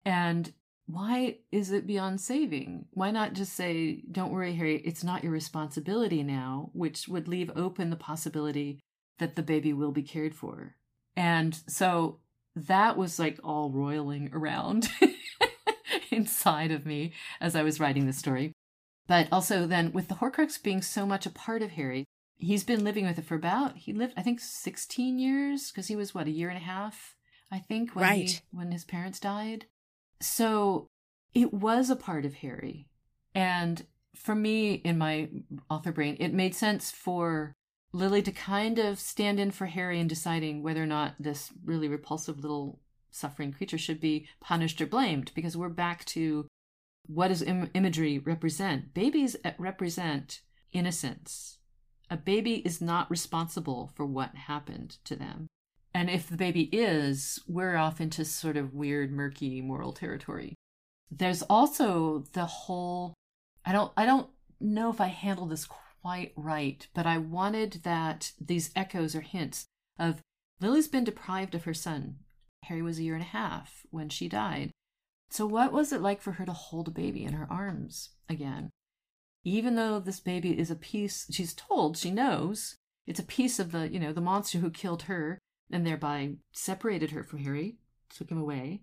And 0.05 0.53
why 0.87 1.39
is 1.51 1.71
it 1.71 1.87
beyond 1.87 2.21
saving? 2.21 2.85
Why 2.91 3.11
not 3.11 3.33
just 3.33 3.53
say, 3.53 4.03
"Don't 4.09 4.31
worry, 4.31 4.53
Harry, 4.53 4.77
it's 4.85 5.03
not 5.03 5.23
your 5.23 5.33
responsibility 5.33 6.23
now," 6.23 6.69
which 6.73 7.07
would 7.07 7.27
leave 7.27 7.51
open 7.55 7.89
the 7.89 7.95
possibility 7.97 8.79
that 9.17 9.35
the 9.35 9.43
baby 9.43 9.73
will 9.73 9.91
be 9.91 10.03
cared 10.03 10.35
for. 10.35 10.75
And 11.15 11.57
so 11.67 12.19
that 12.55 12.97
was 12.97 13.19
like 13.19 13.39
all 13.43 13.69
roiling 13.69 14.29
around 14.33 14.89
inside 16.11 16.71
of 16.71 16.85
me 16.85 17.13
as 17.41 17.55
I 17.55 17.63
was 17.63 17.79
writing 17.79 18.05
the 18.05 18.13
story. 18.13 18.53
But 19.07 19.27
also 19.31 19.67
then 19.67 19.91
with 19.91 20.07
the 20.07 20.15
Horcrux 20.15 20.61
being 20.61 20.81
so 20.81 21.05
much 21.05 21.25
a 21.25 21.29
part 21.29 21.61
of 21.61 21.71
Harry, 21.71 22.05
he's 22.37 22.63
been 22.63 22.83
living 22.83 23.05
with 23.05 23.17
it 23.19 23.25
for 23.25 23.35
about 23.35 23.77
he 23.77 23.93
lived 23.93 24.13
I 24.17 24.21
think 24.21 24.39
16 24.39 25.19
years 25.19 25.71
because 25.71 25.87
he 25.87 25.95
was 25.95 26.13
what 26.13 26.27
a 26.27 26.31
year 26.31 26.49
and 26.49 26.57
a 26.57 26.61
half 26.61 27.15
I 27.51 27.59
think 27.59 27.95
when 27.95 28.03
Right. 28.03 28.29
he, 28.29 28.39
when 28.51 28.71
his 28.71 28.83
parents 28.83 29.19
died. 29.19 29.65
So 30.21 30.87
it 31.33 31.53
was 31.53 31.89
a 31.89 31.95
part 31.95 32.25
of 32.25 32.35
Harry. 32.35 32.87
And 33.33 33.85
for 34.15 34.33
me 34.35 34.73
in 34.73 34.97
my 34.97 35.29
author 35.69 35.91
brain 35.91 36.17
it 36.19 36.33
made 36.33 36.55
sense 36.55 36.89
for 36.91 37.53
Lily 37.95 38.21
to 38.23 38.31
kind 38.33 38.77
of 38.77 38.99
stand 38.99 39.39
in 39.39 39.51
for 39.51 39.67
Harry 39.67 40.01
in 40.01 40.07
deciding 40.07 40.61
whether 40.61 40.83
or 40.83 40.87
not 40.87 41.15
this 41.17 41.53
really 41.63 41.87
repulsive 41.87 42.39
little 42.39 42.81
suffering 43.09 43.53
creature 43.53 43.77
should 43.77 44.01
be 44.01 44.27
punished 44.41 44.81
or 44.81 44.85
blamed 44.85 45.31
because 45.33 45.55
we're 45.55 45.69
back 45.69 46.03
to 46.03 46.45
what 47.07 47.29
does 47.29 47.41
Im- 47.41 47.69
imagery 47.73 48.19
represent? 48.19 48.93
Babies 48.93 49.37
uh, 49.45 49.51
represent 49.57 50.41
innocence. 50.73 51.57
A 52.09 52.17
baby 52.17 52.55
is 52.65 52.81
not 52.81 53.09
responsible 53.09 53.91
for 53.95 54.05
what 54.05 54.35
happened 54.35 54.97
to 55.05 55.15
them. 55.15 55.47
And 55.93 56.09
if 56.09 56.27
the 56.27 56.35
baby 56.35 56.63
is, 56.73 57.41
we're 57.47 57.77
off 57.77 58.01
into 58.01 58.25
sort 58.25 58.57
of 58.57 58.73
weird, 58.73 59.13
murky 59.13 59.61
moral 59.61 59.93
territory. 59.93 60.55
There's 61.09 61.43
also 61.43 62.25
the 62.33 62.45
whole 62.45 63.13
I 63.65 63.71
don't 63.71 63.93
I 63.95 64.05
don't 64.05 64.27
know 64.59 64.89
if 64.89 64.99
I 64.99 65.07
handled 65.07 65.51
this 65.51 65.65
quite 66.05 66.33
right, 66.35 66.87
but 66.93 67.07
I 67.07 67.17
wanted 67.17 67.81
that 67.81 68.31
these 68.39 68.69
echoes 68.75 69.15
or 69.15 69.21
hints 69.21 69.65
of 69.97 70.21
Lily's 70.61 70.87
been 70.87 71.03
deprived 71.03 71.55
of 71.55 71.63
her 71.63 71.73
son. 71.73 72.17
Harry 72.65 72.83
was 72.83 72.99
a 72.99 73.03
year 73.03 73.15
and 73.15 73.23
a 73.23 73.25
half 73.25 73.87
when 73.89 74.09
she 74.09 74.29
died. 74.29 74.69
So 75.31 75.47
what 75.47 75.73
was 75.73 75.91
it 75.91 76.01
like 76.01 76.21
for 76.21 76.33
her 76.33 76.45
to 76.45 76.53
hold 76.53 76.87
a 76.87 76.91
baby 76.91 77.23
in 77.23 77.33
her 77.33 77.47
arms 77.49 78.11
again? 78.29 78.69
Even 79.43 79.73
though 79.73 79.99
this 79.99 80.19
baby 80.19 80.59
is 80.59 80.69
a 80.69 80.75
piece 80.75 81.25
she's 81.31 81.55
told, 81.55 81.97
she 81.97 82.11
knows, 82.11 82.75
it's 83.07 83.19
a 83.19 83.23
piece 83.23 83.57
of 83.57 83.71
the, 83.71 83.91
you 83.91 83.99
know, 83.99 84.13
the 84.13 84.21
monster 84.21 84.59
who 84.59 84.69
killed 84.69 85.03
her 85.03 85.39
and 85.71 85.87
thereby 85.87 86.33
separated 86.53 87.09
her 87.09 87.23
from 87.23 87.39
Harry, 87.39 87.77
took 88.15 88.29
him 88.29 88.37
away. 88.37 88.81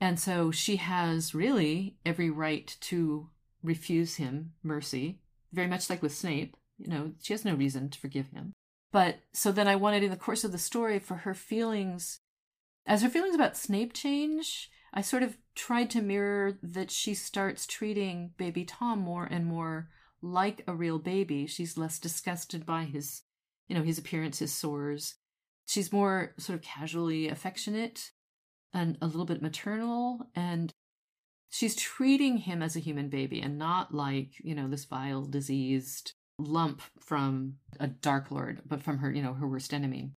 And 0.00 0.18
so 0.18 0.50
she 0.50 0.76
has 0.76 1.34
really 1.34 1.98
every 2.06 2.30
right 2.30 2.74
to 2.80 3.28
refuse 3.62 4.14
him 4.14 4.54
mercy, 4.62 5.18
very 5.52 5.68
much 5.68 5.90
like 5.90 6.00
with 6.00 6.14
Snape. 6.14 6.56
You 6.82 6.90
know, 6.90 7.12
she 7.22 7.32
has 7.32 7.44
no 7.44 7.54
reason 7.54 7.88
to 7.90 7.98
forgive 7.98 8.28
him. 8.28 8.52
But 8.92 9.20
so 9.32 9.52
then 9.52 9.68
I 9.68 9.76
wanted 9.76 10.02
in 10.02 10.10
the 10.10 10.16
course 10.16 10.44
of 10.44 10.52
the 10.52 10.58
story 10.58 10.98
for 10.98 11.14
her 11.16 11.34
feelings, 11.34 12.18
as 12.86 13.02
her 13.02 13.08
feelings 13.08 13.34
about 13.34 13.56
Snape 13.56 13.92
change, 13.92 14.68
I 14.92 15.00
sort 15.00 15.22
of 15.22 15.36
tried 15.54 15.88
to 15.90 16.02
mirror 16.02 16.58
that 16.62 16.90
she 16.90 17.14
starts 17.14 17.66
treating 17.66 18.32
baby 18.36 18.64
Tom 18.64 18.98
more 18.98 19.24
and 19.24 19.46
more 19.46 19.88
like 20.20 20.62
a 20.66 20.74
real 20.74 20.98
baby. 20.98 21.46
She's 21.46 21.78
less 21.78 21.98
disgusted 21.98 22.66
by 22.66 22.84
his 22.84 23.22
you 23.72 23.78
know, 23.78 23.84
his 23.84 23.98
appearance, 23.98 24.40
his 24.40 24.52
sores. 24.52 25.14
She's 25.66 25.94
more 25.94 26.34
sort 26.36 26.58
of 26.58 26.62
casually 26.62 27.28
affectionate 27.28 28.10
and 28.74 28.98
a 29.00 29.06
little 29.06 29.24
bit 29.24 29.40
maternal. 29.40 30.28
And 30.34 30.70
she's 31.48 31.74
treating 31.74 32.36
him 32.38 32.62
as 32.62 32.76
a 32.76 32.80
human 32.80 33.08
baby 33.08 33.40
and 33.40 33.56
not 33.56 33.94
like, 33.94 34.32
you 34.44 34.54
know, 34.54 34.68
this 34.68 34.84
vile, 34.84 35.24
diseased 35.24 36.12
lump 36.38 36.82
from 37.00 37.56
a 37.78 37.86
Dark 37.86 38.30
Lord, 38.30 38.62
but 38.66 38.82
from 38.82 38.98
her, 38.98 39.10
you 39.10 39.22
know, 39.22 39.34
her 39.34 39.48
worst 39.48 39.72
enemy. 39.72 40.12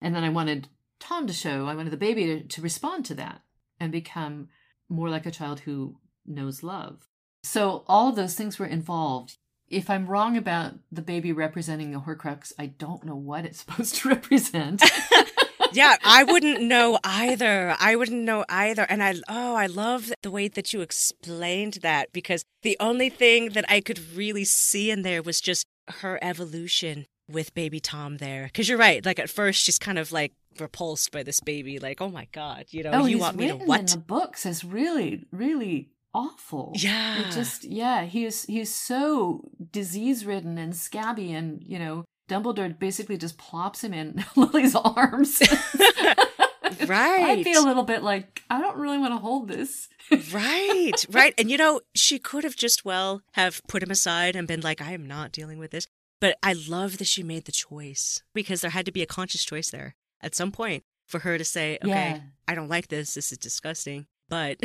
And 0.00 0.14
then 0.14 0.24
I 0.24 0.30
wanted 0.30 0.68
Tom 0.98 1.26
to 1.26 1.32
show, 1.32 1.66
I 1.66 1.74
wanted 1.74 1.92
the 1.92 1.96
baby 1.96 2.26
to, 2.26 2.42
to 2.42 2.62
respond 2.62 3.04
to 3.06 3.14
that 3.14 3.42
and 3.78 3.92
become 3.92 4.48
more 4.88 5.08
like 5.08 5.26
a 5.26 5.30
child 5.30 5.60
who 5.60 5.96
knows 6.26 6.62
love. 6.62 7.08
So 7.42 7.84
all 7.86 8.08
of 8.08 8.16
those 8.16 8.34
things 8.34 8.58
were 8.58 8.66
involved. 8.66 9.36
If 9.68 9.88
I'm 9.88 10.06
wrong 10.06 10.36
about 10.36 10.74
the 10.90 11.02
baby 11.02 11.32
representing 11.32 11.94
a 11.94 12.00
Horcrux, 12.00 12.52
I 12.58 12.66
don't 12.66 13.04
know 13.04 13.14
what 13.14 13.44
it's 13.44 13.60
supposed 13.64 13.96
to 13.96 14.08
represent. 14.08 14.82
yeah, 15.72 15.96
I 16.04 16.24
wouldn't 16.24 16.62
know 16.62 16.98
either. 17.04 17.76
I 17.78 17.96
wouldn't 17.96 18.22
know 18.22 18.44
either. 18.48 18.82
And 18.82 19.02
I, 19.02 19.14
oh, 19.28 19.54
I 19.54 19.66
love 19.66 20.12
the 20.22 20.30
way 20.30 20.48
that 20.48 20.72
you 20.72 20.80
explained 20.80 21.78
that 21.82 22.12
because 22.12 22.44
the 22.62 22.76
only 22.80 23.08
thing 23.08 23.50
that 23.50 23.64
I 23.68 23.80
could 23.80 24.00
really 24.14 24.44
see 24.44 24.90
in 24.90 25.02
there 25.02 25.22
was 25.22 25.40
just 25.40 25.66
her 26.00 26.18
evolution 26.22 27.06
with 27.28 27.54
baby 27.54 27.80
Tom 27.80 28.18
there. 28.18 28.44
Because 28.44 28.68
you're 28.68 28.78
right. 28.78 29.04
Like 29.04 29.18
at 29.18 29.30
first, 29.30 29.62
she's 29.62 29.78
kind 29.78 29.98
of 29.98 30.12
like 30.12 30.32
repulsed 30.58 31.12
by 31.12 31.22
this 31.22 31.40
baby. 31.40 31.78
Like, 31.78 32.00
oh 32.00 32.10
my 32.10 32.26
God, 32.32 32.66
you 32.70 32.82
know, 32.82 32.90
oh, 32.92 33.06
you 33.06 33.18
want 33.18 33.36
me 33.36 33.48
to 33.48 33.54
what? 33.54 33.80
in 33.80 33.86
the 33.86 33.98
books 33.98 34.46
is 34.46 34.64
really, 34.64 35.26
really 35.30 35.90
awful. 36.12 36.72
Yeah. 36.74 37.20
It 37.20 37.32
just 37.32 37.64
yeah, 37.64 38.04
he's 38.04 38.44
he's 38.44 38.74
so 38.74 39.48
disease 39.70 40.24
ridden 40.24 40.58
and 40.58 40.74
scabby 40.74 41.32
and, 41.32 41.62
you 41.64 41.78
know, 41.78 42.04
Dumbledore 42.30 42.78
basically 42.78 43.18
just 43.18 43.36
plops 43.36 43.82
him 43.82 43.92
in 43.92 44.24
Lily's 44.36 44.74
arms. 44.74 45.42
right. 46.86 47.20
I'd 47.20 47.44
be 47.44 47.52
a 47.52 47.60
little 47.60 47.82
bit 47.82 48.02
like 48.02 48.42
I 48.48 48.60
don't 48.60 48.76
really 48.76 48.98
want 48.98 49.12
to 49.12 49.18
hold 49.18 49.48
this. 49.48 49.88
right, 50.32 50.92
right. 51.10 51.34
And 51.36 51.50
you 51.50 51.56
know, 51.56 51.80
she 51.94 52.18
could 52.18 52.44
have 52.44 52.56
just 52.56 52.84
well 52.84 53.22
have 53.32 53.60
put 53.66 53.82
him 53.82 53.90
aside 53.90 54.36
and 54.36 54.46
been 54.46 54.60
like, 54.60 54.80
I 54.80 54.92
am 54.92 55.06
not 55.06 55.32
dealing 55.32 55.58
with 55.58 55.72
this. 55.72 55.86
But 56.20 56.36
I 56.42 56.52
love 56.52 56.98
that 56.98 57.06
she 57.06 57.22
made 57.22 57.46
the 57.46 57.52
choice 57.52 58.22
because 58.34 58.60
there 58.60 58.70
had 58.70 58.86
to 58.86 58.92
be 58.92 59.02
a 59.02 59.06
conscious 59.06 59.42
choice 59.42 59.70
there 59.70 59.96
at 60.20 60.34
some 60.34 60.52
point 60.52 60.84
for 61.06 61.20
her 61.20 61.38
to 61.38 61.44
say, 61.44 61.78
okay, 61.82 61.88
yeah. 61.88 62.20
I 62.46 62.54
don't 62.54 62.68
like 62.68 62.88
this. 62.88 63.14
This 63.14 63.32
is 63.32 63.38
disgusting 63.38 64.06
but 64.28 64.58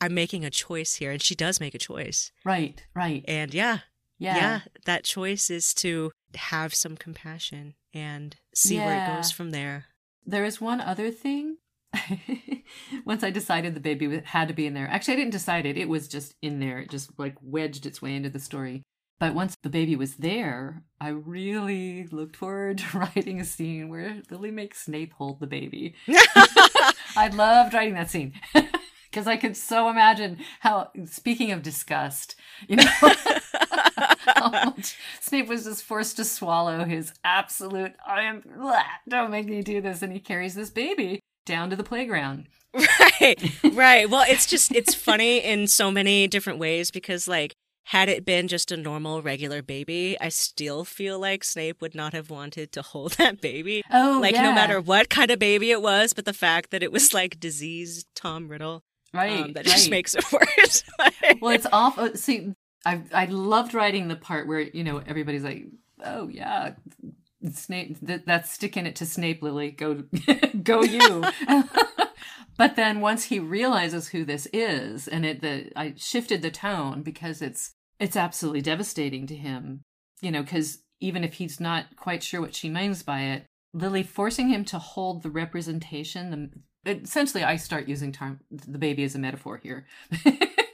I'm 0.00 0.14
making 0.14 0.44
a 0.44 0.50
choice 0.50 0.94
here. 0.94 1.10
And 1.10 1.20
she 1.20 1.34
does 1.34 1.58
make 1.58 1.74
a 1.74 1.78
choice. 1.78 2.30
Right, 2.44 2.80
right. 2.94 3.24
And 3.26 3.52
yeah, 3.52 3.80
yeah, 4.18 4.36
yeah 4.36 4.60
that 4.86 5.04
choice 5.04 5.50
is 5.50 5.74
to 5.74 6.12
have 6.34 6.74
some 6.74 6.96
compassion 6.96 7.74
and 7.94 8.36
see 8.54 8.76
yeah. 8.76 8.84
where 8.86 9.04
it 9.04 9.16
goes 9.16 9.30
from 9.30 9.50
there. 9.50 9.86
There 10.26 10.44
is 10.44 10.60
one 10.60 10.80
other 10.80 11.10
thing. 11.10 11.56
Once 13.04 13.24
I 13.24 13.30
decided 13.30 13.74
the 13.74 13.80
baby 13.80 14.20
had 14.24 14.48
to 14.48 14.54
be 14.54 14.66
in 14.66 14.74
there. 14.74 14.88
Actually, 14.88 15.14
I 15.14 15.16
didn't 15.18 15.32
decide 15.32 15.64
it. 15.64 15.78
It 15.78 15.88
was 15.88 16.06
just 16.06 16.34
in 16.42 16.60
there. 16.60 16.78
It 16.78 16.90
just 16.90 17.18
like 17.18 17.36
wedged 17.40 17.86
its 17.86 18.02
way 18.02 18.14
into 18.14 18.28
the 18.28 18.38
story. 18.38 18.82
But 19.18 19.34
once 19.34 19.56
the 19.62 19.68
baby 19.68 19.96
was 19.96 20.16
there, 20.16 20.84
I 21.00 21.08
really 21.08 22.06
looked 22.12 22.36
forward 22.36 22.78
to 22.78 22.98
writing 23.16 23.40
a 23.40 23.44
scene 23.44 23.88
where 23.88 24.22
Lily 24.30 24.50
makes 24.50 24.84
Snape 24.84 25.12
hold 25.14 25.40
the 25.40 25.46
baby. 25.46 25.94
I 27.16 27.30
loved 27.32 27.74
writing 27.74 27.94
that 27.94 28.10
scene 28.10 28.34
because 29.10 29.26
I 29.26 29.36
could 29.36 29.56
so 29.56 29.88
imagine 29.88 30.38
how, 30.60 30.90
speaking 31.06 31.50
of 31.50 31.62
disgust, 31.62 32.36
you 32.68 32.76
know, 32.76 32.84
Snape 35.20 35.48
was 35.48 35.64
just 35.64 35.82
forced 35.84 36.16
to 36.16 36.24
swallow 36.24 36.84
his 36.84 37.12
absolute, 37.24 37.92
I 38.06 38.22
am, 38.22 38.42
blah, 38.56 38.82
don't 39.08 39.30
make 39.30 39.46
me 39.46 39.62
do 39.62 39.80
this. 39.80 40.02
And 40.02 40.12
he 40.12 40.20
carries 40.20 40.54
this 40.54 40.70
baby 40.70 41.20
down 41.46 41.70
to 41.70 41.76
the 41.76 41.84
playground. 41.84 42.48
Right, 42.74 43.36
right. 43.72 44.08
Well, 44.08 44.24
it's 44.28 44.46
just, 44.46 44.74
it's 44.74 44.94
funny 44.94 45.38
in 45.38 45.66
so 45.66 45.90
many 45.90 46.26
different 46.26 46.58
ways 46.58 46.90
because, 46.90 47.26
like, 47.26 47.54
had 47.88 48.10
it 48.10 48.26
been 48.26 48.48
just 48.48 48.70
a 48.70 48.76
normal, 48.76 49.22
regular 49.22 49.62
baby, 49.62 50.14
I 50.20 50.28
still 50.28 50.84
feel 50.84 51.18
like 51.18 51.42
Snape 51.42 51.80
would 51.80 51.94
not 51.94 52.12
have 52.12 52.28
wanted 52.28 52.70
to 52.72 52.82
hold 52.82 53.12
that 53.12 53.40
baby. 53.40 53.82
Oh, 53.90 54.18
like 54.20 54.34
yeah. 54.34 54.42
no 54.42 54.52
matter 54.52 54.78
what 54.78 55.08
kind 55.08 55.30
of 55.30 55.38
baby 55.38 55.70
it 55.70 55.80
was, 55.80 56.12
but 56.12 56.26
the 56.26 56.34
fact 56.34 56.70
that 56.70 56.82
it 56.82 56.92
was 56.92 57.14
like 57.14 57.40
diseased 57.40 58.06
Tom 58.14 58.48
Riddle, 58.48 58.82
right, 59.14 59.40
um, 59.40 59.52
that 59.54 59.64
right. 59.64 59.72
just 59.72 59.90
makes 59.90 60.14
it 60.14 60.24
worse. 60.32 60.84
well, 61.40 61.54
it's 61.54 61.66
awful. 61.72 62.14
See, 62.14 62.52
I 62.84 63.02
I 63.12 63.24
loved 63.26 63.74
writing 63.74 64.08
the 64.08 64.16
part 64.16 64.46
where 64.46 64.60
you 64.60 64.84
know 64.84 65.02
everybody's 65.06 65.44
like, 65.44 65.66
oh 66.04 66.28
yeah, 66.28 66.74
Snape, 67.52 68.04
th- 68.04 68.22
that's 68.26 68.52
sticking 68.52 68.86
it 68.86 68.96
to 68.96 69.06
Snape, 69.06 69.42
Lily. 69.42 69.70
Go, 69.70 70.04
go 70.62 70.82
you. 70.82 71.24
but 72.56 72.76
then 72.76 73.00
once 73.00 73.24
he 73.24 73.38
realizes 73.38 74.08
who 74.08 74.24
this 74.24 74.48
is, 74.52 75.06
and 75.08 75.24
it 75.24 75.40
the 75.40 75.70
I 75.76 75.94
shifted 75.96 76.42
the 76.42 76.50
tone 76.50 77.02
because 77.02 77.40
it's 77.42 77.74
it's 78.00 78.16
absolutely 78.16 78.62
devastating 78.62 79.26
to 79.28 79.36
him, 79.36 79.82
you 80.20 80.30
know, 80.30 80.42
because 80.42 80.78
even 81.00 81.24
if 81.24 81.34
he's 81.34 81.60
not 81.60 81.96
quite 81.96 82.22
sure 82.22 82.40
what 82.40 82.54
she 82.54 82.68
means 82.68 83.02
by 83.02 83.22
it, 83.22 83.46
Lily 83.72 84.02
forcing 84.02 84.48
him 84.48 84.64
to 84.66 84.78
hold 84.78 85.22
the 85.22 85.30
representation, 85.30 86.50
the, 86.84 87.00
essentially, 87.00 87.44
I 87.44 87.56
start 87.56 87.88
using 87.88 88.12
Tom 88.12 88.40
the 88.50 88.78
baby 88.78 89.04
as 89.04 89.14
a 89.14 89.18
metaphor 89.18 89.60
here. 89.62 89.86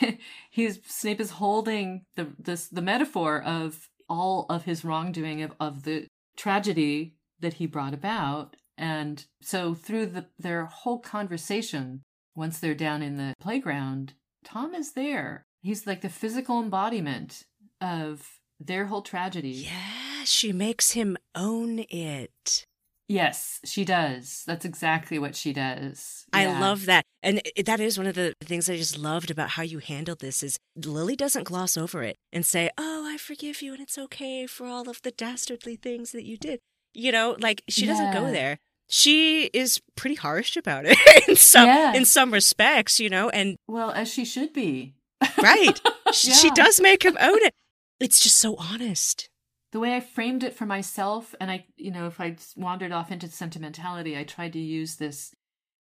he's 0.50 0.80
Snape 0.86 1.20
is 1.20 1.32
holding 1.32 2.04
the 2.16 2.28
this 2.38 2.68
the 2.68 2.82
metaphor 2.82 3.42
of 3.42 3.88
all 4.08 4.46
of 4.48 4.64
his 4.64 4.84
wrongdoing 4.84 5.42
of, 5.42 5.52
of 5.60 5.82
the 5.84 6.06
tragedy 6.36 7.14
that 7.40 7.54
he 7.54 7.66
brought 7.66 7.94
about 7.94 8.56
and 8.76 9.26
so 9.42 9.74
through 9.74 10.06
the 10.06 10.26
their 10.38 10.66
whole 10.66 10.98
conversation 10.98 12.02
once 12.34 12.58
they're 12.58 12.74
down 12.74 13.02
in 13.02 13.16
the 13.16 13.34
playground 13.40 14.14
tom 14.44 14.74
is 14.74 14.92
there 14.92 15.46
He's 15.60 15.86
like 15.86 16.02
the 16.02 16.08
physical 16.08 16.62
embodiment 16.62 17.44
of 17.80 18.26
their 18.60 18.86
whole 18.86 19.02
tragedy. 19.02 19.50
Yeah, 19.50 20.24
she 20.24 20.52
makes 20.52 20.92
him 20.92 21.16
own 21.34 21.84
it. 21.90 22.64
Yes, 23.08 23.60
she 23.64 23.86
does. 23.86 24.44
That's 24.46 24.66
exactly 24.66 25.18
what 25.18 25.34
she 25.34 25.54
does. 25.54 26.26
Yeah. 26.34 26.40
I 26.40 26.60
love 26.60 26.84
that. 26.84 27.04
And 27.22 27.40
that 27.64 27.80
is 27.80 27.96
one 27.96 28.06
of 28.06 28.14
the 28.14 28.34
things 28.44 28.68
I 28.68 28.76
just 28.76 28.98
loved 28.98 29.30
about 29.30 29.50
how 29.50 29.62
you 29.62 29.78
handled 29.78 30.18
this 30.20 30.42
is 30.42 30.58
Lily 30.76 31.16
doesn't 31.16 31.44
gloss 31.44 31.78
over 31.78 32.02
it 32.02 32.16
and 32.32 32.44
say, 32.44 32.70
"Oh, 32.76 33.06
I 33.08 33.16
forgive 33.16 33.62
you 33.62 33.72
and 33.72 33.80
it's 33.80 33.96
okay 33.96 34.46
for 34.46 34.66
all 34.66 34.90
of 34.90 35.00
the 35.02 35.10
dastardly 35.10 35.76
things 35.76 36.12
that 36.12 36.24
you 36.24 36.36
did." 36.36 36.60
You 36.92 37.10
know, 37.10 37.34
like 37.40 37.62
she 37.68 37.86
yeah. 37.86 37.92
doesn't 37.92 38.12
go 38.12 38.30
there. 38.30 38.58
She 38.90 39.44
is 39.54 39.80
pretty 39.96 40.16
harsh 40.16 40.56
about 40.56 40.84
it 40.86 40.98
in 41.28 41.36
some 41.36 41.66
yeah. 41.66 41.94
in 41.94 42.04
some 42.04 42.30
respects, 42.30 43.00
you 43.00 43.08
know, 43.08 43.30
and 43.30 43.56
well, 43.66 43.90
as 43.90 44.12
she 44.12 44.26
should 44.26 44.52
be 44.52 44.94
right. 45.42 45.80
She 46.12 46.50
does 46.52 46.80
make 46.80 47.02
him 47.02 47.18
own 47.20 47.38
it. 47.42 47.52
It's 48.00 48.18
just 48.18 48.38
so 48.38 48.56
honest. 48.56 49.28
The 49.70 49.80
way 49.80 49.94
I 49.94 50.00
framed 50.00 50.42
it 50.42 50.54
for 50.54 50.66
myself, 50.66 51.34
and 51.40 51.50
I, 51.50 51.66
you 51.76 51.90
know, 51.90 52.06
if 52.06 52.20
I 52.20 52.36
wandered 52.56 52.92
off 52.92 53.12
into 53.12 53.28
sentimentality, 53.28 54.16
I 54.16 54.24
tried 54.24 54.54
to 54.54 54.58
use 54.58 54.96
this 54.96 55.34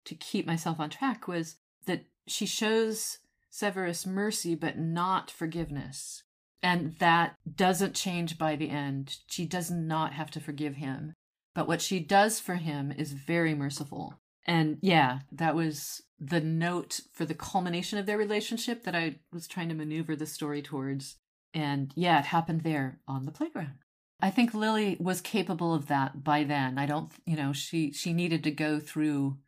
to 0.06 0.14
keep 0.14 0.46
myself 0.46 0.80
on 0.80 0.90
track 0.90 1.28
was 1.28 1.56
that 1.86 2.04
she 2.26 2.46
shows 2.46 3.18
Severus 3.48 4.06
mercy, 4.06 4.54
but 4.54 4.78
not 4.78 5.30
forgiveness. 5.30 6.24
And 6.62 6.96
that 6.98 7.36
doesn't 7.54 7.94
change 7.94 8.38
by 8.38 8.56
the 8.56 8.70
end. 8.70 9.18
She 9.28 9.46
does 9.46 9.70
not 9.70 10.12
have 10.14 10.30
to 10.32 10.40
forgive 10.40 10.76
him. 10.76 11.14
But 11.54 11.68
what 11.68 11.80
she 11.80 12.00
does 12.00 12.40
for 12.40 12.56
him 12.56 12.92
is 12.92 13.12
very 13.12 13.54
merciful. 13.54 14.14
And 14.46 14.78
yeah, 14.82 15.20
that 15.32 15.54
was 15.54 16.02
the 16.18 16.40
note 16.40 17.00
for 17.12 17.24
the 17.24 17.34
culmination 17.34 17.98
of 17.98 18.06
their 18.06 18.18
relationship 18.18 18.84
that 18.84 18.94
I 18.94 19.16
was 19.32 19.46
trying 19.46 19.68
to 19.68 19.74
maneuver 19.74 20.16
the 20.16 20.26
story 20.26 20.62
towards. 20.62 21.16
And 21.56 21.90
yeah, 21.96 22.18
it 22.18 22.26
happened 22.26 22.60
there 22.60 23.00
on 23.08 23.24
the 23.24 23.32
playground. 23.32 23.78
I 24.20 24.30
think 24.30 24.52
Lily 24.52 24.96
was 25.00 25.20
capable 25.22 25.74
of 25.74 25.86
that 25.86 26.22
by 26.22 26.44
then. 26.44 26.78
I 26.78 26.84
don't, 26.84 27.10
you 27.24 27.34
know, 27.34 27.52
she 27.52 27.92
she 27.92 28.12
needed 28.12 28.44
to 28.44 28.50
go 28.50 28.78
through, 28.78 29.38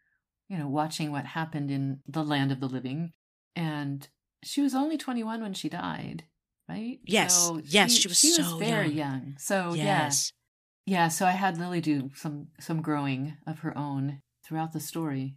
you 0.49 0.59
know, 0.59 0.69
watching 0.69 1.13
what 1.13 1.27
happened 1.27 1.71
in 1.71 2.01
the 2.07 2.25
land 2.25 2.51
of 2.51 2.61
the 2.61 2.69
living, 2.69 3.13
and 3.55 4.09
she 4.43 4.63
was 4.63 4.75
only 4.75 4.97
twenty 4.97 5.23
one 5.23 5.43
when 5.43 5.53
she 5.53 5.69
died, 5.69 6.25
right? 6.69 6.99
Yes, 7.05 7.35
so 7.35 7.61
yes, 7.63 7.93
she, 7.93 8.01
she 8.01 8.09
was 8.09 8.19
she 8.19 8.33
so 8.33 8.43
was 8.43 8.53
very 8.55 8.89
young. 8.89 8.97
young. 8.97 9.35
So 9.39 9.75
yes. 9.75 10.33
yeah, 10.87 11.03
yeah. 11.03 11.09
So 11.09 11.27
I 11.27 11.33
had 11.33 11.59
Lily 11.59 11.83
do 11.83 12.11
some 12.15 12.49
some 12.59 12.81
growing 12.81 13.37
of 13.47 13.61
her 13.61 13.77
own 13.77 14.23
throughout 14.43 14.73
the 14.73 14.81
story 14.81 15.37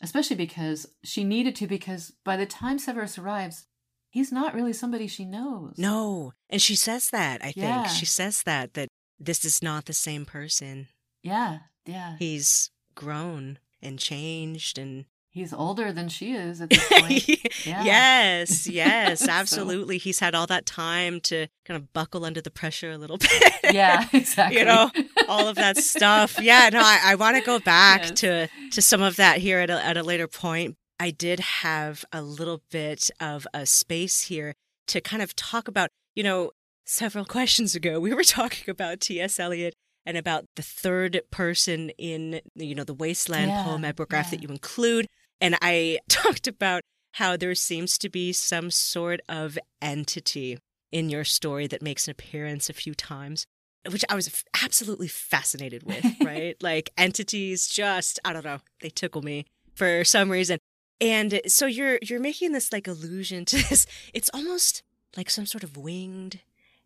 especially 0.00 0.36
because 0.36 0.86
she 1.02 1.24
needed 1.24 1.56
to 1.56 1.66
because 1.66 2.12
by 2.24 2.36
the 2.36 2.46
time 2.46 2.78
Severus 2.78 3.18
arrives, 3.18 3.66
he's 4.10 4.32
not 4.32 4.54
really 4.54 4.72
somebody 4.72 5.06
she 5.06 5.24
knows. 5.24 5.74
No. 5.78 6.32
And 6.48 6.60
she 6.60 6.74
says 6.74 7.10
that, 7.10 7.44
I 7.44 7.52
yeah. 7.56 7.82
think. 7.82 7.94
She 7.94 8.06
says 8.06 8.42
that 8.44 8.74
that 8.74 8.88
this 9.18 9.44
is 9.44 9.62
not 9.62 9.86
the 9.86 9.92
same 9.92 10.24
person. 10.24 10.88
Yeah. 11.22 11.58
Yeah. 11.86 12.16
He's 12.18 12.70
grown 12.94 13.58
and 13.82 13.98
changed 13.98 14.78
and 14.78 15.06
He's 15.30 15.52
older 15.52 15.92
than 15.92 16.08
she 16.08 16.32
is 16.32 16.60
at 16.62 16.70
this 16.70 16.88
point. 16.88 17.28
yeah. 17.66 17.84
Yes, 17.84 18.66
yes, 18.66 19.28
absolutely. 19.28 19.98
so. 19.98 20.04
He's 20.04 20.18
had 20.18 20.34
all 20.34 20.46
that 20.46 20.64
time 20.64 21.20
to 21.22 21.46
kind 21.66 21.76
of 21.76 21.92
buckle 21.92 22.24
under 22.24 22.40
the 22.40 22.50
pressure 22.50 22.90
a 22.90 22.98
little 22.98 23.18
bit. 23.18 23.54
yeah, 23.70 24.08
exactly. 24.12 24.58
you 24.58 24.64
know, 24.64 24.90
all 25.28 25.46
of 25.46 25.56
that 25.56 25.76
stuff. 25.76 26.40
Yeah, 26.40 26.70
no, 26.72 26.80
I, 26.80 27.00
I 27.04 27.14
want 27.16 27.36
to 27.36 27.42
go 27.42 27.60
back 27.60 28.00
yes. 28.00 28.10
to 28.20 28.48
to 28.70 28.82
some 28.82 29.02
of 29.02 29.16
that 29.16 29.38
here 29.38 29.58
at 29.58 29.68
a, 29.68 29.84
at 29.84 29.96
a 29.98 30.02
later 30.02 30.26
point. 30.26 30.76
I 31.00 31.10
did 31.10 31.40
have 31.40 32.04
a 32.12 32.22
little 32.22 32.62
bit 32.70 33.10
of 33.20 33.46
a 33.54 33.66
space 33.66 34.22
here 34.22 34.54
to 34.88 35.00
kind 35.00 35.22
of 35.22 35.36
talk 35.36 35.68
about, 35.68 35.90
you 36.14 36.22
know, 36.22 36.52
several 36.84 37.24
questions 37.36 37.74
ago, 37.74 38.00
we 38.00 38.12
were 38.12 38.24
talking 38.24 38.70
about 38.70 39.00
T.S. 39.00 39.38
Eliot 39.38 39.74
and 40.04 40.16
about 40.16 40.46
the 40.56 40.62
third 40.62 41.20
person 41.30 41.90
in, 41.90 42.40
you 42.54 42.74
know, 42.74 42.84
the 42.84 42.94
Wasteland 42.94 43.50
yeah, 43.50 43.64
poem 43.64 43.84
epigraph 43.84 44.26
yeah. 44.26 44.30
that 44.30 44.42
you 44.42 44.48
include. 44.48 45.06
And 45.40 45.56
I 45.60 45.98
talked 46.08 46.46
about 46.46 46.82
how 47.12 47.36
there 47.36 47.54
seems 47.54 47.98
to 47.98 48.08
be 48.08 48.32
some 48.32 48.70
sort 48.70 49.20
of 49.28 49.58
entity 49.82 50.58
in 50.90 51.10
your 51.10 51.24
story 51.24 51.66
that 51.66 51.82
makes 51.82 52.06
an 52.06 52.12
appearance 52.12 52.70
a 52.70 52.72
few 52.72 52.94
times, 52.94 53.44
which 53.90 54.04
I 54.08 54.14
was 54.14 54.44
absolutely 54.62 55.08
fascinated 55.08 55.82
with, 55.82 56.04
right? 56.24 56.56
like 56.62 56.90
entities 56.96 57.68
just, 57.68 58.18
I 58.24 58.32
don't 58.32 58.44
know, 58.44 58.60
they 58.80 58.90
tickle 58.90 59.22
me 59.22 59.44
for 59.74 60.04
some 60.04 60.30
reason. 60.30 60.58
And 61.00 61.40
so 61.46 61.66
you're 61.66 61.98
you're 62.02 62.20
making 62.20 62.52
this 62.52 62.72
like 62.72 62.88
allusion 62.88 63.44
to 63.46 63.56
this. 63.68 63.86
It's 64.12 64.30
almost 64.34 64.82
like 65.16 65.30
some 65.30 65.46
sort 65.46 65.64
of 65.64 65.76
winged 65.76 66.40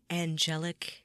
angelic 0.09 1.03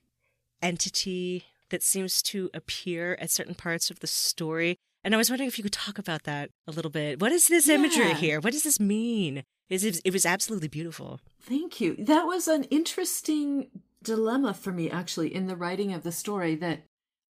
entity 0.63 1.45
that 1.71 1.83
seems 1.83 2.23
to 2.23 2.51
appear 2.55 3.17
at 3.21 3.31
certain 3.31 3.55
parts 3.55 3.91
of 3.91 4.01
the 4.01 4.07
story. 4.07 4.79
And 5.05 5.15
I 5.15 5.19
was 5.19 5.31
wondering 5.31 5.49
if 5.49 5.59
you 5.59 5.63
could 5.63 5.73
talk 5.73 5.99
about 5.99 6.25
that 6.25 6.51
a 6.67 6.73
little 6.73 6.91
bit. 6.91 7.21
What 7.21 7.33
is 7.33 7.49
this 7.49 7.69
imagery 7.69 8.09
yeah. 8.09 8.15
here? 8.15 8.41
What 8.41 8.53
does 8.53 8.65
this 8.65 8.81
mean? 8.81 9.45
It, 9.71 10.01
it 10.05 10.13
was 10.13 10.27
absolutely 10.27 10.69
beautiful. 10.69 11.21
Thank 11.41 11.81
you. 11.81 11.97
That 11.99 12.25
was 12.25 12.49
an 12.49 12.65
interesting 12.65 13.69
dilemma 14.03 14.55
for 14.55 14.73
me, 14.73 14.91
actually, 14.91 15.35
in 15.35 15.47
the 15.47 15.57
writing 15.57 15.93
of 15.93 16.03
the 16.03 16.13
story 16.13 16.55
that 16.57 16.81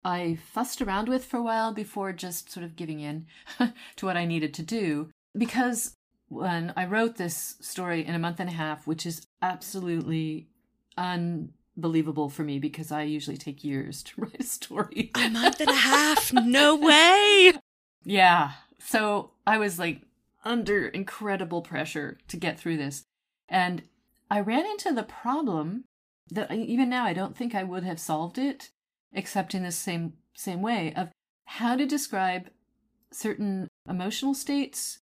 I 0.06 0.38
fussed 0.54 0.82
around 0.82 1.10
with 1.10 1.26
for 1.26 1.38
a 1.38 1.44
while 1.44 1.74
before 1.74 2.14
just 2.14 2.52
sort 2.52 2.64
of 2.64 2.76
giving 2.76 3.00
in 3.00 3.26
to 3.98 4.06
what 4.06 4.18
I 4.18 4.26
needed 4.26 4.54
to 4.56 4.64
do. 4.64 5.10
Because 5.38 5.96
when 6.30 6.74
I 6.76 6.86
wrote 6.86 7.16
this 7.16 7.56
story 7.62 8.06
in 8.06 8.16
a 8.16 8.20
month 8.20 8.40
and 8.40 8.50
a 8.50 8.54
half, 8.54 8.88
which 8.88 9.06
is 9.06 9.26
absolutely 9.42 10.48
unbelievable 10.98 12.30
for 12.30 12.44
me 12.44 12.60
because 12.60 12.92
I 12.92 13.04
usually 13.04 13.38
take 13.38 13.64
years 13.64 14.04
to 14.04 14.14
write 14.22 14.40
a 14.40 14.44
story. 14.44 15.12
a 15.16 15.30
month 15.30 15.60
and 15.62 15.70
a 15.70 15.74
half? 15.74 16.34
No 16.34 16.76
way. 16.76 17.54
Yeah. 18.04 18.52
So 18.80 19.32
I 19.46 19.58
was 19.58 19.80
like 19.80 20.02
under 20.44 20.88
incredible 20.88 21.62
pressure 21.62 22.18
to 22.28 22.38
get 22.38 22.60
through 22.60 22.78
this. 22.78 23.04
And 23.50 23.84
I 24.30 24.40
ran 24.42 24.66
into 24.66 24.94
the 24.94 25.04
problem 25.04 25.86
that 26.30 26.52
even 26.52 26.90
now 26.90 27.06
I 27.06 27.14
don't 27.14 27.38
think 27.38 27.56
I 27.56 27.64
would 27.64 27.84
have 27.84 28.00
solved 28.00 28.38
it 28.38 28.70
except 29.14 29.56
in 29.56 29.64
the 29.64 29.72
same 29.72 30.14
same 30.34 30.62
way 30.62 30.94
of 30.96 31.10
how 31.46 31.76
to 31.76 31.86
describe 31.86 32.50
certain 33.12 33.68
emotional 33.90 34.34
states 34.34 35.00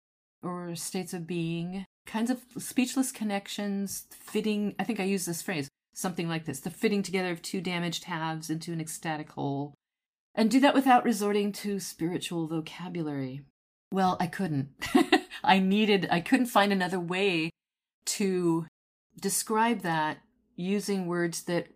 or 0.43 0.75
states 0.75 1.13
of 1.13 1.27
being, 1.27 1.85
kinds 2.07 2.31
of 2.31 2.41
speechless 2.59 3.13
connections, 3.13 4.07
fitting, 4.11 4.75
I 4.79 4.85
think 4.85 5.01
I 5.01 5.05
use 5.05 5.27
this 5.27 5.43
phrase, 5.43 5.69
something 5.93 6.29
like 6.29 6.45
this 6.45 6.61
the 6.61 6.71
fitting 6.71 7.03
together 7.03 7.31
of 7.31 7.43
two 7.43 7.61
damaged 7.61 8.05
halves 8.05 8.51
into 8.51 8.73
an 8.73 8.81
ecstatic 8.81 9.31
whole. 9.33 9.75
And 10.35 10.51
do 10.51 10.61
that 10.61 10.75
without 10.75 11.05
resorting 11.05 11.53
to 11.53 11.81
spiritual 11.81 12.47
vocabulary. 12.47 13.43
Well, 13.93 14.17
I 14.21 14.29
couldn't. 14.29 14.71
I 15.45 15.59
needed, 15.59 16.09
I 16.11 16.21
couldn't 16.21 16.47
find 16.47 16.73
another 16.73 17.01
way 17.01 17.51
to 18.07 18.67
describe 19.21 19.81
that 19.81 20.19
using 20.57 21.07
words 21.07 21.45
that 21.45 21.69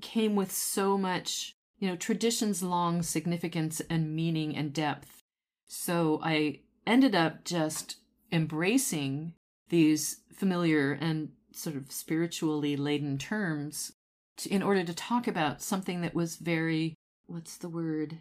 came 0.00 0.34
with 0.34 0.50
so 0.50 0.98
much, 0.98 1.54
you 1.78 1.88
know, 1.88 1.96
tradition's 1.96 2.62
long 2.62 3.02
significance 3.02 3.80
and 3.88 4.14
meaning 4.14 4.56
and 4.56 4.72
depth. 4.72 5.22
So 5.68 6.20
I 6.22 6.60
ended 6.86 7.14
up 7.14 7.44
just 7.44 7.96
embracing 8.32 9.34
these 9.68 10.20
familiar 10.32 10.92
and 10.92 11.30
sort 11.52 11.76
of 11.76 11.92
spiritually 11.92 12.76
laden 12.76 13.18
terms 13.18 13.92
to, 14.38 14.48
in 14.52 14.62
order 14.62 14.82
to 14.82 14.94
talk 14.94 15.28
about 15.28 15.62
something 15.62 16.00
that 16.00 16.14
was 16.14 16.36
very 16.36 16.94
what's 17.26 17.56
the 17.56 17.68
word? 17.68 18.18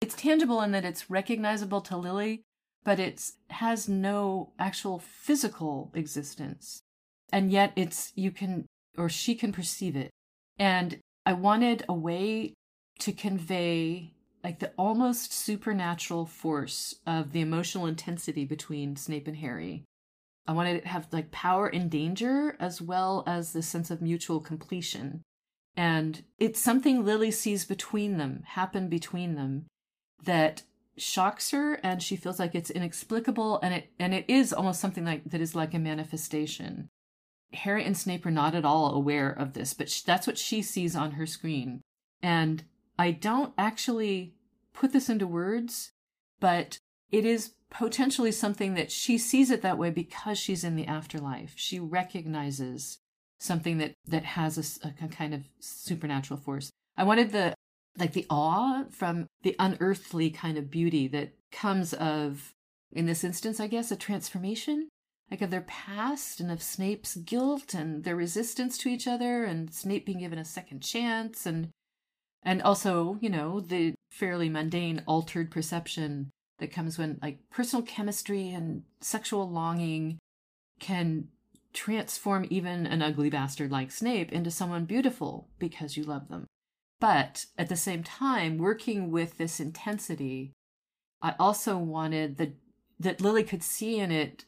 It's 0.00 0.14
tangible 0.14 0.60
in 0.60 0.72
that 0.72 0.84
it's 0.84 1.08
recognizable 1.08 1.80
to 1.82 1.96
lily 1.96 2.42
but 2.84 3.00
it 3.00 3.30
has 3.48 3.88
no 3.88 4.52
actual 4.58 4.98
physical 4.98 5.90
existence. 5.94 6.82
And 7.32 7.50
yet 7.50 7.72
it's 7.74 8.12
you 8.14 8.30
can 8.30 8.66
or 8.96 9.08
she 9.08 9.34
can 9.34 9.50
perceive 9.50 9.96
it. 9.96 10.10
And 10.58 11.00
i 11.26 11.32
wanted 11.32 11.84
a 11.88 11.94
way 11.94 12.52
to 13.00 13.12
convey 13.12 14.12
like 14.44 14.58
the 14.58 14.72
almost 14.76 15.32
supernatural 15.32 16.26
force 16.26 16.94
of 17.06 17.32
the 17.32 17.40
emotional 17.40 17.86
intensity 17.86 18.44
between 18.44 18.94
Snape 18.94 19.26
and 19.26 19.38
Harry. 19.38 19.84
I 20.46 20.52
wanted 20.52 20.82
to 20.82 20.88
have 20.88 21.08
like 21.10 21.32
power 21.32 21.66
and 21.66 21.90
danger 21.90 22.54
as 22.60 22.82
well 22.82 23.24
as 23.26 23.52
the 23.52 23.62
sense 23.62 23.90
of 23.90 24.02
mutual 24.02 24.40
completion. 24.40 25.22
And 25.76 26.22
it's 26.38 26.60
something 26.60 27.04
Lily 27.04 27.30
sees 27.30 27.64
between 27.64 28.18
them, 28.18 28.42
happen 28.46 28.88
between 28.88 29.34
them, 29.34 29.64
that 30.22 30.62
shocks 30.96 31.50
her 31.50 31.80
and 31.82 32.02
she 32.02 32.14
feels 32.14 32.38
like 32.38 32.54
it's 32.54 32.70
inexplicable 32.70 33.58
and 33.62 33.74
it 33.74 33.90
and 33.98 34.14
it 34.14 34.24
is 34.28 34.52
almost 34.52 34.80
something 34.80 35.04
like 35.04 35.24
that 35.24 35.40
is 35.40 35.54
like 35.54 35.72
a 35.72 35.78
manifestation. 35.78 36.88
Harry 37.54 37.84
and 37.84 37.96
Snape 37.96 38.26
are 38.26 38.30
not 38.30 38.54
at 38.54 38.64
all 38.64 38.94
aware 38.94 39.30
of 39.30 39.54
this, 39.54 39.74
but 39.74 40.02
that's 40.04 40.26
what 40.26 40.38
she 40.38 40.60
sees 40.60 40.94
on 40.94 41.12
her 41.12 41.26
screen. 41.26 41.80
And 42.22 42.64
I 42.98 43.10
don't 43.10 43.52
actually 43.58 44.34
put 44.72 44.92
this 44.92 45.08
into 45.08 45.26
words, 45.26 45.92
but 46.40 46.78
it 47.10 47.24
is 47.24 47.54
potentially 47.70 48.32
something 48.32 48.74
that 48.74 48.90
she 48.90 49.18
sees 49.18 49.50
it 49.50 49.62
that 49.62 49.78
way 49.78 49.90
because 49.90 50.38
she's 50.38 50.64
in 50.64 50.76
the 50.76 50.86
afterlife. 50.86 51.54
She 51.56 51.80
recognizes 51.80 52.98
something 53.38 53.78
that 53.78 53.94
that 54.06 54.24
has 54.24 54.80
a, 54.84 54.88
a 54.88 55.08
kind 55.08 55.34
of 55.34 55.44
supernatural 55.60 56.38
force. 56.38 56.70
I 56.96 57.04
wanted 57.04 57.32
the 57.32 57.54
like 57.98 58.12
the 58.12 58.26
awe 58.30 58.84
from 58.90 59.26
the 59.42 59.56
unearthly 59.58 60.30
kind 60.30 60.58
of 60.58 60.70
beauty 60.70 61.08
that 61.08 61.34
comes 61.52 61.94
of 61.94 62.52
in 62.92 63.06
this 63.06 63.24
instance, 63.24 63.60
I 63.60 63.66
guess, 63.66 63.90
a 63.90 63.96
transformation 63.96 64.88
like 65.30 65.42
of 65.42 65.50
their 65.50 65.62
past 65.62 66.38
and 66.40 66.50
of 66.50 66.62
Snape's 66.62 67.16
guilt 67.16 67.74
and 67.74 68.04
their 68.04 68.16
resistance 68.16 68.76
to 68.78 68.88
each 68.88 69.06
other 69.06 69.44
and 69.44 69.72
Snape 69.72 70.06
being 70.06 70.20
given 70.20 70.38
a 70.38 70.44
second 70.44 70.80
chance 70.80 71.46
and 71.46 71.70
and 72.44 72.62
also 72.62 73.18
you 73.20 73.30
know 73.30 73.60
the 73.60 73.94
fairly 74.10 74.48
mundane 74.48 75.02
altered 75.06 75.50
perception 75.50 76.30
that 76.58 76.72
comes 76.72 76.98
when 76.98 77.18
like 77.22 77.38
personal 77.50 77.84
chemistry 77.84 78.50
and 78.50 78.82
sexual 79.00 79.50
longing 79.50 80.18
can 80.78 81.28
transform 81.72 82.46
even 82.48 82.86
an 82.86 83.02
ugly 83.02 83.28
bastard 83.28 83.70
like 83.70 83.90
Snape 83.90 84.32
into 84.32 84.50
someone 84.50 84.84
beautiful 84.84 85.48
because 85.58 85.96
you 85.96 86.04
love 86.04 86.28
them. 86.28 86.46
But 87.00 87.46
at 87.58 87.68
the 87.68 87.76
same 87.76 88.04
time, 88.04 88.58
working 88.58 89.10
with 89.10 89.36
this 89.36 89.58
intensity, 89.58 90.52
I 91.20 91.34
also 91.38 91.76
wanted 91.76 92.38
the 92.38 92.52
that 93.00 93.20
Lily 93.20 93.42
could 93.42 93.62
see 93.62 93.98
in 93.98 94.12
it 94.12 94.44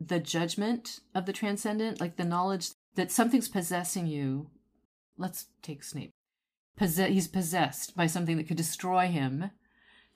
the 0.00 0.20
judgment 0.20 1.00
of 1.14 1.26
the 1.26 1.32
transcendent, 1.32 2.00
like 2.00 2.16
the 2.16 2.24
knowledge 2.24 2.70
that 2.94 3.10
something's 3.10 3.48
possessing 3.48 4.06
you. 4.06 4.48
Let's 5.18 5.46
take 5.62 5.82
Snape 5.82 6.12
he's 6.78 7.28
possessed 7.28 7.96
by 7.96 8.06
something 8.06 8.36
that 8.36 8.48
could 8.48 8.56
destroy 8.56 9.06
him, 9.08 9.50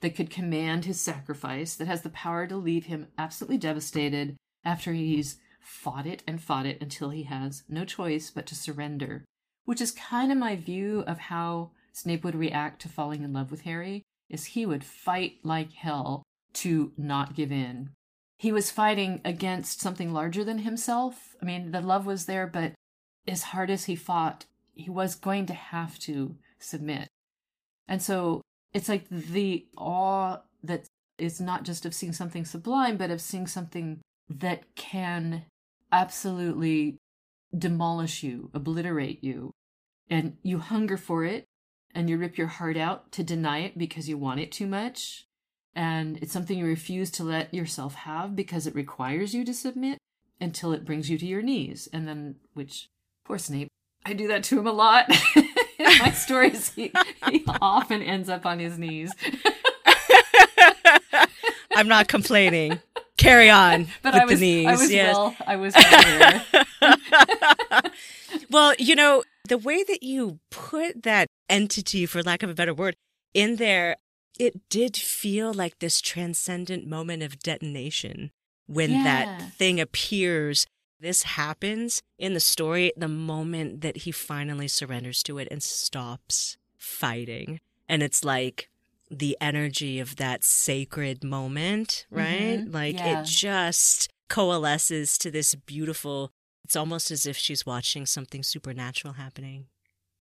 that 0.01 0.15
could 0.15 0.29
command 0.29 0.85
his 0.85 0.99
sacrifice, 0.99 1.75
that 1.75 1.87
has 1.87 2.01
the 2.01 2.09
power 2.09 2.47
to 2.47 2.57
leave 2.57 2.85
him 2.85 3.07
absolutely 3.17 3.57
devastated 3.57 4.35
after 4.63 4.93
he's 4.93 5.37
fought 5.61 6.05
it 6.05 6.23
and 6.27 6.41
fought 6.41 6.65
it 6.65 6.81
until 6.81 7.09
he 7.09 7.23
has 7.23 7.63
no 7.67 7.85
choice 7.85 8.29
but 8.29 8.45
to 8.47 8.55
surrender. 8.55 9.25
Which 9.65 9.81
is 9.81 9.91
kind 9.91 10.31
of 10.31 10.37
my 10.37 10.55
view 10.55 11.03
of 11.07 11.17
how 11.17 11.71
Snape 11.91 12.23
would 12.23 12.35
react 12.35 12.81
to 12.81 12.89
falling 12.89 13.23
in 13.23 13.33
love 13.33 13.51
with 13.51 13.61
Harry, 13.61 14.03
is 14.29 14.45
he 14.45 14.65
would 14.65 14.83
fight 14.83 15.37
like 15.43 15.71
hell 15.71 16.23
to 16.53 16.91
not 16.97 17.35
give 17.35 17.51
in. 17.51 17.89
He 18.37 18.51
was 18.51 18.71
fighting 18.71 19.21
against 19.23 19.79
something 19.79 20.11
larger 20.11 20.43
than 20.43 20.59
himself. 20.59 21.35
I 21.41 21.45
mean, 21.45 21.71
the 21.71 21.81
love 21.81 22.05
was 22.05 22.25
there, 22.25 22.47
but 22.47 22.73
as 23.27 23.43
hard 23.43 23.69
as 23.69 23.85
he 23.85 23.95
fought, 23.95 24.45
he 24.73 24.89
was 24.89 25.15
going 25.15 25.45
to 25.47 25.53
have 25.53 25.97
to 25.99 26.35
submit. 26.65 27.07
And 27.87 28.01
so 28.01 28.41
it's 28.73 28.89
like 28.89 29.07
the 29.09 29.65
awe 29.77 30.39
that 30.63 30.85
is 31.17 31.39
not 31.39 31.63
just 31.63 31.85
of 31.85 31.93
seeing 31.93 32.13
something 32.13 32.45
sublime, 32.45 32.97
but 32.97 33.11
of 33.11 33.21
seeing 33.21 33.47
something 33.47 34.01
that 34.29 34.75
can 34.75 35.45
absolutely 35.91 36.97
demolish 37.57 38.23
you, 38.23 38.49
obliterate 38.53 39.23
you. 39.23 39.51
And 40.09 40.37
you 40.43 40.59
hunger 40.59 40.97
for 40.97 41.23
it 41.23 41.45
and 41.93 42.09
you 42.09 42.17
rip 42.17 42.37
your 42.37 42.47
heart 42.47 42.77
out 42.77 43.11
to 43.13 43.23
deny 43.23 43.59
it 43.59 43.77
because 43.77 44.09
you 44.09 44.17
want 44.17 44.39
it 44.39 44.51
too 44.51 44.67
much. 44.67 45.25
And 45.73 46.17
it's 46.21 46.31
something 46.31 46.57
you 46.57 46.65
refuse 46.65 47.09
to 47.11 47.23
let 47.23 47.53
yourself 47.53 47.95
have 47.95 48.35
because 48.35 48.67
it 48.67 48.75
requires 48.75 49.33
you 49.33 49.43
to 49.45 49.53
submit 49.53 49.97
until 50.39 50.73
it 50.73 50.85
brings 50.85 51.09
you 51.09 51.17
to 51.17 51.25
your 51.25 51.41
knees. 51.41 51.87
And 51.91 52.07
then, 52.07 52.35
which, 52.53 52.89
poor 53.25 53.37
Snape, 53.37 53.69
I 54.05 54.13
do 54.13 54.27
that 54.27 54.43
to 54.45 54.59
him 54.59 54.67
a 54.67 54.71
lot. 54.71 55.09
In 55.79 55.85
my 55.99 56.11
stories, 56.11 56.69
he, 56.73 56.91
he 57.29 57.43
often 57.61 58.01
ends 58.01 58.29
up 58.29 58.45
on 58.45 58.59
his 58.59 58.77
knees. 58.77 59.13
I'm 61.75 61.87
not 61.87 62.07
complaining. 62.07 62.79
Carry 63.17 63.49
on 63.49 63.87
But 64.01 64.13
with 64.13 64.21
I 64.21 64.25
was, 64.25 64.39
the 64.39 64.45
knees. 64.45 64.67
I 64.67 64.71
was 64.75 64.91
yes. 64.91 65.15
well, 65.15 65.35
I 65.47 65.55
was 65.55 65.73
well 65.75 66.41
well, 68.49 68.73
you 68.77 68.95
know, 68.95 69.23
the 69.47 69.57
way 69.57 69.83
that 69.83 70.03
you 70.03 70.39
put 70.51 71.03
that 71.03 71.27
entity, 71.49 72.05
for 72.05 72.21
lack 72.23 72.43
of 72.43 72.49
a 72.49 72.53
better 72.53 72.73
word, 72.73 72.95
in 73.33 73.55
there, 73.57 73.95
it 74.39 74.67
did 74.69 74.97
feel 74.97 75.53
like 75.53 75.79
this 75.79 76.01
transcendent 76.01 76.87
moment 76.87 77.23
of 77.23 77.39
detonation 77.39 78.31
when 78.67 78.91
Yeah. 78.91 79.03
that 79.03 79.53
thing 79.53 79.79
appears. 79.79 80.65
This 81.05 81.21
happens 81.21 82.01
in 82.17 82.33
the 82.33 82.39
story 82.39 82.91
the 82.97 83.07
moment 83.07 83.81
that 83.81 83.97
he 83.97 84.11
finally 84.11 84.67
surrenders 84.67 85.21
to 85.21 85.37
it 85.37 85.47
and 85.51 85.61
stops 85.61 86.57
fighting. 86.79 87.59
And 87.87 88.01
it's 88.01 88.23
like 88.23 88.71
the 89.11 89.37
energy 89.39 89.99
of 89.99 90.15
that 90.15 90.43
sacred 90.43 91.23
moment, 91.23 92.07
right? 92.09 92.57
Mhm. 92.57 92.73
Like 92.73 92.95
Yeah. 92.95 93.21
it 93.21 93.25
just 93.27 94.09
coalesces 94.29 95.19
to 95.19 95.29
this 95.29 95.53
beautiful 95.53 96.31
it's 96.63 96.75
almost 96.75 97.11
as 97.11 97.27
if 97.27 97.37
she's 97.37 97.67
watching 97.67 98.07
something 98.07 98.41
supernatural 98.41 99.13
happening. 99.13 99.67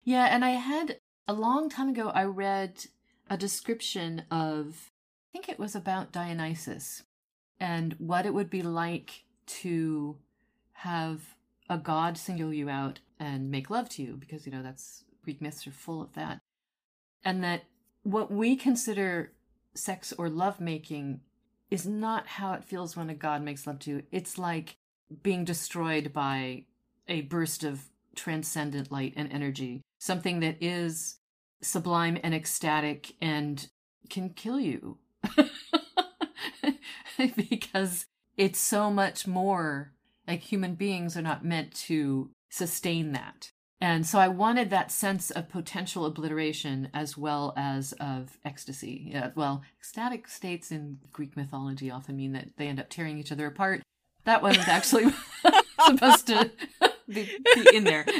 Yeah, 0.03 0.25
and 0.25 0.45
I 0.45 0.51
had 0.51 0.99
a 1.27 1.33
long 1.33 1.71
time 1.71 1.89
ago 1.89 2.09
I 2.09 2.25
read 2.25 2.85
a 3.27 3.35
description 3.35 4.25
of 4.29 4.91
I 5.27 5.27
think 5.31 5.49
it 5.49 5.57
was 5.57 5.75
about 5.75 6.11
Dionysus 6.11 7.01
and 7.59 7.93
what 7.93 8.27
it 8.27 8.35
would 8.35 8.51
be 8.51 8.61
like 8.61 9.23
to 9.47 10.19
have 10.81 11.35
a 11.69 11.77
god 11.77 12.17
single 12.17 12.53
you 12.53 12.69
out 12.69 12.99
and 13.19 13.49
make 13.49 13.69
love 13.69 13.89
to 13.89 14.03
you 14.03 14.15
because 14.15 14.45
you 14.45 14.51
know 14.51 14.61
that's 14.61 15.03
Greek 15.23 15.41
myths 15.41 15.65
are 15.67 15.71
full 15.71 16.01
of 16.01 16.13
that. 16.13 16.39
And 17.25 17.43
that 17.43 17.63
what 18.03 18.31
we 18.31 18.55
consider 18.55 19.33
sex 19.73 20.13
or 20.17 20.29
love 20.29 20.61
making 20.61 21.21
is 21.69 21.85
not 21.85 22.27
how 22.27 22.53
it 22.53 22.63
feels 22.63 22.95
when 22.95 23.09
a 23.09 23.15
god 23.15 23.41
makes 23.41 23.67
love 23.67 23.79
to 23.79 23.89
you. 23.89 24.03
It's 24.11 24.37
like 24.37 24.77
being 25.23 25.43
destroyed 25.43 26.13
by 26.13 26.65
a 27.07 27.21
burst 27.21 27.63
of 27.63 27.85
transcendent 28.15 28.91
light 28.91 29.13
and 29.17 29.31
energy, 29.33 29.81
something 29.97 30.39
that 30.41 30.57
is 30.61 31.17
sublime 31.61 32.19
and 32.23 32.33
ecstatic 32.33 33.15
and 33.19 33.67
can 34.09 34.29
kill 34.29 34.59
you. 34.59 34.99
because 37.49 38.05
it's 38.37 38.59
so 38.59 38.91
much 38.91 39.25
more 39.25 39.91
like 40.27 40.41
human 40.41 40.75
beings 40.75 41.15
are 41.15 41.21
not 41.21 41.45
meant 41.45 41.73
to 41.73 42.29
sustain 42.49 43.13
that. 43.13 43.51
And 43.79 44.07
so 44.07 44.17
I 44.17 44.27
wanted 44.27 44.71
that 44.71 44.91
sense 44.91 45.29
of 45.29 45.49
potential 45.49 46.05
obliteration 46.05 46.89
as 46.93 47.15
well 47.15 47.53
as 47.55 47.93
of 47.99 48.37
ecstasy. 48.43 49.09
Yeah, 49.11 49.29
well, 49.35 49.61
ecstatic 49.79 50.27
states 50.27 50.71
in 50.71 50.97
Greek 51.13 51.37
mythology 51.37 51.91
often 51.91 52.17
mean 52.17 52.33
that 52.33 52.57
they 52.57 52.67
end 52.67 52.79
up 52.79 52.89
tearing 52.89 53.19
each 53.19 53.31
other 53.31 53.45
apart. 53.45 53.83
That 54.23 54.41
wasn't 54.41 54.67
actually 54.67 55.05
supposed 55.85 56.27
to 56.27 56.51
be, 57.07 57.29
be 57.55 57.75
in 57.75 57.83
there. 57.83 58.05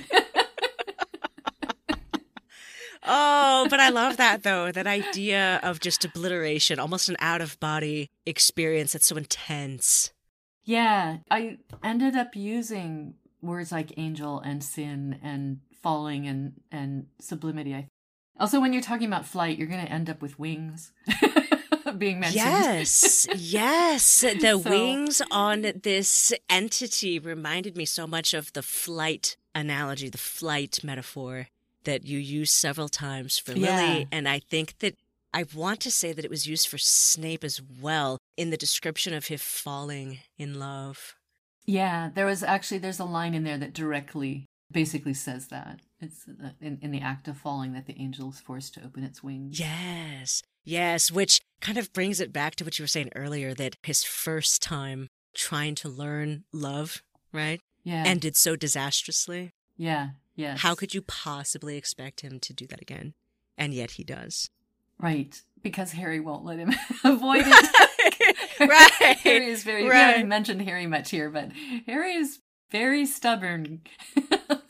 Oh, 3.10 3.68
but 3.70 3.80
I 3.80 3.88
love 3.88 4.18
that 4.18 4.44
though. 4.44 4.70
That 4.70 4.86
idea 4.86 5.62
of 5.64 5.80
just 5.80 6.04
obliteration, 6.04 6.78
almost 6.78 7.08
an 7.08 7.16
out 7.20 7.40
of 7.40 7.58
body 7.62 8.10
experience 8.26 8.92
that's 8.92 9.06
so 9.06 9.16
intense. 9.16 10.12
Yeah, 10.68 11.20
I 11.32 11.58
ended 11.82 12.16
up 12.18 12.36
using 12.36 13.14
words 13.42 13.72
like 13.72 13.94
angel 13.98 14.40
and 14.42 14.62
sin 14.62 15.18
and 15.24 15.62
falling 15.82 16.28
and 16.28 16.54
and 16.72 17.08
sublimity. 17.22 17.74
I 17.74 17.88
also 18.38 18.60
when 18.60 18.74
you're 18.74 18.82
talking 18.82 19.08
about 19.08 19.26
flight, 19.26 19.58
you're 19.58 19.68
going 19.70 19.86
to 19.86 19.92
end 19.92 20.10
up 20.10 20.22
with 20.22 20.38
wings 20.38 20.92
being 21.98 22.20
mentioned. 22.20 22.36
Yes, 22.46 23.28
yes. 23.36 24.22
The 24.22 24.40
So- 24.40 24.58
wings 24.58 25.22
on 25.32 25.62
this 25.84 26.34
entity 26.50 27.18
reminded 27.18 27.78
me 27.78 27.86
so 27.86 28.06
much 28.06 28.34
of 28.34 28.52
the 28.52 28.62
flight 28.62 29.38
analogy, 29.56 30.10
the 30.10 30.18
flight 30.18 30.80
metaphor 30.84 31.48
that 31.86 32.06
you 32.06 32.20
use 32.20 32.52
several 32.52 32.90
times 32.90 33.38
for 33.40 33.54
Yeah. 33.54 33.78
Lily. 33.78 34.08
And 34.12 34.28
I 34.28 34.40
think 34.40 34.80
that 34.80 34.96
I 35.38 35.46
want 35.54 35.82
to 35.82 35.92
say 35.92 36.14
that 36.14 36.26
it 36.26 36.32
was 36.32 36.48
used 36.48 36.68
for 36.68 36.80
Snape 36.80 37.44
as 37.44 37.62
well 37.62 38.18
in 38.38 38.50
the 38.50 38.58
description 38.58 39.14
of 39.14 39.28
him 39.28 39.38
falling 39.38 40.18
in 40.40 40.58
love. 40.58 41.14
Yeah, 41.64 42.10
there 42.12 42.26
was 42.26 42.42
actually 42.42 42.80
there's 42.80 43.00
a 43.00 43.06
line 43.06 43.36
in 43.36 43.44
there 43.44 43.60
that 43.60 43.72
directly 43.72 44.48
basically 44.72 45.14
says 45.14 45.50
that. 45.50 45.82
It's 46.02 46.26
in 46.60 46.80
in 46.82 46.90
the 46.90 47.02
act 47.02 47.28
of 47.28 47.38
falling 47.38 47.74
that 47.74 47.86
the 47.86 48.00
angel 48.02 48.32
is 48.32 48.40
forced 48.40 48.74
to 48.74 48.84
open 48.84 49.04
its 49.04 49.22
wings. 49.22 49.60
Yes, 49.60 50.42
yes, 50.64 51.12
which 51.12 51.40
kind 51.62 51.78
of 51.78 51.94
brings 51.94 52.20
it 52.20 52.34
back 52.34 52.56
to 52.56 52.64
what 52.64 52.80
you 52.80 52.84
were 52.84 52.88
saying 52.88 53.12
earlier 53.16 53.54
that 53.54 53.76
his 53.84 54.04
first 54.04 54.64
time 54.64 55.08
trying 55.36 55.76
to 55.76 55.88
learn 55.88 56.46
love, 56.52 57.04
right? 57.32 57.60
Yeah. 57.84 58.06
Ended 58.08 58.36
so 58.36 58.56
disastrously. 58.56 59.52
yeah, 59.78 60.10
Yeah. 60.36 60.58
How 60.58 60.74
could 60.74 60.96
you 60.96 61.04
possibly 61.04 61.78
expect 61.78 62.22
him 62.22 62.40
to 62.40 62.54
do 62.54 62.66
that 62.66 62.82
again? 62.82 63.14
And 63.56 63.72
yet 63.72 63.92
he 63.92 64.04
does. 64.04 64.50
Right, 65.00 65.40
because 65.62 65.92
Harry 65.92 66.20
won't 66.20 66.44
let 66.46 66.58
him 66.60 66.74
avoid 67.04 67.44
it. 67.46 68.36
Right. 68.60 69.18
Harry 69.18 69.48
is 69.52 69.64
very. 69.64 69.84
We 69.84 69.90
Right. 69.90 69.98
haven't 70.00 70.28
mentioned 70.30 70.62
Harry 70.64 70.88
much 70.88 71.12
here, 71.12 71.30
but 71.30 71.52
Harry 71.86 72.14
is 72.14 72.40
very 72.72 73.06
stubborn. 73.06 73.82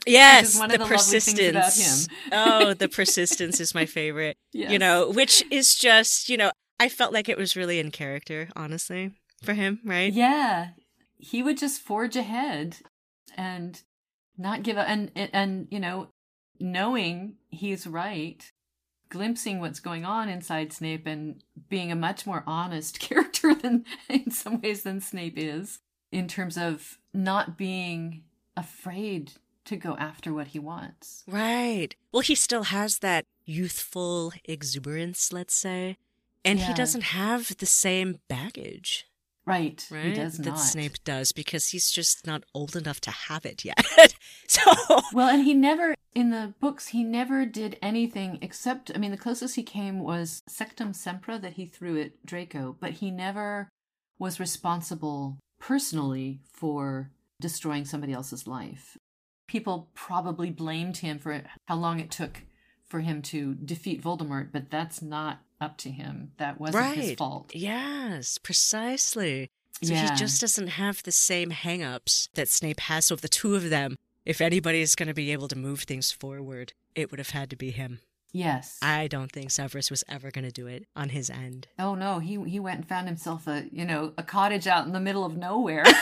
Yes, 0.06 0.42
Which 0.42 0.50
is 0.56 0.60
one 0.60 0.70
the 0.70 0.76
of 0.76 0.80
the 0.90 0.96
lovely 0.96 1.20
things 1.20 1.40
about 1.40 1.64
persistence. 1.64 2.08
him. 2.08 2.14
oh, 2.34 2.74
the 2.74 2.90
persistence 2.90 3.60
is 3.60 3.74
my 3.74 3.86
favorite. 3.86 4.38
You 4.54 4.80
know, 4.80 5.10
which 5.12 5.44
is 5.52 5.76
just, 5.76 6.30
you 6.30 6.36
know, 6.38 6.52
I 6.80 6.90
felt 6.90 7.14
like 7.14 7.30
it 7.30 7.38
was 7.38 7.56
really 7.56 7.80
in 7.80 7.92
character, 7.92 8.50
honestly, 8.56 9.12
for 9.44 9.54
him, 9.54 9.80
right? 9.86 10.12
Yeah, 10.12 10.70
he 11.18 11.42
would 11.44 11.58
just 11.58 11.80
forge 11.82 12.16
ahead 12.16 12.78
and 13.38 13.82
not 14.38 14.64
give 14.64 14.78
up, 14.78 14.88
and 14.90 15.12
and 15.16 15.68
you 15.72 15.80
know, 15.80 16.10
knowing 16.60 17.36
he's 17.50 17.86
right, 17.88 18.52
glimpsing 19.10 19.60
what's 19.60 19.80
going 19.80 20.06
on 20.06 20.30
inside 20.30 20.74
Snape, 20.74 21.06
and 21.06 21.44
being 21.70 21.92
a 21.92 21.96
much 21.96 22.26
more 22.26 22.44
honest 22.46 23.00
character 23.02 23.54
than 23.54 23.86
in 24.10 24.32
some 24.32 24.62
ways 24.62 24.84
than 24.84 25.02
Snape 25.02 25.38
is 25.38 25.80
in 26.12 26.28
terms 26.28 26.58
of 26.58 26.98
not 27.14 27.58
being 27.58 28.24
afraid 28.56 29.34
to 29.66 29.76
go 29.76 29.96
after 29.98 30.34
what 30.34 30.48
he 30.48 30.60
wants. 30.60 31.24
Right. 31.28 31.96
Well, 32.12 32.22
he 32.22 32.36
still 32.36 32.64
has 32.64 33.00
that 33.00 33.26
youthful 33.46 34.34
exuberance, 34.46 35.34
let's 35.34 35.54
say, 35.54 35.98
and 36.46 36.60
he 36.60 36.74
doesn't 36.74 37.04
have 37.04 37.58
the 37.58 37.66
same 37.66 38.20
baggage, 38.30 39.07
Right, 39.48 39.88
right? 39.90 40.08
he 40.08 40.14
does 40.14 40.38
that 40.40 40.46
not. 40.46 40.60
Snape 40.60 41.02
does 41.06 41.32
because 41.32 41.70
he's 41.70 41.90
just 41.90 42.28
not 42.28 42.44
old 42.54 42.76
enough 42.76 43.00
to 43.02 43.12
have 43.12 43.46
it 43.46 43.64
yet. 43.64 43.86
so, 44.48 44.62
Well, 45.14 45.30
and 45.30 45.46
he 45.46 45.54
never, 45.54 45.96
in 46.14 46.32
the 46.32 46.54
books, 46.60 46.88
he 46.90 47.02
never 47.02 47.46
did 47.46 47.80
anything 47.82 48.40
except, 48.42 48.92
I 48.94 48.98
mean, 48.98 49.12
the 49.12 49.18
closest 49.18 49.56
he 49.56 49.64
came 49.64 50.00
was 50.00 50.42
Sectumsempra 50.50 51.42
that 51.42 51.54
he 51.54 51.66
threw 51.66 51.98
at 52.02 52.26
Draco, 52.26 52.76
but 52.82 52.92
he 52.92 53.10
never 53.10 53.70
was 54.20 54.38
responsible 54.38 55.40
personally 55.62 56.42
for 56.52 57.12
destroying 57.40 57.86
somebody 57.86 58.12
else's 58.12 58.48
life. 58.48 58.98
People 59.48 59.90
probably 59.94 60.52
blamed 60.52 60.98
him 60.98 61.20
for 61.20 61.42
how 61.70 61.76
long 61.76 62.02
it 62.02 62.12
took 62.12 62.42
for 62.86 63.00
him 63.00 63.22
to 63.22 63.56
defeat 63.56 64.04
Voldemort, 64.04 64.50
but 64.52 64.70
that's 64.70 65.02
not 65.02 65.40
up 65.60 65.78
to 65.78 65.90
him. 65.92 66.32
That 66.38 66.60
wasn't 66.60 66.96
his 66.96 67.14
fault. 67.16 67.52
Yes, 67.56 68.38
precisely. 68.38 69.50
So 69.84 69.94
Yeah. 69.94 70.10
he 70.12 70.16
just 70.16 70.42
doesn't 70.42 70.68
have 70.70 71.04
the 71.04 71.12
same 71.12 71.52
hang-ups 71.52 72.30
that 72.34 72.50
Snape 72.50 72.80
has. 72.82 73.06
So 73.08 73.16
if 73.16 73.22
the 73.22 73.28
two 73.30 73.56
of 73.56 73.70
them, 73.70 73.96
if 74.26 74.42
anybody 74.42 74.82
is 74.82 74.96
going 74.96 75.08
to 75.08 75.14
be 75.14 75.32
able 75.32 75.48
to 75.50 75.58
move 75.58 75.82
things 75.84 76.12
forward, 76.12 76.74
it 76.96 77.12
would 77.12 77.20
have 77.20 77.30
had 77.32 77.50
to 77.52 77.56
be 77.56 77.72
him. 77.72 78.00
Yes. 78.34 78.78
I 78.82 79.08
don't 79.08 79.32
think 79.32 79.52
Severus 79.52 79.90
was 79.90 80.04
ever 80.10 80.32
going 80.32 80.46
to 80.46 80.52
do 80.52 80.68
it 80.68 80.86
on 80.96 81.10
his 81.10 81.30
end. 81.30 81.68
oh 81.80 81.96
no, 81.96 82.20
he 82.20 82.38
he 82.44 82.60
went 82.60 82.78
and 82.80 82.88
found 82.88 83.08
himself 83.08 83.48
a 83.48 83.66
you 83.72 83.86
know 83.86 84.14
a 84.18 84.24
cottage 84.24 84.68
out 84.68 84.86
in 84.86 84.92
the 84.94 85.00
middle 85.00 85.26
of 85.26 85.36
nowhere. 85.38 85.86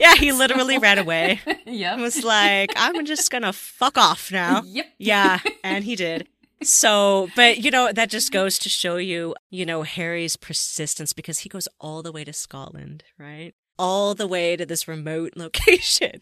Yeah, 0.00 0.14
he 0.14 0.30
literally 0.30 0.78
ran 0.86 0.98
away. 0.98 1.40
yep. 1.66 1.98
was 1.98 2.22
like, 2.22 2.72
I'm 2.76 3.04
just 3.04 3.32
gonna 3.32 3.52
fuck 3.52 3.98
off 3.98 4.30
now. 4.30 4.62
Yep. 4.64 4.86
Yeah, 4.98 5.40
and 5.64 5.82
he 5.82 5.96
did. 5.96 6.28
So, 6.62 7.28
but 7.36 7.58
you 7.58 7.70
know, 7.70 7.92
that 7.92 8.10
just 8.10 8.32
goes 8.32 8.58
to 8.60 8.68
show 8.68 8.96
you, 8.96 9.34
you 9.50 9.64
know, 9.64 9.82
Harry's 9.82 10.36
persistence 10.36 11.12
because 11.12 11.40
he 11.40 11.48
goes 11.48 11.68
all 11.80 12.02
the 12.02 12.12
way 12.12 12.24
to 12.24 12.32
Scotland, 12.32 13.04
right? 13.18 13.54
all 13.80 14.12
the 14.12 14.26
way 14.26 14.56
to 14.56 14.66
this 14.66 14.88
remote 14.88 15.32
location 15.36 16.20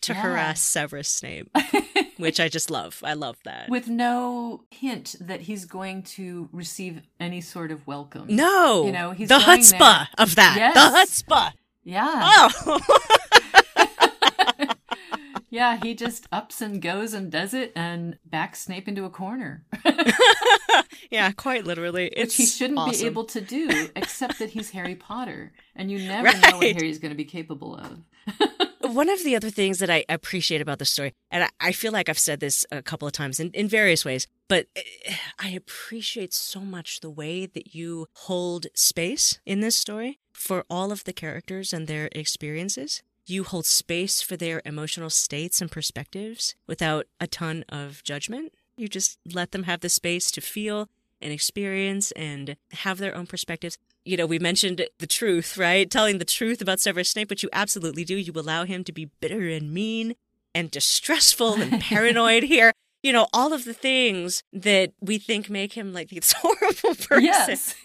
to 0.00 0.12
Yeah. 0.12 0.22
harass 0.22 0.60
Severus 0.60 1.08
Snape, 1.08 1.48
which 2.16 2.40
I 2.40 2.48
just 2.48 2.68
love. 2.68 3.00
I 3.04 3.12
love 3.14 3.36
that. 3.44 3.68
With 3.68 3.86
no 3.86 4.64
hint 4.72 5.14
that 5.20 5.42
he's 5.42 5.66
going 5.66 6.02
to 6.18 6.48
receive 6.50 7.02
any 7.20 7.40
sort 7.40 7.70
of 7.70 7.86
welcome. 7.86 8.26
no, 8.28 8.86
You 8.86 8.90
know, 8.90 9.12
he's 9.12 9.28
the 9.28 9.38
chutzpah 9.38 9.78
there. 9.78 10.08
of 10.18 10.34
that. 10.34 10.56
Yes. 10.58 11.22
The 11.22 11.32
chutzpah. 11.32 11.52
Yeah. 11.84 12.50
Oh, 12.66 12.80
Yeah, 15.48 15.78
he 15.82 15.94
just 15.94 16.26
ups 16.32 16.60
and 16.60 16.82
goes 16.82 17.14
and 17.14 17.30
does 17.30 17.54
it 17.54 17.72
and 17.76 18.18
backs 18.24 18.62
Snape 18.62 18.88
into 18.88 19.04
a 19.04 19.10
corner. 19.10 19.64
yeah, 21.10 21.30
quite 21.32 21.64
literally. 21.64 22.12
Which 22.16 22.34
he 22.34 22.46
shouldn't 22.46 22.78
awesome. 22.78 23.00
be 23.00 23.06
able 23.06 23.24
to 23.26 23.40
do, 23.40 23.88
except 23.94 24.38
that 24.40 24.50
he's 24.50 24.70
Harry 24.70 24.96
Potter. 24.96 25.52
And 25.76 25.90
you 25.90 25.98
never 25.98 26.32
know 26.32 26.56
what 26.56 26.60
Right. 26.62 26.74
Harry's 26.76 26.98
going 26.98 27.12
to 27.12 27.16
be 27.16 27.24
capable 27.24 27.76
of. 27.76 28.00
One 28.94 29.08
of 29.08 29.22
the 29.24 29.36
other 29.36 29.50
things 29.50 29.78
that 29.78 29.90
I 29.90 30.04
appreciate 30.08 30.60
about 30.60 30.78
the 30.78 30.84
story, 30.84 31.12
and 31.30 31.44
I, 31.44 31.48
I 31.60 31.72
feel 31.72 31.92
like 31.92 32.08
I've 32.08 32.18
said 32.18 32.40
this 32.40 32.64
a 32.70 32.82
couple 32.82 33.06
of 33.06 33.12
times 33.12 33.40
in, 33.40 33.50
in 33.50 33.68
various 33.68 34.04
ways, 34.04 34.26
but 34.48 34.66
eh, 34.76 35.14
I 35.40 35.50
appreciate 35.50 36.32
so 36.32 36.60
much 36.60 37.00
the 37.00 37.10
way 37.10 37.46
that 37.46 37.74
you 37.74 38.06
hold 38.14 38.66
space 38.74 39.40
in 39.44 39.60
this 39.60 39.76
story 39.76 40.18
for 40.32 40.64
all 40.70 40.92
of 40.92 41.04
the 41.04 41.12
characters 41.12 41.72
and 41.72 41.86
their 41.88 42.08
experiences. 42.12 43.02
You 43.28 43.42
hold 43.42 43.66
space 43.66 44.22
for 44.22 44.36
their 44.36 44.62
emotional 44.64 45.10
states 45.10 45.60
and 45.60 45.68
perspectives 45.70 46.54
without 46.68 47.06
a 47.20 47.26
ton 47.26 47.64
of 47.68 48.04
judgment. 48.04 48.52
You 48.76 48.86
just 48.86 49.18
let 49.32 49.50
them 49.50 49.64
have 49.64 49.80
the 49.80 49.88
space 49.88 50.30
to 50.30 50.40
feel 50.40 50.88
and 51.20 51.32
experience 51.32 52.12
and 52.12 52.56
have 52.70 52.98
their 52.98 53.16
own 53.16 53.26
perspectives. 53.26 53.78
You 54.04 54.16
know, 54.16 54.26
we 54.26 54.38
mentioned 54.38 54.86
the 55.00 55.06
truth, 55.08 55.58
right? 55.58 55.90
Telling 55.90 56.18
the 56.18 56.24
truth 56.24 56.62
about 56.62 56.78
Severus 56.78 57.10
Snape, 57.10 57.28
which 57.28 57.42
you 57.42 57.48
absolutely 57.52 58.04
do. 58.04 58.16
You 58.16 58.32
allow 58.36 58.64
him 58.64 58.84
to 58.84 58.92
be 58.92 59.10
bitter 59.20 59.48
and 59.48 59.74
mean 59.74 60.14
and 60.54 60.70
distressful 60.70 61.54
and 61.54 61.80
paranoid 61.80 62.44
here. 62.44 62.72
You 63.02 63.12
know, 63.12 63.26
all 63.32 63.52
of 63.52 63.64
the 63.64 63.74
things 63.74 64.44
that 64.52 64.92
we 65.00 65.18
think 65.18 65.50
make 65.50 65.72
him 65.72 65.92
like 65.92 66.10
this 66.10 66.32
horrible 66.36 66.94
person. 66.94 67.24
Yes. 67.24 67.74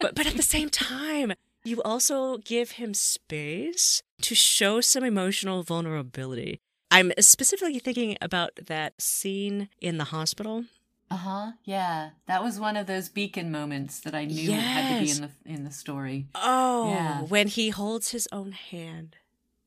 But 0.00 0.14
but 0.14 0.28
at 0.28 0.36
the 0.36 0.44
same 0.44 0.70
time, 0.70 1.32
you 1.68 1.82
also 1.82 2.38
give 2.38 2.72
him 2.72 2.94
space 2.94 4.02
to 4.22 4.34
show 4.34 4.80
some 4.80 5.04
emotional 5.04 5.62
vulnerability. 5.62 6.58
I'm 6.90 7.12
specifically 7.20 7.78
thinking 7.78 8.16
about 8.20 8.52
that 8.66 9.00
scene 9.00 9.68
in 9.80 9.98
the 9.98 10.04
hospital. 10.04 10.64
Uh 11.10 11.16
huh. 11.16 11.52
Yeah, 11.64 12.10
that 12.26 12.42
was 12.42 12.58
one 12.58 12.76
of 12.76 12.86
those 12.86 13.08
beacon 13.08 13.50
moments 13.50 14.00
that 14.00 14.14
I 14.14 14.24
knew 14.24 14.52
had 14.52 14.98
to 14.98 15.04
be 15.04 15.10
in 15.10 15.20
the 15.22 15.30
in 15.44 15.64
the 15.64 15.70
story. 15.70 16.26
Oh, 16.34 16.90
Yeah. 16.90 17.22
when 17.22 17.48
he 17.48 17.70
holds 17.70 18.10
his 18.10 18.28
own 18.32 18.52
hand. 18.52 19.16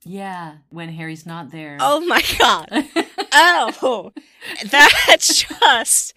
Yeah, 0.03 0.57
when 0.69 0.89
Harry's 0.89 1.25
not 1.27 1.51
there. 1.51 1.77
Oh 1.79 1.99
my 2.01 2.23
god. 2.39 2.67
Oh, 3.33 4.11
that's 4.69 5.43
just. 5.61 6.13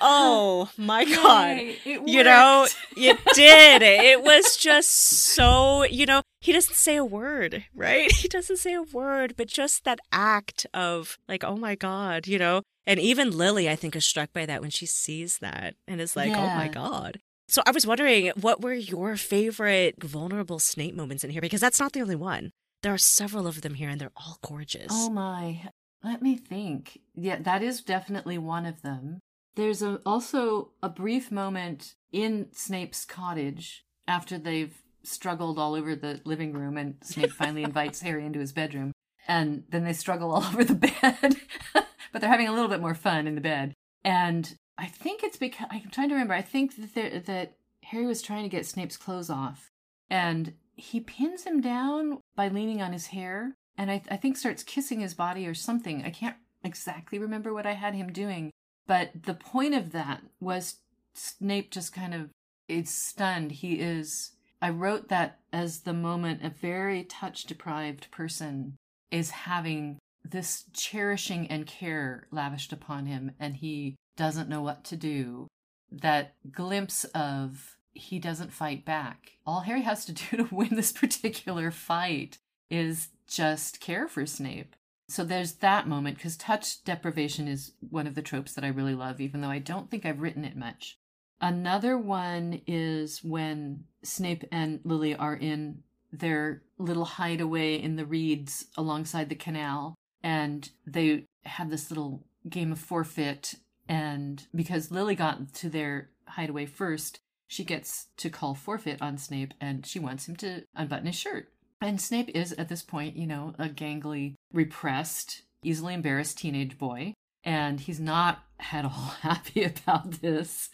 Oh 0.00 0.70
my 0.76 1.04
god. 1.22 1.56
Yay, 1.56 1.78
You 1.84 2.24
know, 2.24 2.66
it 2.96 3.18
did. 3.34 3.82
It 3.82 4.22
was 4.30 4.56
just 4.56 4.90
so, 4.90 5.84
you 5.84 6.06
know, 6.06 6.22
he 6.40 6.52
doesn't 6.52 6.76
say 6.76 6.96
a 6.96 7.04
word, 7.04 7.64
right? 7.74 8.10
He 8.24 8.28
doesn't 8.28 8.58
say 8.58 8.74
a 8.74 8.82
word, 8.82 9.34
but 9.36 9.48
just 9.48 9.84
that 9.84 9.98
act 10.12 10.66
of 10.72 11.18
like, 11.28 11.44
oh 11.44 11.56
my 11.56 11.74
God, 11.74 12.26
you 12.26 12.38
know? 12.38 12.62
And 12.86 13.00
even 13.00 13.30
Lily, 13.36 13.68
I 13.68 13.76
think, 13.76 13.96
is 13.96 14.04
struck 14.04 14.32
by 14.32 14.44
that 14.46 14.60
when 14.60 14.70
she 14.70 14.86
sees 14.86 15.38
that 15.38 15.74
and 15.88 16.00
is 16.00 16.16
like, 16.16 16.32
oh 16.32 16.54
my 16.54 16.68
God. 16.68 17.20
So 17.48 17.62
I 17.66 17.70
was 17.70 17.86
wondering, 17.86 18.32
what 18.40 18.62
were 18.62 18.74
your 18.74 19.16
favorite 19.16 20.02
vulnerable 20.02 20.58
Snape 20.58 20.94
moments 20.94 21.24
in 21.24 21.30
here? 21.30 21.40
Because 21.42 21.60
that's 21.60 21.80
not 21.80 21.92
the 21.92 22.00
only 22.02 22.16
one. 22.16 22.50
There 22.82 22.92
are 22.92 22.98
several 22.98 23.46
of 23.46 23.62
them 23.62 23.74
here, 23.74 23.88
and 23.88 23.98
they're 24.00 24.12
all 24.16 24.38
gorgeous. 24.46 24.88
Oh 24.90 25.08
my. 25.10 25.62
Let 26.02 26.20
me 26.20 26.36
think. 26.36 27.00
Yeah, 27.14 27.38
that 27.40 27.62
is 27.62 27.80
definitely 27.80 28.36
one 28.36 28.66
of 28.66 28.82
them. 28.82 29.20
There's 29.56 29.82
a, 29.82 30.00
also 30.04 30.70
a 30.82 30.88
brief 30.88 31.30
moment 31.30 31.94
in 32.12 32.48
Snape's 32.52 33.04
cottage 33.04 33.84
after 34.08 34.38
they've 34.38 34.74
struggled 35.02 35.58
all 35.58 35.74
over 35.74 35.94
the 35.94 36.20
living 36.24 36.52
room 36.52 36.76
and 36.76 36.96
Snape 37.02 37.30
finally 37.32 37.62
invites 37.64 38.02
Harry 38.02 38.24
into 38.24 38.40
his 38.40 38.52
bedroom. 38.52 38.92
And 39.26 39.64
then 39.70 39.84
they 39.84 39.92
struggle 39.92 40.32
all 40.32 40.44
over 40.52 40.64
the 40.64 40.74
bed, 40.74 41.36
but 41.72 42.20
they're 42.20 42.30
having 42.30 42.48
a 42.48 42.52
little 42.52 42.68
bit 42.68 42.80
more 42.80 42.94
fun 42.94 43.26
in 43.26 43.34
the 43.34 43.40
bed. 43.40 43.74
And 44.04 44.56
I 44.76 44.86
think 44.86 45.22
it's 45.22 45.36
because 45.36 45.66
I'm 45.70 45.90
trying 45.90 46.08
to 46.08 46.14
remember. 46.14 46.34
I 46.34 46.42
think 46.42 46.76
that 46.76 46.94
there, 46.94 47.20
that 47.20 47.56
Harry 47.84 48.06
was 48.06 48.22
trying 48.22 48.42
to 48.42 48.48
get 48.48 48.66
Snape's 48.66 48.96
clothes 48.96 49.30
off, 49.30 49.70
and 50.10 50.54
he 50.74 51.00
pins 51.00 51.44
him 51.44 51.60
down 51.60 52.18
by 52.36 52.48
leaning 52.48 52.82
on 52.82 52.92
his 52.92 53.06
hair, 53.06 53.54
and 53.78 53.90
I, 53.90 54.02
I 54.10 54.16
think 54.16 54.36
starts 54.36 54.62
kissing 54.62 55.00
his 55.00 55.14
body 55.14 55.46
or 55.46 55.54
something. 55.54 56.04
I 56.04 56.10
can't 56.10 56.36
exactly 56.62 57.18
remember 57.18 57.54
what 57.54 57.66
I 57.66 57.72
had 57.72 57.94
him 57.94 58.12
doing, 58.12 58.50
but 58.86 59.10
the 59.24 59.34
point 59.34 59.74
of 59.74 59.92
that 59.92 60.22
was 60.40 60.76
Snape 61.14 61.70
just 61.70 61.92
kind 61.92 62.14
of 62.14 62.30
is 62.68 62.90
stunned. 62.90 63.52
He 63.52 63.74
is. 63.74 64.32
I 64.60 64.70
wrote 64.70 65.08
that 65.08 65.40
as 65.52 65.80
the 65.80 65.92
moment 65.92 66.42
a 66.42 66.50
very 66.50 67.04
touch 67.04 67.44
deprived 67.44 68.10
person 68.10 68.76
is 69.10 69.30
having 69.30 69.98
this 70.24 70.64
cherishing 70.72 71.46
and 71.48 71.66
care 71.66 72.26
lavished 72.30 72.72
upon 72.72 73.06
him, 73.06 73.32
and 73.38 73.56
he 73.56 73.96
doesn't 74.16 74.48
know 74.48 74.62
what 74.62 74.84
to 74.84 74.96
do. 74.96 75.48
That 75.90 76.34
glimpse 76.50 77.04
of 77.14 77.76
he 77.92 78.18
doesn't 78.18 78.52
fight 78.52 78.84
back. 78.84 79.32
All 79.46 79.60
Harry 79.60 79.82
has 79.82 80.04
to 80.06 80.12
do 80.12 80.36
to 80.38 80.54
win 80.54 80.74
this 80.74 80.92
particular 80.92 81.70
fight 81.70 82.38
is 82.70 83.08
just 83.26 83.80
care 83.80 84.08
for 84.08 84.26
Snape. 84.26 84.74
So 85.08 85.24
there's 85.24 85.54
that 85.54 85.86
moment 85.86 86.16
because 86.16 86.36
touch 86.36 86.82
deprivation 86.84 87.46
is 87.46 87.72
one 87.90 88.06
of 88.06 88.14
the 88.14 88.22
tropes 88.22 88.54
that 88.54 88.64
I 88.64 88.68
really 88.68 88.94
love, 88.94 89.20
even 89.20 89.40
though 89.40 89.50
I 89.50 89.58
don't 89.58 89.90
think 89.90 90.06
I've 90.06 90.20
written 90.20 90.44
it 90.44 90.56
much. 90.56 90.98
Another 91.40 91.98
one 91.98 92.62
is 92.66 93.22
when 93.22 93.84
Snape 94.02 94.44
and 94.50 94.80
Lily 94.84 95.14
are 95.14 95.36
in 95.36 95.82
their 96.10 96.62
little 96.78 97.04
hideaway 97.04 97.74
in 97.74 97.96
the 97.96 98.06
reeds 98.06 98.66
alongside 98.76 99.28
the 99.28 99.34
canal, 99.34 99.94
and 100.22 100.70
they 100.86 101.26
have 101.44 101.70
this 101.70 101.90
little 101.90 102.24
game 102.48 102.72
of 102.72 102.78
forfeit. 102.78 103.56
And 103.88 104.46
because 104.54 104.90
Lily 104.90 105.14
got 105.14 105.52
to 105.54 105.68
their 105.68 106.10
hideaway 106.26 106.66
first, 106.66 107.20
she 107.46 107.64
gets 107.64 108.06
to 108.16 108.30
call 108.30 108.54
forfeit 108.54 109.02
on 109.02 109.18
Snape 109.18 109.52
and 109.60 109.84
she 109.84 109.98
wants 109.98 110.26
him 110.26 110.36
to 110.36 110.62
unbutton 110.74 111.06
his 111.06 111.14
shirt. 111.14 111.52
And 111.80 112.00
Snape 112.00 112.30
is, 112.34 112.52
at 112.52 112.68
this 112.68 112.82
point, 112.82 113.16
you 113.16 113.26
know, 113.26 113.54
a 113.58 113.68
gangly, 113.68 114.34
repressed, 114.52 115.42
easily 115.62 115.94
embarrassed 115.94 116.38
teenage 116.38 116.78
boy. 116.78 117.14
And 117.44 117.80
he's 117.80 118.00
not 118.00 118.44
at 118.72 118.84
all 118.84 118.90
happy 119.20 119.64
about 119.64 120.12
this. 120.22 120.70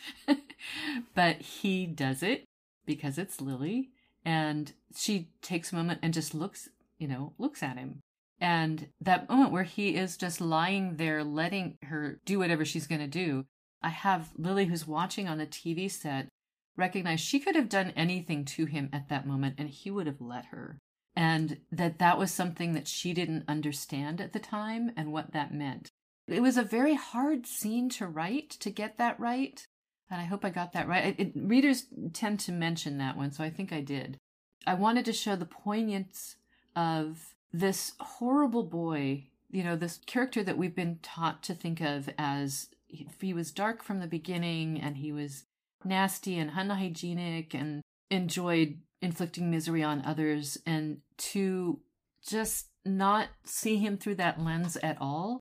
but 1.15 1.37
he 1.41 1.87
does 1.87 2.23
it 2.23 2.45
because 2.87 3.19
it's 3.19 3.41
Lily. 3.41 3.91
And 4.25 4.73
she 4.95 5.31
takes 5.43 5.73
a 5.73 5.77
moment 5.77 6.01
and 6.03 6.15
just 6.15 6.35
looks, 6.35 6.69
you 6.99 7.09
know, 7.09 7.33
looks 7.39 7.63
at 7.63 7.79
him. 7.79 8.01
And 8.41 8.89
that 9.01 9.29
moment 9.29 9.53
where 9.53 9.65
he 9.65 9.97
is 9.97 10.17
just 10.17 10.41
lying 10.41 10.97
there, 10.97 11.23
letting 11.23 11.77
her 11.83 12.21
do 12.25 12.39
whatever 12.39 12.65
she's 12.65 12.87
going 12.87 13.01
to 13.01 13.07
do. 13.07 13.45
I 13.83 13.91
have 13.91 14.31
Lily, 14.37 14.67
who's 14.67 14.87
watching 14.87 15.29
on 15.29 15.39
the 15.39 15.47
TV 15.47 15.91
set, 15.91 16.29
recognize 16.77 17.21
she 17.21 17.41
could 17.41 17.55
have 17.55 17.69
done 17.69 17.93
anything 17.97 18.45
to 18.45 18.65
him 18.67 18.89
at 18.93 19.09
that 19.09 19.27
moment 19.27 19.57
and 19.59 19.69
he 19.69 19.91
would 19.91 20.07
have 20.07 20.21
let 20.21 20.47
her. 20.47 20.79
And 21.17 21.59
that 21.73 21.99
that 21.99 22.19
was 22.19 22.33
something 22.33 22.73
that 22.75 22.89
she 22.89 23.13
didn't 23.13 23.45
understand 23.49 24.21
at 24.21 24.33
the 24.33 24.39
time 24.39 24.93
and 24.97 25.13
what 25.13 25.33
that 25.33 25.53
meant. 25.53 25.91
It 26.29 26.41
was 26.41 26.57
a 26.57 26.63
very 26.63 26.95
hard 26.95 27.47
scene 27.47 27.89
to 27.91 28.07
write 28.07 28.51
to 28.51 28.71
get 28.71 28.99
that 28.99 29.19
right. 29.19 29.67
And 30.11 30.21
I 30.21 30.25
hope 30.25 30.45
I 30.45 30.51
got 30.51 30.73
that 30.73 30.89
right. 30.89 31.07
It, 31.07 31.21
it- 31.21 31.33
readers 31.35 31.87
tend 32.13 32.41
to 32.41 32.53
mention 32.53 32.99
that 32.99 33.17
one, 33.17 33.33
so 33.33 33.43
I 33.45 33.51
think 33.51 33.73
I 33.73 33.81
did. 33.81 34.17
I 34.67 34.75
wanted 34.75 35.05
to 35.07 35.13
show 35.13 35.37
the 35.37 35.47
poignance 35.47 36.37
of 36.77 37.35
this 37.53 37.93
horrible 37.99 38.63
boy, 38.63 39.25
you 39.51 39.65
know, 39.65 39.75
this 39.77 39.99
character 40.07 40.43
that 40.45 40.59
we've 40.59 40.75
been 40.75 40.99
taught 41.03 41.43
to 41.45 41.55
think 41.55 41.81
of 41.81 42.09
as 42.19 42.69
he, 42.87 43.09
he 43.21 43.33
was 43.35 43.51
dark 43.51 43.83
from 43.83 44.01
the 44.01 44.07
beginning 44.07 44.81
and 44.81 44.99
he 44.99 45.13
was 45.13 45.45
nasty 45.85 46.39
and 46.39 46.51
unhygienic 46.55 47.55
and 47.55 47.83
enjoyed 48.11 48.79
inflicting 49.03 49.51
misery 49.51 49.83
on 49.83 50.05
others 50.05 50.59
and 50.67 50.99
to 51.17 51.81
just 52.27 52.69
not 52.85 53.29
see 53.45 53.77
him 53.77 53.97
through 53.97 54.17
that 54.17 54.41
lens 54.41 54.77
at 54.83 54.97
all 55.01 55.41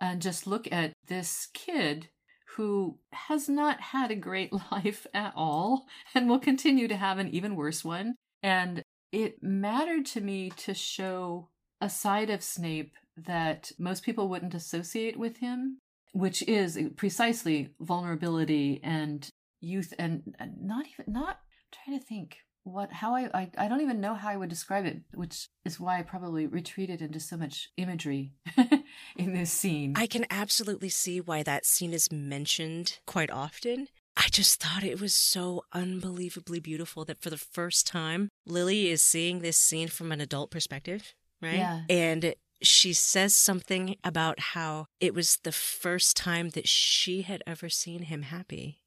and 0.00 0.22
just 0.22 0.46
look 0.46 0.70
at 0.70 0.92
this 1.06 1.48
kid 1.52 2.08
who 2.56 2.98
has 3.12 3.48
not 3.48 3.80
had 3.80 4.10
a 4.10 4.16
great 4.16 4.52
life 4.72 5.06
at 5.14 5.32
all 5.36 5.86
and 6.14 6.28
will 6.28 6.38
continue 6.38 6.88
to 6.88 6.96
have 6.96 7.18
an 7.18 7.28
even 7.28 7.56
worse 7.56 7.84
one. 7.84 8.16
And 8.42 8.82
it 9.12 9.42
mattered 9.42 10.06
to 10.06 10.20
me 10.20 10.50
to 10.50 10.74
show 10.74 11.48
a 11.80 11.88
side 11.88 12.30
of 12.30 12.42
Snape 12.42 12.92
that 13.16 13.72
most 13.78 14.02
people 14.02 14.28
wouldn't 14.28 14.54
associate 14.54 15.16
with 15.16 15.38
him, 15.38 15.78
which 16.12 16.42
is 16.42 16.78
precisely 16.96 17.70
vulnerability 17.80 18.80
and 18.82 19.28
youth 19.60 19.92
and 19.98 20.34
not 20.60 20.86
even 20.86 21.12
not 21.12 21.38
I'm 21.38 21.84
trying 21.84 21.98
to 21.98 22.04
think 22.04 22.38
what 22.68 22.92
how 22.92 23.14
I, 23.14 23.28
I 23.34 23.50
I 23.56 23.68
don't 23.68 23.80
even 23.80 24.00
know 24.00 24.14
how 24.14 24.28
I 24.28 24.36
would 24.36 24.48
describe 24.48 24.84
it, 24.84 25.00
which 25.14 25.48
is 25.64 25.80
why 25.80 25.98
I 25.98 26.02
probably 26.02 26.46
retreated 26.46 27.02
into 27.02 27.20
so 27.20 27.36
much 27.36 27.70
imagery 27.76 28.32
in 29.16 29.34
this 29.34 29.50
scene. 29.50 29.94
I 29.96 30.06
can 30.06 30.26
absolutely 30.30 30.88
see 30.88 31.20
why 31.20 31.42
that 31.42 31.66
scene 31.66 31.92
is 31.92 32.12
mentioned 32.12 32.98
quite 33.06 33.30
often. 33.30 33.88
I 34.16 34.28
just 34.30 34.60
thought 34.60 34.82
it 34.82 35.00
was 35.00 35.14
so 35.14 35.62
unbelievably 35.72 36.60
beautiful 36.60 37.04
that 37.04 37.20
for 37.20 37.30
the 37.30 37.36
first 37.36 37.86
time, 37.86 38.30
Lily 38.46 38.88
is 38.88 39.00
seeing 39.00 39.38
this 39.38 39.56
scene 39.56 39.86
from 39.86 40.10
an 40.10 40.20
adult 40.20 40.50
perspective, 40.50 41.14
right? 41.40 41.58
Yeah. 41.58 41.82
And 41.88 42.34
she 42.60 42.92
says 42.92 43.36
something 43.36 43.96
about 44.02 44.40
how 44.40 44.86
it 45.00 45.14
was 45.14 45.38
the 45.44 45.52
first 45.52 46.16
time 46.16 46.50
that 46.50 46.66
she 46.66 47.22
had 47.22 47.42
ever 47.46 47.68
seen 47.68 48.02
him 48.04 48.22
happy. 48.22 48.80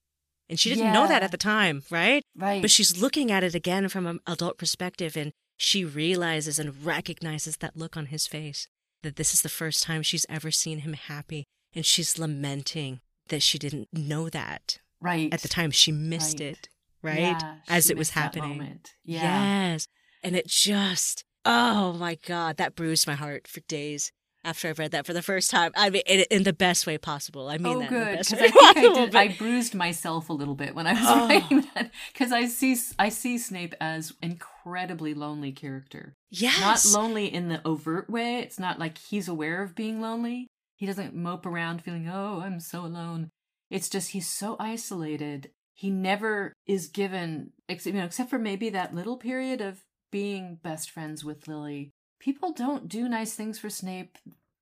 And 0.52 0.60
she 0.60 0.70
didn't 0.70 0.92
know 0.92 1.08
that 1.08 1.24
at 1.24 1.32
the 1.32 1.38
time, 1.38 1.84
right? 1.90 2.24
right. 2.36 2.62
But 2.62 2.70
she's 2.70 3.02
looking 3.02 3.32
at 3.32 3.42
it 3.44 3.56
again 3.56 3.88
from 3.88 4.06
an 4.06 4.20
adult 4.28 4.58
perspective 4.58 5.16
and 5.16 5.32
she 5.56 5.86
realizes 5.86 6.60
and 6.60 6.86
recognizes 6.86 7.58
that 7.58 7.78
look 7.78 7.96
on 7.96 8.08
his 8.08 8.28
face 8.28 8.68
that 9.02 9.16
this 9.16 9.34
is 9.34 9.44
the 9.44 9.50
first 9.50 9.82
time 9.82 10.02
she's 10.04 10.26
ever 10.28 10.52
seen 10.52 10.80
him 10.80 10.92
happy. 10.94 11.46
And 11.74 11.86
she's 11.86 12.20
lamenting 12.20 13.00
that 13.30 13.42
she 13.42 13.58
didn't 13.58 13.88
know 13.94 14.28
that 14.30 14.80
right. 15.00 15.34
at 15.34 15.42
the 15.42 15.48
time. 15.48 15.72
She 15.72 15.94
missed 15.94 16.42
Right. 16.42 16.50
it, 16.50 16.70
right? 17.02 17.20
Yeah, 17.20 17.56
As 17.70 17.90
it 17.90 17.98
was 17.98 18.10
happening. 18.10 18.82
Yeah. 19.06 19.72
Yes. 19.72 19.88
And 20.22 20.36
it 20.36 20.48
just, 20.48 21.24
oh 21.46 21.94
my 21.94 22.16
God, 22.28 22.58
that 22.58 22.76
bruised 22.76 23.08
my 23.08 23.16
heart 23.16 23.48
for 23.48 23.62
days 23.62 24.12
after 24.44 24.68
I've 24.70 24.80
read 24.80 24.92
that 24.92 25.06
for 25.06 25.14
the 25.14 25.22
first 25.22 25.52
time. 25.52 25.72
I 25.76 25.90
mean, 25.90 26.02
in, 26.06 26.26
in 26.32 26.44
the 26.44 26.54
best 26.54 26.88
way 26.88 26.98
possible. 26.98 27.48
I 27.50 27.58
mean 27.58 27.78
oh, 27.78 27.80
that 27.80 27.92
in 27.92 28.00
the 28.00 28.06
good. 28.06 28.18
Because 28.20 28.34
I 28.34 28.38
think 28.38 28.78
I, 28.78 28.82
did, 29.06 29.16
I 29.16 29.28
bruised 29.38 29.76
myself 29.76 30.30
a 30.30 30.34
little 30.34 30.56
bit 30.56 30.76
when 30.76 30.88
I 30.88 30.94
was 30.94 31.02
Oh. 31.06 31.28
writing 31.28 31.68
that. 31.76 31.92
Because 32.14 32.32
I 32.32 32.46
see, 32.48 32.76
I 32.98 33.10
see 33.10 33.38
Snape 33.38 33.76
as 33.80 34.14
incredibly 34.22 35.14
lonely 35.14 35.52
character. 35.52 36.16
yes. 36.30 36.60
Not 36.94 37.00
lonely 37.02 37.32
in 37.34 37.50
the 37.50 37.62
overt 37.66 38.10
way. 38.10 38.40
It's 38.40 38.60
not 38.60 38.80
like 38.80 38.98
he's 38.98 39.28
aware 39.28 39.62
of 39.64 39.76
being 39.76 40.02
lonely. 40.02 40.48
He 40.76 40.86
doesn't 40.88 41.14
mope 41.16 41.46
around 41.46 41.84
feeling, 41.84 42.10
oh, 42.10 42.42
I'm 42.44 42.60
so 42.60 42.82
alone. 42.86 43.30
It's 43.70 43.90
just 43.90 44.12
he's 44.12 44.28
so 44.28 44.56
isolated. 44.60 45.52
He 45.76 45.90
never 45.90 46.54
is 46.68 46.88
given, 46.88 47.52
you 47.70 47.94
know, 47.94 48.06
except 48.06 48.30
for 48.30 48.40
maybe 48.40 48.70
that 48.72 48.94
little 48.94 49.18
period 49.18 49.62
of 49.62 49.82
being 50.12 50.58
best 50.62 50.90
friends 50.92 51.24
with 51.24 51.48
Lily. 51.48 51.92
People 52.22 52.54
don't 52.54 52.88
do 52.88 53.10
nice 53.10 53.34
things 53.34 53.58
for 53.58 53.72
Snape. 53.72 54.20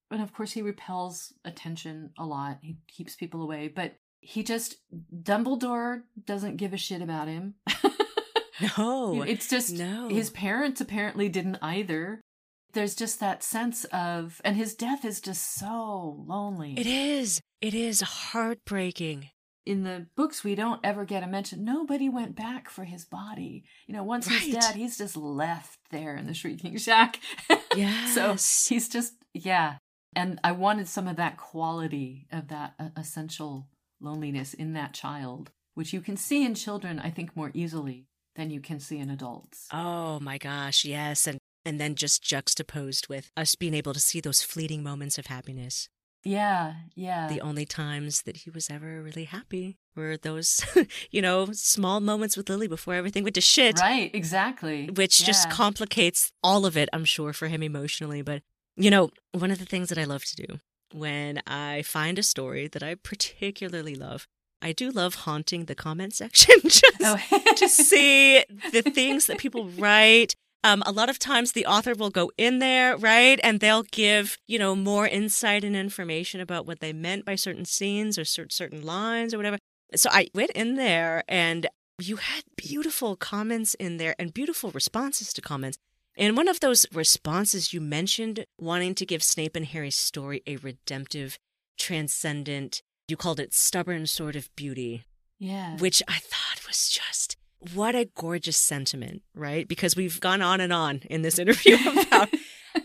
And 0.10 0.22
of 0.22 0.34
course, 0.34 0.54
he 0.54 0.62
repels 0.62 1.34
attention 1.44 2.12
a 2.18 2.26
lot. 2.26 2.60
He 2.62 2.78
keeps 2.88 3.18
people 3.18 3.42
away. 3.42 3.68
But 3.68 3.96
he 4.22 4.44
just, 4.44 4.78
Dumbledore 5.14 6.04
doesn't 6.26 6.56
give 6.56 6.74
a 6.74 6.78
shit 6.78 7.02
about 7.02 7.28
him. 7.28 7.56
no. 8.78 9.24
It's 9.24 9.50
just 9.50 9.74
no. 9.74 10.08
his 10.08 10.30
parents 10.30 10.80
apparently 10.80 11.28
didn't 11.28 11.58
either. 11.62 12.22
There's 12.72 12.96
just 12.96 13.20
that 13.20 13.44
sense 13.44 13.84
of, 13.86 14.40
and 14.46 14.56
his 14.56 14.74
death 14.74 15.04
is 15.04 15.20
just 15.20 15.56
so 15.56 16.24
lonely. 16.26 16.76
It 16.78 16.88
is. 16.88 17.42
It 17.60 17.74
is 17.74 18.00
heartbreaking. 18.00 19.32
In 19.66 19.84
the 19.84 20.08
books, 20.16 20.44
we 20.44 20.56
don't 20.56 20.80
ever 20.84 21.06
get 21.06 21.24
a 21.24 21.28
mention. 21.28 21.64
Nobody 21.64 22.10
went 22.10 22.36
back 22.36 22.70
for 22.70 22.86
his 22.86 23.06
body. 23.06 23.64
You 23.88 23.94
know, 23.94 24.04
once 24.04 24.28
he's 24.28 24.54
dead, 24.54 24.76
he's 24.76 24.98
just 24.98 25.16
left 25.16 25.80
there 25.92 26.16
in 26.16 26.28
the 26.28 26.34
Shrieking 26.34 26.78
Shack. 26.78 27.20
Yes. 27.76 28.16
so 28.16 28.32
he's 28.74 28.90
just, 28.90 29.14
yeah. 29.32 29.76
And 30.16 30.40
I 30.44 30.54
wanted 30.54 30.88
some 30.88 31.08
of 31.08 31.18
that 31.18 31.38
quality 31.38 32.26
of 32.32 32.48
that 32.48 32.74
uh, 32.80 32.90
essential 32.98 33.68
loneliness 34.02 34.56
in 34.56 34.74
that 34.74 34.94
child, 34.94 35.52
which 35.76 35.94
you 35.94 36.02
can 36.02 36.18
see 36.18 36.44
in 36.44 36.56
children, 36.56 37.00
I 37.00 37.12
think, 37.12 37.36
more 37.36 37.52
easily 37.54 38.08
than 38.36 38.50
you 38.50 38.60
can 38.60 38.80
see 38.80 38.98
in 38.98 39.12
adults. 39.12 39.68
Oh 39.72 40.20
my 40.20 40.40
gosh, 40.40 40.84
yes. 40.84 41.28
And 41.28 41.38
and 41.66 41.80
then 41.80 41.94
just 41.96 42.24
juxtaposed 42.24 43.08
with 43.10 43.32
us 43.38 43.54
being 43.54 43.74
able 43.74 43.94
to 43.94 44.00
see 44.00 44.20
those 44.22 44.42
fleeting 44.42 44.82
moments 44.82 45.18
of 45.18 45.28
happiness. 45.28 45.90
Yeah, 46.24 46.74
yeah. 46.96 47.28
The 47.30 47.42
only 47.42 47.66
times 47.66 48.24
that 48.24 48.38
he 48.38 48.50
was 48.50 48.70
ever 48.70 49.02
really 49.02 49.24
happy 49.24 49.78
were 49.96 50.18
those, 50.18 50.62
you 51.12 51.22
know, 51.22 51.48
small 51.54 52.00
moments 52.02 52.36
with 52.36 52.50
Lily 52.50 52.68
before 52.68 52.94
everything 52.94 53.24
went 53.24 53.36
to 53.36 53.42
shit. 53.42 53.80
Right, 53.80 54.12
exactly. 54.14 54.90
Which 54.90 55.24
just 55.26 55.50
complicates 55.50 56.32
all 56.44 56.66
of 56.66 56.76
it, 56.76 56.90
I'm 56.92 57.06
sure, 57.06 57.32
for 57.34 57.48
him 57.48 57.64
emotionally. 57.64 58.22
But, 58.22 58.42
you 58.76 58.90
know, 58.92 59.12
one 59.32 59.52
of 59.52 59.60
the 59.60 59.66
things 59.66 59.90
that 59.90 59.98
I 59.98 60.04
love 60.04 60.26
to 60.26 60.36
do 60.36 60.60
when 60.94 61.42
I 61.48 61.84
find 61.84 62.20
a 62.20 62.24
story 62.24 62.68
that 62.68 62.84
I 62.84 62.96
particularly 62.96 63.96
love, 63.96 64.28
I 64.62 64.74
do 64.74 64.90
love 64.90 65.16
haunting 65.16 65.66
the 65.66 65.76
comment 65.76 66.14
section 66.16 66.56
just 66.64 66.84
Oh. 67.02 67.18
to 67.56 67.70
see 67.70 68.44
the 68.74 68.82
things 68.82 69.28
that 69.28 69.38
people 69.38 69.70
write. 69.78 70.36
Um, 70.64 70.84
a 70.86 70.92
lot 70.92 71.10
of 71.10 71.20
times 71.20 71.52
the 71.52 71.66
author 71.66 71.94
will 71.94 72.10
go 72.10 72.32
in 72.38 72.60
there, 72.60 72.98
right? 72.98 73.40
And 73.44 73.60
they'll 73.60 73.84
give, 73.84 74.38
you 74.48 74.60
know, 74.60 74.76
more 74.76 75.08
insight 75.08 75.64
and 75.64 75.76
information 75.76 76.42
about 76.42 76.66
what 76.66 76.80
they 76.80 76.92
meant 76.92 77.26
by 77.26 77.36
certain 77.36 77.66
scenes 77.66 78.18
or 78.18 78.26
cer- 78.26 78.50
certain 78.50 78.82
lines 78.84 79.34
or 79.34 79.38
whatever. 79.38 79.58
So 79.96 80.10
I 80.12 80.28
went 80.34 80.52
in 80.52 80.76
there 80.76 81.24
and 81.28 81.68
you 81.98 82.18
had 82.18 82.44
beautiful 82.58 83.16
comments 83.16 83.74
in 83.76 83.98
there 83.98 84.16
and 84.20 84.34
beautiful 84.34 84.72
responses 84.72 85.32
to 85.34 85.42
comments. 85.42 85.78
And 86.18 86.36
one 86.36 86.50
of 86.50 86.60
those 86.60 86.86
responses 86.94 87.74
you 87.74 87.80
mentioned 87.80 88.46
wanting 88.58 88.96
to 88.96 89.06
give 89.06 89.24
Snape 89.24 89.56
and 89.56 89.66
Harry's 89.66 89.96
story 89.96 90.44
a 90.46 90.58
redemptive, 90.58 91.38
transcendent, 91.78 92.82
you 93.08 93.16
called 93.16 93.40
it 93.40 93.54
stubborn 93.54 94.06
sort 94.08 94.36
of 94.36 94.54
beauty 94.56 95.06
yeah. 95.40 95.78
which 95.78 96.04
I 96.08 96.20
thought 96.20 96.68
was 96.68 96.90
just 96.90 97.38
what 97.74 97.96
a 97.96 98.06
gorgeous 98.16 98.58
sentiment, 98.58 99.22
right? 99.36 99.68
Because 99.68 99.96
we've 99.96 100.20
gone 100.20 100.42
on 100.42 100.62
and 100.62 100.72
on 100.72 101.02
in 101.10 101.22
this 101.22 101.40
interview 101.40 101.78
about, 102.08 102.30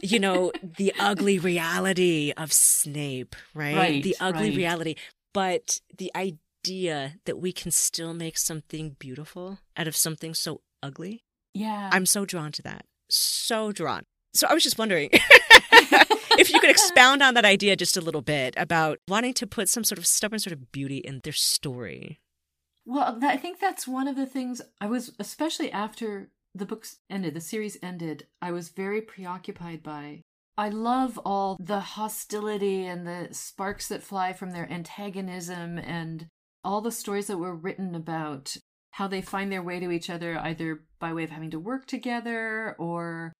you 0.01 0.19
know, 0.19 0.53
the 0.63 0.93
ugly 0.99 1.39
reality 1.39 2.33
of 2.37 2.53
Snape, 2.53 3.37
right? 3.55 3.77
Right, 3.77 4.03
the 4.03 4.17
ugly 4.21 4.51
right. 4.51 4.57
reality. 4.57 4.95
But 5.33 5.81
the 5.97 6.11
idea 6.15 7.15
that 7.25 7.39
we 7.39 7.53
can 7.53 7.71
still 7.71 8.15
make 8.15 8.39
something 8.39 8.97
beautiful 8.99 9.59
out 9.77 9.89
of 9.89 9.97
something 9.97 10.35
so 10.35 10.61
ugly, 10.83 11.25
yeah. 11.55 11.91
I'm 11.93 12.07
so 12.07 12.25
drawn 12.25 12.53
to 12.53 12.63
that. 12.63 12.85
So 13.09 13.73
drawn. 13.73 14.03
So 14.33 14.49
I 14.49 14.55
was 14.55 14.65
just 14.65 14.79
wondering 14.79 15.11
if 16.39 16.53
you 16.53 16.59
could 16.61 16.71
expound 16.71 17.23
on 17.23 17.35
that 17.35 17.45
idea 17.45 17.77
just 17.77 17.97
a 17.97 18.01
little 18.01 18.23
bit 18.23 18.55
about 18.57 18.99
wanting 19.09 19.35
to 19.35 19.47
put 19.47 19.69
some 19.69 19.85
sort 19.85 19.99
of 19.99 20.07
stubborn 20.07 20.41
sort 20.41 20.53
of 20.53 20.73
beauty 20.73 20.99
in 20.99 21.21
their 21.23 21.33
story. 21.33 22.21
Well, 22.87 23.19
I 23.23 23.37
think 23.37 23.61
that's 23.61 23.89
one 23.89 24.09
of 24.09 24.17
the 24.17 24.27
things 24.27 24.61
I 24.81 24.87
was, 24.87 25.13
especially 25.19 25.73
after 25.73 26.31
the 26.55 26.67
books 26.67 26.99
ended, 27.11 27.35
the 27.35 27.41
series 27.41 27.77
ended, 27.83 28.27
I 28.41 28.53
was 28.53 28.69
very 28.69 29.01
preoccupied 29.01 29.83
by. 29.83 30.23
I 30.57 30.69
love 30.69 31.19
all 31.25 31.57
the 31.59 31.81
hostility 31.81 32.87
and 32.87 33.07
the 33.07 33.29
sparks 33.33 33.89
that 33.89 34.05
fly 34.05 34.33
from 34.33 34.53
their 34.53 34.71
antagonism 34.71 35.79
and 35.79 36.29
all 36.63 36.81
the 36.81 36.93
stories 36.93 37.27
that 37.27 37.39
were 37.39 37.57
written 37.57 37.95
about 37.95 38.57
how 38.93 39.09
they 39.09 39.21
find 39.21 39.51
their 39.51 39.63
way 39.63 39.81
to 39.81 39.91
each 39.91 40.09
other, 40.09 40.39
either 40.39 40.85
by 41.01 41.13
way 41.13 41.25
of 41.25 41.31
having 41.31 41.51
to 41.51 41.59
work 41.59 41.87
together 41.87 42.77
or 42.79 43.33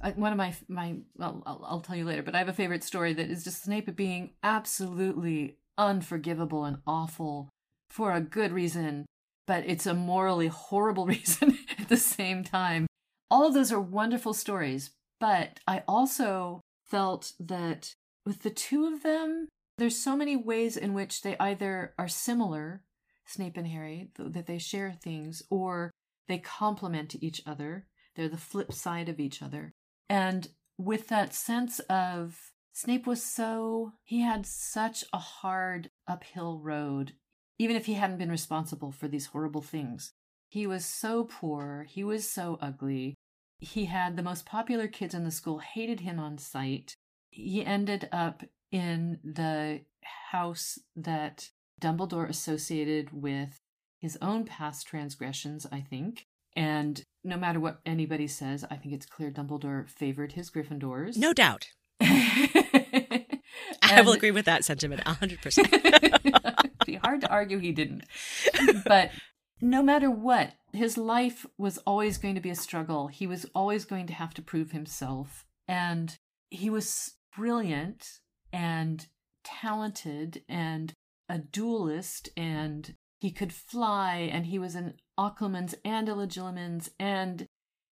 uh, 0.00 0.12
one 0.12 0.32
of 0.32 0.38
my 0.38 0.54
my 0.68 0.98
well, 1.16 1.42
I'll, 1.44 1.64
I'll 1.68 1.80
tell 1.80 1.96
you 1.96 2.04
later, 2.04 2.22
but 2.22 2.36
I 2.36 2.38
have 2.38 2.48
a 2.48 2.52
favorite 2.52 2.84
story 2.84 3.12
that 3.14 3.30
is 3.30 3.42
just 3.42 3.64
Snape 3.64 3.94
being 3.96 4.30
absolutely 4.44 5.56
unforgivable 5.76 6.64
and 6.64 6.78
awful 6.86 7.50
for 7.92 8.12
a 8.12 8.20
good 8.20 8.52
reason, 8.52 9.04
but 9.46 9.64
it's 9.66 9.86
a 9.86 9.94
morally 9.94 10.48
horrible 10.48 11.06
reason 11.16 11.58
at 11.78 11.88
the 11.88 11.96
same 11.96 12.42
time. 12.42 12.86
All 13.30 13.46
of 13.46 13.54
those 13.54 13.70
are 13.70 13.80
wonderful 13.80 14.34
stories, 14.34 14.90
but 15.20 15.60
I 15.66 15.82
also 15.86 16.60
felt 16.84 17.32
that 17.38 17.94
with 18.24 18.42
the 18.42 18.50
two 18.50 18.86
of 18.86 19.02
them, 19.02 19.48
there's 19.78 19.98
so 19.98 20.16
many 20.16 20.36
ways 20.36 20.76
in 20.76 20.94
which 20.94 21.22
they 21.22 21.36
either 21.38 21.94
are 21.98 22.08
similar, 22.08 22.82
Snape 23.26 23.56
and 23.56 23.66
Harry, 23.68 24.10
th- 24.16 24.32
that 24.32 24.46
they 24.46 24.58
share 24.58 24.92
things, 24.92 25.42
or 25.50 25.90
they 26.28 26.38
complement 26.38 27.16
each 27.20 27.42
other. 27.46 27.86
They're 28.14 28.28
the 28.28 28.36
flip 28.36 28.72
side 28.72 29.08
of 29.08 29.18
each 29.18 29.42
other. 29.42 29.72
And 30.08 30.48
with 30.78 31.08
that 31.08 31.34
sense 31.34 31.78
of 31.90 32.38
Snape 32.72 33.06
was 33.06 33.22
so, 33.22 33.92
he 34.02 34.20
had 34.20 34.46
such 34.46 35.04
a 35.12 35.18
hard 35.18 35.90
uphill 36.06 36.58
road, 36.58 37.12
even 37.58 37.76
if 37.76 37.86
he 37.86 37.94
hadn't 37.94 38.18
been 38.18 38.30
responsible 38.30 38.92
for 38.92 39.08
these 39.08 39.26
horrible 39.26 39.62
things. 39.62 40.12
He 40.48 40.66
was 40.66 40.84
so 40.84 41.24
poor, 41.24 41.86
he 41.88 42.04
was 42.04 42.28
so 42.28 42.58
ugly. 42.60 43.14
He 43.58 43.86
had 43.86 44.16
the 44.16 44.22
most 44.22 44.44
popular 44.44 44.88
kids 44.88 45.14
in 45.14 45.24
the 45.24 45.30
school 45.30 45.58
hated 45.58 46.00
him 46.00 46.18
on 46.18 46.38
sight. 46.38 46.96
He 47.30 47.64
ended 47.64 48.08
up 48.12 48.42
in 48.70 49.18
the 49.22 49.82
house 50.30 50.78
that 50.96 51.50
Dumbledore 51.80 52.28
associated 52.28 53.12
with 53.12 53.58
his 54.00 54.18
own 54.20 54.44
past 54.44 54.86
transgressions, 54.86 55.66
I 55.70 55.80
think. 55.80 56.26
And 56.54 57.02
no 57.24 57.36
matter 57.36 57.60
what 57.60 57.80
anybody 57.86 58.26
says, 58.26 58.64
I 58.70 58.76
think 58.76 58.94
it's 58.94 59.06
clear 59.06 59.30
Dumbledore 59.30 59.88
favored 59.88 60.32
his 60.32 60.50
Gryffindors. 60.50 61.16
No 61.16 61.32
doubt. 61.32 61.68
I 62.00 63.24
will 64.04 64.12
agree 64.12 64.32
with 64.32 64.44
that 64.46 64.64
sentiment 64.64 65.02
100%. 65.04 66.22
Be 66.92 66.98
hard 66.98 67.22
to 67.22 67.30
argue 67.30 67.58
he 67.58 67.72
didn't. 67.72 68.04
But 68.84 69.12
no 69.62 69.82
matter 69.82 70.10
what, 70.10 70.52
his 70.74 70.98
life 70.98 71.46
was 71.56 71.78
always 71.86 72.18
going 72.18 72.34
to 72.34 72.40
be 72.42 72.50
a 72.50 72.54
struggle. 72.54 73.06
He 73.06 73.26
was 73.26 73.46
always 73.54 73.86
going 73.86 74.06
to 74.08 74.12
have 74.12 74.34
to 74.34 74.42
prove 74.42 74.72
himself. 74.72 75.46
And 75.66 76.18
he 76.50 76.68
was 76.68 77.14
brilliant 77.34 78.18
and 78.52 79.06
talented 79.42 80.42
and 80.50 80.92
a 81.30 81.38
duelist 81.38 82.28
and 82.36 82.94
he 83.20 83.30
could 83.30 83.54
fly 83.54 84.28
and 84.30 84.44
he 84.44 84.58
was 84.58 84.74
an 84.74 84.94
Occlumens 85.18 85.74
and 85.86 86.10
a 86.10 86.12
Legilimens 86.12 86.90
and 87.00 87.46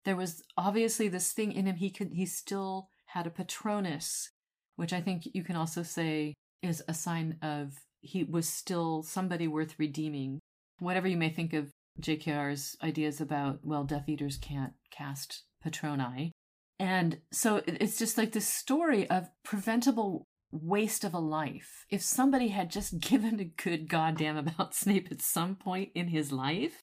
there 0.05 0.15
was 0.15 0.45
obviously 0.57 1.09
this 1.09 1.33
thing 1.33 1.51
in 1.51 1.67
him 1.67 1.77
he 1.77 1.91
could 1.91 2.13
he 2.13 2.27
still 2.27 2.89
had 3.07 3.27
a 3.27 3.31
patronus 3.31 4.31
which 4.77 4.93
I 4.93 5.01
think 5.01 5.27
you 5.33 5.43
can 5.43 5.57
also 5.57 5.83
say 5.83 6.35
is 6.63 6.83
a 6.87 6.95
sign 6.95 7.39
of 7.43 7.84
he 8.05 8.25
was 8.25 8.49
still 8.49 9.03
somebody 9.03 9.49
worth 9.49 9.79
redeeming. 9.79 10.41
Whatever 10.79 11.09
you 11.09 11.17
may 11.17 11.31
think 11.31 11.53
of 11.53 11.71
JKR's 12.01 12.77
ideas 12.83 13.21
about, 13.21 13.61
well, 13.63 13.85
Death 13.85 14.09
Eaters 14.09 14.37
can't 14.37 14.73
cast 14.91 15.45
Patroni. 15.65 16.31
And 16.79 17.19
so 17.33 17.63
it's 17.67 17.99
just 17.99 18.19
like 18.19 18.33
this 18.33 18.49
story 18.49 19.09
of 19.09 19.29
preventable 19.45 20.25
waste 20.51 21.05
of 21.05 21.15
a 21.15 21.19
life. 21.19 21.85
If 21.91 22.03
somebody 22.03 22.49
had 22.49 22.71
just 22.71 22.99
given 23.01 23.41
a 23.41 23.45
good 23.45 23.89
goddamn 23.89 24.37
about 24.37 24.75
Snape 24.75 25.09
at 25.11 25.23
some 25.23 25.57
point 25.57 25.91
in 25.95 26.09
his 26.09 26.33
life, 26.33 26.81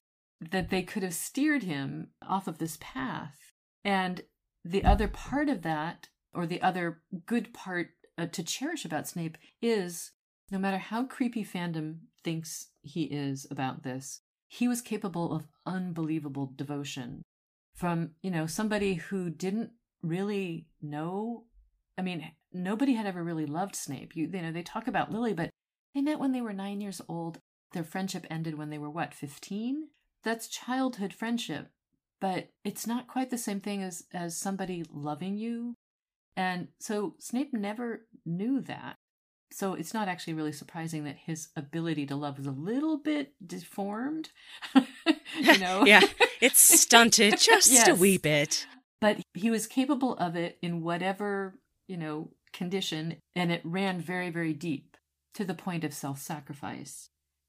that 0.50 0.70
they 0.70 0.82
could 0.82 1.02
have 1.02 1.14
steered 1.14 1.62
him 1.62 2.08
off 2.26 2.48
of 2.48 2.58
this 2.58 2.76
path. 2.80 3.36
And 3.84 4.22
the 4.64 4.84
other 4.84 5.08
part 5.08 5.48
of 5.48 5.62
that, 5.62 6.08
or 6.34 6.46
the 6.46 6.62
other 6.62 7.02
good 7.26 7.52
part 7.52 7.90
uh, 8.18 8.26
to 8.26 8.42
cherish 8.42 8.84
about 8.84 9.08
Snape, 9.08 9.38
is 9.60 10.12
no 10.52 10.58
matter 10.58 10.76
how 10.76 11.04
creepy 11.04 11.42
fandom 11.42 11.96
thinks 12.22 12.68
he 12.82 13.04
is 13.04 13.46
about 13.50 13.82
this, 13.82 14.20
he 14.46 14.68
was 14.68 14.82
capable 14.82 15.34
of 15.34 15.48
unbelievable 15.64 16.52
devotion 16.54 17.22
from, 17.74 18.10
you 18.22 18.30
know, 18.30 18.46
somebody 18.46 18.94
who 18.94 19.30
didn't 19.30 19.70
really 20.02 20.66
know. 20.82 21.44
I 21.96 22.02
mean, 22.02 22.32
nobody 22.52 22.92
had 22.92 23.06
ever 23.06 23.24
really 23.24 23.46
loved 23.46 23.74
Snape. 23.74 24.14
You, 24.14 24.28
you 24.30 24.42
know, 24.42 24.52
they 24.52 24.62
talk 24.62 24.86
about 24.86 25.10
Lily, 25.10 25.32
but 25.32 25.48
they 25.94 26.02
met 26.02 26.20
when 26.20 26.32
they 26.32 26.42
were 26.42 26.52
nine 26.52 26.82
years 26.82 27.00
old. 27.08 27.38
Their 27.72 27.82
friendship 27.82 28.26
ended 28.30 28.58
when 28.58 28.68
they 28.68 28.78
were 28.78 28.90
what, 28.90 29.14
15? 29.14 29.88
That's 30.22 30.48
childhood 30.48 31.14
friendship, 31.14 31.68
but 32.20 32.50
it's 32.62 32.86
not 32.86 33.08
quite 33.08 33.30
the 33.30 33.38
same 33.38 33.58
thing 33.58 33.82
as, 33.82 34.04
as 34.12 34.36
somebody 34.36 34.84
loving 34.92 35.38
you. 35.38 35.76
And 36.36 36.68
so 36.78 37.14
Snape 37.18 37.54
never 37.54 38.06
knew 38.26 38.60
that. 38.60 38.96
So 39.52 39.74
it's 39.74 39.94
not 39.94 40.08
actually 40.08 40.34
really 40.34 40.52
surprising 40.52 41.04
that 41.04 41.16
his 41.16 41.48
ability 41.56 42.06
to 42.06 42.16
love 42.16 42.38
was 42.38 42.46
a 42.46 42.52
little 42.52 42.96
bit 42.96 43.34
deformed. 43.44 44.30
you 44.74 45.58
know? 45.58 45.84
yeah, 45.84 46.00
it's 46.40 46.60
stunted 46.60 47.32
just 47.38 47.70
yes. 47.70 47.88
a 47.88 47.94
wee 47.94 48.18
bit. 48.18 48.66
But 49.00 49.18
he 49.34 49.50
was 49.50 49.66
capable 49.66 50.16
of 50.16 50.36
it 50.36 50.58
in 50.62 50.82
whatever, 50.82 51.58
you 51.88 51.96
know, 51.96 52.30
condition, 52.52 53.16
and 53.34 53.50
it 53.50 53.60
ran 53.64 54.00
very, 54.00 54.30
very 54.30 54.52
deep 54.52 54.96
to 55.34 55.44
the 55.44 55.54
point 55.54 55.84
of 55.84 55.92
self 55.92 56.18
sacrifice. 56.18 57.08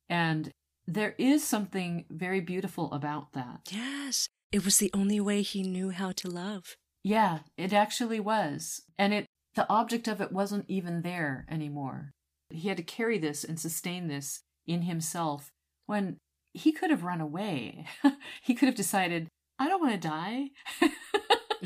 And 0.09 0.51
there 0.87 1.15
is 1.17 1.43
something 1.43 2.05
very 2.09 2.41
beautiful 2.41 2.91
about 2.91 3.33
that. 3.33 3.69
Yes, 3.71 4.27
it 4.51 4.65
was 4.65 4.77
the 4.77 4.91
only 4.93 5.19
way 5.19 5.41
he 5.41 5.63
knew 5.63 5.91
how 5.91 6.11
to 6.13 6.29
love. 6.29 6.75
Yeah, 7.03 7.39
it 7.57 7.73
actually 7.73 8.19
was. 8.19 8.81
And 8.97 9.13
it 9.13 9.25
the 9.55 9.69
object 9.69 10.07
of 10.07 10.21
it 10.21 10.31
wasn't 10.31 10.65
even 10.67 11.01
there 11.01 11.45
anymore. 11.49 12.11
He 12.49 12.67
had 12.67 12.77
to 12.77 12.83
carry 12.83 13.17
this 13.17 13.43
and 13.43 13.59
sustain 13.59 14.07
this 14.07 14.41
in 14.65 14.83
himself 14.83 15.51
when 15.85 16.17
he 16.53 16.71
could 16.71 16.89
have 16.89 17.03
run 17.03 17.21
away. 17.21 17.85
he 18.41 18.53
could 18.53 18.67
have 18.67 18.75
decided, 18.75 19.27
I 19.59 19.67
don't 19.67 19.81
want 19.81 19.93
to 19.93 20.07
die. 20.07 20.49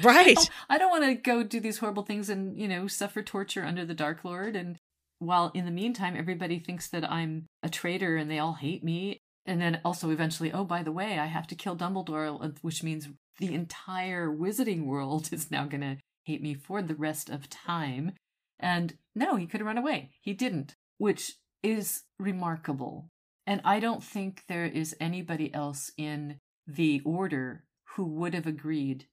Right. 0.03 0.37
I 0.69 0.77
don't 0.77 0.91
want 0.91 1.05
to 1.05 1.15
go 1.15 1.43
do 1.43 1.59
these 1.59 1.79
horrible 1.79 2.03
things 2.03 2.29
and, 2.29 2.57
you 2.57 2.67
know, 2.67 2.87
suffer 2.87 3.23
torture 3.23 3.63
under 3.63 3.85
the 3.85 3.93
Dark 3.93 4.23
Lord. 4.23 4.55
And 4.55 4.77
while 5.19 5.51
in 5.53 5.65
the 5.65 5.71
meantime, 5.71 6.15
everybody 6.15 6.59
thinks 6.59 6.87
that 6.89 7.09
I'm 7.09 7.47
a 7.63 7.69
traitor 7.69 8.15
and 8.15 8.29
they 8.29 8.39
all 8.39 8.53
hate 8.53 8.83
me. 8.83 9.19
And 9.45 9.61
then 9.61 9.79
also 9.83 10.09
eventually, 10.09 10.51
oh, 10.51 10.65
by 10.65 10.83
the 10.83 10.91
way, 10.91 11.17
I 11.17 11.25
have 11.25 11.47
to 11.47 11.55
kill 11.55 11.75
Dumbledore, 11.75 12.55
which 12.61 12.83
means 12.83 13.07
the 13.39 13.53
entire 13.53 14.29
wizarding 14.29 14.85
world 14.85 15.29
is 15.31 15.49
now 15.49 15.65
going 15.65 15.81
to 15.81 15.97
hate 16.27 16.41
me 16.43 16.53
for 16.53 16.81
the 16.81 16.95
rest 16.95 17.29
of 17.29 17.49
time. 17.49 18.11
And 18.59 18.97
no, 19.15 19.37
he 19.37 19.47
could 19.47 19.61
have 19.61 19.67
run 19.67 19.77
away. 19.77 20.11
He 20.21 20.33
didn't, 20.33 20.75
which 20.97 21.33
is 21.63 22.03
remarkable. 22.19 23.09
And 23.45 23.61
I 23.63 23.79
don't 23.79 24.03
think 24.03 24.43
there 24.47 24.65
is 24.65 24.95
anybody 24.99 25.53
else 25.53 25.91
in 25.97 26.39
the 26.67 27.01
order 27.05 27.63
who 27.95 28.03
would 28.03 28.33
have 28.33 28.45
agreed 28.45 29.05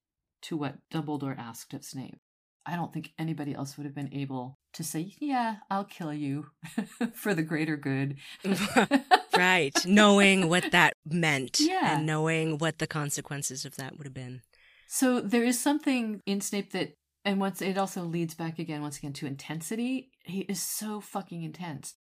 to 0.42 0.56
what 0.56 0.78
Dumbledore 0.92 1.38
asked 1.38 1.72
of 1.72 1.84
Snape. 1.84 2.18
I 2.66 2.76
don't 2.76 2.92
think 2.92 3.12
anybody 3.18 3.54
else 3.54 3.76
would 3.76 3.84
have 3.84 3.94
been 3.94 4.12
able 4.12 4.58
to 4.72 4.82
say, 4.82 5.14
Yeah, 5.20 5.56
I'll 5.70 5.84
kill 5.84 6.12
you 6.12 6.46
for 7.14 7.34
the 7.34 7.42
greater 7.42 7.76
good. 7.76 8.16
right. 9.36 9.74
Knowing 9.86 10.48
what 10.48 10.72
that 10.72 10.94
meant 11.04 11.60
yeah. 11.60 11.96
and 11.96 12.06
knowing 12.06 12.58
what 12.58 12.78
the 12.78 12.86
consequences 12.86 13.64
of 13.64 13.76
that 13.76 13.96
would 13.96 14.06
have 14.06 14.14
been. 14.14 14.40
So 14.88 15.20
there 15.20 15.44
is 15.44 15.60
something 15.60 16.22
in 16.26 16.40
Snape 16.40 16.72
that 16.72 16.94
and 17.24 17.40
once 17.40 17.62
it 17.62 17.78
also 17.78 18.02
leads 18.02 18.34
back 18.34 18.58
again, 18.58 18.82
once 18.82 18.98
again, 18.98 19.12
to 19.14 19.26
intensity. 19.26 20.10
He 20.24 20.40
is 20.40 20.60
so 20.60 21.00
fucking 21.00 21.42
intense. 21.42 21.94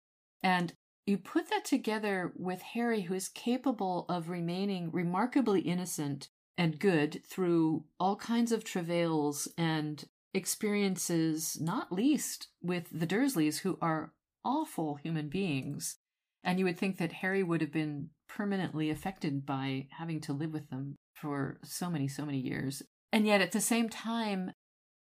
And 0.43 0.73
you 1.07 1.19
put 1.19 1.51
that 1.51 1.65
together 1.65 2.33
with 2.37 2.63
Harry, 2.63 3.03
who 3.03 3.15
is 3.15 3.29
capable 3.29 4.07
of 4.09 4.29
remaining 4.29 4.91
remarkably 4.93 5.61
innocent 5.61 6.29
and 6.57 6.79
good 6.79 7.23
through 7.29 7.85
all 7.99 8.17
kinds 8.17 8.53
of 8.53 8.65
travails 8.65 9.49
and 9.59 10.05
experiences, 10.33 11.59
not 11.61 11.93
least 11.93 12.49
with 12.63 12.87
the 12.93 13.07
Dursleys, 13.07 13.61
who 13.61 13.79
are 13.83 14.13
awful 14.45 14.97
human 14.97 15.29
beings. 15.29 15.97
And 16.43 16.59
you 16.59 16.65
would 16.65 16.79
think 16.79 16.99
that 16.99 17.13
Harry 17.13 17.43
would 17.43 17.61
have 17.61 17.73
been 17.73 18.11
permanently 18.29 18.89
affected 18.89 19.45
by 19.45 19.89
having 19.99 20.21
to 20.23 20.33
live 20.33 20.53
with 20.53 20.71
them 20.71 20.97
for 21.15 21.59
so 21.65 21.91
many, 21.91 22.09
so 22.09 22.25
many 22.25 22.39
years. 22.39 22.83
And 23.13 23.27
yet 23.27 23.41
at 23.41 23.53
the 23.53 23.61
same 23.61 23.89
time, 23.89 24.53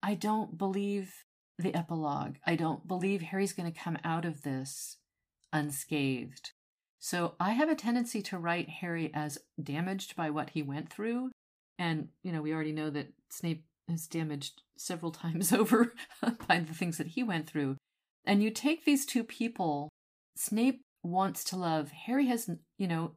I 0.02 0.14
don't 0.14 0.56
believe 0.56 1.24
the 1.58 1.74
epilogue. 1.74 2.36
I 2.46 2.56
don't 2.56 2.86
believe 2.88 3.20
Harry's 3.22 3.52
going 3.52 3.70
to 3.70 3.78
come 3.78 3.98
out 4.04 4.24
of 4.24 4.42
this 4.42 4.96
unscathed. 5.52 6.52
So 6.98 7.34
I 7.40 7.52
have 7.52 7.68
a 7.68 7.74
tendency 7.74 8.22
to 8.22 8.38
write 8.38 8.68
Harry 8.68 9.10
as 9.14 9.38
damaged 9.62 10.16
by 10.16 10.30
what 10.30 10.50
he 10.50 10.62
went 10.62 10.90
through. 10.90 11.30
And, 11.78 12.08
you 12.22 12.32
know, 12.32 12.42
we 12.42 12.52
already 12.52 12.72
know 12.72 12.90
that 12.90 13.12
Snape 13.30 13.64
is 13.88 14.06
damaged 14.06 14.62
several 14.76 15.10
times 15.12 15.52
over 15.52 15.94
by 16.46 16.60
the 16.60 16.74
things 16.74 16.98
that 16.98 17.08
he 17.08 17.22
went 17.22 17.48
through. 17.48 17.76
And 18.24 18.42
you 18.42 18.50
take 18.50 18.84
these 18.84 19.06
two 19.06 19.24
people, 19.24 19.88
Snape 20.36 20.82
wants 21.02 21.42
to 21.44 21.56
love. 21.56 21.90
Harry 21.90 22.26
has, 22.26 22.50
you 22.76 22.86
know, 22.86 23.12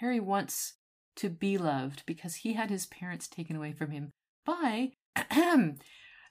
Harry 0.00 0.18
wants 0.18 0.74
to 1.16 1.28
be 1.28 1.56
loved 1.56 2.02
because 2.06 2.36
he 2.36 2.54
had 2.54 2.70
his 2.70 2.86
parents 2.86 3.28
taken 3.28 3.56
away 3.56 3.72
from 3.72 3.90
him 3.90 4.10
by 4.44 4.92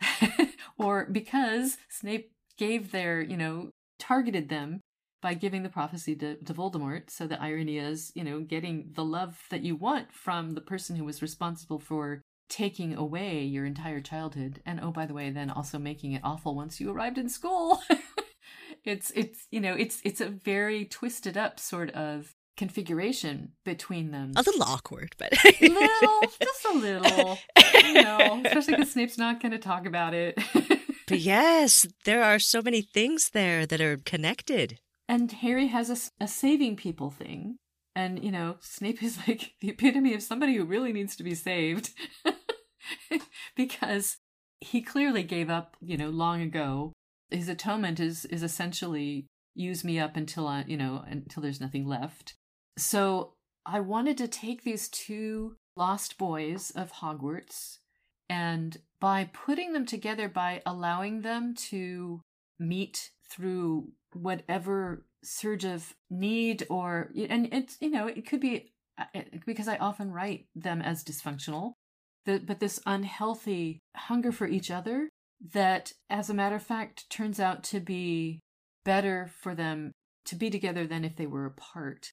or 0.77 1.05
because 1.11 1.77
Snape 1.89 2.31
gave 2.57 2.91
their, 2.91 3.21
you 3.21 3.37
know, 3.37 3.69
targeted 3.97 4.49
them 4.49 4.81
by 5.21 5.33
giving 5.33 5.63
the 5.63 5.69
prophecy 5.69 6.15
to, 6.15 6.35
to 6.35 6.53
Voldemort. 6.53 7.09
So 7.09 7.27
the 7.27 7.41
irony 7.41 7.77
is, 7.77 8.11
you 8.15 8.23
know, 8.23 8.39
getting 8.39 8.91
the 8.93 9.03
love 9.03 9.41
that 9.49 9.61
you 9.61 9.75
want 9.75 10.13
from 10.13 10.53
the 10.53 10.61
person 10.61 10.95
who 10.95 11.05
was 11.05 11.21
responsible 11.21 11.79
for 11.79 12.21
taking 12.49 12.95
away 12.95 13.43
your 13.43 13.65
entire 13.65 14.01
childhood. 14.01 14.61
And 14.65 14.79
oh, 14.81 14.91
by 14.91 15.05
the 15.05 15.13
way, 15.13 15.29
then 15.29 15.49
also 15.49 15.77
making 15.77 16.13
it 16.13 16.21
awful 16.23 16.55
once 16.55 16.79
you 16.79 16.89
arrived 16.91 17.17
in 17.17 17.29
school. 17.29 17.81
it's, 18.85 19.11
it's, 19.11 19.47
you 19.51 19.59
know, 19.59 19.73
it's, 19.73 20.01
it's 20.03 20.21
a 20.21 20.29
very 20.29 20.85
twisted 20.85 21.37
up 21.37 21.59
sort 21.59 21.91
of 21.91 22.33
configuration 22.59 23.53
between 23.63 24.11
them. 24.11 24.33
A 24.35 24.41
little 24.41 24.63
awkward, 24.63 25.15
but 25.17 25.31
little, 25.61 26.21
just 26.43 26.65
a 26.65 26.73
little, 26.73 27.39
you 27.73 27.93
know, 27.93 28.41
especially 28.45 28.75
because 28.75 28.91
Snape's 28.91 29.17
not 29.17 29.41
going 29.41 29.53
to 29.53 29.57
talk 29.57 29.85
about 29.85 30.13
it. 30.13 30.37
but 31.07 31.19
yes, 31.19 31.87
there 32.03 32.21
are 32.21 32.37
so 32.37 32.61
many 32.61 32.81
things 32.81 33.29
there 33.29 33.65
that 33.65 33.79
are 33.79 33.97
connected. 34.05 34.77
And 35.07 35.31
Harry 35.31 35.67
has 35.67 35.89
a, 35.89 36.23
a 36.25 36.27
saving 36.27 36.75
people 36.75 37.09
thing. 37.09 37.55
And, 37.95 38.21
you 38.21 38.31
know, 38.31 38.57
Snape 38.59 39.01
is 39.01 39.17
like 39.25 39.53
the 39.61 39.69
epitome 39.69 40.13
of 40.13 40.21
somebody 40.21 40.55
who 40.55 40.65
really 40.65 40.91
needs 40.91 41.15
to 41.15 41.23
be 41.23 41.35
saved 41.35 41.91
because 43.55 44.17
he 44.59 44.81
clearly 44.81 45.23
gave 45.23 45.49
up, 45.49 45.77
you 45.79 45.95
know, 45.95 46.09
long 46.09 46.41
ago. 46.41 46.91
His 47.31 47.47
atonement 47.47 48.01
is, 48.01 48.25
is 48.25 48.43
essentially 48.43 49.27
use 49.55 49.85
me 49.85 49.97
up 49.97 50.17
until 50.17 50.45
I, 50.45 50.65
you 50.67 50.75
know, 50.75 51.05
until 51.07 51.41
there's 51.41 51.61
nothing 51.61 51.87
left. 51.87 52.35
So 52.79 53.33
I 53.65 53.81
wanted 53.81 54.17
to 54.19 54.27
take 54.27 54.63
these 54.63 54.87
two 54.87 55.57
lost 55.75 56.17
boys 56.17 56.71
of 56.71 56.93
Hogwarts 56.93 57.79
and 58.29 58.77
by 58.99 59.29
putting 59.33 59.73
them 59.73 59.85
together, 59.85 60.29
by 60.29 60.61
allowing 60.65 61.21
them 61.21 61.55
to 61.69 62.21
meet 62.57 63.11
through 63.29 63.91
whatever 64.13 65.05
surge 65.23 65.65
of 65.65 65.93
need 66.09 66.65
or, 66.69 67.11
and 67.29 67.53
it's, 67.53 67.77
you 67.81 67.89
know, 67.89 68.07
it 68.07 68.27
could 68.27 68.39
be 68.39 68.71
uh, 68.97 69.05
because 69.45 69.67
I 69.67 69.77
often 69.77 70.11
write 70.11 70.47
them 70.55 70.81
as 70.81 71.03
dysfunctional, 71.03 71.73
but 72.25 72.59
this 72.59 72.79
unhealthy 72.85 73.79
hunger 73.95 74.31
for 74.31 74.47
each 74.47 74.71
other 74.71 75.09
that, 75.53 75.93
as 76.09 76.29
a 76.29 76.33
matter 76.33 76.55
of 76.55 76.63
fact, 76.63 77.09
turns 77.09 77.39
out 77.39 77.63
to 77.65 77.79
be 77.79 78.39
better 78.83 79.29
for 79.41 79.55
them 79.55 79.91
to 80.25 80.35
be 80.35 80.49
together 80.49 80.85
than 80.85 81.05
if 81.05 81.15
they 81.15 81.25
were 81.25 81.45
apart. 81.45 82.11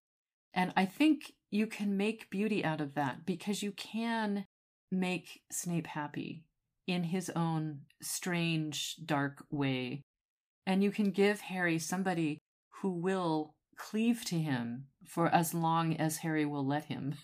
And 0.56 0.72
I 0.74 0.86
think 0.86 1.34
you 1.50 1.66
can 1.66 1.98
make 1.98 2.30
beauty 2.30 2.64
out 2.64 2.80
of 2.80 2.94
that 2.94 3.26
because 3.26 3.62
you 3.62 3.72
can 3.72 4.46
make 4.90 5.42
Snape 5.52 5.86
happy 5.86 6.44
in 6.86 7.04
his 7.04 7.30
own 7.36 7.80
strange, 8.00 8.96
dark 9.04 9.44
way. 9.50 10.02
And 10.66 10.82
you 10.82 10.90
can 10.90 11.10
give 11.10 11.42
Harry 11.42 11.78
somebody 11.78 12.38
who 12.80 12.90
will 12.90 13.52
cleave 13.76 14.24
to 14.24 14.38
him 14.38 14.86
for 15.06 15.28
as 15.28 15.52
long 15.52 15.94
as 15.96 16.18
Harry 16.18 16.46
will 16.46 16.66
let 16.66 16.86
him. 16.86 17.16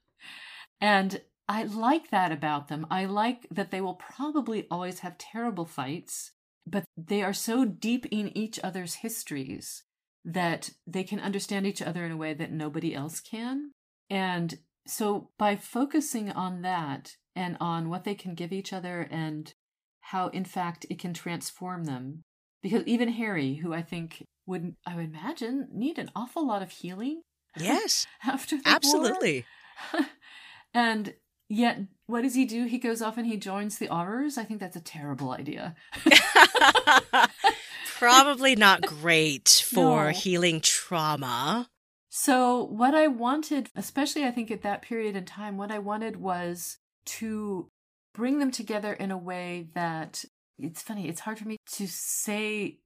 and 0.80 1.20
I 1.48 1.64
like 1.64 2.10
that 2.10 2.32
about 2.32 2.68
them. 2.68 2.86
I 2.90 3.04
like 3.04 3.46
that 3.50 3.70
they 3.70 3.82
will 3.82 3.94
probably 3.94 4.66
always 4.70 5.00
have 5.00 5.18
terrible 5.18 5.66
fights, 5.66 6.32
but 6.66 6.84
they 6.96 7.22
are 7.22 7.34
so 7.34 7.66
deep 7.66 8.06
in 8.10 8.36
each 8.36 8.58
other's 8.64 8.94
histories 8.96 9.84
that 10.24 10.70
they 10.86 11.04
can 11.04 11.20
understand 11.20 11.66
each 11.66 11.82
other 11.82 12.04
in 12.04 12.12
a 12.12 12.16
way 12.16 12.34
that 12.34 12.52
nobody 12.52 12.94
else 12.94 13.20
can. 13.20 13.72
And 14.08 14.58
so 14.86 15.30
by 15.38 15.56
focusing 15.56 16.30
on 16.30 16.62
that 16.62 17.16
and 17.34 17.56
on 17.60 17.88
what 17.88 18.04
they 18.04 18.14
can 18.14 18.34
give 18.34 18.52
each 18.52 18.72
other 18.72 19.08
and 19.10 19.52
how, 20.00 20.28
in 20.28 20.44
fact, 20.44 20.86
it 20.90 20.98
can 20.98 21.14
transform 21.14 21.84
them, 21.84 22.22
because 22.62 22.82
even 22.86 23.08
Harry, 23.10 23.54
who 23.54 23.72
I 23.72 23.82
think 23.82 24.26
would, 24.46 24.74
I 24.86 24.96
would 24.96 25.06
imagine, 25.06 25.68
need 25.72 25.98
an 25.98 26.10
awful 26.14 26.46
lot 26.46 26.62
of 26.62 26.70
healing. 26.70 27.22
Yes. 27.58 28.06
after 28.24 28.56
the 28.56 28.68
Absolutely. 28.68 29.44
and 30.74 31.14
yet, 31.48 31.80
what 32.06 32.22
does 32.22 32.34
he 32.34 32.44
do? 32.44 32.64
He 32.64 32.78
goes 32.78 33.00
off 33.00 33.16
and 33.16 33.26
he 33.26 33.36
joins 33.36 33.78
the 33.78 33.88
Aurors. 33.88 34.36
I 34.36 34.44
think 34.44 34.60
that's 34.60 34.76
a 34.76 34.80
terrible 34.80 35.30
idea. 35.30 35.76
Probably 38.02 38.56
not 38.56 38.82
great 38.82 39.48
for 39.64 40.06
No. 40.06 40.10
healing 40.10 40.60
trauma. 40.60 41.68
So, 42.10 42.64
what 42.64 42.96
I 42.96 43.06
wanted, 43.06 43.68
especially 43.76 44.24
I 44.24 44.32
think 44.32 44.50
at 44.50 44.62
that 44.62 44.82
period 44.82 45.14
in 45.14 45.24
time, 45.24 45.56
what 45.56 45.70
I 45.70 45.78
wanted 45.78 46.16
was 46.16 46.78
to 47.06 47.68
bring 48.12 48.40
them 48.40 48.50
together 48.50 48.92
in 48.92 49.12
a 49.12 49.16
way 49.16 49.68
that 49.74 50.24
it's 50.58 50.82
funny, 50.82 51.08
it's 51.08 51.20
hard 51.20 51.38
for 51.38 51.46
me 51.46 51.56
to 51.74 51.86
say, 51.86 52.80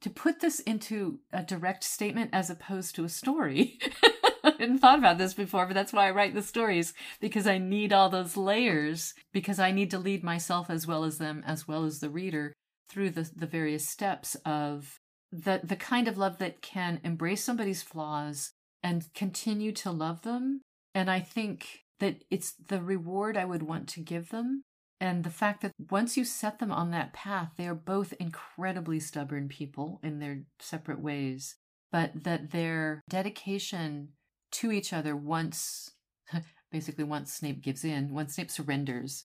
to 0.00 0.08
put 0.08 0.40
this 0.40 0.58
into 0.60 1.20
a 1.34 1.42
direct 1.42 1.84
statement 1.84 2.30
as 2.32 2.48
opposed 2.48 2.94
to 2.94 3.04
a 3.04 3.10
story. 3.10 3.78
I 4.42 4.54
hadn't 4.58 4.78
thought 4.78 4.98
about 4.98 5.18
this 5.18 5.34
before, 5.34 5.66
but 5.66 5.74
that's 5.74 5.92
why 5.92 6.08
I 6.08 6.12
write 6.12 6.34
the 6.34 6.42
stories 6.42 6.94
because 7.20 7.46
I 7.46 7.58
need 7.58 7.92
all 7.92 8.08
those 8.08 8.38
layers 8.38 9.12
because 9.32 9.60
I 9.60 9.70
need 9.70 9.90
to 9.90 9.98
lead 9.98 10.24
myself 10.24 10.70
as 10.70 10.86
well 10.86 11.04
as 11.04 11.18
them, 11.18 11.44
as 11.46 11.68
well 11.68 11.84
as 11.84 12.00
the 12.00 12.08
reader 12.10 12.54
through 12.92 13.10
the, 13.10 13.30
the 13.34 13.46
various 13.46 13.88
steps 13.88 14.36
of 14.44 15.00
the, 15.32 15.60
the 15.64 15.76
kind 15.76 16.06
of 16.06 16.18
love 16.18 16.38
that 16.38 16.60
can 16.60 17.00
embrace 17.02 17.42
somebody's 17.42 17.82
flaws 17.82 18.52
and 18.82 19.06
continue 19.14 19.72
to 19.72 19.90
love 19.90 20.22
them. 20.22 20.60
And 20.94 21.10
I 21.10 21.20
think 21.20 21.84
that 22.00 22.24
it's 22.30 22.52
the 22.52 22.82
reward 22.82 23.36
I 23.36 23.46
would 23.46 23.62
want 23.62 23.88
to 23.90 24.00
give 24.00 24.28
them. 24.28 24.62
And 25.00 25.24
the 25.24 25.30
fact 25.30 25.62
that 25.62 25.72
once 25.90 26.16
you 26.16 26.24
set 26.24 26.58
them 26.58 26.70
on 26.70 26.90
that 26.90 27.14
path, 27.14 27.52
they 27.56 27.66
are 27.66 27.74
both 27.74 28.12
incredibly 28.20 29.00
stubborn 29.00 29.48
people 29.48 29.98
in 30.02 30.18
their 30.18 30.42
separate 30.60 31.00
ways, 31.00 31.56
but 31.90 32.24
that 32.24 32.50
their 32.50 33.00
dedication 33.08 34.10
to 34.52 34.70
each 34.70 34.92
other 34.92 35.16
once, 35.16 35.90
basically, 36.70 37.04
once 37.04 37.32
Snape 37.32 37.62
gives 37.62 37.84
in, 37.84 38.12
once 38.12 38.34
Snape 38.34 38.50
surrenders, 38.50 39.24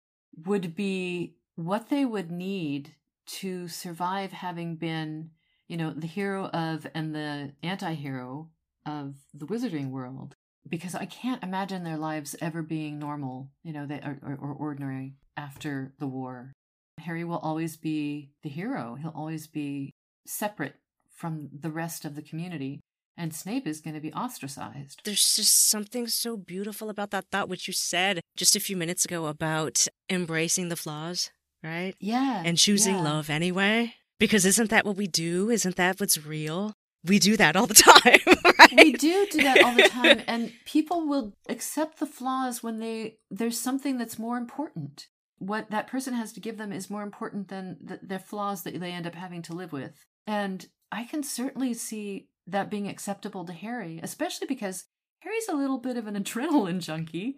would 0.44 0.74
be 0.74 1.36
what 1.54 1.88
they 1.88 2.04
would 2.04 2.30
need 2.30 2.96
to 3.40 3.68
survive 3.68 4.32
having 4.32 4.76
been, 4.76 5.30
you 5.68 5.76
know, 5.76 5.92
the 5.92 6.06
hero 6.06 6.46
of 6.46 6.86
and 6.94 7.14
the 7.14 7.52
anti 7.62 7.94
hero 7.94 8.50
of 8.86 9.14
the 9.32 9.46
wizarding 9.46 9.90
world 9.90 10.34
because 10.68 10.94
I 10.94 11.06
can't 11.06 11.42
imagine 11.42 11.84
their 11.84 11.96
lives 11.96 12.36
ever 12.40 12.62
being 12.62 12.98
normal, 12.98 13.50
you 13.62 13.72
know, 13.72 13.86
they 13.86 13.96
or, 13.96 14.18
or, 14.22 14.38
or 14.40 14.52
ordinary 14.52 15.14
after 15.36 15.92
the 15.98 16.06
war. 16.06 16.52
Harry 17.00 17.24
will 17.24 17.38
always 17.38 17.76
be 17.76 18.30
the 18.42 18.48
hero. 18.48 18.96
He'll 19.00 19.12
always 19.14 19.46
be 19.46 19.92
separate 20.26 20.74
from 21.10 21.48
the 21.52 21.70
rest 21.70 22.04
of 22.04 22.14
the 22.14 22.22
community. 22.22 22.80
And 23.16 23.34
Snape 23.34 23.66
is 23.66 23.80
going 23.80 23.94
to 23.94 24.00
be 24.00 24.12
ostracized. 24.12 25.02
There's 25.04 25.34
just 25.34 25.68
something 25.68 26.06
so 26.06 26.36
beautiful 26.36 26.88
about 26.88 27.10
that 27.10 27.26
thought, 27.30 27.48
which 27.48 27.66
you 27.66 27.74
said 27.74 28.20
just 28.36 28.56
a 28.56 28.60
few 28.60 28.76
minutes 28.76 29.04
ago 29.04 29.26
about 29.26 29.86
embracing 30.08 30.68
the 30.68 30.76
flaws, 30.76 31.30
right? 31.62 31.94
Yeah. 32.00 32.42
And 32.44 32.58
choosing 32.58 32.96
yeah. 32.96 33.02
love 33.02 33.30
anyway. 33.30 33.94
Because 34.18 34.46
isn't 34.46 34.70
that 34.70 34.84
what 34.84 34.96
we 34.96 35.06
do? 35.06 35.50
Isn't 35.50 35.76
that 35.76 35.98
what's 35.98 36.24
real? 36.24 36.74
We 37.04 37.18
do 37.18 37.36
that 37.36 37.56
all 37.56 37.66
the 37.66 37.74
time, 37.74 38.20
right? 38.58 38.62
we 38.76 38.92
do 38.92 39.26
do 39.30 39.42
that 39.42 39.62
all 39.62 39.74
the 39.74 39.88
time 39.88 40.22
and 40.26 40.52
people 40.64 41.06
will 41.06 41.34
accept 41.48 41.98
the 41.98 42.06
flaws 42.06 42.62
when 42.62 42.78
they 42.78 43.16
there's 43.30 43.58
something 43.58 43.98
that's 43.98 44.18
more 44.18 44.36
important 44.36 45.08
what 45.38 45.70
that 45.70 45.88
person 45.88 46.14
has 46.14 46.32
to 46.32 46.40
give 46.40 46.56
them 46.56 46.72
is 46.72 46.88
more 46.88 47.02
important 47.02 47.48
than 47.48 47.76
the, 47.82 47.98
their 48.02 48.18
flaws 48.18 48.62
that 48.62 48.78
they 48.78 48.92
end 48.92 49.06
up 49.06 49.14
having 49.14 49.42
to 49.42 49.52
live 49.52 49.72
with 49.72 50.04
and 50.26 50.66
i 50.90 51.04
can 51.04 51.22
certainly 51.22 51.74
see 51.74 52.28
that 52.46 52.70
being 52.70 52.88
acceptable 52.88 53.44
to 53.44 53.52
harry 53.52 54.00
especially 54.02 54.46
because 54.46 54.84
harry's 55.20 55.48
a 55.48 55.56
little 55.56 55.78
bit 55.78 55.96
of 55.96 56.06
an 56.06 56.14
adrenaline 56.14 56.80
junkie 56.80 57.36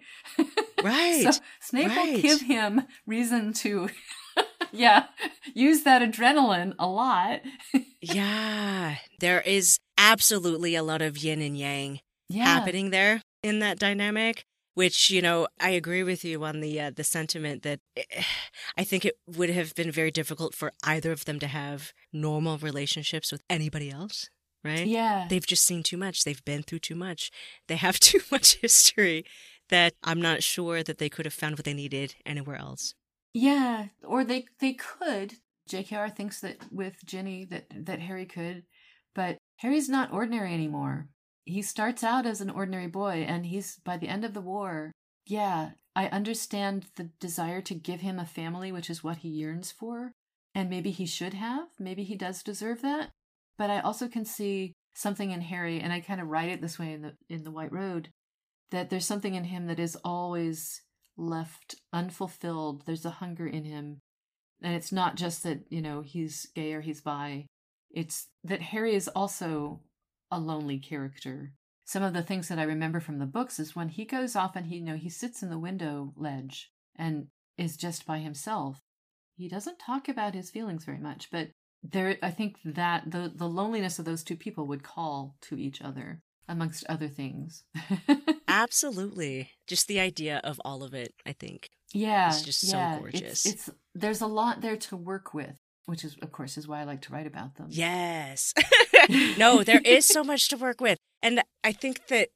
Right. 0.85 1.23
so 1.23 1.41
snape 1.61 1.89
will 1.89 2.21
give 2.21 2.43
him 2.43 2.83
reason 3.07 3.53
to 3.55 3.89
yeah 4.73 5.07
use 5.55 5.83
that 5.85 6.03
adrenaline 6.03 6.75
a 6.79 6.87
lot. 6.87 7.41
Yeah. 8.07 8.97
There 9.21 9.41
is 9.41 9.79
absolutely 9.97 10.75
a 10.75 10.83
lot 10.83 11.01
of 11.01 11.17
yin 11.17 11.41
and 11.41 11.57
yang 11.57 12.01
yeah. 12.29 12.45
happening 12.45 12.91
there 12.91 13.23
in 13.43 13.61
that 13.61 13.79
dynamic 13.79 14.45
which 14.75 15.11
you 15.11 15.23
know 15.23 15.47
i 15.61 15.71
agree 15.71 16.03
with 16.03 16.25
you 16.25 16.45
on 16.45 16.61
the 16.61 16.81
uh, 16.81 16.91
the 16.95 17.05
sentiment 17.05 17.63
that 17.63 17.81
eh, 17.97 18.23
i 18.77 18.85
think 18.85 19.05
it 19.05 19.15
would 19.27 19.51
have 19.51 19.75
been 19.75 19.91
very 19.91 20.11
difficult 20.11 20.55
for 20.55 20.73
either 20.85 21.13
of 21.13 21.25
them 21.25 21.39
to 21.39 21.47
have 21.47 21.93
normal 22.13 22.59
relationships 22.59 23.31
with 23.33 23.43
anybody 23.49 23.91
else 23.91 24.29
right? 24.65 24.87
Yeah. 24.87 25.27
They've 25.29 25.47
just 25.47 25.65
seen 25.65 25.83
too 25.83 25.99
much. 25.99 26.25
They've 26.25 26.45
been 26.45 26.63
through 26.63 26.79
too 26.81 26.95
much. 26.95 27.31
They 27.69 27.77
have 27.77 27.99
too 28.01 28.21
much 28.33 28.57
history 28.57 29.25
that 29.69 29.95
i'm 30.03 30.21
not 30.21 30.43
sure 30.43 30.83
that 30.83 30.99
they 30.99 31.09
could 31.09 31.25
have 31.25 31.35
found 31.35 31.57
what 31.57 31.65
they 31.65 31.75
needed 31.75 32.15
anywhere 32.27 32.57
else 32.57 32.95
Yeah, 33.35 33.89
or 34.05 34.25
they 34.25 34.47
they 34.61 34.75
could. 34.75 35.35
JKR 35.69 36.15
thinks 36.15 36.41
that 36.41 36.59
with 36.71 37.05
Ginny 37.05 37.45
that 37.47 37.65
that 37.75 38.01
Harry 38.01 38.27
could, 38.27 38.65
but 39.15 39.39
Harry's 39.57 39.89
not 39.89 40.13
ordinary 40.13 40.53
anymore. 40.55 41.09
He 41.45 41.63
starts 41.63 42.05
out 42.05 42.27
as 42.27 42.41
an 42.41 42.51
ordinary 42.51 42.87
boy 42.87 43.25
and 43.27 43.47
he's 43.47 43.79
by 43.85 43.97
the 43.97 44.09
end 44.09 44.25
of 44.25 44.35
the 44.35 44.41
war. 44.41 44.93
Yeah, 45.27 45.71
I 45.97 46.07
understand 46.09 46.87
the 46.97 47.11
desire 47.19 47.61
to 47.63 47.75
give 47.75 48.01
him 48.03 48.19
a 48.19 48.27
family, 48.27 48.71
which 48.73 48.91
is 48.91 49.03
what 49.03 49.19
he 49.19 49.29
yearns 49.29 49.73
for, 49.73 50.13
and 50.55 50.69
maybe 50.71 50.91
he 50.91 51.07
should 51.07 51.35
have. 51.35 51.69
Maybe 51.79 52.05
he 52.05 52.15
does 52.17 52.43
deserve 52.43 52.83
that. 52.83 53.11
But 53.59 53.71
I 53.71 53.81
also 53.81 54.07
can 54.09 54.25
see 54.25 54.75
something 54.95 55.31
in 55.33 55.41
Harry 55.41 55.81
and 55.81 55.93
I 55.93 56.01
kind 56.01 56.21
of 56.21 56.29
write 56.29 56.51
it 56.51 56.61
this 56.61 56.79
way 56.79 56.93
in 56.93 57.03
the 57.03 57.15
in 57.29 57.43
the 57.45 57.51
White 57.51 57.73
Road 57.73 58.11
that 58.75 58.91
there's 58.91 59.07
something 59.07 59.37
in 59.37 59.45
him 59.45 59.67
that 59.67 59.79
is 59.79 59.97
always 60.05 60.83
left 61.17 61.77
unfulfilled. 61.93 62.83
There's 62.85 63.05
a 63.05 63.11
hunger 63.11 63.47
in 63.47 63.65
him. 63.65 64.01
And 64.61 64.75
it's 64.75 64.91
not 64.91 65.15
just 65.15 65.45
that, 65.45 65.61
you 65.69 65.81
know, 65.81 66.03
he's 66.03 66.49
gay 66.57 66.73
or 66.73 66.81
he's 66.81 67.01
bi. 67.01 67.47
It's 67.93 68.27
that 68.43 68.61
Harry 68.61 68.97
is 68.97 69.07
also 69.07 69.81
a 70.29 70.41
lonely 70.41 70.79
character. 70.79 71.53
Some 71.85 72.03
of 72.03 72.15
the 72.15 72.23
things 72.23 72.49
that 72.49 72.59
I 72.59 72.65
remember 72.65 72.99
from 72.99 73.21
the 73.21 73.27
books 73.27 73.61
is 73.61 73.77
when 73.77 73.91
he 73.91 74.05
goes 74.05 74.35
off 74.35 74.57
and 74.57 74.67
he, 74.67 74.77
you 74.77 74.85
know, 74.85 74.97
he 74.97 75.09
sits 75.09 75.41
in 75.41 75.51
the 75.51 75.59
window 75.59 76.13
ledge 76.17 76.73
and 76.97 77.29
is 77.57 77.77
just 77.77 78.05
by 78.05 78.19
himself. 78.19 78.81
He 79.37 79.49
doesn't 79.49 79.79
talk 79.79 80.09
about 80.09 80.35
his 80.35 80.51
feelings 80.51 80.85
very 80.85 80.99
much, 80.99 81.29
but 81.31 81.51
there 81.85 82.17
I 82.23 82.31
think 82.33 82.57
that 82.65 83.11
the 83.11 83.31
the 83.33 83.49
loneliness 83.49 84.01
of 84.01 84.05
those 84.05 84.25
two 84.25 84.37
people 84.37 84.67
would 84.67 84.83
call 84.83 85.37
to 85.43 85.57
each 85.57 85.81
other 85.83 86.23
amongst 86.49 86.85
other 86.89 87.09
things. 87.09 87.65
absolutely 88.49 89.51
just 89.67 89.89
the 89.89 89.99
idea 89.99 90.41
of 90.45 90.61
all 90.65 90.83
of 90.83 90.95
it 90.95 91.13
i 91.27 91.33
think 91.33 91.71
Yeah, 91.93 92.29
It's 92.29 92.43
just 92.43 92.61
so 92.69 92.77
gorgeous. 92.99 93.47
It's, 93.47 93.47
it's 93.47 93.71
there's 93.95 94.21
a 94.21 94.27
lot 94.27 94.61
there 94.61 94.77
to 94.89 94.97
work 94.97 95.33
with, 95.33 95.57
which 95.87 96.05
is 96.05 96.17
of 96.23 96.33
course 96.33 96.57
is 96.59 96.67
why 96.67 96.81
I 96.81 96.85
like 96.85 97.03
to 97.03 97.13
write 97.13 97.27
about 97.27 97.55
them. 97.55 97.69
Yes. 97.71 98.53
no, 99.39 99.63
there 99.63 99.81
is 99.85 100.05
so 100.07 100.25
much 100.25 100.49
to 100.49 100.57
work 100.57 100.81
with. 100.81 100.99
And 101.23 101.43
I 101.63 101.73
think 101.73 102.09
that 102.09 102.29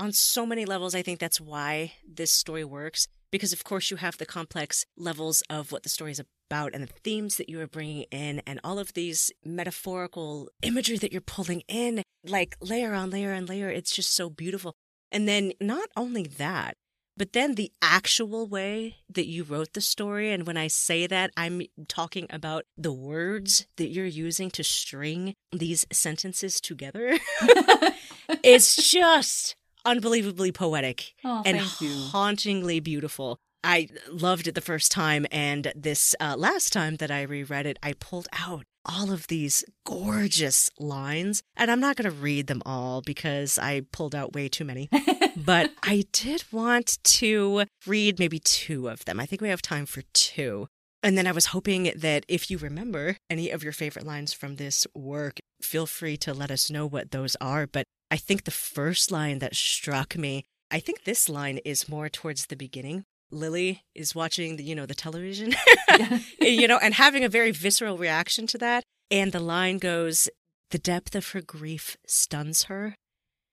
on 0.00 0.12
so 0.12 0.46
many 0.46 0.64
levels, 0.64 0.94
I 0.94 1.02
think 1.02 1.18
that's 1.18 1.40
why 1.40 1.92
this 2.08 2.32
story 2.32 2.64
works. 2.64 3.08
Because, 3.30 3.52
of 3.52 3.64
course, 3.64 3.90
you 3.90 3.96
have 3.98 4.16
the 4.18 4.26
complex 4.26 4.84
levels 4.96 5.42
of 5.48 5.72
what 5.72 5.82
the 5.82 5.88
story 5.88 6.12
is 6.12 6.20
about 6.52 6.74
and 6.74 6.82
the 6.84 6.92
themes 7.02 7.38
that 7.38 7.48
you 7.48 7.58
are 7.60 7.66
bringing 7.66 8.02
in, 8.10 8.42
and 8.46 8.60
all 8.62 8.78
of 8.78 8.92
these 8.92 9.32
metaphorical 9.42 10.50
imagery 10.60 10.98
that 10.98 11.10
you're 11.10 11.22
pulling 11.22 11.62
in, 11.66 12.02
like 12.26 12.56
layer 12.60 12.92
on 12.92 13.08
layer 13.08 13.32
on 13.32 13.46
layer. 13.46 13.70
It's 13.70 13.96
just 13.96 14.14
so 14.14 14.28
beautiful. 14.28 14.74
And 15.10 15.26
then 15.26 15.52
not 15.60 15.88
only 15.96 16.24
that, 16.24 16.74
but 17.16 17.32
then 17.32 17.54
the 17.54 17.72
actual 17.80 18.46
way 18.46 18.96
that 19.08 19.26
you 19.26 19.44
wrote 19.44 19.72
the 19.72 19.80
story, 19.80 20.30
and 20.30 20.46
when 20.46 20.58
I 20.58 20.68
say 20.68 21.06
that, 21.06 21.30
I'm 21.38 21.62
talking 21.88 22.26
about 22.28 22.64
the 22.76 22.92
words 22.92 23.66
that 23.76 23.88
you're 23.88 24.04
using 24.04 24.50
to 24.50 24.62
string 24.62 25.34
these 25.52 25.86
sentences 25.90 26.60
together. 26.60 27.18
it's 28.42 28.90
just 28.90 29.56
unbelievably 29.86 30.52
poetic 30.52 31.14
Oh, 31.24 31.42
and 31.46 31.58
hauntingly 31.58 32.80
beautiful. 32.80 33.38
I 33.64 33.88
loved 34.10 34.48
it 34.48 34.54
the 34.54 34.60
first 34.60 34.90
time, 34.90 35.26
and 35.30 35.72
this 35.76 36.14
uh, 36.20 36.36
last 36.36 36.72
time 36.72 36.96
that 36.96 37.10
I 37.10 37.22
reread 37.22 37.66
it, 37.66 37.78
I 37.82 37.92
pulled 37.92 38.28
out 38.32 38.64
all 38.84 39.12
of 39.12 39.28
these 39.28 39.64
gorgeous 39.84 40.70
lines. 40.78 41.42
And 41.56 41.70
I'm 41.70 41.80
not 41.80 41.96
going 41.96 42.10
to 42.10 42.16
read 42.16 42.46
them 42.46 42.62
all 42.66 43.00
because 43.00 43.58
I 43.58 43.82
pulled 43.92 44.14
out 44.14 44.32
way 44.32 44.48
too 44.48 44.64
many. 44.64 44.88
but 45.36 45.72
I 45.82 46.04
did 46.12 46.44
want 46.52 46.98
to 47.04 47.64
read 47.86 48.18
maybe 48.18 48.38
two 48.38 48.88
of 48.88 49.04
them. 49.04 49.20
I 49.20 49.26
think 49.26 49.40
we 49.40 49.48
have 49.48 49.62
time 49.62 49.86
for 49.86 50.02
two. 50.12 50.68
And 51.02 51.18
then 51.18 51.26
I 51.26 51.32
was 51.32 51.46
hoping 51.46 51.92
that 51.96 52.24
if 52.28 52.50
you 52.50 52.58
remember 52.58 53.16
any 53.28 53.50
of 53.50 53.64
your 53.64 53.72
favorite 53.72 54.06
lines 54.06 54.32
from 54.32 54.56
this 54.56 54.86
work, 54.94 55.38
feel 55.60 55.86
free 55.86 56.16
to 56.18 56.32
let 56.32 56.50
us 56.50 56.70
know 56.70 56.86
what 56.86 57.10
those 57.10 57.36
are. 57.40 57.66
But 57.66 57.86
I 58.10 58.16
think 58.16 58.44
the 58.44 58.52
first 58.52 59.10
line 59.10 59.40
that 59.40 59.56
struck 59.56 60.16
me, 60.16 60.44
I 60.70 60.78
think 60.78 61.04
this 61.04 61.28
line 61.28 61.58
is 61.64 61.88
more 61.88 62.08
towards 62.08 62.46
the 62.46 62.56
beginning. 62.56 63.04
Lily 63.32 63.82
is 63.94 64.14
watching 64.14 64.56
the, 64.56 64.62
you 64.62 64.74
know, 64.74 64.86
the 64.86 64.94
television, 64.94 65.54
you 66.40 66.68
know, 66.68 66.78
and 66.78 66.94
having 66.94 67.24
a 67.24 67.28
very 67.28 67.50
visceral 67.50 67.98
reaction 67.98 68.46
to 68.48 68.58
that. 68.58 68.84
And 69.10 69.32
the 69.32 69.40
line 69.40 69.78
goes, 69.78 70.28
the 70.70 70.78
depth 70.78 71.14
of 71.14 71.30
her 71.30 71.40
grief 71.42 71.96
stuns 72.06 72.64
her. 72.64 72.94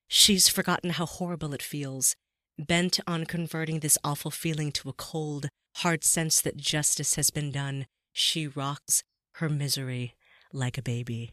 She's 0.08 0.48
forgotten 0.50 0.92
how 0.92 1.06
horrible 1.06 1.54
it 1.54 1.62
feels, 1.62 2.16
bent 2.58 3.00
on 3.08 3.26
converting 3.26 3.80
this 3.80 3.98
awful 4.04 4.32
feeling 4.32 4.72
to 4.74 4.90
a 4.90 4.94
cold, 4.94 5.50
hard 5.78 6.04
sense 6.04 6.42
that 6.42 6.58
justice 6.58 7.16
has 7.16 7.30
been 7.30 7.52
done. 7.52 7.86
She 8.12 8.48
rocks 8.48 9.04
her 9.36 9.50
misery 9.50 10.16
like 10.52 10.78
a 10.78 10.82
baby. 10.82 11.32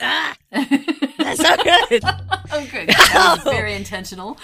Ah! 0.00 0.36
That's 0.50 1.40
so 1.40 1.56
good. 1.62 2.02
oh, 2.04 2.68
good. 2.70 2.88
That 2.88 3.42
was 3.44 3.54
very 3.54 3.74
intentional. 3.74 4.38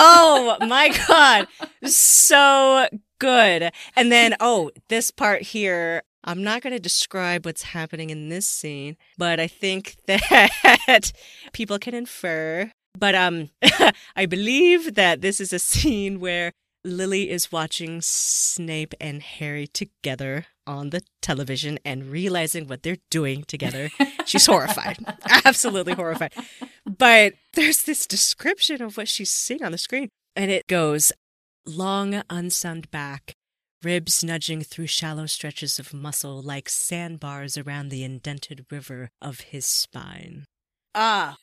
Oh 0.00 0.56
my 0.66 0.88
god. 1.06 1.46
So 1.84 2.88
good. 3.18 3.70
And 3.94 4.10
then 4.10 4.34
oh 4.40 4.70
this 4.88 5.10
part 5.10 5.42
here 5.42 6.02
i'm 6.24 6.42
not 6.42 6.62
going 6.62 6.72
to 6.72 6.80
describe 6.80 7.46
what's 7.46 7.62
happening 7.62 8.10
in 8.10 8.28
this 8.28 8.46
scene 8.46 8.94
but 9.16 9.40
i 9.40 9.46
think 9.46 9.96
that 10.06 11.12
people 11.52 11.78
can 11.78 11.94
infer. 11.94 12.70
But 12.98 13.14
um 13.14 13.50
i 14.16 14.26
believe 14.26 14.94
that 14.94 15.20
this 15.20 15.40
is 15.40 15.52
a 15.52 15.58
scene 15.58 16.18
where 16.18 16.52
lily 16.82 17.30
is 17.30 17.52
watching 17.52 18.00
snape 18.00 18.94
and 19.00 19.22
harry 19.22 19.66
together 19.66 20.46
on 20.70 20.90
the 20.90 21.02
television 21.20 21.78
and 21.84 22.10
realizing 22.10 22.66
what 22.66 22.82
they're 22.82 22.96
doing 23.10 23.44
together 23.44 23.90
she's 24.24 24.46
horrified 24.46 24.98
absolutely 25.44 25.92
horrified 25.92 26.32
but 26.86 27.34
there's 27.54 27.82
this 27.82 28.06
description 28.06 28.80
of 28.80 28.96
what 28.96 29.08
she's 29.08 29.30
seeing 29.30 29.62
on 29.62 29.72
the 29.72 29.78
screen 29.78 30.08
and 30.36 30.50
it 30.50 30.66
goes 30.66 31.12
long 31.66 32.22
unsunned 32.30 32.90
back, 32.90 33.34
ribs 33.82 34.22
nudging 34.24 34.62
through 34.62 34.86
shallow 34.86 35.26
stretches 35.26 35.78
of 35.78 35.94
muscle 35.94 36.42
like 36.42 36.68
sandbars 36.68 37.56
around 37.56 37.88
the 37.88 38.04
indented 38.04 38.66
river 38.70 39.10
of 39.20 39.40
his 39.40 39.66
spine. 39.66 40.44
Ah. 40.94 41.36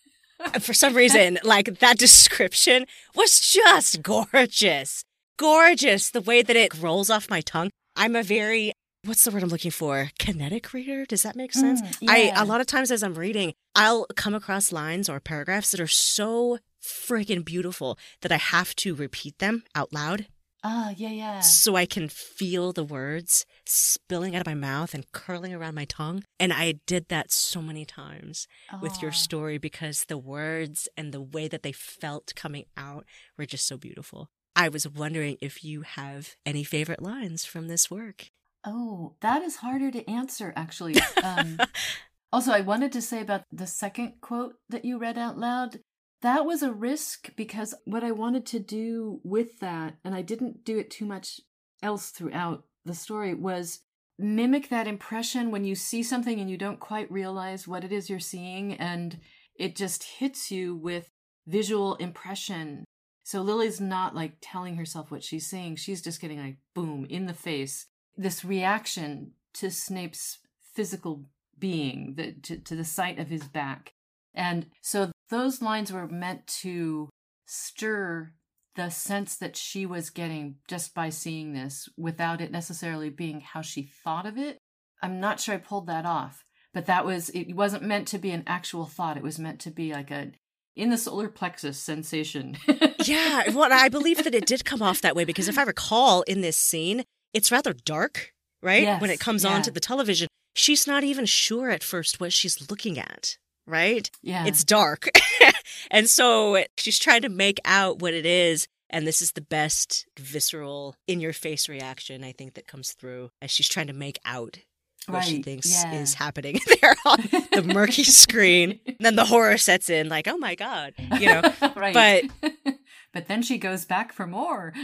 For 0.60 0.74
some 0.74 0.96
reason, 0.96 1.40
like 1.44 1.80
that 1.80 1.98
description 1.98 2.86
was 3.16 3.40
just 3.40 4.04
gorgeous. 4.04 5.04
Gorgeous. 5.38 6.12
The 6.12 6.22
way 6.22 6.44
that 6.44 6.56
it 6.56 6.80
rolls 6.80 7.10
off 7.10 7.30
my 7.30 7.42
tongue. 7.42 7.72
I'm 7.96 8.16
a 8.16 8.22
very 8.22 8.74
what's 9.04 9.24
the 9.24 9.32
word 9.32 9.44
I'm 9.44 9.50
looking 9.50 9.72
for? 9.72 10.10
Kinetic 10.20 10.74
reader? 10.74 11.06
Does 11.06 11.24
that 11.24 11.36
make 11.36 11.54
sense? 11.54 11.82
Mm, 11.82 11.98
yeah. 12.02 12.44
a 12.44 12.46
lot 12.46 12.62
of 12.62 12.68
times 12.68 12.92
as 12.92 13.04
I'm 13.04 13.14
reading, 13.16 13.54
I'll 13.76 14.06
come 14.16 14.34
across 14.34 14.72
lines 14.72 15.08
or 15.10 15.20
paragraphs 15.20 15.72
that 15.72 15.80
are 15.80 15.88
so 15.88 16.60
freaking 16.84 17.44
beautiful 17.44 17.98
that 18.22 18.32
I 18.32 18.38
have 18.38 18.76
to 18.78 18.96
repeat 18.96 19.40
them 19.40 19.64
out 19.76 19.92
loud 19.94 20.28
Ah, 20.64 20.92
yeah, 20.98 21.10
yeah. 21.10 21.40
so 21.42 21.76
I 21.76 21.86
can 21.86 22.10
feel 22.10 22.74
the 22.74 22.84
words 22.84 23.46
spilling 23.66 24.36
out 24.36 24.42
of 24.42 24.48
my 24.48 24.54
mouth 24.56 24.94
and 24.94 25.10
curling 25.12 25.54
around 25.54 25.76
my 25.76 25.86
tongue. 25.86 26.24
And 26.40 26.52
I 26.52 26.80
did 26.88 27.08
that 27.10 27.32
so 27.32 27.62
many 27.62 27.86
times 27.86 28.48
with 28.82 29.02
your 29.02 29.12
story 29.12 29.58
because 29.58 30.06
the 30.06 30.18
words 30.18 30.90
and 30.98 31.14
the 31.14 31.22
way 31.22 31.48
that 31.48 31.62
they 31.64 31.72
felt 31.72 32.34
coming 32.36 32.66
out 32.76 33.06
were 33.38 33.46
just 33.46 33.68
so 33.68 33.78
beautiful. 33.78 34.30
I 34.56 34.70
was 34.70 34.88
wondering 34.88 35.38
if 35.42 35.64
you 35.64 35.82
have 35.84 36.36
any 36.46 36.64
favorite 36.64 37.02
lines 37.04 37.46
from 37.46 37.68
this 37.68 37.92
work. 37.92 38.32
Oh, 38.66 39.16
that 39.22 39.42
is 39.44 39.58
harder 39.58 39.92
to 39.92 40.10
answer, 40.10 40.54
actually. 40.56 40.96
Um, 41.24 41.58
also, 42.34 42.52
I 42.52 42.62
wanted 42.62 42.92
to 42.94 43.02
say 43.02 43.22
about 43.22 43.44
the 43.52 43.68
second 43.68 44.16
quote 44.22 44.56
that 44.70 44.86
you 44.86 44.98
read 44.98 45.18
out 45.18 45.38
loud. 45.38 45.80
That 46.22 46.46
was 46.46 46.64
a 46.64 46.74
risk 46.74 47.36
because 47.36 47.76
what 47.86 48.04
I 48.04 48.12
wanted 48.12 48.46
to 48.48 48.60
do 48.60 49.22
with 49.24 49.60
that, 49.60 49.96
and 50.04 50.16
I 50.16 50.22
didn't 50.22 50.66
do 50.66 50.78
it 50.78 50.90
too 50.90 51.06
much 51.06 51.40
else 51.84 52.10
throughout 52.10 52.64
the 52.86 52.96
story, 52.96 53.34
was 53.34 53.82
mimic 54.18 54.70
that 54.70 54.88
impression 54.88 55.52
when 55.52 55.64
you 55.64 55.76
see 55.76 56.02
something 56.02 56.40
and 56.40 56.50
you 56.50 56.58
don't 56.58 56.80
quite 56.80 57.12
realize 57.12 57.68
what 57.68 57.84
it 57.84 57.92
is 57.92 58.10
you're 58.10 58.20
seeing, 58.20 58.74
and 58.74 59.20
it 59.56 59.76
just 59.76 60.04
hits 60.04 60.50
you 60.52 60.76
with 60.76 61.12
visual 61.46 61.96
impression. 61.96 62.84
So 63.24 63.42
Lily's 63.42 63.80
not 63.80 64.16
like 64.16 64.38
telling 64.42 64.78
herself 64.78 65.12
what 65.12 65.24
she's 65.24 65.48
seeing, 65.48 65.76
she's 65.76 66.02
just 66.02 66.20
getting 66.20 66.42
like 66.42 66.58
boom 66.74 67.06
in 67.10 67.28
the 67.28 67.34
face 67.34 67.86
this 68.18 68.44
reaction 68.44 69.32
to 69.56 69.70
Snape's 69.70 70.40
physical 70.74 71.26
being, 71.58 72.14
the, 72.16 72.34
to, 72.44 72.58
to 72.58 72.76
the 72.76 72.84
sight 72.84 73.20
of 73.20 73.30
his 73.30 73.44
back. 73.44 73.92
And 74.34 74.68
so 74.82 75.12
those 75.30 75.62
lines 75.62 75.92
were 75.92 76.08
meant 76.08 76.48
to 76.62 77.10
stir 77.46 78.34
the 78.76 78.90
sense 78.90 79.36
that 79.38 79.56
she 79.56 79.86
was 79.86 80.12
getting 80.12 80.58
just 80.68 80.94
by 80.94 81.10
seeing 81.10 81.54
this 81.54 81.90
without 81.98 82.42
it 82.42 82.52
necessarily 82.52 83.10
being 83.10 83.42
how 83.42 83.62
she 83.62 83.84
thought 84.04 84.28
of 84.28 84.38
it. 84.38 84.58
I'm 85.02 85.20
not 85.20 85.40
sure 85.40 85.56
I 85.56 85.60
pulled 85.60 85.88
that 85.88 86.06
off, 86.06 86.44
but 86.74 86.86
that 86.86 87.06
was, 87.06 87.30
it 87.30 87.56
wasn't 87.56 87.84
meant 87.84 88.08
to 88.10 88.20
be 88.20 88.30
an 88.32 88.44
actual 88.46 88.86
thought. 88.86 89.18
It 89.18 89.24
was 89.24 89.40
meant 89.40 89.60
to 89.62 89.72
be 89.72 89.94
like 89.94 90.12
a 90.12 90.32
in 90.76 90.92
the 90.92 90.98
solar 90.98 91.28
plexus 91.28 91.80
sensation. 91.80 92.58
Yeah, 93.06 93.52
well, 93.52 93.72
I 93.72 93.88
believe 93.88 94.22
that 94.26 94.36
it 94.36 94.46
did 94.46 94.66
come 94.66 94.82
off 94.82 95.00
that 95.00 95.16
way 95.16 95.24
because 95.24 95.48
if 95.48 95.58
I 95.58 95.64
recall 95.64 96.24
in 96.24 96.42
this 96.42 96.58
scene, 96.58 97.06
it's 97.34 97.52
rather 97.52 97.74
dark, 97.74 98.34
right? 98.62 99.00
when 99.02 99.10
it 99.10 99.20
comes 99.20 99.44
yeah. 99.44 99.52
onto 99.52 99.72
the 99.72 99.80
television, 99.80 100.28
she's 100.56 100.88
not 100.88 101.04
even 101.04 101.26
sure 101.26 101.70
at 101.70 101.84
first 101.84 102.20
what 102.20 102.34
she's 102.34 102.70
looking 102.70 102.98
at, 102.98 103.38
right? 103.66 104.10
yeah. 104.22 104.46
It's 104.46 104.64
dark. 104.64 105.10
and 105.92 106.10
so 106.10 106.64
she's 106.78 107.00
trying 107.00 107.22
to 107.22 107.30
make 107.30 107.60
out 107.66 108.00
what 108.00 108.14
it 108.14 108.26
is. 108.26 108.68
And 108.90 109.06
this 109.06 109.22
is 109.22 109.34
the 109.34 109.42
best 109.42 110.06
visceral, 110.18 110.96
in 111.08 111.20
your 111.20 111.34
face 111.34 111.68
reaction, 111.68 112.24
I 112.24 112.32
think, 112.32 112.54
that 112.54 112.68
comes 112.68 112.94
through 112.94 113.32
as 113.42 113.52
she's 113.52 113.68
trying 113.68 113.88
to 113.88 113.94
make 113.94 114.18
out 114.24 114.60
what 115.08 115.24
she 115.24 115.42
thinks 115.42 115.72
yeah. 115.72 115.94
is 115.94 116.14
happening 116.14 116.60
there 116.82 116.96
on 117.06 117.18
the 117.52 117.64
murky 117.66 118.04
screen. 118.06 118.80
And 118.86 118.98
then 119.00 119.16
the 119.16 119.26
horror 119.26 119.58
sets 119.58 119.90
in, 119.90 120.08
like, 120.10 120.28
oh 120.28 120.38
my 120.38 120.56
God, 120.56 120.94
you 121.20 121.28
know. 121.28 121.42
right. 121.76 122.24
but- 122.42 122.74
but 123.18 123.28
then 123.28 123.42
she 123.42 123.58
goes 123.58 123.84
back 123.84 124.14
for 124.14 124.28
more. 124.28 124.74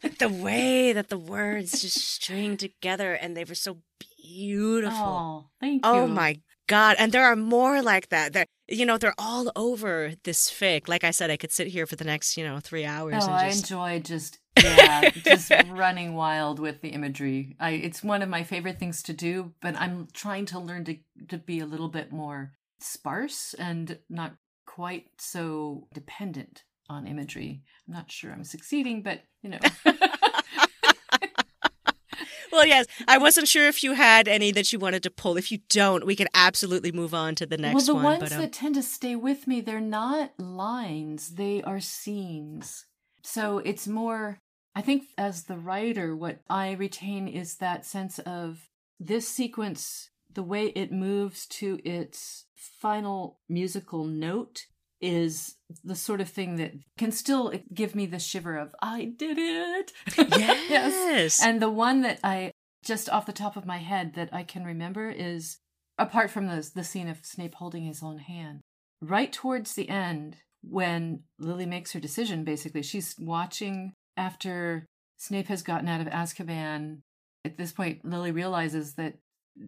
But 0.00 0.20
the 0.20 0.28
way 0.28 0.92
that 0.92 1.08
the 1.08 1.18
words 1.18 1.82
just 1.82 1.98
string 1.98 2.56
together 2.56 3.14
and 3.14 3.36
they 3.36 3.42
were 3.42 3.56
so 3.56 3.78
beautiful. 4.22 4.94
Oh, 4.96 5.50
thank 5.58 5.84
you. 5.84 5.90
Oh 5.90 6.06
my 6.06 6.40
god! 6.68 6.94
And 7.00 7.10
there 7.10 7.24
are 7.24 7.34
more 7.34 7.82
like 7.82 8.10
that. 8.10 8.32
They're 8.32 8.46
you 8.68 8.86
know 8.86 8.98
they're 8.98 9.18
all 9.18 9.50
over 9.56 10.12
this 10.22 10.48
fic. 10.48 10.86
Like 10.86 11.02
I 11.02 11.10
said, 11.10 11.30
I 11.32 11.36
could 11.36 11.50
sit 11.50 11.66
here 11.66 11.86
for 11.86 11.96
the 11.96 12.04
next 12.04 12.36
you 12.36 12.44
know 12.44 12.60
three 12.60 12.84
hours 12.84 13.24
Oh, 13.24 13.26
and 13.26 13.34
I 13.34 13.48
enjoy 13.48 13.98
just 13.98 14.38
yeah, 14.62 15.10
just 15.10 15.50
running 15.70 16.14
wild 16.14 16.60
with 16.60 16.80
the 16.80 16.90
imagery. 16.90 17.56
I 17.58 17.70
it's 17.70 18.04
one 18.04 18.22
of 18.22 18.28
my 18.28 18.44
favorite 18.44 18.78
things 18.78 19.02
to 19.04 19.12
do, 19.12 19.54
but 19.60 19.74
I'm 19.74 20.06
trying 20.12 20.46
to 20.46 20.60
learn 20.60 20.84
to 20.84 20.96
to 21.30 21.38
be 21.38 21.58
a 21.58 21.66
little 21.66 21.88
bit 21.88 22.12
more 22.12 22.52
sparse 22.78 23.54
and 23.58 23.98
not 24.08 24.36
quite 24.66 25.06
so 25.18 25.88
dependent 25.92 26.62
on 26.88 27.06
imagery. 27.06 27.62
I'm 27.86 27.94
not 27.94 28.10
sure 28.10 28.32
I'm 28.32 28.44
succeeding, 28.44 29.02
but 29.02 29.22
you 29.42 29.50
know. 29.50 29.58
well, 32.52 32.66
yes. 32.66 32.86
I 33.06 33.18
wasn't 33.18 33.48
sure 33.48 33.66
if 33.66 33.82
you 33.82 33.92
had 33.92 34.28
any 34.28 34.50
that 34.52 34.72
you 34.72 34.78
wanted 34.78 35.02
to 35.04 35.10
pull. 35.10 35.36
If 35.36 35.52
you 35.52 35.58
don't, 35.68 36.06
we 36.06 36.16
can 36.16 36.28
absolutely 36.34 36.92
move 36.92 37.14
on 37.14 37.34
to 37.36 37.46
the 37.46 37.56
next 37.56 37.74
well, 37.74 37.84
the 37.84 37.94
one. 37.94 38.04
ones 38.04 38.20
but 38.20 38.32
um, 38.32 38.40
that 38.40 38.52
tend 38.52 38.74
to 38.76 38.82
stay 38.82 39.16
with 39.16 39.46
me, 39.46 39.60
they're 39.60 39.80
not 39.80 40.32
lines, 40.38 41.34
they 41.34 41.62
are 41.62 41.80
scenes. 41.80 42.86
So 43.22 43.58
it's 43.58 43.88
more, 43.88 44.38
I 44.74 44.82
think, 44.82 45.04
as 45.18 45.44
the 45.44 45.58
writer, 45.58 46.14
what 46.14 46.40
I 46.48 46.72
retain 46.72 47.28
is 47.28 47.56
that 47.56 47.84
sense 47.84 48.18
of 48.20 48.68
this 49.00 49.28
sequence, 49.28 50.10
the 50.32 50.42
way 50.42 50.66
it 50.68 50.92
moves 50.92 51.46
to 51.46 51.78
its 51.84 52.44
final 52.54 53.40
musical 53.48 54.04
note 54.04 54.66
is 55.00 55.56
the 55.84 55.94
sort 55.94 56.20
of 56.20 56.28
thing 56.28 56.56
that 56.56 56.72
can 56.96 57.12
still 57.12 57.52
give 57.72 57.94
me 57.94 58.06
the 58.06 58.18
shiver 58.18 58.56
of 58.56 58.74
I 58.80 59.12
did 59.16 59.38
it. 59.38 59.92
Yes. 60.38 61.42
And 61.42 61.60
the 61.60 61.70
one 61.70 62.02
that 62.02 62.18
I 62.22 62.52
just 62.84 63.10
off 63.10 63.26
the 63.26 63.32
top 63.32 63.56
of 63.56 63.66
my 63.66 63.78
head 63.78 64.14
that 64.14 64.30
I 64.32 64.42
can 64.42 64.64
remember 64.64 65.10
is 65.10 65.58
apart 65.98 66.30
from 66.30 66.46
the 66.46 66.68
the 66.74 66.84
scene 66.84 67.08
of 67.08 67.24
Snape 67.24 67.54
holding 67.56 67.84
his 67.84 68.02
own 68.02 68.18
hand, 68.18 68.60
right 69.00 69.32
towards 69.32 69.74
the 69.74 69.88
end 69.88 70.36
when 70.62 71.22
Lily 71.38 71.66
makes 71.66 71.92
her 71.92 72.00
decision 72.00 72.44
basically 72.44 72.82
she's 72.82 73.14
watching 73.18 73.92
after 74.16 74.86
Snape 75.18 75.48
has 75.48 75.62
gotten 75.62 75.88
out 75.88 76.00
of 76.00 76.08
Azkaban. 76.08 77.00
At 77.44 77.58
this 77.58 77.72
point 77.72 78.04
Lily 78.04 78.32
realizes 78.32 78.94
that 78.94 79.14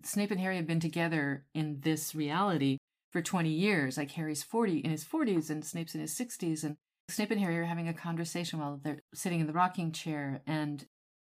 Snape 0.05 0.31
and 0.31 0.41
Harry 0.41 0.57
have 0.57 0.67
been 0.67 0.81
together 0.81 1.45
in 1.55 1.81
this 1.81 2.15
reality 2.15 2.79
for 3.11 3.23
20 3.23 3.49
years. 3.49 3.97
Like 3.97 4.13
Harry's 4.13 4.43
40 4.43 4.79
in 4.79 4.91
his 4.91 5.05
40s 5.05 5.51
and 5.51 5.65
Snape's 5.65 5.95
in 5.95 6.01
his 6.01 6.15
60s 6.15 6.65
and 6.65 6.77
Snape 7.09 7.31
and 7.31 7.41
Harry 7.41 7.59
are 7.59 7.65
having 7.65 7.89
a 7.89 7.95
conversation 7.95 8.59
while 8.59 8.81
they're 8.83 9.03
sitting 9.15 9.41
in 9.41 9.47
the 9.47 9.53
rocking 9.53 9.93
chair 9.93 10.43
and 10.47 10.87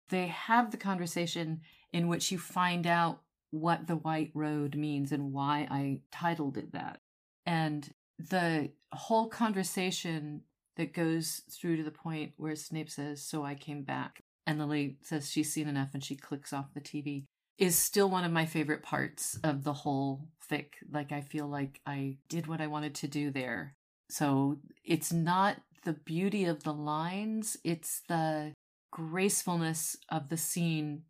they 0.09 0.27
have 0.27 0.71
the 0.71 0.77
conversation 0.77 1.61
in 1.91 2.07
which 2.07 2.31
you 2.31 2.37
find 2.37 2.85
out 2.85 3.21
what 3.49 3.87
the 3.87 3.95
white 3.95 4.31
road 4.33 4.75
means 4.75 5.11
and 5.11 5.33
why 5.33 5.67
I 5.69 6.01
titled 6.11 6.57
it 6.57 6.71
that. 6.73 6.99
And 7.45 7.89
the 8.19 8.71
whole 8.93 9.27
conversation 9.27 10.41
that 10.77 10.93
goes 10.93 11.41
through 11.49 11.77
to 11.77 11.83
the 11.83 11.91
point 11.91 12.33
where 12.37 12.55
Snape 12.55 12.89
says, 12.89 13.23
So 13.23 13.43
I 13.43 13.55
came 13.55 13.83
back. 13.83 14.23
And 14.47 14.59
Lily 14.59 14.97
says 15.01 15.29
she's 15.29 15.53
seen 15.53 15.67
enough 15.67 15.89
and 15.93 16.03
she 16.03 16.15
clicks 16.15 16.53
off 16.53 16.73
the 16.73 16.81
TV 16.81 17.25
is 17.61 17.77
still 17.77 18.09
one 18.09 18.23
of 18.23 18.31
my 18.31 18.47
favorite 18.47 18.81
parts 18.81 19.37
of 19.43 19.63
the 19.63 19.71
whole 19.71 20.27
fic. 20.51 20.69
Like, 20.91 21.11
I 21.11 21.21
feel 21.21 21.47
like 21.47 21.79
I 21.85 22.17
did 22.27 22.47
what 22.47 22.59
I 22.59 22.65
wanted 22.65 22.95
to 22.95 23.07
do 23.07 23.29
there. 23.29 23.75
So 24.09 24.57
it's 24.83 25.13
not 25.13 25.57
the 25.85 25.93
beauty 25.93 26.45
of 26.45 26.63
the 26.63 26.73
lines, 26.73 27.57
it's 27.63 28.01
the 28.09 28.53
gracefulness 28.91 29.95
of 30.09 30.29
the 30.29 30.37
scene 30.37 31.03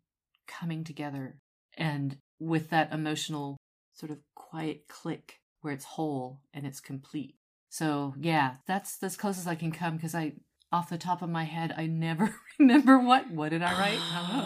coming 0.46 0.84
together 0.84 1.38
and 1.78 2.18
with 2.38 2.68
that 2.68 2.92
emotional 2.92 3.56
sort 3.94 4.12
of 4.12 4.18
quiet 4.34 4.88
click 4.88 5.38
where 5.62 5.72
it's 5.72 5.86
whole 5.86 6.42
and 6.52 6.66
it's 6.66 6.80
complete. 6.80 7.36
So, 7.70 8.14
yeah, 8.20 8.56
that's 8.66 9.02
as 9.02 9.16
close 9.16 9.38
as 9.38 9.46
I 9.46 9.54
can 9.54 9.72
come 9.72 9.96
because 9.96 10.14
I 10.14 10.34
off 10.72 10.88
the 10.88 10.98
top 10.98 11.22
of 11.22 11.28
my 11.28 11.44
head, 11.44 11.74
I 11.76 11.86
never 11.86 12.34
remember 12.58 12.98
what. 12.98 13.30
What 13.30 13.50
did 13.50 13.62
I 13.62 13.78
write? 13.78 13.98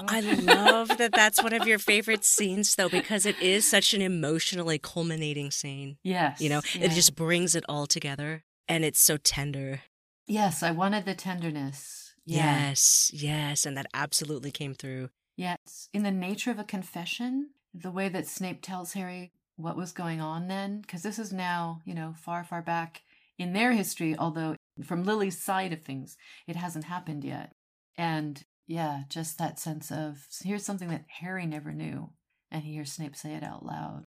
I 0.09 0.21
love 0.21 0.89
that 0.99 1.13
that's 1.13 1.43
one 1.43 1.53
of 1.53 1.67
your 1.67 1.79
favorite 1.79 2.25
scenes, 2.25 2.75
though, 2.75 2.89
because 2.89 3.25
it 3.27 3.41
is 3.41 3.69
such 3.69 3.95
an 3.95 4.03
emotionally 4.03 4.79
culminating 4.79 5.51
scene. 5.51 5.99
Yes. 6.03 6.41
You 6.41 6.49
know, 6.49 6.61
yeah. 6.75 6.87
it 6.87 6.91
just 6.93 7.15
brings 7.15 7.55
it 7.55 7.65
all 7.69 7.87
together 7.87 8.43
and 8.69 8.85
it's 8.85 9.01
so 9.01 9.17
tender. 9.17 9.83
Yes, 10.27 10.63
I 10.63 10.73
wanted 10.73 11.05
the 11.05 11.15
tenderness. 11.15 12.15
Yeah. 12.25 12.69
Yes, 12.69 13.11
yes. 13.15 13.65
And 13.65 13.77
that 13.77 13.87
absolutely 13.95 14.51
came 14.51 14.75
through. 14.75 15.11
Yes. 15.37 15.89
In 15.93 16.03
the 16.03 16.11
nature 16.11 16.51
of 16.51 16.59
a 16.59 16.65
confession, 16.65 17.51
the 17.73 17.91
way 17.91 18.09
that 18.09 18.27
Snape 18.27 18.63
tells 18.63 18.95
Harry 18.95 19.33
what 19.57 19.77
was 19.77 19.93
going 19.93 20.21
on 20.21 20.49
then, 20.49 20.81
because 20.81 21.03
this 21.03 21.19
is 21.19 21.33
now, 21.33 21.81
you 21.85 21.95
know, 21.95 22.15
far, 22.17 22.43
far 22.43 22.63
back 22.63 23.03
in 23.39 23.53
their 23.53 23.73
history, 23.73 24.17
although 24.19 24.57
from 24.85 25.05
Lily's 25.05 25.41
side 25.41 25.73
of 25.73 25.83
things, 25.83 26.17
it 26.47 26.57
hasn't 26.57 26.85
happened 26.85 27.25
yet. 27.25 27.53
And 27.97 28.43
yeah, 28.67 29.03
just 29.09 29.39
that 29.39 29.59
sense 29.59 29.91
of 29.91 30.27
here's 30.43 30.65
something 30.65 30.89
that 30.89 31.05
Harry 31.21 31.47
never 31.47 31.73
knew, 31.73 32.11
and 32.51 32.63
he 32.63 32.75
hears 32.75 32.93
Snape 32.93 33.17
say 33.17 33.35
it 33.35 33.43
out 33.43 33.65
loud. 33.65 34.05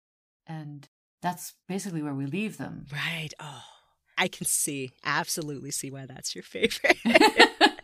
And 0.48 0.88
that's 1.22 1.54
basically 1.68 2.02
where 2.02 2.14
we 2.14 2.26
leave 2.26 2.58
them. 2.58 2.86
Right. 2.92 3.34
Oh, 3.40 3.64
I 4.18 4.28
can 4.28 4.46
see, 4.46 4.92
absolutely 5.04 5.72
see 5.72 5.92
why 5.92 6.06
that's 6.06 6.36
your 6.36 6.44
favorite. 6.44 6.98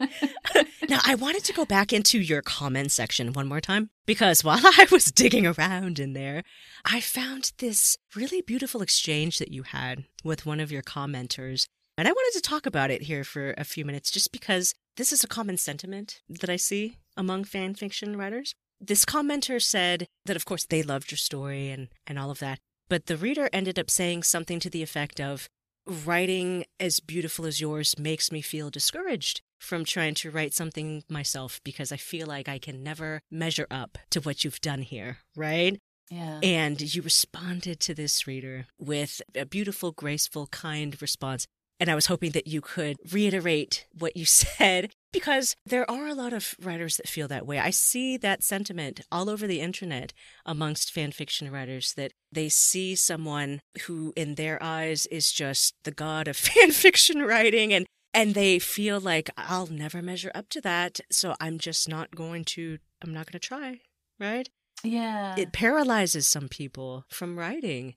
now, 0.90 1.00
I 1.06 1.16
wanted 1.16 1.44
to 1.46 1.54
go 1.54 1.66
back 1.66 1.94
into 1.94 2.20
your 2.20 2.42
comment 2.42 2.92
section 2.92 3.34
one 3.34 3.48
more 3.48 3.62
time 3.62 3.90
because 4.06 4.44
while 4.44 4.62
I 4.64 4.88
was 4.92 5.12
digging 5.12 5.46
around 5.46 6.00
in 6.00 6.14
there, 6.14 6.44
I 6.86 7.00
found 7.00 7.52
this 7.58 7.98
really 8.16 8.42
beautiful 8.42 8.82
exchange 8.82 9.40
that 9.40 9.52
you 9.52 9.64
had 9.64 10.06
with 10.24 10.46
one 10.46 10.60
of 10.60 10.72
your 10.72 10.82
commenters. 10.82 11.68
And 11.98 12.08
I 12.08 12.12
wanted 12.12 12.38
to 12.38 12.50
talk 12.50 12.66
about 12.66 12.92
it 12.92 13.04
here 13.04 13.24
for 13.24 13.54
a 13.58 13.64
few 13.64 13.86
minutes 13.86 14.12
just 14.12 14.32
because 14.32 14.74
this 14.98 15.14
is 15.14 15.24
a 15.24 15.28
common 15.28 15.58
sentiment 15.58 16.22
that 16.30 16.50
I 16.50 16.56
see 16.56 16.98
among 17.16 17.44
fan 17.44 17.76
fiction 17.76 18.18
writers. 18.18 18.56
This 18.80 19.06
commenter 19.06 19.62
said 19.62 20.08
that, 20.26 20.36
of 20.36 20.46
course, 20.46 20.66
they 20.66 20.82
loved 20.82 21.12
your 21.12 21.18
story 21.18 21.70
and, 21.70 21.90
and 22.08 22.18
all 22.18 22.32
of 22.32 22.40
that. 22.40 22.60
But 22.90 23.06
the 23.06 23.18
reader 23.18 23.50
ended 23.54 23.78
up 23.78 23.90
saying 23.90 24.24
something 24.24 24.60
to 24.60 24.70
the 24.70 24.84
effect 24.84 25.22
of, 25.22 25.48
writing 25.86 26.66
as 26.80 27.00
beautiful 27.00 27.46
as 27.46 27.60
yours 27.60 27.98
makes 27.98 28.32
me 28.32 28.42
feel 28.42 28.70
discouraged 28.70 29.42
from 29.60 29.86
trying 29.86 30.16
to 30.16 30.32
write 30.32 30.54
something 30.54 31.04
myself 31.10 31.62
because 31.64 31.92
I 31.92 31.98
feel 31.98 32.28
like 32.28 32.50
I 32.50 32.60
can 32.60 32.84
never 32.84 33.22
measure 33.30 33.68
up 33.70 33.98
to 34.12 34.22
what 34.22 34.44
you've 34.44 34.62
done 34.62 34.82
here, 34.82 35.20
right? 35.36 35.80
Yeah. 36.10 36.40
And 36.44 36.94
you 36.94 37.02
responded 37.02 37.80
to 37.82 37.94
this 37.94 38.28
reader 38.28 38.66
with 38.78 39.22
a 39.36 39.46
beautiful, 39.46 39.92
graceful, 39.92 40.48
kind 40.48 41.00
response. 41.02 41.48
And 41.82 41.90
I 41.90 41.96
was 41.96 42.06
hoping 42.06 42.32
that 42.34 42.46
you 42.46 42.62
could 42.62 42.98
reiterate 43.12 43.88
what 43.98 44.16
you 44.16 44.26
said 44.26 44.94
because 45.12 45.56
there 45.66 45.90
are 45.90 46.06
a 46.06 46.14
lot 46.14 46.32
of 46.32 46.54
writers 46.62 46.98
that 46.98 47.08
feel 47.08 47.28
that 47.30 47.48
way. 47.48 47.58
I 47.58 47.72
see 47.72 48.18
that 48.18 48.44
sentiment 48.44 49.02
all 49.12 49.32
over 49.32 49.48
the 49.48 49.60
internet 49.60 50.14
amongst 50.46 50.92
fan 50.92 51.12
fiction 51.12 51.52
writers 51.52 51.96
that 51.96 52.14
they 52.32 52.50
see 52.50 52.94
someone 52.94 53.62
who, 53.88 54.14
in 54.16 54.36
their 54.36 54.62
eyes, 54.62 55.08
is 55.08 55.32
just 55.32 55.74
the 55.84 55.92
god 55.92 56.28
of 56.28 56.38
fan 56.38 56.70
fiction 56.70 57.24
writing 57.24 57.74
and 57.74 57.88
and 58.14 58.36
they 58.36 58.60
feel 58.60 59.00
like 59.00 59.30
I'll 59.38 59.68
never 59.68 60.02
measure 60.02 60.32
up 60.36 60.50
to 60.50 60.62
that, 60.62 61.00
so 61.10 61.34
I'm 61.40 61.58
just 61.58 61.90
not 61.90 62.14
going 62.14 62.44
to 62.46 62.78
I'm 63.02 63.14
not 63.14 63.26
going 63.26 63.40
to 63.40 63.48
try, 63.48 63.80
right? 64.20 64.48
Yeah. 64.84 65.34
It 65.38 65.52
paralyzes 65.52 66.28
some 66.28 66.48
people 66.48 67.06
from 67.10 67.40
writing. 67.40 67.96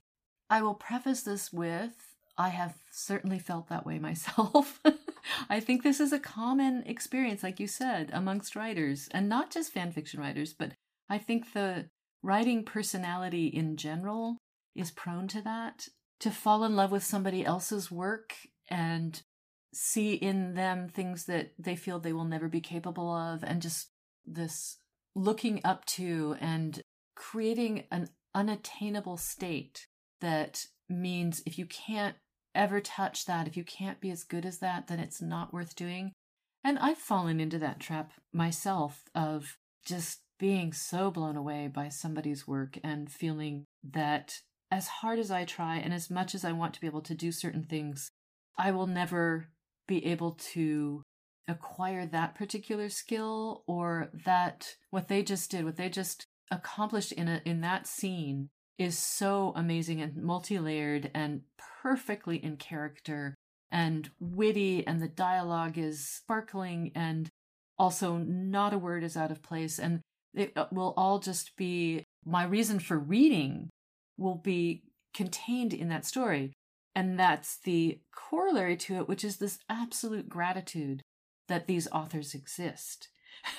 I 0.49 0.63
will 0.63 0.75
preface 0.75 1.23
this 1.23 1.53
with 1.53 2.04
I 2.37 2.49
have 2.49 2.75
certainly 2.91 3.39
felt 3.39 3.69
that 3.69 3.87
way 3.87 3.99
myself. 4.01 4.81
I 5.49 5.61
think 5.61 5.83
this 5.83 6.01
is 6.01 6.13
a 6.13 6.19
common 6.19 6.83
experience, 6.87 7.43
like 7.43 7.61
you 7.61 7.67
said, 7.67 8.11
amongst 8.13 8.57
writers, 8.57 9.09
and 9.13 9.29
not 9.29 9.51
just 9.51 9.73
fan 9.73 9.93
fiction 9.93 10.21
writers, 10.21 10.53
but 10.53 10.73
I 11.09 11.19
think 11.19 11.53
the 11.53 11.87
writing 12.23 12.65
personality 12.65 13.47
in 13.47 13.77
general 13.77 14.39
is 14.75 14.91
prone 14.91 15.29
to 15.29 15.43
that. 15.43 15.89
To 16.21 16.31
fall 16.31 16.65
in 16.65 16.77
love 16.77 16.91
with 16.91 17.05
somebody 17.05 17.45
else's 17.45 17.91
work 17.91 18.35
and 18.69 19.21
see 19.75 20.15
in 20.15 20.55
them 20.55 20.89
things 20.89 21.25
that 21.27 21.53
they 21.59 21.77
feel 21.77 21.99
they 21.99 22.13
will 22.13 22.25
never 22.25 22.49
be 22.49 22.61
capable 22.61 23.13
of, 23.13 23.43
and 23.43 23.61
just 23.61 23.91
this 24.25 24.79
looking 25.15 25.61
up 25.65 25.85
to 25.85 26.37
and 26.41 26.81
creating 27.15 27.85
an 27.91 28.09
unattainable 28.35 29.17
state 29.17 29.87
that 30.21 30.65
means 30.89 31.43
if 31.47 31.59
you 31.59 31.67
can't 31.67 32.17
ever 32.55 32.81
touch 32.81 33.25
that, 33.27 33.47
if 33.47 33.57
you 33.57 33.65
can't 33.65 34.01
be 34.01 34.11
as 34.11 34.25
good 34.25 34.47
as 34.47 34.59
that, 34.59 34.87
then 34.87 35.01
it's 35.01 35.21
not 35.21 35.53
worth 35.53 35.75
doing. 35.75 36.13
And 36.63 36.79
I've 36.79 36.99
fallen 36.99 37.41
into 37.41 37.59
that 37.59 37.81
trap 37.81 38.13
myself 38.33 39.05
of 39.15 39.59
just 39.85 40.21
being 40.39 40.73
so 40.73 41.11
blown 41.11 41.37
away 41.37 41.69
by 41.69 41.89
somebody's 41.89 42.47
work 42.47 42.79
and 42.83 43.11
feeling 43.11 43.65
that 43.83 44.41
as 44.71 44.89
hard 44.89 45.19
as 45.19 45.31
I 45.31 45.45
try 45.45 45.77
and 45.77 45.93
as 45.93 46.11
much 46.11 46.35
as 46.35 46.45
I 46.45 46.53
want 46.53 46.75
to 46.75 46.81
be 46.81 46.87
able 46.87 47.03
to 47.03 47.15
do 47.15 47.31
certain 47.31 47.63
things, 47.63 48.11
I 48.59 48.71
will 48.71 48.87
never 48.87 49.49
be 49.87 50.05
able 50.07 50.33
to 50.53 51.03
acquire 51.47 52.07
that 52.07 52.35
particular 52.35 52.89
skill 52.89 53.63
or 53.67 54.11
that 54.25 54.77
what 54.91 55.09
they 55.09 55.23
just 55.23 55.51
did, 55.51 55.65
what 55.65 55.77
they 55.77 55.89
just 55.89 56.27
accomplished 56.51 57.13
in 57.13 57.29
a, 57.29 57.43
in 57.45 57.61
that 57.61 57.87
scene 57.87 58.49
is 58.79 58.99
so 58.99 59.53
amazing 59.57 60.01
and 60.01 60.17
multi-layered 60.17 61.11
and 61.15 61.43
perfectly 61.83 62.43
in 62.43 62.57
character 62.57 63.35
and 63.71 64.11
witty 64.21 64.87
and 64.87 65.01
the 65.01 65.09
dialogue 65.09 65.79
is 65.79 66.07
sparkling 66.07 66.93
and 66.95 67.29
also 67.79 68.17
not 68.19 68.73
a 68.73 68.79
word 68.79 69.03
is 69.03 69.17
out 69.17 69.31
of 69.31 69.43
place. 69.43 69.79
And 69.79 70.01
it 70.35 70.53
uh, 70.57 70.67
will 70.71 70.95
all 70.97 71.19
just 71.19 71.57
be 71.57 72.05
my 72.25 72.45
reason 72.45 72.79
for 72.79 72.99
reading 72.99 73.71
will 74.17 74.37
be 74.37 74.85
contained 75.13 75.73
in 75.73 75.89
that 75.89 76.07
story. 76.07 76.53
And 76.95 77.19
that's 77.19 77.59
the 77.59 78.01
corollary 78.15 78.77
to 78.79 78.97
it 78.97 79.09
which 79.09 79.25
is 79.25 79.39
this 79.39 79.59
absolute 79.69 80.29
gratitude 80.29 81.03
that 81.49 81.67
these 81.67 81.89
authors 81.93 82.35
exist. 82.35 83.09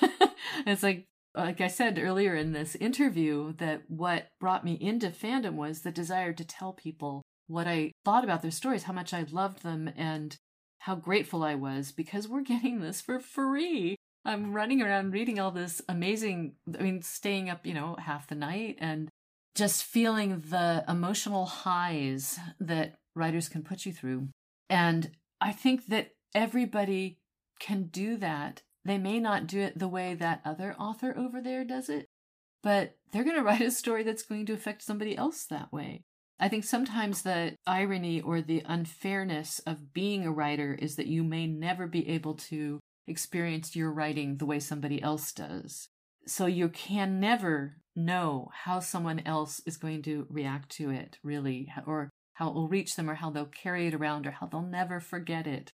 It's 0.66 0.82
like 0.82 1.06
like 1.36 1.60
I 1.60 1.68
said 1.68 1.98
earlier 1.98 2.34
in 2.34 2.52
this 2.52 2.74
interview, 2.76 3.52
that 3.58 3.82
what 3.88 4.28
brought 4.40 4.64
me 4.64 4.74
into 4.80 5.08
fandom 5.10 5.54
was 5.54 5.82
the 5.82 5.90
desire 5.90 6.32
to 6.32 6.44
tell 6.44 6.72
people 6.72 7.22
what 7.46 7.66
I 7.66 7.92
thought 8.04 8.24
about 8.24 8.42
their 8.42 8.50
stories, 8.50 8.84
how 8.84 8.92
much 8.92 9.12
I 9.12 9.26
loved 9.30 9.62
them, 9.62 9.90
and 9.96 10.36
how 10.80 10.94
grateful 10.94 11.42
I 11.42 11.54
was 11.54 11.92
because 11.92 12.28
we're 12.28 12.40
getting 12.42 12.80
this 12.80 13.00
for 13.00 13.20
free. 13.20 13.96
I'm 14.24 14.52
running 14.52 14.82
around 14.82 15.12
reading 15.12 15.38
all 15.38 15.52
this 15.52 15.80
amazing, 15.88 16.54
I 16.78 16.82
mean, 16.82 17.02
staying 17.02 17.48
up, 17.48 17.64
you 17.64 17.74
know, 17.74 17.96
half 17.98 18.26
the 18.26 18.34
night 18.34 18.76
and 18.78 19.08
just 19.54 19.84
feeling 19.84 20.42
the 20.50 20.84
emotional 20.88 21.46
highs 21.46 22.38
that 22.58 22.96
writers 23.14 23.48
can 23.48 23.62
put 23.62 23.86
you 23.86 23.92
through. 23.92 24.28
And 24.68 25.12
I 25.40 25.52
think 25.52 25.86
that 25.86 26.10
everybody 26.34 27.20
can 27.60 27.84
do 27.84 28.16
that. 28.16 28.62
They 28.86 28.98
may 28.98 29.18
not 29.18 29.48
do 29.48 29.60
it 29.60 29.78
the 29.78 29.88
way 29.88 30.14
that 30.14 30.42
other 30.44 30.76
author 30.78 31.12
over 31.18 31.40
there 31.40 31.64
does 31.64 31.88
it, 31.88 32.06
but 32.62 32.96
they're 33.10 33.24
going 33.24 33.36
to 33.36 33.42
write 33.42 33.60
a 33.60 33.70
story 33.72 34.04
that's 34.04 34.22
going 34.22 34.46
to 34.46 34.52
affect 34.52 34.82
somebody 34.82 35.16
else 35.16 35.44
that 35.46 35.72
way. 35.72 36.04
I 36.38 36.48
think 36.48 36.64
sometimes 36.64 37.22
the 37.22 37.56
irony 37.66 38.20
or 38.20 38.40
the 38.42 38.62
unfairness 38.64 39.58
of 39.60 39.92
being 39.92 40.24
a 40.24 40.30
writer 40.30 40.74
is 40.74 40.96
that 40.96 41.06
you 41.06 41.24
may 41.24 41.46
never 41.46 41.86
be 41.86 42.08
able 42.08 42.34
to 42.34 42.78
experience 43.08 43.74
your 43.74 43.90
writing 43.90 44.36
the 44.36 44.46
way 44.46 44.60
somebody 44.60 45.02
else 45.02 45.32
does. 45.32 45.88
So 46.26 46.46
you 46.46 46.68
can 46.68 47.18
never 47.18 47.78
know 47.94 48.50
how 48.52 48.80
someone 48.80 49.22
else 49.24 49.60
is 49.66 49.78
going 49.78 50.02
to 50.02 50.26
react 50.28 50.70
to 50.72 50.90
it, 50.90 51.18
really, 51.22 51.72
or 51.86 52.10
how 52.34 52.50
it 52.50 52.54
will 52.54 52.68
reach 52.68 52.94
them, 52.94 53.08
or 53.08 53.14
how 53.14 53.30
they'll 53.30 53.46
carry 53.46 53.86
it 53.86 53.94
around, 53.94 54.26
or 54.26 54.32
how 54.32 54.46
they'll 54.46 54.60
never 54.60 55.00
forget 55.00 55.46
it. 55.46 55.72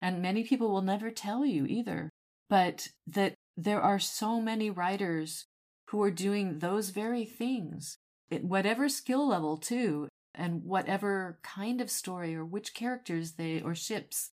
And 0.00 0.22
many 0.22 0.44
people 0.44 0.70
will 0.70 0.82
never 0.82 1.10
tell 1.10 1.44
you 1.44 1.66
either. 1.66 2.10
But 2.48 2.88
that 3.06 3.34
there 3.56 3.80
are 3.80 3.98
so 3.98 4.40
many 4.40 4.70
writers 4.70 5.46
who 5.88 6.02
are 6.02 6.10
doing 6.10 6.58
those 6.58 6.90
very 6.90 7.24
things 7.24 7.98
at 8.30 8.44
whatever 8.44 8.88
skill 8.88 9.28
level 9.28 9.56
too 9.56 10.08
and 10.34 10.64
whatever 10.64 11.38
kind 11.42 11.80
of 11.80 11.90
story 11.90 12.34
or 12.34 12.44
which 12.44 12.74
characters 12.74 13.32
they 13.32 13.60
or 13.60 13.74
ships 13.74 14.30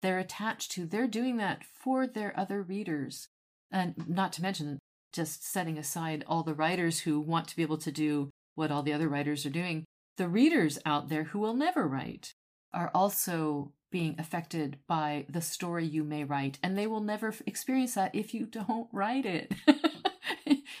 they're 0.00 0.18
attached 0.18 0.72
to 0.72 0.86
they're 0.86 1.06
doing 1.06 1.36
that 1.36 1.62
for 1.64 2.06
their 2.06 2.38
other 2.38 2.62
readers. 2.62 3.28
And 3.70 3.94
not 4.08 4.32
to 4.34 4.42
mention 4.42 4.78
just 5.12 5.46
setting 5.46 5.78
aside 5.78 6.24
all 6.26 6.42
the 6.42 6.54
writers 6.54 7.00
who 7.00 7.20
want 7.20 7.48
to 7.48 7.56
be 7.56 7.62
able 7.62 7.78
to 7.78 7.92
do 7.92 8.30
what 8.54 8.70
all 8.70 8.82
the 8.82 8.92
other 8.92 9.08
writers 9.08 9.46
are 9.46 9.50
doing 9.50 9.84
the 10.16 10.28
readers 10.28 10.78
out 10.84 11.08
there 11.08 11.24
who 11.24 11.38
will 11.38 11.54
never 11.54 11.86
write 11.86 12.34
are 12.72 12.90
also 12.94 13.72
being 13.92 14.16
affected 14.18 14.78
by 14.88 15.26
the 15.28 15.40
story 15.40 15.86
you 15.86 16.02
may 16.02 16.24
write 16.24 16.58
and 16.62 16.76
they 16.76 16.88
will 16.88 17.00
never 17.00 17.32
experience 17.46 17.94
that 17.94 18.14
if 18.14 18.34
you 18.34 18.46
don't 18.50 18.88
write 18.92 19.26
it. 19.26 19.54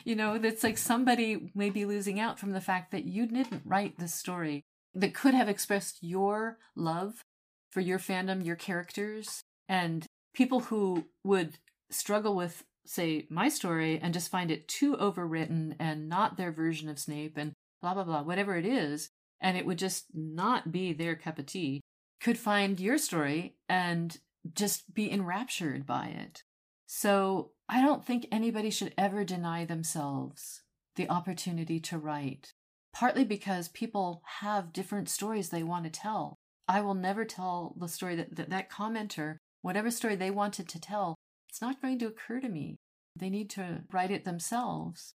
You 0.04 0.16
know, 0.16 0.38
that's 0.38 0.64
like 0.64 0.78
somebody 0.78 1.50
may 1.54 1.70
be 1.70 1.84
losing 1.84 2.18
out 2.18 2.38
from 2.38 2.52
the 2.52 2.60
fact 2.60 2.90
that 2.90 3.04
you 3.04 3.26
didn't 3.26 3.62
write 3.64 3.98
this 3.98 4.14
story 4.14 4.62
that 4.94 5.14
could 5.14 5.34
have 5.34 5.48
expressed 5.48 5.98
your 6.02 6.58
love 6.74 7.22
for 7.70 7.80
your 7.80 7.98
fandom, 7.98 8.44
your 8.44 8.56
characters, 8.56 9.42
and 9.68 10.06
people 10.34 10.60
who 10.60 11.06
would 11.24 11.58
struggle 11.90 12.34
with, 12.34 12.64
say, 12.84 13.26
my 13.30 13.48
story 13.48 13.98
and 14.02 14.12
just 14.12 14.30
find 14.30 14.50
it 14.50 14.68
too 14.68 14.96
overwritten 14.96 15.76
and 15.78 16.08
not 16.08 16.36
their 16.36 16.52
version 16.52 16.88
of 16.88 16.98
Snape 16.98 17.36
and 17.36 17.52
blah, 17.80 17.94
blah, 17.94 18.04
blah, 18.04 18.22
whatever 18.22 18.56
it 18.56 18.66
is, 18.66 19.08
and 19.40 19.56
it 19.56 19.66
would 19.66 19.78
just 19.78 20.06
not 20.12 20.72
be 20.72 20.92
their 20.92 21.14
cup 21.14 21.38
of 21.38 21.46
tea, 21.46 21.80
could 22.22 22.38
find 22.38 22.78
your 22.78 22.98
story 22.98 23.56
and 23.68 24.18
just 24.54 24.94
be 24.94 25.10
enraptured 25.10 25.86
by 25.86 26.06
it. 26.06 26.42
So 26.86 27.52
I 27.68 27.80
don't 27.80 28.04
think 28.04 28.26
anybody 28.30 28.70
should 28.70 28.94
ever 28.96 29.24
deny 29.24 29.64
themselves 29.64 30.62
the 30.96 31.08
opportunity 31.08 31.80
to 31.80 31.98
write, 31.98 32.52
partly 32.92 33.24
because 33.24 33.68
people 33.68 34.22
have 34.40 34.72
different 34.72 35.08
stories 35.08 35.48
they 35.48 35.62
want 35.62 35.84
to 35.84 35.90
tell. 35.90 36.36
I 36.68 36.80
will 36.80 36.94
never 36.94 37.24
tell 37.24 37.74
the 37.78 37.88
story 37.88 38.14
that, 38.16 38.36
that 38.36 38.50
that 38.50 38.70
commenter, 38.70 39.38
whatever 39.62 39.90
story 39.90 40.16
they 40.16 40.30
wanted 40.30 40.68
to 40.68 40.80
tell, 40.80 41.16
it's 41.48 41.62
not 41.62 41.80
going 41.82 41.98
to 42.00 42.06
occur 42.06 42.40
to 42.40 42.48
me. 42.48 42.76
They 43.18 43.30
need 43.30 43.50
to 43.50 43.82
write 43.92 44.10
it 44.10 44.24
themselves. 44.24 45.14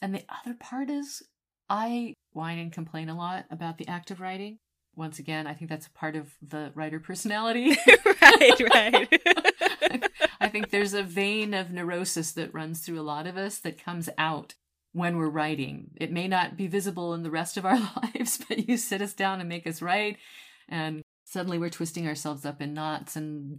And 0.00 0.14
the 0.14 0.24
other 0.28 0.56
part 0.58 0.90
is, 0.90 1.22
I 1.68 2.14
whine 2.32 2.58
and 2.58 2.72
complain 2.72 3.08
a 3.08 3.16
lot 3.16 3.46
about 3.50 3.78
the 3.78 3.88
act 3.88 4.10
of 4.10 4.20
writing. 4.20 4.58
Once 4.94 5.18
again, 5.18 5.46
I 5.46 5.54
think 5.54 5.70
that's 5.70 5.86
a 5.86 5.92
part 5.92 6.16
of 6.16 6.34
the 6.46 6.70
writer 6.74 7.00
personality. 7.00 7.70
right, 8.22 8.60
right. 8.74 9.22
I 10.40 10.48
think 10.48 10.70
there's 10.70 10.92
a 10.92 11.02
vein 11.02 11.54
of 11.54 11.70
neurosis 11.70 12.32
that 12.32 12.52
runs 12.52 12.80
through 12.80 13.00
a 13.00 13.02
lot 13.02 13.26
of 13.26 13.36
us 13.36 13.58
that 13.60 13.82
comes 13.82 14.08
out 14.18 14.54
when 14.92 15.16
we're 15.16 15.28
writing. 15.28 15.90
It 15.96 16.12
may 16.12 16.28
not 16.28 16.56
be 16.56 16.66
visible 16.66 17.14
in 17.14 17.22
the 17.22 17.30
rest 17.30 17.56
of 17.56 17.64
our 17.64 17.78
lives, 18.14 18.38
but 18.48 18.68
you 18.68 18.76
sit 18.76 19.00
us 19.00 19.14
down 19.14 19.40
and 19.40 19.48
make 19.48 19.66
us 19.66 19.82
write, 19.82 20.18
and 20.68 21.02
suddenly 21.24 21.58
we're 21.58 21.70
twisting 21.70 22.06
ourselves 22.06 22.44
up 22.44 22.60
in 22.60 22.74
knots 22.74 23.16
and 23.16 23.58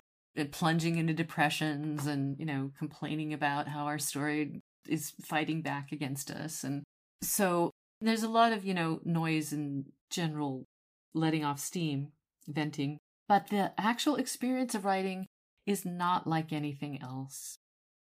plunging 0.52 0.98
into 0.98 1.14
depressions 1.14 2.06
and, 2.06 2.40
you 2.40 2.46
know, 2.46 2.72
complaining 2.78 3.34
about 3.34 3.68
how 3.68 3.86
our 3.86 4.00
story 4.00 4.62
is 4.88 5.14
fighting 5.24 5.62
back 5.62 5.92
against 5.92 6.32
us. 6.32 6.64
And 6.64 6.84
so 7.22 7.72
there's 8.02 8.24
a 8.24 8.30
lot 8.30 8.52
of, 8.52 8.66
you 8.66 8.74
know, 8.74 9.00
noise 9.06 9.54
and 9.54 9.86
general 10.10 10.66
letting 11.14 11.44
off 11.44 11.60
steam, 11.60 12.10
venting. 12.48 12.98
But 13.28 13.48
the 13.48 13.72
actual 13.78 14.16
experience 14.16 14.76
of 14.76 14.86
writing 14.86 15.28
is 15.66 15.86
not 15.86 16.28
like 16.28 16.52
anything 16.52 17.02
else. 17.02 17.58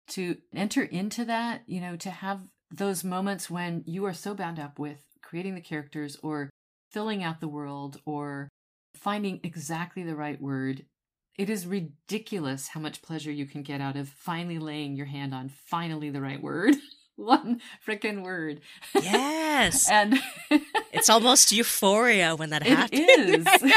To 0.08 0.36
enter 0.54 0.82
into 0.82 1.24
that, 1.26 1.62
you 1.66 1.80
know, 1.80 1.96
to 1.96 2.10
have 2.10 2.46
those 2.70 3.04
moments 3.04 3.50
when 3.50 3.84
you 3.86 4.04
are 4.06 4.14
so 4.14 4.34
bound 4.34 4.58
up 4.58 4.78
with 4.78 4.98
creating 5.22 5.54
the 5.54 5.60
characters 5.60 6.16
or 6.22 6.50
filling 6.90 7.22
out 7.22 7.40
the 7.40 7.48
world 7.48 8.00
or 8.04 8.48
finding 8.96 9.40
exactly 9.44 10.02
the 10.02 10.16
right 10.16 10.40
word. 10.40 10.84
It 11.38 11.48
is 11.48 11.66
ridiculous 11.66 12.68
how 12.68 12.80
much 12.80 13.02
pleasure 13.02 13.30
you 13.30 13.46
can 13.46 13.62
get 13.62 13.80
out 13.80 13.96
of 13.96 14.08
finally 14.08 14.58
laying 14.58 14.96
your 14.96 15.06
hand 15.06 15.34
on 15.34 15.48
finally 15.48 16.10
the 16.10 16.20
right 16.20 16.42
word. 16.42 16.74
One 17.24 17.60
freaking 17.86 18.22
word. 18.22 18.60
Yes. 18.94 19.90
and 19.92 20.18
it's 20.90 21.10
almost 21.10 21.52
euphoria 21.52 22.34
when 22.34 22.48
that 22.48 22.66
it 22.66 22.76
happens. 22.76 23.46
is. 23.46 23.72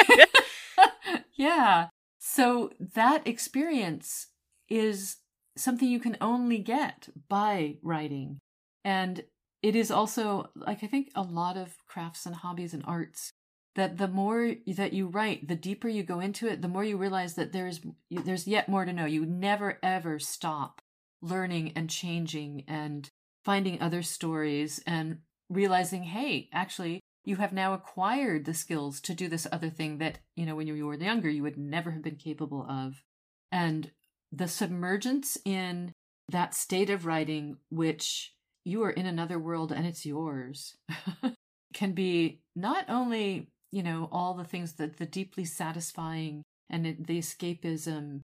yeah. 1.36 1.90
So 2.20 2.72
that 2.80 3.28
experience 3.28 4.28
is 4.70 5.18
something 5.57 5.90
you 5.90 5.99
can 5.99 6.15
only 6.22 6.57
get 6.57 7.10
by 7.28 7.76
writing. 7.82 8.40
And 8.86 9.26
it 9.61 9.76
is 9.76 9.91
also, 9.91 10.49
like, 10.56 10.82
I 10.82 10.88
think 10.88 11.11
a 11.14 11.22
lot 11.22 11.57
of 11.57 11.76
crafts 11.86 12.26
and 12.26 12.36
hobbies 12.36 12.74
and 12.74 12.84
arts 12.88 13.34
that 13.76 13.98
the 13.98 14.07
more 14.07 14.56
that 14.68 14.94
you 14.94 15.07
write, 15.07 15.49
the 15.49 15.56
deeper 15.56 15.90
you 15.90 16.03
go 16.03 16.22
into 16.22 16.48
it, 16.48 16.61
the 16.61 16.68
more 16.70 16.84
you 16.84 16.95
realize 16.95 17.34
that 17.36 17.52
there's 17.52 17.82
there's 18.10 18.48
yet 18.48 18.70
more 18.70 18.86
to 18.86 18.94
know. 18.94 19.06
You 19.06 19.26
never 19.26 19.80
ever 19.82 20.20
stop 20.20 20.82
learning 21.22 21.74
and 21.76 21.90
changing 21.90 22.64
and 22.68 23.10
finding 23.44 23.82
other 23.82 24.02
stories 24.02 24.82
and 24.86 25.20
realizing, 25.49 26.03
hey, 26.03 26.49
actually, 26.53 26.99
you 27.26 27.38
have 27.38 27.53
now 27.53 27.74
acquired 27.74 28.45
the 28.45 28.53
skills 28.53 28.99
to 29.02 29.14
do 29.14 29.28
this 29.28 29.48
other 29.52 29.70
thing 29.70 29.98
that, 29.98 30.20
you 30.36 30.45
know, 30.45 30.56
when 30.56 30.68
you 30.68 30.86
were 30.86 30.95
younger, 30.95 31.30
you 31.30 31.44
would 31.44 31.57
never 31.57 31.91
have 31.91 32.02
been 32.02 32.15
capable 32.15 32.65
of. 32.70 33.03
And 33.52 33.91
the 34.32 34.48
submergence 34.48 35.38
in 35.45 35.94
that 36.30 36.53
state 36.53 36.90
of 36.90 37.06
writing, 37.06 37.57
which 37.70 38.34
you 38.65 38.84
are 38.84 38.90
in 38.90 39.06
another 39.06 39.40
world 39.40 39.72
and 39.72 39.86
it's 39.86 40.06
yours, 40.06 40.76
can 41.74 41.94
be 41.94 42.41
not 42.56 42.86
only, 42.90 43.49
you 43.72 43.84
know, 43.84 44.10
all 44.11 44.34
the 44.34 44.44
things 44.44 44.74
that 44.74 44.98
the 44.98 45.06
deeply 45.06 45.45
satisfying 45.45 46.44
and 46.70 46.86
the 46.86 47.20
escapism, 47.20 48.22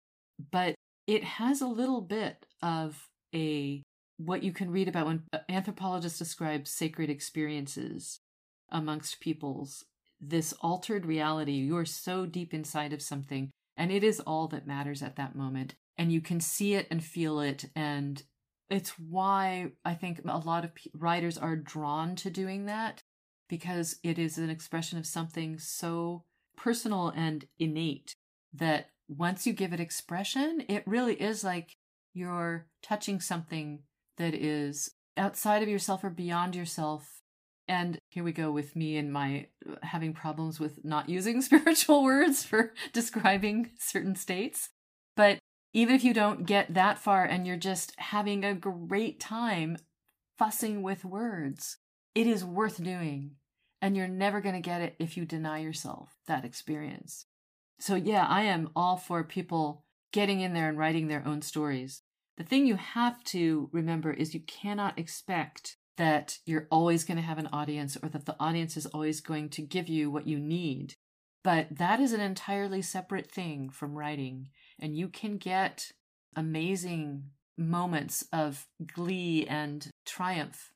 but 0.51 0.75
it 1.05 1.23
has 1.23 1.61
a 1.61 1.67
little 1.67 2.01
bit 2.01 2.45
of 2.61 3.07
a 3.33 3.83
what 4.17 4.43
you 4.43 4.51
can 4.51 4.71
read 4.71 4.87
about 4.87 5.05
when 5.05 5.23
anthropologists 5.49 6.19
describe 6.19 6.67
sacred 6.67 7.09
experiences 7.09 8.19
amongst 8.69 9.19
peoples 9.19 9.85
this 10.19 10.53
altered 10.61 11.05
reality. 11.05 11.53
You 11.53 11.77
are 11.77 11.85
so 11.85 12.25
deep 12.25 12.53
inside 12.53 12.93
of 12.93 13.01
something, 13.01 13.51
and 13.75 13.91
it 13.91 14.03
is 14.03 14.19
all 14.19 14.47
that 14.49 14.67
matters 14.67 15.01
at 15.01 15.15
that 15.17 15.35
moment. 15.35 15.75
And 15.97 16.11
you 16.11 16.21
can 16.21 16.39
see 16.39 16.73
it 16.75 16.87
and 16.91 17.03
feel 17.03 17.39
it. 17.39 17.65
And 17.75 18.21
it's 18.69 18.99
why 18.99 19.71
I 19.83 19.93
think 19.93 20.21
a 20.25 20.37
lot 20.37 20.63
of 20.63 20.71
writers 20.93 21.37
are 21.37 21.55
drawn 21.55 22.15
to 22.17 22.29
doing 22.29 22.65
that 22.65 23.01
because 23.49 23.97
it 24.03 24.19
is 24.19 24.37
an 24.37 24.49
expression 24.49 24.97
of 24.97 25.05
something 25.05 25.57
so 25.57 26.23
personal 26.55 27.09
and 27.15 27.45
innate 27.57 28.13
that 28.53 28.89
once 29.07 29.47
you 29.47 29.53
give 29.53 29.73
it 29.73 29.79
expression, 29.79 30.63
it 30.67 30.83
really 30.85 31.15
is 31.15 31.43
like 31.43 31.77
you're 32.13 32.67
touching 32.83 33.21
something 33.21 33.79
that 34.17 34.33
is 34.33 34.91
outside 35.15 35.63
of 35.63 35.69
yourself 35.69 36.03
or 36.03 36.09
beyond 36.09 36.55
yourself 36.55 37.17
and 37.67 37.99
here 38.09 38.23
we 38.23 38.31
go 38.31 38.49
with 38.49 38.75
me 38.75 38.97
and 38.97 39.11
my 39.11 39.47
having 39.83 40.13
problems 40.13 40.59
with 40.59 40.83
not 40.83 41.09
using 41.09 41.41
spiritual 41.41 42.03
words 42.03 42.43
for 42.43 42.73
describing 42.93 43.71
certain 43.77 44.15
states. 44.15 44.69
But 45.15 45.39
even 45.73 45.95
if 45.95 46.03
you 46.03 46.13
don't 46.13 46.45
get 46.45 46.73
that 46.73 46.97
far 46.97 47.25
and 47.25 47.45
you're 47.45 47.57
just 47.57 47.93
having 47.97 48.43
a 48.43 48.53
great 48.53 49.19
time 49.19 49.77
fussing 50.37 50.81
with 50.81 51.03
words, 51.03 51.77
it 52.15 52.27
is 52.27 52.45
worth 52.45 52.83
doing. 52.83 53.31
And 53.81 53.95
you're 53.95 54.07
never 54.07 54.41
going 54.41 54.55
to 54.55 54.61
get 54.61 54.81
it 54.81 54.95
if 54.97 55.17
you 55.17 55.25
deny 55.25 55.59
yourself 55.59 56.15
that 56.25 56.45
experience. 56.45 57.25
So, 57.79 57.93
yeah, 57.93 58.25
I 58.25 58.43
am 58.43 58.71
all 58.75 58.97
for 58.97 59.23
people 59.23 59.83
getting 60.11 60.39
in 60.39 60.53
there 60.53 60.67
and 60.67 60.79
writing 60.79 61.07
their 61.07 61.23
own 61.27 61.43
stories. 61.43 62.01
The 62.37 62.43
thing 62.43 62.67
you 62.67 62.75
have 62.75 63.23
to 63.25 63.69
remember 63.71 64.13
is 64.13 64.33
you 64.33 64.41
cannot 64.41 64.97
expect 64.97 65.77
that 65.97 66.37
you're 66.45 66.67
always 66.71 67.03
going 67.03 67.17
to 67.17 67.23
have 67.23 67.39
an 67.39 67.49
audience 67.51 67.97
or 68.01 68.09
that 68.09 68.25
the 68.25 68.35
audience 68.39 68.77
is 68.77 68.85
always 68.85 69.19
going 69.19 69.49
to 69.49 69.63
give 69.63 69.89
you 69.89 70.11
what 70.11 70.27
you 70.27 70.39
need. 70.39 70.93
But 71.43 71.67
that 71.71 71.99
is 71.99 72.13
an 72.13 72.21
entirely 72.21 72.83
separate 72.83 73.31
thing 73.31 73.69
from 73.69 73.97
writing. 73.97 74.49
And 74.79 74.95
you 74.95 75.07
can 75.07 75.37
get 75.37 75.91
amazing 76.35 77.31
moments 77.57 78.23
of 78.31 78.67
glee 78.85 79.47
and 79.47 79.89
triumph. 80.05 80.71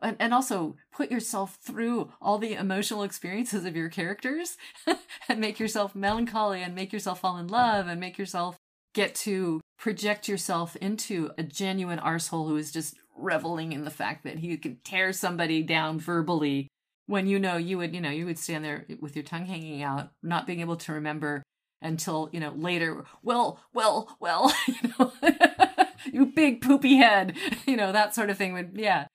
And, 0.00 0.16
and 0.20 0.32
also 0.32 0.76
put 0.92 1.10
yourself 1.10 1.58
through 1.60 2.12
all 2.22 2.38
the 2.38 2.54
emotional 2.54 3.02
experiences 3.02 3.64
of 3.64 3.76
your 3.76 3.88
characters 3.88 4.56
and 5.28 5.40
make 5.40 5.58
yourself 5.58 5.94
melancholy 5.94 6.62
and 6.62 6.74
make 6.74 6.92
yourself 6.92 7.20
fall 7.20 7.36
in 7.36 7.48
love 7.48 7.88
and 7.88 8.00
make 8.00 8.16
yourself 8.16 8.56
get 8.94 9.14
to 9.14 9.60
project 9.78 10.28
yourself 10.28 10.76
into 10.76 11.30
a 11.38 11.42
genuine 11.42 11.98
arsehole 11.98 12.48
who 12.48 12.56
is 12.56 12.72
just 12.72 12.96
reveling 13.16 13.72
in 13.72 13.84
the 13.84 13.90
fact 13.90 14.24
that 14.24 14.38
he 14.38 14.56
can 14.56 14.76
tear 14.84 15.12
somebody 15.12 15.62
down 15.62 15.98
verbally 15.98 16.68
when 17.06 17.26
you 17.26 17.38
know 17.38 17.56
you 17.56 17.76
would 17.78 17.94
you 17.94 18.00
know 18.00 18.10
you 18.10 18.24
would 18.24 18.38
stand 18.38 18.64
there 18.64 18.86
with 19.00 19.14
your 19.14 19.22
tongue 19.22 19.46
hanging 19.46 19.82
out 19.82 20.10
not 20.22 20.46
being 20.46 20.60
able 20.60 20.76
to 20.76 20.92
remember 20.92 21.42
until 21.82 22.30
you 22.32 22.40
know 22.40 22.52
later 22.56 23.04
well 23.22 23.60
well 23.74 24.16
well 24.20 24.52
you 24.68 24.90
know 24.98 25.12
you 26.12 26.26
big 26.26 26.60
poopy 26.60 26.96
head 26.96 27.36
you 27.66 27.76
know 27.76 27.92
that 27.92 28.14
sort 28.14 28.30
of 28.30 28.38
thing 28.38 28.52
would 28.52 28.72
yeah. 28.74 29.06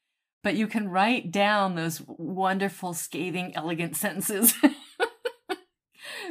But 0.43 0.53
you 0.53 0.68
can 0.68 0.89
write 0.89 1.31
down 1.31 1.73
those 1.73 2.03
wonderful 2.06 2.93
scathing 2.93 3.56
elegant 3.56 3.95
sentences. 3.95 4.53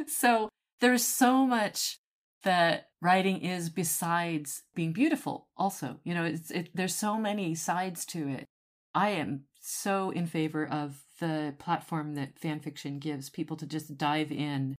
So 0.07 0.49
there's 0.81 1.05
so 1.05 1.45
much 1.45 1.99
that 2.45 2.89
writing 3.01 3.41
is 3.41 3.69
besides 3.69 4.63
being 4.73 4.93
beautiful 4.93 5.47
also 5.57 5.99
you 6.03 6.13
know 6.13 6.23
it's 6.23 6.49
it, 6.51 6.69
there's 6.73 6.95
so 6.95 7.17
many 7.17 7.53
sides 7.55 8.05
to 8.05 8.27
it. 8.29 8.45
I 8.93 9.09
am 9.09 9.41
so 9.59 10.11
in 10.11 10.25
favor 10.25 10.65
of 10.65 11.03
the 11.19 11.53
platform 11.59 12.15
that 12.15 12.39
fan 12.39 12.61
fiction 12.61 12.99
gives 12.99 13.29
people 13.29 13.57
to 13.57 13.65
just 13.65 13.97
dive 13.97 14.31
in 14.31 14.75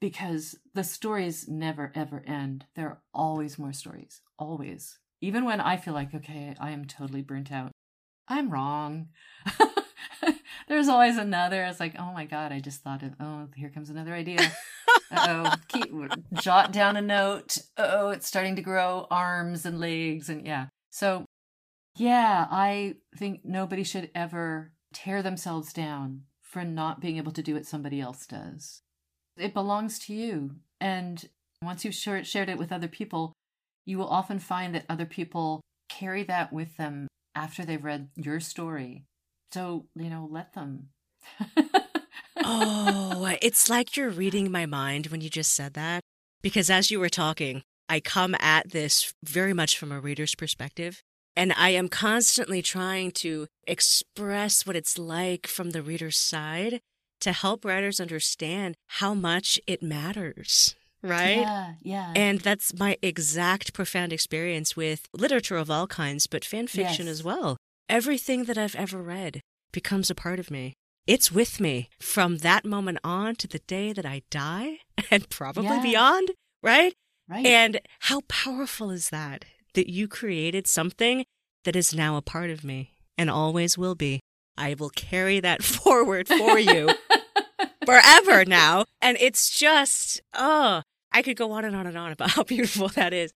because 0.00 0.56
the 0.74 0.84
stories 0.84 1.46
never 1.48 1.92
ever 1.94 2.22
end. 2.26 2.64
There 2.74 2.88
are 2.88 3.02
always 3.12 3.58
more 3.58 3.72
stories 3.74 4.20
always. 4.38 4.98
Even 5.20 5.44
when 5.44 5.60
i 5.60 5.76
feel 5.76 5.94
like 5.94 6.14
okay 6.14 6.54
i 6.60 6.70
am 6.70 6.84
totally 6.86 7.22
burnt 7.22 7.52
out. 7.52 7.72
I'm 8.28 8.50
wrong 8.50 9.08
there's 10.68 10.88
always 10.88 11.16
another 11.16 11.64
it's 11.64 11.80
like 11.80 11.94
oh 11.98 12.12
my 12.12 12.24
god 12.24 12.52
i 12.52 12.60
just 12.60 12.82
thought 12.82 13.02
of 13.02 13.12
oh 13.20 13.48
here 13.56 13.70
comes 13.70 13.90
another 13.90 14.14
idea. 14.14 14.40
Uh 15.10 15.26
oh 15.28 15.54
keep 15.68 15.92
jot 16.40 16.72
down 16.72 16.96
a 16.96 17.02
note. 17.02 17.58
Oh 17.76 18.10
it's 18.10 18.26
starting 18.26 18.56
to 18.56 18.62
grow 18.62 19.06
arms 19.10 19.64
and 19.64 19.80
legs 19.80 20.28
and 20.28 20.46
yeah. 20.46 20.66
So 20.90 21.24
yeah 21.96 22.46
i 22.50 22.94
think 23.16 23.40
nobody 23.44 23.82
should 23.82 24.10
ever 24.14 24.72
tear 24.92 25.22
themselves 25.22 25.72
down 25.72 26.22
for 26.42 26.64
not 26.64 27.00
being 27.00 27.16
able 27.18 27.32
to 27.32 27.42
do 27.42 27.54
what 27.54 27.66
somebody 27.66 28.00
else 28.00 28.26
does. 28.26 28.82
It 29.36 29.54
belongs 29.54 29.98
to 30.00 30.14
you 30.14 30.56
and 30.80 31.28
once 31.62 31.84
you've 31.84 31.94
shared 31.94 32.48
it 32.48 32.58
with 32.58 32.72
other 32.72 32.88
people 32.88 33.32
you 33.84 33.98
will 33.98 34.08
often 34.08 34.38
find 34.38 34.74
that 34.74 34.84
other 34.88 35.06
people 35.06 35.62
carry 35.88 36.22
that 36.22 36.52
with 36.52 36.76
them 36.76 37.08
after 37.34 37.64
they've 37.64 37.84
read 37.84 38.08
your 38.16 38.38
story 38.38 39.04
so 39.52 39.86
you 39.94 40.10
know 40.10 40.28
let 40.30 40.52
them 40.54 40.88
oh, 42.36 43.36
it's 43.42 43.68
like 43.68 43.96
you're 43.96 44.10
reading 44.10 44.50
my 44.50 44.66
mind 44.66 45.08
when 45.08 45.20
you 45.20 45.28
just 45.30 45.52
said 45.52 45.74
that. 45.74 46.00
Because 46.42 46.70
as 46.70 46.90
you 46.90 47.00
were 47.00 47.08
talking, 47.08 47.62
I 47.88 48.00
come 48.00 48.36
at 48.38 48.70
this 48.70 49.12
very 49.24 49.52
much 49.52 49.76
from 49.78 49.90
a 49.90 50.00
reader's 50.00 50.34
perspective. 50.34 51.02
And 51.36 51.52
I 51.52 51.70
am 51.70 51.88
constantly 51.88 52.62
trying 52.62 53.12
to 53.12 53.46
express 53.66 54.66
what 54.66 54.76
it's 54.76 54.98
like 54.98 55.46
from 55.46 55.70
the 55.70 55.82
reader's 55.82 56.16
side 56.16 56.80
to 57.20 57.32
help 57.32 57.64
writers 57.64 58.00
understand 58.00 58.76
how 58.86 59.14
much 59.14 59.60
it 59.66 59.82
matters. 59.82 60.74
Right? 61.00 61.38
Yeah, 61.40 61.72
yeah. 61.82 62.12
And 62.16 62.40
that's 62.40 62.76
my 62.76 62.96
exact 63.02 63.72
profound 63.72 64.12
experience 64.12 64.76
with 64.76 65.06
literature 65.12 65.56
of 65.56 65.70
all 65.70 65.86
kinds, 65.86 66.26
but 66.26 66.44
fan 66.44 66.66
fiction 66.66 67.06
Yes. 67.06 67.12
as 67.12 67.24
well. 67.24 67.56
Everything 67.88 68.44
that 68.44 68.58
I've 68.58 68.76
ever 68.76 69.00
read 69.00 69.40
becomes 69.72 70.10
a 70.10 70.14
part 70.14 70.38
of 70.38 70.50
me. 70.50 70.74
It's 71.06 71.32
with 71.32 71.58
me 71.58 71.88
from 71.98 72.38
that 72.38 72.64
moment 72.66 72.98
on 73.02 73.34
to 73.36 73.48
the 73.48 73.60
day 73.60 73.92
that 73.94 74.04
I 74.04 74.22
die 74.30 74.80
and 75.10 75.28
probably 75.30 75.64
Yeah. 75.64 75.80
beyond, 75.82 76.30
right? 76.62 76.94
right 77.28 77.46
And 77.46 77.80
how 78.00 78.20
powerful 78.28 78.90
is 78.90 79.08
that? 79.10 79.46
That 79.74 79.88
you 79.90 80.06
created 80.06 80.66
something 80.66 81.24
that 81.64 81.76
is 81.76 81.94
now 81.94 82.16
a 82.16 82.22
part 82.22 82.50
of 82.50 82.62
me 82.62 82.92
and 83.16 83.30
always 83.30 83.78
will 83.78 83.94
be. 83.94 84.20
I 84.56 84.74
will 84.78 84.90
carry 84.90 85.40
that 85.40 85.62
forward 85.76 86.28
for 86.28 86.58
you 86.58 86.90
forever 87.86 88.44
now. 88.44 88.84
And 89.00 89.16
it's 89.18 89.48
just, 89.58 90.20
oh, 90.34 90.82
I 91.12 91.22
could 91.22 91.36
go 91.38 91.52
on 91.52 91.64
and 91.64 91.74
on 91.74 91.86
and 91.86 91.96
on 91.96 92.12
about 92.12 92.30
how 92.32 92.42
beautiful 92.42 92.88
that 92.88 93.14
is. 93.14 93.32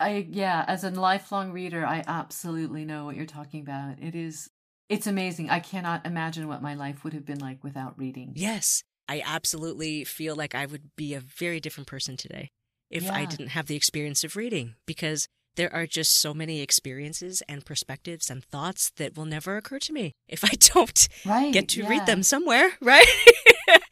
I 0.00 0.26
yeah, 0.30 0.64
as 0.66 0.82
a 0.82 0.90
lifelong 0.90 1.52
reader, 1.52 1.86
I 1.86 2.02
absolutely 2.06 2.84
know 2.84 3.04
what 3.04 3.16
you're 3.16 3.26
talking 3.26 3.60
about. 3.60 3.98
It 4.00 4.14
is 4.14 4.50
it's 4.88 5.06
amazing. 5.06 5.50
I 5.50 5.60
cannot 5.60 6.04
imagine 6.06 6.48
what 6.48 6.62
my 6.62 6.74
life 6.74 7.04
would 7.04 7.12
have 7.12 7.24
been 7.24 7.38
like 7.38 7.62
without 7.62 7.98
reading. 7.98 8.32
Yes, 8.34 8.82
I 9.08 9.22
absolutely 9.24 10.04
feel 10.04 10.34
like 10.34 10.54
I 10.54 10.66
would 10.66 10.90
be 10.96 11.14
a 11.14 11.20
very 11.20 11.60
different 11.60 11.86
person 11.86 12.16
today 12.16 12.50
if 12.90 13.08
I 13.08 13.24
didn't 13.24 13.48
have 13.48 13.66
the 13.66 13.76
experience 13.76 14.24
of 14.24 14.34
reading 14.34 14.74
because 14.84 15.28
there 15.54 15.72
are 15.72 15.86
just 15.86 16.12
so 16.16 16.34
many 16.34 16.60
experiences 16.60 17.42
and 17.48 17.64
perspectives 17.64 18.30
and 18.30 18.44
thoughts 18.44 18.90
that 18.96 19.16
will 19.16 19.24
never 19.26 19.56
occur 19.56 19.78
to 19.80 19.92
me 19.92 20.12
if 20.28 20.44
I 20.44 20.50
don't 20.58 21.08
Right. 21.24 21.52
get 21.52 21.68
to 21.68 21.82
yeah. 21.82 21.88
read 21.88 22.06
them 22.06 22.22
somewhere, 22.22 22.72
right? 22.80 23.06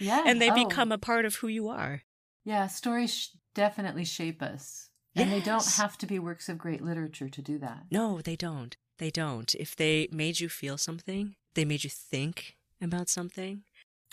Yeah. 0.00 0.22
and 0.26 0.40
they 0.40 0.50
oh, 0.50 0.54
become 0.54 0.90
a 0.90 0.98
part 0.98 1.24
of 1.24 1.36
who 1.36 1.48
you 1.48 1.68
are. 1.68 2.02
Yeah, 2.44 2.66
stories 2.66 3.14
sh- 3.14 3.28
definitely 3.54 4.04
shape 4.04 4.42
us. 4.42 4.87
And 5.20 5.32
they 5.32 5.40
don't 5.40 5.66
have 5.76 5.98
to 5.98 6.06
be 6.06 6.18
works 6.18 6.48
of 6.48 6.58
great 6.58 6.82
literature 6.82 7.28
to 7.28 7.42
do 7.42 7.58
that. 7.58 7.84
No, 7.90 8.20
they 8.20 8.36
don't. 8.36 8.76
They 8.98 9.10
don't. 9.10 9.54
If 9.54 9.76
they 9.76 10.08
made 10.12 10.40
you 10.40 10.48
feel 10.48 10.76
something, 10.76 11.34
they 11.54 11.64
made 11.64 11.84
you 11.84 11.90
think 11.90 12.56
about 12.82 13.08
something. 13.08 13.62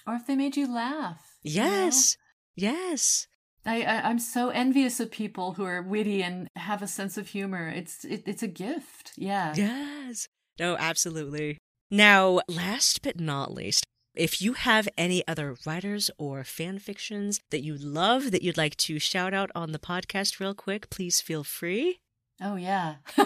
Or 0.07 0.15
if 0.15 0.27
they 0.27 0.35
made 0.35 0.55
you 0.57 0.71
laugh. 0.71 1.37
you 1.41 1.61
know? 1.61 1.67
Yes. 1.67 2.17
Yes. 2.55 3.27
I, 3.65 3.81
I 3.81 4.01
I'm 4.09 4.19
so 4.19 4.49
envious 4.49 4.99
of 4.99 5.09
people 5.09 5.53
who 5.53 5.63
are 5.65 5.81
witty 5.81 6.21
and 6.21 6.49
have 6.55 6.81
a 6.83 6.87
sense 6.87 7.17
of 7.17 7.29
humor. 7.29 7.67
It's 7.67 8.05
it, 8.05 8.23
it's 8.27 8.43
a 8.43 8.47
gift. 8.47 9.11
Yeah. 9.17 9.53
Yes. 9.55 10.27
No, 10.59 10.77
absolutely. 10.77 11.57
Now, 11.91 12.41
last 12.47 13.01
but 13.01 13.19
not 13.19 13.53
least, 13.53 13.83
if 14.15 14.41
you 14.41 14.53
have 14.53 14.87
any 14.97 15.27
other 15.27 15.55
writers 15.65 16.09
or 16.17 16.43
fan 16.43 16.79
fictions 16.79 17.39
that 17.51 17.63
you 17.63 17.75
love 17.75 18.31
that 18.31 18.41
you'd 18.41 18.57
like 18.57 18.75
to 18.77 18.99
shout 18.99 19.33
out 19.33 19.51
on 19.55 19.71
the 19.71 19.79
podcast 19.79 20.39
real 20.39 20.53
quick, 20.53 20.89
please 20.89 21.21
feel 21.21 21.43
free. 21.43 21.99
Oh 22.41 22.55
yeah. 22.55 22.95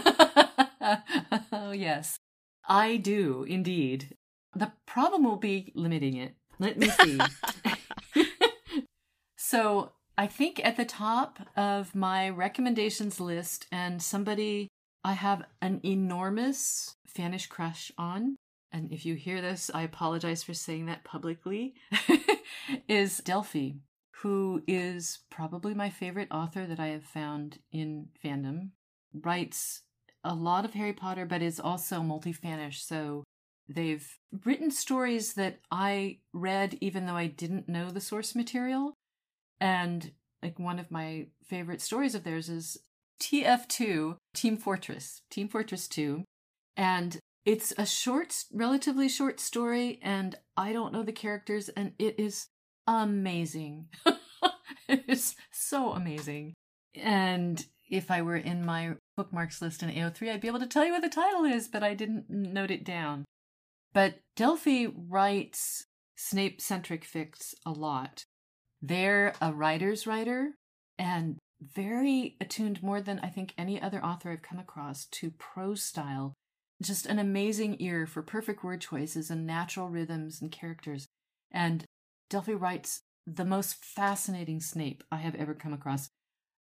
oh 1.51 1.71
yes. 1.71 2.17
I 2.67 2.97
do 2.97 3.43
indeed. 3.47 4.15
The 4.55 4.71
problem 4.85 5.23
will 5.23 5.37
be 5.37 5.71
limiting 5.75 6.15
it. 6.15 6.35
Let 6.59 6.77
me 6.77 6.89
see. 6.89 7.19
so 9.37 9.91
I 10.17 10.27
think 10.27 10.59
at 10.63 10.75
the 10.75 10.85
top 10.85 11.39
of 11.55 11.95
my 11.95 12.29
recommendations 12.29 13.19
list, 13.19 13.67
and 13.71 14.01
somebody 14.01 14.67
I 15.03 15.13
have 15.13 15.43
an 15.61 15.79
enormous 15.83 16.95
Fannish 17.07 17.47
crush 17.47 17.91
on, 17.97 18.35
and 18.71 18.91
if 18.91 19.05
you 19.05 19.15
hear 19.15 19.41
this, 19.41 19.71
I 19.73 19.81
apologize 19.81 20.43
for 20.43 20.53
saying 20.53 20.85
that 20.85 21.03
publicly, 21.03 21.75
is 22.87 23.17
Delphi, 23.19 23.71
who 24.21 24.61
is 24.67 25.19
probably 25.29 25.73
my 25.73 25.89
favorite 25.89 26.27
author 26.31 26.65
that 26.67 26.79
I 26.79 26.87
have 26.87 27.03
found 27.05 27.59
in 27.71 28.09
fandom. 28.23 28.69
Writes 29.13 29.81
a 30.23 30.35
lot 30.35 30.65
of 30.65 30.73
Harry 30.73 30.93
Potter, 30.93 31.25
but 31.25 31.41
is 31.41 31.59
also 31.59 32.01
multi 32.01 32.31
Fannish. 32.31 32.83
So 32.83 33.23
they've 33.67 34.07
written 34.45 34.69
stories 34.69 35.33
that 35.33 35.59
I 35.71 36.19
read 36.33 36.77
even 36.81 37.05
though 37.05 37.15
I 37.15 37.27
didn't 37.27 37.69
know 37.69 37.89
the 37.89 38.01
source 38.01 38.35
material. 38.35 38.93
And 39.59 40.11
like 40.43 40.59
one 40.59 40.79
of 40.79 40.91
my 40.91 41.27
favorite 41.43 41.81
stories 41.81 42.13
of 42.13 42.23
theirs 42.23 42.49
is 42.49 42.77
TF2, 43.21 44.17
Team 44.33 44.57
Fortress, 44.57 45.21
Team 45.31 45.49
Fortress 45.49 45.87
2. 45.87 46.23
And 46.77 47.19
it's 47.45 47.73
a 47.77 47.85
short, 47.85 48.35
relatively 48.53 49.09
short 49.09 49.39
story, 49.39 49.99
and 50.01 50.35
I 50.57 50.73
don't 50.73 50.93
know 50.93 51.03
the 51.03 51.11
characters, 51.11 51.69
and 51.69 51.93
it 51.97 52.19
is 52.19 52.47
amazing. 52.87 53.87
it 54.87 55.05
is 55.07 55.35
so 55.51 55.93
amazing. 55.93 56.53
And 56.95 57.65
if 57.89 58.11
I 58.11 58.21
were 58.21 58.35
in 58.35 58.65
my 58.65 58.95
bookmarks 59.15 59.61
list 59.61 59.83
in 59.83 59.89
AO3, 59.89 60.31
I'd 60.31 60.41
be 60.41 60.47
able 60.47 60.59
to 60.59 60.67
tell 60.67 60.85
you 60.85 60.91
what 60.91 61.01
the 61.01 61.09
title 61.09 61.45
is, 61.45 61.67
but 61.67 61.83
I 61.83 61.93
didn't 61.93 62.29
note 62.29 62.71
it 62.71 62.83
down. 62.83 63.25
But 63.93 64.19
Delphi 64.35 64.87
writes 64.95 65.85
Snape 66.15 66.61
centric 66.61 67.05
fics 67.05 67.53
a 67.65 67.71
lot. 67.71 68.25
They're 68.81 69.33
a 69.41 69.53
writer's 69.53 70.05
writer 70.05 70.51
and 70.97 71.37
very 71.61 72.35
attuned 72.39 72.83
more 72.83 73.01
than 73.01 73.19
I 73.19 73.27
think 73.27 73.53
any 73.57 73.81
other 73.81 74.03
author 74.03 74.31
I've 74.31 74.41
come 74.41 74.59
across 74.59 75.05
to 75.05 75.31
prose 75.31 75.83
style. 75.83 76.33
Just 76.81 77.05
an 77.05 77.19
amazing 77.19 77.77
ear 77.79 78.07
for 78.07 78.21
perfect 78.21 78.63
word 78.63 78.81
choices 78.81 79.29
and 79.29 79.45
natural 79.45 79.89
rhythms 79.89 80.41
and 80.41 80.51
characters. 80.51 81.07
And 81.51 81.85
Delphi 82.29 82.53
writes 82.53 83.01
the 83.27 83.45
most 83.45 83.83
fascinating 83.83 84.59
Snape 84.59 85.03
I 85.11 85.17
have 85.17 85.35
ever 85.35 85.53
come 85.53 85.73
across. 85.73 86.09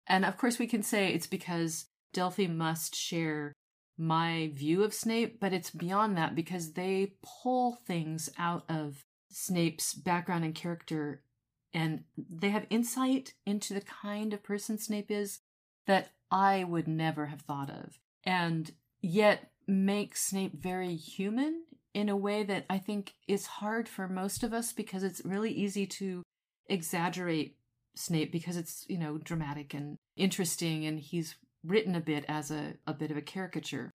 And 0.06 0.24
of 0.24 0.36
course, 0.36 0.58
we 0.58 0.66
can 0.66 0.82
say 0.82 1.08
it's 1.08 1.26
because 1.26 1.86
Delphi 2.12 2.46
must 2.46 2.94
share 2.94 3.52
my 3.98 4.50
view 4.54 4.84
of 4.84 4.94
Snape, 4.94 5.40
but 5.40 5.52
it's 5.52 5.70
beyond 5.70 6.16
that 6.16 6.34
because 6.34 6.72
they 6.72 7.14
pull 7.22 7.78
things 7.86 8.30
out 8.38 8.64
of 8.68 9.04
Snape's 9.30 9.94
background 9.94 10.44
and 10.44 10.54
character 10.54 11.22
and 11.74 12.04
they 12.16 12.48
have 12.50 12.66
insight 12.70 13.34
into 13.44 13.74
the 13.74 13.82
kind 13.82 14.32
of 14.32 14.42
person 14.42 14.78
Snape 14.78 15.10
is 15.10 15.40
that 15.86 16.08
I 16.30 16.64
would 16.64 16.88
never 16.88 17.26
have 17.26 17.42
thought 17.42 17.68
of. 17.68 17.98
And 18.24 18.72
yet 19.02 19.50
make 19.66 20.16
Snape 20.16 20.60
very 20.60 20.94
human 20.94 21.64
in 21.94 22.08
a 22.08 22.16
way 22.16 22.42
that 22.44 22.66
I 22.68 22.78
think 22.78 23.14
is 23.26 23.46
hard 23.46 23.88
for 23.88 24.08
most 24.08 24.42
of 24.42 24.52
us 24.52 24.72
because 24.72 25.02
it's 25.02 25.24
really 25.24 25.50
easy 25.50 25.86
to 25.86 26.22
exaggerate 26.68 27.56
Snape 27.94 28.30
because 28.30 28.56
it's, 28.56 28.84
you 28.88 28.98
know, 28.98 29.18
dramatic 29.18 29.72
and 29.72 29.96
interesting 30.16 30.84
and 30.84 31.00
he's 31.00 31.36
written 31.64 31.94
a 31.94 32.00
bit 32.00 32.24
as 32.28 32.50
a, 32.50 32.74
a 32.86 32.92
bit 32.92 33.10
of 33.10 33.16
a 33.16 33.22
caricature. 33.22 33.90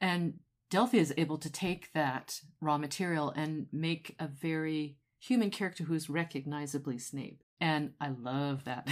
And 0.00 0.40
Delphi 0.70 0.98
is 0.98 1.14
able 1.16 1.38
to 1.38 1.50
take 1.50 1.92
that 1.92 2.40
raw 2.60 2.76
material 2.76 3.32
and 3.36 3.66
make 3.72 4.16
a 4.18 4.26
very 4.26 4.96
human 5.20 5.50
character 5.50 5.84
who's 5.84 6.10
recognizably 6.10 6.98
Snape. 6.98 7.42
And 7.60 7.92
I 8.00 8.08
love 8.08 8.64
that. 8.64 8.88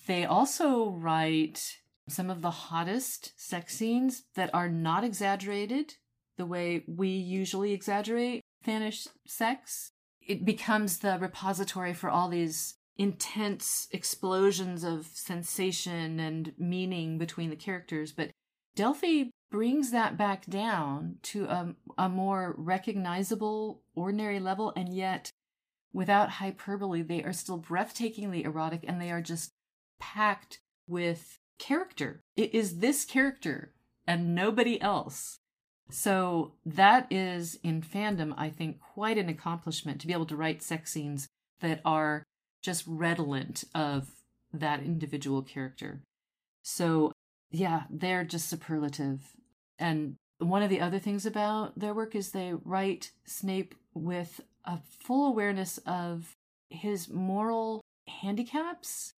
they 0.06 0.24
also 0.24 0.90
write 0.90 1.78
some 2.10 2.30
of 2.30 2.42
the 2.42 2.50
hottest 2.50 3.32
sex 3.36 3.76
scenes 3.76 4.24
that 4.34 4.50
are 4.52 4.68
not 4.68 5.04
exaggerated 5.04 5.94
the 6.36 6.46
way 6.46 6.84
we 6.86 7.08
usually 7.08 7.72
exaggerate 7.72 8.42
fannish 8.62 9.06
sex. 9.26 9.92
It 10.26 10.44
becomes 10.44 10.98
the 10.98 11.18
repository 11.20 11.94
for 11.94 12.10
all 12.10 12.28
these 12.28 12.74
intense 12.96 13.88
explosions 13.92 14.84
of 14.84 15.06
sensation 15.06 16.20
and 16.20 16.52
meaning 16.58 17.18
between 17.18 17.50
the 17.50 17.56
characters. 17.56 18.12
But 18.12 18.30
Delphi 18.74 19.24
brings 19.50 19.90
that 19.90 20.16
back 20.16 20.46
down 20.46 21.16
to 21.22 21.44
a, 21.44 21.74
a 21.98 22.08
more 22.08 22.54
recognizable, 22.56 23.82
ordinary 23.94 24.38
level, 24.38 24.72
and 24.76 24.94
yet 24.94 25.30
without 25.92 26.30
hyperbole, 26.30 27.02
they 27.02 27.22
are 27.22 27.32
still 27.32 27.58
breathtakingly 27.58 28.44
erotic 28.44 28.84
and 28.86 29.00
they 29.00 29.10
are 29.10 29.22
just 29.22 29.50
packed 29.98 30.60
with 30.86 31.38
character. 31.60 32.20
It 32.36 32.52
is 32.52 32.78
this 32.78 33.04
character 33.04 33.72
and 34.06 34.34
nobody 34.34 34.80
else. 34.82 35.36
So 35.90 36.54
that 36.66 37.06
is 37.10 37.58
in 37.62 37.82
fandom, 37.82 38.34
I 38.36 38.48
think, 38.50 38.80
quite 38.80 39.18
an 39.18 39.28
accomplishment 39.28 40.00
to 40.00 40.06
be 40.06 40.12
able 40.12 40.26
to 40.26 40.36
write 40.36 40.62
sex 40.62 40.92
scenes 40.92 41.28
that 41.60 41.80
are 41.84 42.24
just 42.62 42.84
redolent 42.86 43.64
of 43.74 44.10
that 44.52 44.80
individual 44.80 45.42
character. 45.42 46.00
So, 46.62 47.12
yeah, 47.50 47.84
they're 47.90 48.24
just 48.24 48.48
superlative. 48.48 49.20
And 49.78 50.16
one 50.38 50.62
of 50.62 50.70
the 50.70 50.80
other 50.80 50.98
things 50.98 51.26
about 51.26 51.78
their 51.78 51.94
work 51.94 52.14
is 52.14 52.30
they 52.30 52.54
write 52.64 53.12
Snape 53.24 53.74
with 53.94 54.40
a 54.64 54.78
full 55.00 55.26
awareness 55.26 55.78
of 55.86 56.32
his 56.68 57.08
moral 57.08 57.80
handicaps, 58.08 59.12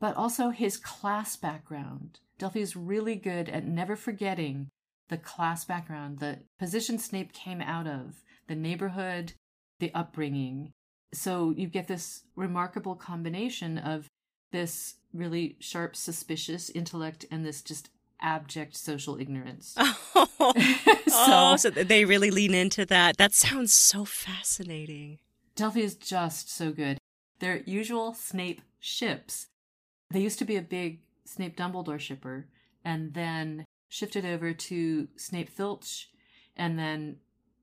but 0.00 0.16
also 0.16 0.50
his 0.50 0.76
class 0.76 1.36
background. 1.36 2.20
Delphi 2.38 2.60
is 2.60 2.76
really 2.76 3.16
good 3.16 3.48
at 3.48 3.66
never 3.66 3.96
forgetting 3.96 4.68
the 5.08 5.16
class 5.16 5.64
background, 5.64 6.18
the 6.18 6.38
position 6.58 6.98
Snape 6.98 7.32
came 7.32 7.60
out 7.60 7.86
of, 7.86 8.22
the 8.48 8.56
neighborhood, 8.56 9.34
the 9.78 9.94
upbringing, 9.94 10.72
so 11.12 11.54
you 11.56 11.68
get 11.68 11.88
this 11.88 12.24
remarkable 12.34 12.94
combination 12.94 13.78
of 13.78 14.08
this 14.52 14.96
really 15.12 15.56
sharp, 15.60 15.96
suspicious 15.96 16.70
intellect 16.70 17.24
and 17.30 17.44
this 17.44 17.62
just 17.62 17.90
abject 18.20 18.76
social 18.76 19.18
ignorance. 19.18 19.74
Oh, 19.76 20.26
so, 20.54 20.54
oh, 21.08 21.56
so 21.56 21.70
they 21.70 22.04
really 22.04 22.30
lean 22.30 22.54
into 22.54 22.84
that. 22.86 23.16
That 23.16 23.32
sounds 23.32 23.72
so 23.72 24.04
fascinating. 24.04 25.18
Delphi 25.54 25.80
is 25.80 25.94
just 25.94 26.50
so 26.50 26.70
good. 26.72 26.98
Their 27.40 27.62
usual 27.66 28.14
Snape 28.14 28.62
ships. 28.78 29.46
They 30.10 30.20
used 30.20 30.38
to 30.38 30.44
be 30.44 30.56
a 30.56 30.62
big 30.62 31.00
Snape 31.24 31.56
Dumbledore 31.56 32.00
shipper 32.00 32.48
and 32.84 33.14
then 33.14 33.64
shifted 33.88 34.24
over 34.24 34.52
to 34.52 35.08
Snape 35.16 35.48
Filch 35.48 36.10
and 36.56 36.78
then 36.78 37.16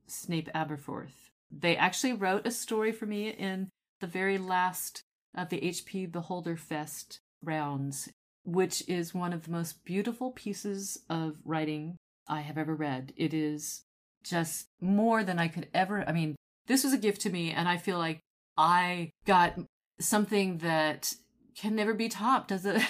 Snape 0.08 0.50
Aberforth 0.54 1.24
they 1.60 1.78
actually 1.78 2.14
wrote 2.14 2.48
a 2.48 2.52
story 2.52 2.92
for 2.92 3.06
me 3.06 3.30
in 3.30 3.70
the 4.00 4.08
very 4.08 4.38
last 4.38 5.04
of 5.36 5.50
the 5.50 5.62
HP 5.62 6.12
Beholder 6.12 6.58
Fest 6.58 7.20
rounds, 7.44 8.10
which 8.44 8.88
is 8.88 9.14
one 9.14 9.34
of 9.34 9.44
the 9.44 9.52
most 9.52 9.86
beautiful 9.86 10.32
pieces 10.32 11.00
of 11.10 11.38
writing 11.46 11.98
I 12.28 12.42
have 12.42 12.58
ever 12.58 12.76
read. 12.76 13.14
It 13.18 13.34
is 13.34 13.84
just 14.24 14.68
more 14.82 15.24
than 15.24 15.40
I 15.40 15.48
could 15.48 15.68
ever. 15.74 16.08
I 16.08 16.12
mean, 16.12 16.36
this 16.68 16.84
was 16.84 16.94
a 16.94 16.98
gift 16.98 17.22
to 17.22 17.30
me, 17.30 17.52
and 17.52 17.68
I 17.68 17.78
feel 17.78 17.98
like 17.98 18.20
I 18.58 19.12
got 19.26 19.60
something 20.00 20.60
that 20.60 21.14
can 21.56 21.76
never 21.76 21.94
be 21.94 22.10
topped 22.10 22.52
as 22.52 22.66
a 22.66 22.82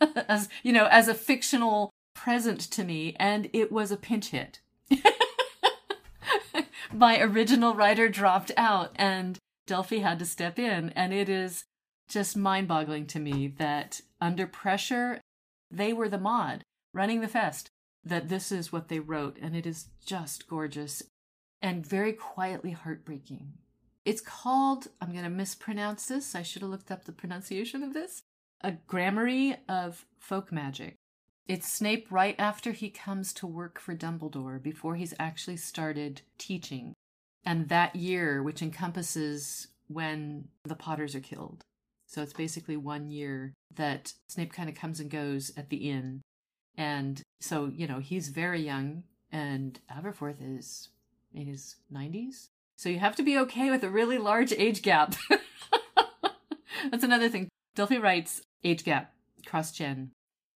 as 0.28 0.48
you 0.62 0.72
know 0.72 0.86
as 0.86 1.08
a 1.08 1.14
fictional 1.14 1.90
present 2.14 2.60
to 2.60 2.84
me 2.84 3.14
and 3.18 3.48
it 3.52 3.70
was 3.70 3.90
a 3.90 3.96
pinch 3.96 4.30
hit 4.30 4.60
my 6.92 7.20
original 7.20 7.74
writer 7.74 8.08
dropped 8.08 8.52
out 8.56 8.90
and 8.96 9.38
Delphi 9.66 9.98
had 9.98 10.18
to 10.20 10.24
step 10.24 10.58
in. 10.58 10.90
And 10.90 11.12
it 11.12 11.28
is 11.28 11.64
just 12.08 12.36
mind 12.36 12.68
boggling 12.68 13.06
to 13.06 13.18
me 13.18 13.48
that 13.58 14.00
under 14.20 14.46
pressure, 14.46 15.20
they 15.70 15.92
were 15.92 16.08
the 16.08 16.18
mod 16.18 16.62
running 16.94 17.20
the 17.20 17.28
fest, 17.28 17.68
that 18.04 18.28
this 18.28 18.50
is 18.50 18.72
what 18.72 18.88
they 18.88 19.00
wrote. 19.00 19.36
And 19.42 19.54
it 19.54 19.66
is 19.66 19.88
just 20.04 20.48
gorgeous 20.48 21.02
and 21.60 21.84
very 21.84 22.12
quietly 22.12 22.70
heartbreaking. 22.70 23.54
It's 24.06 24.20
called, 24.20 24.86
I'm 25.00 25.10
going 25.10 25.24
to 25.24 25.30
mispronounce 25.30 26.06
this. 26.06 26.36
I 26.36 26.42
should 26.42 26.62
have 26.62 26.70
looked 26.70 26.92
up 26.92 27.04
the 27.04 27.12
pronunciation 27.12 27.82
of 27.82 27.92
this. 27.92 28.22
A 28.60 28.70
Grammary 28.86 29.56
of 29.68 30.06
Folk 30.20 30.52
Magic. 30.52 30.94
It's 31.48 31.70
Snape 31.70 32.06
right 32.08 32.36
after 32.38 32.70
he 32.70 32.88
comes 32.88 33.32
to 33.34 33.48
work 33.48 33.80
for 33.80 33.96
Dumbledore, 33.96 34.62
before 34.62 34.94
he's 34.94 35.12
actually 35.18 35.56
started 35.56 36.22
teaching. 36.38 36.94
And 37.44 37.68
that 37.68 37.96
year, 37.96 38.44
which 38.44 38.62
encompasses 38.62 39.68
when 39.88 40.48
the 40.62 40.76
Potters 40.76 41.16
are 41.16 41.20
killed. 41.20 41.64
So 42.06 42.22
it's 42.22 42.32
basically 42.32 42.76
one 42.76 43.10
year 43.10 43.54
that 43.74 44.12
Snape 44.28 44.52
kind 44.52 44.68
of 44.68 44.76
comes 44.76 45.00
and 45.00 45.10
goes 45.10 45.50
at 45.56 45.68
the 45.68 45.90
inn. 45.90 46.22
And 46.76 47.22
so, 47.40 47.72
you 47.74 47.88
know, 47.88 47.98
he's 47.98 48.28
very 48.28 48.62
young, 48.62 49.02
and 49.32 49.80
Aberforth 49.90 50.36
is 50.40 50.90
in 51.34 51.48
his 51.48 51.74
90s. 51.92 52.50
So 52.76 52.88
you 52.88 52.98
have 52.98 53.16
to 53.16 53.22
be 53.22 53.38
okay 53.38 53.70
with 53.70 53.82
a 53.82 53.90
really 53.90 54.18
large 54.18 54.52
age 54.52 54.82
gap. 54.82 55.14
That's 56.90 57.04
another 57.04 57.28
thing. 57.28 57.48
Delphi 57.74 57.96
writes 57.96 58.42
age 58.62 58.84
gap, 58.84 59.12
cross 59.46 59.72
gen 59.72 60.10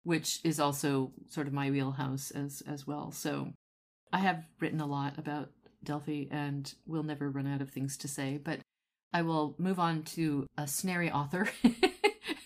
which 0.03 0.39
is 0.43 0.59
also 0.59 1.11
sort 1.29 1.47
of 1.47 1.53
my 1.53 1.69
wheelhouse 1.69 2.31
as 2.31 2.63
as 2.67 2.87
well. 2.87 3.11
So 3.11 3.53
I 4.11 4.17
have 4.19 4.43
written 4.59 4.81
a 4.81 4.87
lot 4.87 5.17
about 5.17 5.51
Delphi 5.83 6.25
and 6.31 6.73
we'll 6.87 7.03
never 7.03 7.29
run 7.29 7.47
out 7.47 7.61
of 7.61 7.69
things 7.69 7.95
to 7.97 8.07
say, 8.07 8.39
but 8.43 8.59
I 9.13 9.21
will 9.21 9.55
move 9.57 9.79
on 9.79 10.03
to 10.15 10.47
a 10.57 10.63
Snarry 10.63 11.11
author. 11.11 11.49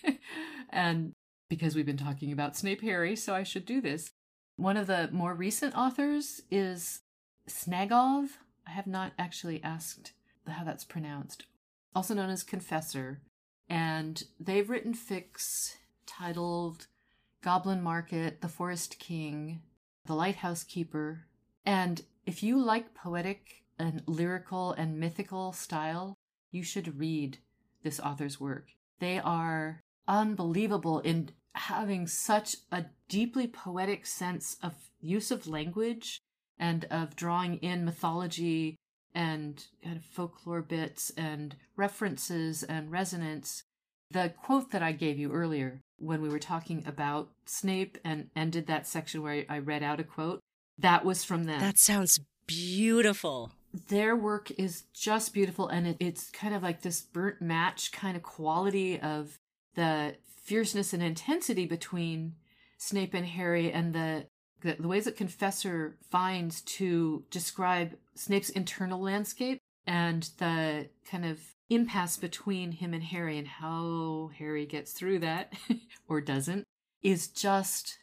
and 0.70 1.12
because 1.48 1.74
we've 1.74 1.86
been 1.86 1.96
talking 1.96 2.32
about 2.32 2.56
Snape 2.56 2.82
Harry, 2.82 3.16
so 3.16 3.34
I 3.34 3.42
should 3.42 3.66
do 3.66 3.80
this. 3.80 4.10
One 4.56 4.76
of 4.76 4.86
the 4.86 5.08
more 5.10 5.34
recent 5.34 5.74
authors 5.74 6.42
is 6.50 7.00
Snagov. 7.48 8.28
I 8.66 8.70
have 8.70 8.86
not 8.86 9.12
actually 9.18 9.62
asked 9.62 10.12
how 10.46 10.64
that's 10.64 10.84
pronounced. 10.84 11.46
Also 11.94 12.14
known 12.14 12.30
as 12.30 12.42
Confessor. 12.42 13.20
And 13.68 14.22
they've 14.38 14.68
written 14.68 14.94
fics 14.94 15.76
titled 16.06 16.86
Goblin 17.42 17.82
Market, 17.82 18.40
The 18.40 18.48
Forest 18.48 18.98
King, 18.98 19.62
The 20.06 20.14
Lighthouse 20.14 20.64
Keeper. 20.64 21.26
And 21.64 22.02
if 22.26 22.42
you 22.42 22.58
like 22.58 22.94
poetic 22.94 23.64
and 23.78 24.02
lyrical 24.06 24.72
and 24.72 24.98
mythical 24.98 25.52
style, 25.52 26.14
you 26.50 26.62
should 26.62 26.98
read 26.98 27.38
this 27.82 28.00
author's 28.00 28.40
work. 28.40 28.68
They 28.98 29.18
are 29.18 29.80
unbelievable 30.06 31.00
in 31.00 31.30
having 31.54 32.06
such 32.06 32.56
a 32.70 32.86
deeply 33.08 33.46
poetic 33.46 34.06
sense 34.06 34.56
of 34.62 34.74
use 35.00 35.30
of 35.30 35.46
language 35.46 36.20
and 36.58 36.86
of 36.90 37.16
drawing 37.16 37.56
in 37.58 37.84
mythology 37.84 38.76
and 39.14 39.64
kind 39.82 39.96
of 39.96 40.04
folklore 40.04 40.62
bits 40.62 41.12
and 41.16 41.56
references 41.76 42.62
and 42.62 42.90
resonance. 42.90 43.62
The 44.10 44.32
quote 44.42 44.70
that 44.72 44.82
I 44.82 44.92
gave 44.92 45.18
you 45.18 45.32
earlier 45.32 45.80
when 45.98 46.20
we 46.20 46.28
were 46.28 46.38
talking 46.38 46.82
about 46.86 47.30
Snape 47.46 47.98
and 48.04 48.28
ended 48.34 48.66
that 48.66 48.86
section 48.86 49.22
where 49.22 49.44
I 49.48 49.58
read 49.58 49.82
out 49.82 50.00
a 50.00 50.04
quote, 50.04 50.40
that 50.78 51.04
was 51.04 51.24
from 51.24 51.44
them. 51.44 51.60
That 51.60 51.78
sounds 51.78 52.20
beautiful. 52.46 53.52
their 53.88 54.14
work 54.14 54.50
is 54.52 54.84
just 54.92 55.32
beautiful 55.34 55.66
and 55.68 55.86
it, 55.88 55.96
it's 55.98 56.30
kind 56.30 56.54
of 56.54 56.62
like 56.62 56.82
this 56.82 57.00
burnt 57.00 57.40
match 57.42 57.90
kind 57.90 58.16
of 58.16 58.22
quality 58.22 59.00
of 59.00 59.38
the 59.74 60.14
fierceness 60.44 60.92
and 60.92 61.02
intensity 61.02 61.66
between 61.66 62.34
Snape 62.78 63.14
and 63.14 63.26
Harry 63.26 63.72
and 63.72 63.94
the 63.94 64.26
the, 64.64 64.76
the 64.80 64.88
ways 64.88 65.04
that 65.04 65.16
Confessor 65.16 65.94
finds 66.10 66.62
to 66.62 67.22
describe 67.30 67.96
Snape's 68.14 68.48
internal 68.48 69.00
landscape 69.00 69.58
and 69.86 70.28
the 70.38 70.88
kind 71.08 71.26
of 71.26 71.38
impasse 71.68 72.16
between 72.16 72.72
him 72.72 72.94
and 72.94 73.04
Harry 73.04 73.38
and 73.38 73.46
how 73.46 74.30
Harry 74.38 74.66
gets 74.66 74.92
through 74.92 75.18
that 75.20 75.52
or 76.08 76.20
doesn't 76.20 76.64
is 77.02 77.28
just 77.28 77.98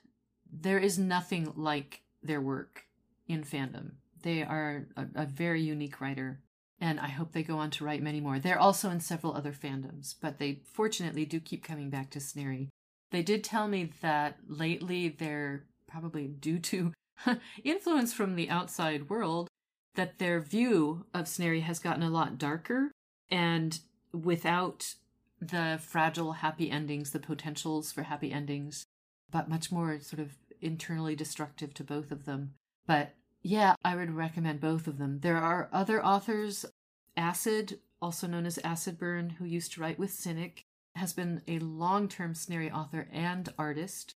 there 0.52 0.78
is 0.78 1.00
nothing 1.00 1.52
like 1.56 2.02
their 2.22 2.42
work 2.42 2.86
in 3.28 3.44
fandom. 3.44 3.92
They 4.22 4.44
are 4.44 4.86
a, 4.96 5.08
a, 5.16 5.26
very 5.26 5.62
unique 5.62 6.00
writer, 6.00 6.42
and 6.80 7.00
I 7.00 7.08
hope 7.08 7.32
they 7.32 7.42
go 7.42 7.58
on 7.58 7.72
to 7.72 7.86
write 7.86 8.04
many 8.04 8.20
more. 8.20 8.38
They're 8.38 8.60
also 8.60 8.92
in 8.92 9.00
several 9.00 9.34
other 9.34 9.54
fandoms, 9.54 10.14
but 10.22 10.38
they 10.38 10.62
fortunately 10.72 11.26
do 11.26 11.40
keep 11.40 11.64
coming 11.64 11.90
back 11.90 12.12
to 12.12 12.20
Snarry. 12.20 12.68
They 13.10 13.24
did 13.24 13.44
tell 13.44 13.68
me 13.68 13.92
that 14.02 14.38
lately 14.48 15.10
they're 15.10 15.64
probably 15.92 16.28
due 16.28 16.60
to 16.60 16.94
influence 17.64 18.14
from 18.14 18.36
the 18.36 18.50
outside 18.50 19.10
world 19.10 19.48
that 19.96 20.20
their 20.20 20.40
view 20.40 21.06
of 21.14 21.26
Snarry 21.26 21.62
has 21.62 21.80
gotten 21.80 22.04
a 22.04 22.10
lot 22.10 22.38
darker 22.38 22.92
and 23.30 23.80
without 24.14 24.96
the 25.42 25.80
fragile 25.82 26.34
happy 26.34 26.70
endings, 26.70 27.12
the 27.12 27.20
potentials 27.20 27.92
for 27.92 28.04
happy 28.04 28.32
endings, 28.32 28.86
but 29.32 29.50
much 29.50 29.72
more 29.72 30.00
sort 30.00 30.20
of 30.20 30.36
internally 30.62 31.16
destructive 31.16 31.74
to 31.74 31.84
both 31.84 32.12
of 32.12 32.26
them. 32.26 32.54
But 32.86 33.16
yeah, 33.42 33.76
I 33.84 33.96
would 33.96 34.12
recommend 34.12 34.62
both 34.62 34.88
of 34.88 34.98
them. 34.98 35.20
There 35.22 35.38
are 35.38 35.70
other 35.74 36.04
authors, 36.04 36.66
Acid, 37.18 37.80
also 38.02 38.28
known 38.28 38.46
as 38.46 38.60
Acid 38.60 38.98
Burn, 39.00 39.32
who 39.32 39.46
used 39.46 39.74
to 39.74 39.82
write 39.82 39.98
with 39.98 40.12
Cynic, 40.12 40.64
has 40.96 41.14
been 41.14 41.42
a 41.48 41.60
long 41.60 42.08
term 42.08 42.34
Snarry 42.34 42.72
author 42.72 43.08
and 43.12 43.50
artist. 43.58 44.14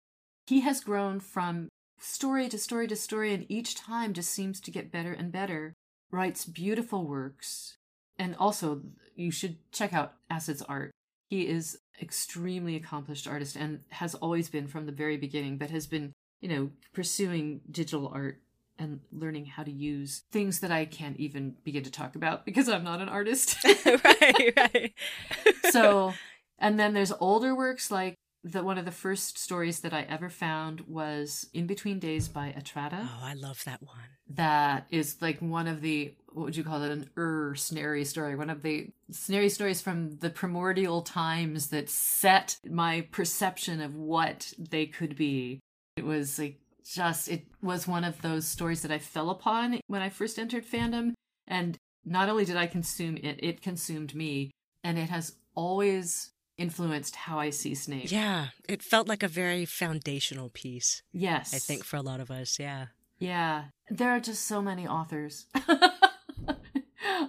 He 0.45 0.61
has 0.61 0.81
grown 0.81 1.19
from 1.19 1.69
story 1.99 2.49
to 2.49 2.57
story 2.57 2.87
to 2.87 2.95
story, 2.95 3.33
and 3.33 3.45
each 3.49 3.75
time 3.75 4.13
just 4.13 4.31
seems 4.31 4.59
to 4.61 4.71
get 4.71 4.91
better 4.91 5.13
and 5.13 5.31
better. 5.31 5.73
Writes 6.11 6.45
beautiful 6.45 7.07
works. 7.07 7.77
And 8.19 8.35
also, 8.35 8.81
you 9.15 9.31
should 9.31 9.57
check 9.71 9.93
out 9.93 10.13
Acid's 10.29 10.61
art. 10.61 10.91
He 11.29 11.47
is 11.47 11.79
extremely 12.01 12.75
accomplished 12.75 13.27
artist 13.27 13.55
and 13.55 13.79
has 13.89 14.13
always 14.15 14.49
been 14.49 14.67
from 14.67 14.85
the 14.85 14.91
very 14.91 15.17
beginning, 15.17 15.57
but 15.57 15.71
has 15.71 15.87
been, 15.87 16.13
you 16.41 16.49
know, 16.49 16.69
pursuing 16.93 17.61
digital 17.71 18.11
art 18.13 18.39
and 18.77 18.99
learning 19.11 19.45
how 19.45 19.63
to 19.63 19.71
use 19.71 20.23
things 20.31 20.59
that 20.59 20.71
I 20.71 20.85
can't 20.85 21.17
even 21.17 21.55
begin 21.63 21.83
to 21.83 21.91
talk 21.91 22.15
about 22.15 22.45
because 22.45 22.67
I'm 22.67 22.83
not 22.83 23.01
an 23.01 23.09
artist. 23.09 23.57
right, 23.85 24.53
right. 24.57 24.93
so, 25.71 26.13
and 26.59 26.79
then 26.79 26.93
there's 26.93 27.13
older 27.19 27.55
works 27.55 27.89
like 27.89 28.15
the 28.43 28.63
one 28.63 28.77
of 28.77 28.85
the 28.85 28.91
first 28.91 29.37
stories 29.37 29.79
that 29.81 29.93
I 29.93 30.01
ever 30.01 30.29
found 30.29 30.81
was 30.81 31.47
In 31.53 31.65
Between 31.65 31.99
Days 31.99 32.27
by 32.27 32.53
Atrata. 32.57 33.07
Oh, 33.09 33.21
I 33.21 33.35
love 33.35 33.63
that 33.65 33.81
one. 33.81 33.97
That 34.29 34.85
is 34.89 35.21
like 35.21 35.39
one 35.39 35.67
of 35.67 35.81
the 35.81 36.13
what 36.33 36.45
would 36.45 36.57
you 36.57 36.63
call 36.63 36.81
it 36.83 36.91
an 36.91 37.09
er 37.17 37.53
snarry 37.55 38.03
story 38.03 38.35
one 38.35 38.49
of 38.49 38.63
the 38.63 38.89
snarry 39.11 39.49
stories 39.49 39.81
from 39.81 40.17
the 40.17 40.29
primordial 40.29 41.01
times 41.01 41.67
that 41.67 41.89
set 41.89 42.57
my 42.67 43.01
perception 43.11 43.79
of 43.81 43.95
what 43.95 44.51
they 44.57 44.85
could 44.85 45.15
be 45.15 45.59
it 45.95 46.03
was 46.03 46.39
like 46.39 46.59
just 46.83 47.29
it 47.29 47.45
was 47.61 47.87
one 47.87 48.03
of 48.03 48.21
those 48.23 48.47
stories 48.47 48.81
that 48.81 48.91
i 48.91 48.97
fell 48.97 49.29
upon 49.29 49.79
when 49.87 50.01
i 50.01 50.09
first 50.09 50.39
entered 50.39 50.65
fandom 50.65 51.13
and 51.47 51.77
not 52.03 52.29
only 52.29 52.45
did 52.45 52.57
i 52.57 52.65
consume 52.65 53.15
it 53.17 53.39
it 53.43 53.61
consumed 53.61 54.15
me 54.15 54.49
and 54.83 54.97
it 54.97 55.09
has 55.09 55.35
always 55.55 56.31
influenced 56.57 57.15
how 57.15 57.39
I 57.39 57.49
see 57.49 57.75
Snape. 57.75 58.11
Yeah, 58.11 58.47
it 58.67 58.81
felt 58.83 59.07
like 59.07 59.23
a 59.23 59.27
very 59.27 59.65
foundational 59.65 60.49
piece. 60.49 61.01
Yes. 61.11 61.53
I 61.53 61.57
think 61.57 61.83
for 61.83 61.97
a 61.97 62.01
lot 62.01 62.19
of 62.19 62.31
us, 62.31 62.59
yeah. 62.59 62.87
Yeah. 63.19 63.65
There 63.89 64.11
are 64.11 64.19
just 64.19 64.45
so 64.45 64.61
many 64.61 64.87
authors. 64.87 65.45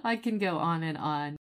I 0.03 0.15
can 0.15 0.37
go 0.37 0.57
on 0.57 0.83
and 0.83 0.97
on. 0.97 1.37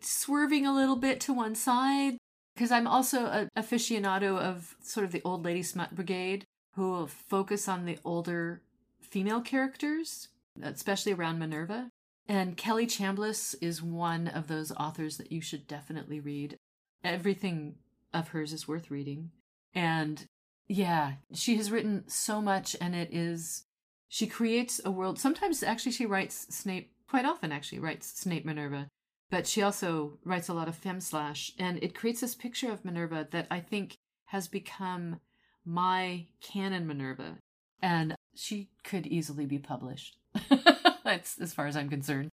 Swerving 0.00 0.66
a 0.66 0.74
little 0.74 0.96
bit 0.96 1.20
to 1.20 1.32
one 1.32 1.54
side, 1.54 2.16
because 2.54 2.70
I'm 2.70 2.86
also 2.86 3.26
an 3.26 3.48
aficionado 3.56 4.38
of 4.38 4.76
sort 4.82 5.04
of 5.04 5.12
the 5.12 5.22
old 5.24 5.44
lady 5.44 5.62
smut 5.62 5.94
brigade 5.94 6.44
who 6.74 7.06
focus 7.06 7.68
on 7.68 7.84
the 7.84 7.98
older 8.04 8.62
female 9.00 9.40
characters, 9.40 10.28
especially 10.62 11.12
around 11.12 11.38
Minerva. 11.38 11.88
And 12.28 12.56
Kelly 12.56 12.86
Chambliss 12.86 13.54
is 13.60 13.82
one 13.82 14.26
of 14.26 14.48
those 14.48 14.72
authors 14.72 15.16
that 15.16 15.30
you 15.30 15.40
should 15.40 15.66
definitely 15.66 16.18
read 16.20 16.56
everything 17.04 17.76
of 18.12 18.28
hers 18.28 18.52
is 18.52 18.66
worth 18.66 18.90
reading. 18.90 19.30
And 19.74 20.26
yeah, 20.68 21.14
she 21.32 21.56
has 21.56 21.70
written 21.70 22.04
so 22.08 22.40
much 22.40 22.74
and 22.80 22.94
it 22.94 23.10
is 23.12 23.64
she 24.08 24.26
creates 24.26 24.80
a 24.84 24.90
world. 24.90 25.18
Sometimes 25.18 25.62
actually 25.62 25.92
she 25.92 26.06
writes 26.06 26.46
Snape 26.54 26.92
quite 27.08 27.24
often 27.24 27.52
actually 27.52 27.78
writes 27.78 28.20
Snape 28.20 28.44
Minerva, 28.44 28.88
but 29.30 29.46
she 29.46 29.62
also 29.62 30.18
writes 30.24 30.48
a 30.48 30.54
lot 30.54 30.68
of 30.68 30.74
fem 30.76 31.00
slash 31.00 31.52
and 31.58 31.82
it 31.82 31.94
creates 31.94 32.20
this 32.20 32.34
picture 32.34 32.72
of 32.72 32.84
Minerva 32.84 33.28
that 33.30 33.46
I 33.50 33.60
think 33.60 33.96
has 34.26 34.48
become 34.48 35.20
my 35.64 36.26
canon 36.40 36.86
Minerva 36.86 37.36
and 37.82 38.14
she 38.34 38.68
could 38.82 39.06
easily 39.06 39.46
be 39.46 39.58
published. 39.58 40.16
That's 41.04 41.38
as 41.40 41.54
far 41.54 41.66
as 41.66 41.76
I'm 41.76 41.88
concerned. 41.88 42.30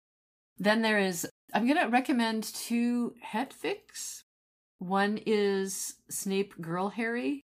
Then 0.58 0.82
there 0.82 0.98
is 0.98 1.26
I'm 1.52 1.66
going 1.66 1.80
to 1.80 1.86
recommend 1.88 2.42
two 2.42 3.14
het 3.20 3.54
fics 3.54 4.23
one 4.78 5.18
is 5.24 5.94
Snape 6.08 6.60
Girl 6.60 6.90
Harry, 6.90 7.42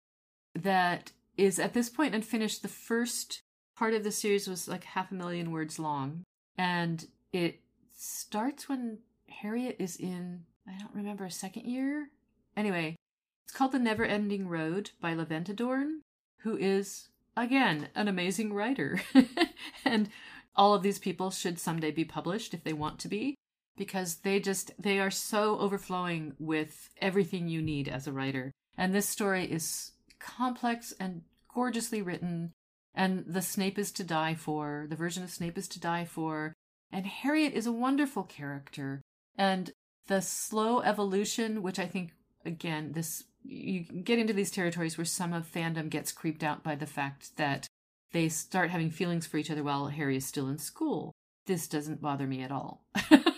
that 0.55 1.13
is 1.37 1.59
at 1.59 1.75
this 1.75 1.89
point 1.89 2.15
unfinished. 2.15 2.63
The 2.63 2.69
first 2.69 3.43
part 3.77 3.95
of 3.95 4.05
the 4.05 4.13
series 4.13 4.49
was 4.49 4.69
like 4.69 4.85
half 4.85 5.11
a 5.11 5.15
million 5.15 5.51
words 5.51 5.79
long, 5.79 6.25
and 6.59 7.07
it 7.33 7.61
starts 7.97 8.69
when 8.69 8.99
Harriet 9.29 9.77
is 9.79 9.97
in, 9.97 10.45
I 10.69 10.79
don't 10.79 10.95
remember, 10.95 11.25
a 11.25 11.31
second 11.31 11.67
year? 11.67 12.11
Anyway, 12.57 12.97
it's 13.45 13.57
called 13.57 13.73
The 13.73 13.79
Never 13.79 14.05
Ending 14.05 14.49
Road 14.49 14.91
by 15.01 15.15
Laventadorn, 15.15 16.01
who 16.39 16.57
is, 16.57 17.09
again, 17.37 17.89
an 17.95 18.09
amazing 18.09 18.53
writer. 18.53 19.03
and 19.85 20.09
all 20.57 20.75
of 20.75 20.83
these 20.83 20.99
people 20.99 21.31
should 21.31 21.59
someday 21.59 21.91
be 21.91 22.05
published 22.05 22.55
if 22.55 22.65
they 22.65 22.73
want 22.73 22.99
to 23.01 23.09
be 23.09 23.37
because 23.81 24.17
they 24.17 24.39
just 24.39 24.73
they 24.79 25.01
are 25.01 25.11
so 25.11 25.59
overflowing 25.59 26.35
with 26.39 26.91
everything 27.01 27.49
you 27.49 27.63
need 27.63 27.89
as 27.89 28.07
a 28.07 28.13
writer. 28.13 28.53
And 28.77 28.95
this 28.95 29.09
story 29.09 29.51
is 29.51 29.93
complex 30.19 30.93
and 31.01 31.23
gorgeously 31.53 32.03
written 32.03 32.53
and 32.95 33.25
the 33.27 33.41
Snape 33.41 33.79
is 33.79 33.91
to 33.93 34.05
die 34.05 34.35
for, 34.35 34.87
the 34.91 34.97
version 34.97 35.23
of 35.23 35.31
Snape 35.31 35.57
is 35.57 35.67
to 35.69 35.81
die 35.81 36.05
for, 36.05 36.53
and 36.93 37.07
Harriet 37.07 37.55
is 37.55 37.67
a 37.67 37.73
wonderful 37.73 38.25
character. 38.25 39.01
And 39.39 39.73
the 40.09 40.21
slow 40.21 40.81
evolution, 40.81 41.63
which 41.63 41.79
I 41.79 41.87
think 41.87 42.11
again, 42.45 42.93
this 42.93 43.25
you 43.43 43.81
get 43.81 44.19
into 44.19 44.35
these 44.35 44.51
territories 44.51 44.99
where 44.99 45.07
some 45.07 45.33
of 45.33 45.51
fandom 45.51 45.89
gets 45.89 46.13
creeped 46.13 46.45
out 46.45 46.63
by 46.63 46.75
the 46.75 46.85
fact 46.85 47.39
that 47.39 47.67
they 48.13 48.29
start 48.29 48.69
having 48.69 48.91
feelings 48.91 49.27
for 49.27 49.39
each 49.39 49.51
other 49.51 49.63
while 49.63 49.87
Harry 49.87 50.17
is 50.19 50.27
still 50.27 50.49
in 50.49 50.59
school. 50.59 51.15
This 51.47 51.67
doesn't 51.67 52.03
bother 52.03 52.27
me 52.27 52.43
at 52.43 52.53
all. 52.53 52.85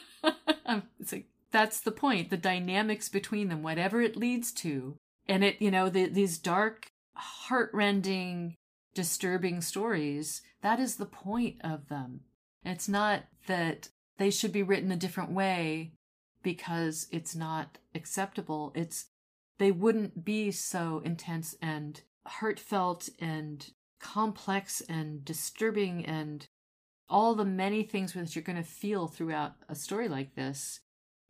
Um, 0.73 0.83
it's 0.99 1.13
like 1.13 1.27
that's 1.51 1.81
the 1.81 1.93
point. 1.93 2.31
The 2.31 2.37
dynamics 2.37 3.09
between 3.09 3.49
them, 3.49 3.63
whatever 3.63 4.01
it 4.01 4.17
leads 4.17 4.53
to, 4.53 4.97
and 5.29 5.45
it, 5.45 5.61
you 5.61 5.71
know, 5.71 5.89
the, 5.89 6.07
these 6.07 6.39
dark, 6.39 6.91
heartrending, 7.15 8.55
disturbing 8.95 9.61
stories. 9.61 10.43
That 10.63 10.81
is 10.81 10.97
the 10.97 11.07
point 11.07 11.57
of 11.63 11.89
them. 11.89 12.21
It's 12.65 12.89
not 12.89 13.25
that 13.47 13.89
they 14.19 14.31
should 14.31 14.53
be 14.53 14.63
written 14.63 14.93
a 14.93 14.97
different 14.97 15.33
way 15.33 15.93
because 16.43 17.07
it's 17.11 17.35
not 17.35 17.79
acceptable. 17.95 18.73
It's 18.75 19.07
they 19.59 19.71
wouldn't 19.71 20.25
be 20.25 20.51
so 20.51 21.03
intense 21.05 21.55
and 21.61 22.01
heartfelt 22.27 23.09
and 23.21 23.71
complex 24.01 24.81
and 24.89 25.25
disturbing 25.25 26.05
and 26.05 26.47
all 27.13 27.35
the 27.35 27.45
many 27.45 27.83
things 27.83 28.15
that 28.15 28.35
you're 28.35 28.43
going 28.43 28.57
to 28.57 28.63
feel 28.63 29.07
throughout 29.07 29.53
a 29.69 29.75
story 29.75 30.09
like 30.09 30.35
this 30.35 30.81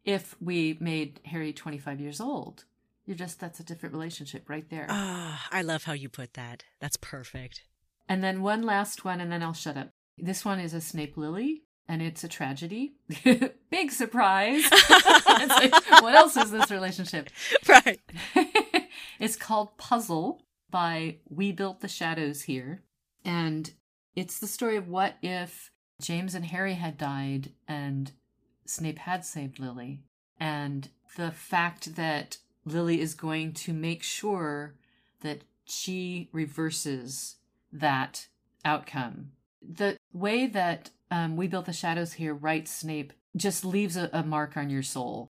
if 0.04 0.36
we 0.40 0.78
made 0.80 1.20
Harry 1.24 1.52
25 1.52 2.00
years 2.00 2.20
old. 2.20 2.64
You're 3.04 3.16
just, 3.16 3.40
that's 3.40 3.58
a 3.58 3.64
different 3.64 3.92
relationship 3.92 4.48
right 4.48 4.68
there. 4.70 4.86
Ah, 4.88 5.48
I 5.50 5.62
love 5.62 5.82
how 5.82 5.92
you 5.92 6.08
put 6.08 6.34
that. 6.34 6.62
That's 6.80 6.96
perfect. 6.96 7.62
And 8.08 8.22
then 8.22 8.42
one 8.42 8.62
last 8.62 9.04
one, 9.04 9.20
and 9.20 9.30
then 9.30 9.42
I'll 9.42 9.52
shut 9.52 9.76
up. 9.76 9.90
This 10.16 10.44
one 10.44 10.60
is 10.60 10.72
a 10.72 10.80
Snape 10.80 11.16
Lily, 11.16 11.64
and 11.88 12.00
it's 12.00 12.22
a 12.22 12.28
tragedy. 12.28 12.94
Big 13.70 13.90
surprise. 13.90 14.62
like, 15.28 15.74
what 16.00 16.14
else 16.14 16.36
is 16.36 16.52
this 16.52 16.70
relationship? 16.70 17.28
Right. 17.68 18.00
it's 19.18 19.36
called 19.36 19.76
Puzzle 19.78 20.42
by 20.70 21.16
We 21.28 21.50
Built 21.50 21.80
the 21.80 21.88
Shadows 21.88 22.42
Here. 22.42 22.82
And 23.24 23.72
it's 24.14 24.38
the 24.38 24.46
story 24.46 24.76
of 24.76 24.88
what 24.88 25.16
if 25.22 25.71
James 26.02 26.34
and 26.34 26.46
Harry 26.46 26.74
had 26.74 26.98
died 26.98 27.52
and 27.66 28.12
Snape 28.66 28.98
had 28.98 29.24
saved 29.24 29.58
Lily. 29.58 30.00
And 30.38 30.88
the 31.16 31.30
fact 31.30 31.96
that 31.96 32.38
Lily 32.64 33.00
is 33.00 33.14
going 33.14 33.52
to 33.52 33.72
make 33.72 34.02
sure 34.02 34.74
that 35.20 35.42
she 35.64 36.28
reverses 36.32 37.36
that 37.72 38.26
outcome. 38.64 39.32
The 39.62 39.96
way 40.12 40.46
that 40.46 40.90
um, 41.10 41.36
We 41.36 41.46
Built 41.46 41.66
the 41.66 41.72
Shadows 41.72 42.14
here 42.14 42.34
writes 42.34 42.70
Snape 42.70 43.12
just 43.36 43.64
leaves 43.64 43.96
a, 43.96 44.10
a 44.12 44.22
mark 44.22 44.56
on 44.56 44.70
your 44.70 44.82
soul. 44.82 45.28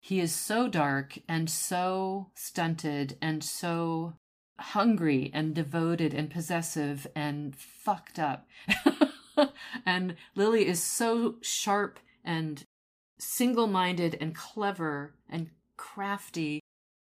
He 0.00 0.20
is 0.20 0.34
so 0.34 0.68
dark 0.68 1.18
and 1.28 1.48
so 1.50 2.30
stunted 2.34 3.16
and 3.20 3.42
so 3.44 4.14
hungry 4.58 5.30
and 5.34 5.54
devoted 5.54 6.14
and 6.14 6.30
possessive 6.30 7.06
and 7.14 7.56
fucked 7.56 8.18
up. 8.18 8.48
and 9.86 10.16
Lily 10.34 10.66
is 10.66 10.82
so 10.82 11.36
sharp 11.40 11.98
and 12.24 12.64
single 13.18 13.66
minded 13.66 14.16
and 14.20 14.34
clever 14.34 15.14
and 15.28 15.50
crafty. 15.76 16.60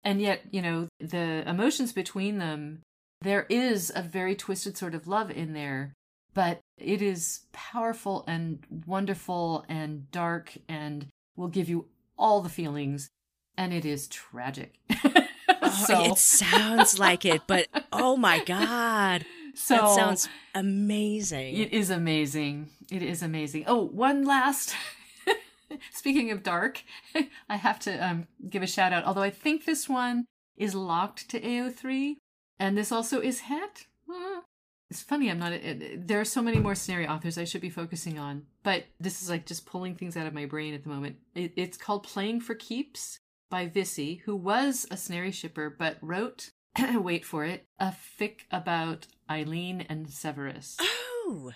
And 0.03 0.21
yet, 0.21 0.41
you 0.51 0.61
know, 0.61 0.87
the 0.99 1.47
emotions 1.47 1.91
between 1.91 2.37
them, 2.37 2.81
there 3.21 3.45
is 3.49 3.91
a 3.95 4.01
very 4.01 4.35
twisted 4.35 4.77
sort 4.77 4.95
of 4.95 5.07
love 5.07 5.31
in 5.31 5.53
there, 5.53 5.93
but 6.33 6.59
it 6.77 7.01
is 7.01 7.41
powerful 7.53 8.23
and 8.27 8.59
wonderful 8.85 9.65
and 9.67 10.09
dark 10.11 10.53
and 10.69 11.07
will 11.35 11.47
give 11.47 11.69
you 11.69 11.87
all 12.17 12.41
the 12.41 12.49
feelings. 12.49 13.09
And 13.57 13.73
it 13.73 13.85
is 13.85 14.07
tragic. 14.07 14.75
oh, 15.03 15.85
so. 15.87 16.11
It 16.11 16.17
sounds 16.17 16.99
like 16.99 17.25
it, 17.25 17.41
but 17.47 17.67
oh 17.91 18.17
my 18.17 18.43
God. 18.45 19.25
So 19.55 19.75
that 19.75 19.95
sounds 19.95 20.29
amazing. 20.53 21.55
It 21.55 21.73
is 21.73 21.89
amazing. 21.89 22.69
It 22.91 23.01
is 23.01 23.23
amazing. 23.23 23.63
Oh, 23.67 23.83
one 23.83 24.25
last 24.25 24.75
Speaking 25.91 26.31
of 26.31 26.43
dark, 26.43 26.83
I 27.49 27.55
have 27.55 27.79
to 27.81 28.05
um, 28.05 28.27
give 28.49 28.63
a 28.63 28.67
shout 28.67 28.93
out. 28.93 29.05
Although 29.05 29.21
I 29.21 29.29
think 29.29 29.65
this 29.65 29.89
one 29.89 30.25
is 30.57 30.75
locked 30.75 31.29
to 31.29 31.39
AO3, 31.39 32.15
and 32.59 32.77
this 32.77 32.91
also 32.91 33.19
is 33.19 33.41
het. 33.41 33.87
Uh, 34.09 34.41
it's 34.89 35.01
funny. 35.01 35.29
I'm 35.29 35.39
not. 35.39 35.53
It, 35.53 36.07
there 36.07 36.19
are 36.19 36.25
so 36.25 36.41
many 36.41 36.59
more 36.59 36.73
Snarry 36.73 37.07
authors 37.07 37.37
I 37.37 37.43
should 37.43 37.61
be 37.61 37.69
focusing 37.69 38.19
on, 38.19 38.43
but 38.63 38.85
this 38.99 39.21
is 39.21 39.29
like 39.29 39.45
just 39.45 39.65
pulling 39.65 39.95
things 39.95 40.15
out 40.15 40.27
of 40.27 40.33
my 40.33 40.45
brain 40.45 40.73
at 40.73 40.83
the 40.83 40.89
moment. 40.89 41.17
It, 41.33 41.53
it's 41.55 41.77
called 41.77 42.03
"Playing 42.03 42.41
for 42.41 42.55
Keeps" 42.55 43.19
by 43.49 43.67
Vissy, 43.67 44.21
who 44.21 44.35
was 44.35 44.87
a 44.91 44.97
snarry 44.97 45.31
shipper, 45.31 45.69
but 45.69 45.97
wrote. 46.01 46.51
wait 46.95 47.25
for 47.25 47.43
it. 47.45 47.67
A 47.79 47.93
fic 48.19 48.41
about 48.51 49.07
Eileen 49.29 49.85
and 49.87 50.09
Severus. 50.09 50.77
Oh. 50.79 51.51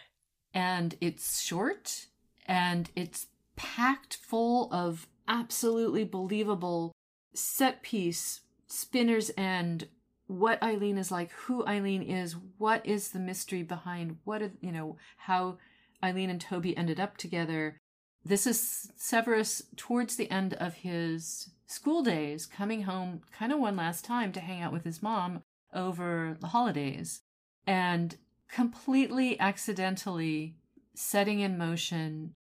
And 0.54 0.96
it's 1.00 1.42
short 1.42 2.08
and 2.46 2.90
it's 2.96 3.28
packed 3.56 4.16
full 4.16 4.74
of 4.74 5.08
absolutely 5.28 6.04
believable 6.04 6.92
set 7.34 7.84
piece 7.84 8.42
spinners 8.68 9.30
and 9.32 9.88
what 10.28 10.62
Eileen 10.62 10.98
is 10.98 11.12
like, 11.12 11.32
who 11.32 11.66
Eileen 11.66 12.04
is, 12.04 12.36
what 12.58 12.86
is 12.86 13.10
the 13.10 13.20
mystery 13.20 13.64
behind 13.64 14.18
what 14.24 14.42
you 14.62 14.72
know 14.72 14.98
how 15.18 15.58
Eileen 16.04 16.30
and 16.30 16.40
Toby 16.40 16.78
ended 16.78 17.00
up 17.00 17.18
together. 17.18 17.80
This 18.26 18.46
is 18.46 18.92
Severus 18.96 19.64
towards 19.76 20.16
the 20.16 20.30
end 20.30 20.54
of 20.56 20.76
his 20.76 21.50
school 21.68 22.04
days, 22.04 22.46
coming 22.46 22.84
home 22.84 23.22
kind 23.32 23.52
of 23.52 23.60
one 23.60 23.76
last 23.76 24.04
time 24.04 24.32
to 24.34 24.40
hang 24.40 24.62
out 24.62 24.74
with 24.74 24.84
his 24.84 25.02
mom 25.02 25.44
over 25.74 26.38
the 26.40 26.48
holidays, 26.48 27.22
and 27.66 28.18
completely 28.48 29.40
accidentally 29.40 30.56
setting 30.96 31.40
in 31.40 31.58
motion 31.58 32.34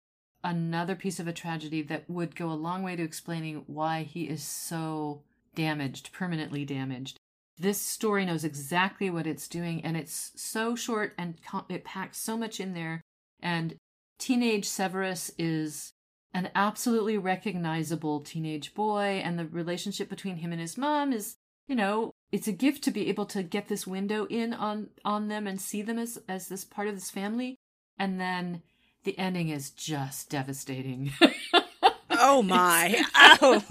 another 0.43 0.95
piece 0.95 1.19
of 1.19 1.27
a 1.27 1.33
tragedy 1.33 1.81
that 1.81 2.09
would 2.09 2.35
go 2.35 2.49
a 2.49 2.53
long 2.53 2.81
way 2.83 2.95
to 2.95 3.03
explaining 3.03 3.63
why 3.67 4.03
he 4.03 4.23
is 4.23 4.41
so 4.41 5.21
damaged, 5.55 6.11
permanently 6.13 6.63
damaged. 6.63 7.19
This 7.59 7.81
story 7.81 8.23
knows 8.23 8.43
exactly 8.43 9.09
what 9.09 9.27
it's 9.27 9.47
doing, 9.47 9.83
and 9.83 9.97
it's 9.97 10.31
so 10.35 10.75
short 10.75 11.13
and 11.17 11.35
it 11.69 11.83
packs 11.83 12.17
so 12.17 12.37
much 12.37 12.59
in 12.59 12.73
there. 12.73 13.01
And 13.41 13.75
teenage 14.19 14.65
Severus 14.65 15.31
is 15.37 15.93
an 16.33 16.49
absolutely 16.55 17.17
recognizable 17.17 18.21
teenage 18.21 18.73
boy, 18.73 19.21
and 19.23 19.39
the 19.39 19.47
relationship 19.47 20.09
between 20.09 20.37
him 20.37 20.51
and 20.51 20.61
his 20.61 20.77
mom 20.77 21.13
is, 21.13 21.35
you 21.67 21.75
know, 21.75 22.13
it's 22.31 22.47
a 22.47 22.51
gift 22.51 22.83
to 22.83 22.91
be 22.91 23.09
able 23.09 23.25
to 23.27 23.43
get 23.43 23.67
this 23.67 23.87
window 23.87 24.25
in 24.25 24.53
on 24.53 24.89
on 25.05 25.27
them 25.27 25.47
and 25.47 25.59
see 25.61 25.81
them 25.81 25.97
as 25.97 26.19
as 26.27 26.47
this 26.47 26.65
part 26.65 26.87
of 26.87 26.95
this 26.95 27.09
family. 27.09 27.57
And 27.97 28.19
then 28.19 28.61
the 29.03 29.17
ending 29.17 29.49
is 29.49 29.69
just 29.71 30.29
devastating. 30.29 31.11
oh 32.11 32.43
my. 32.43 33.01
Oh. 33.15 33.63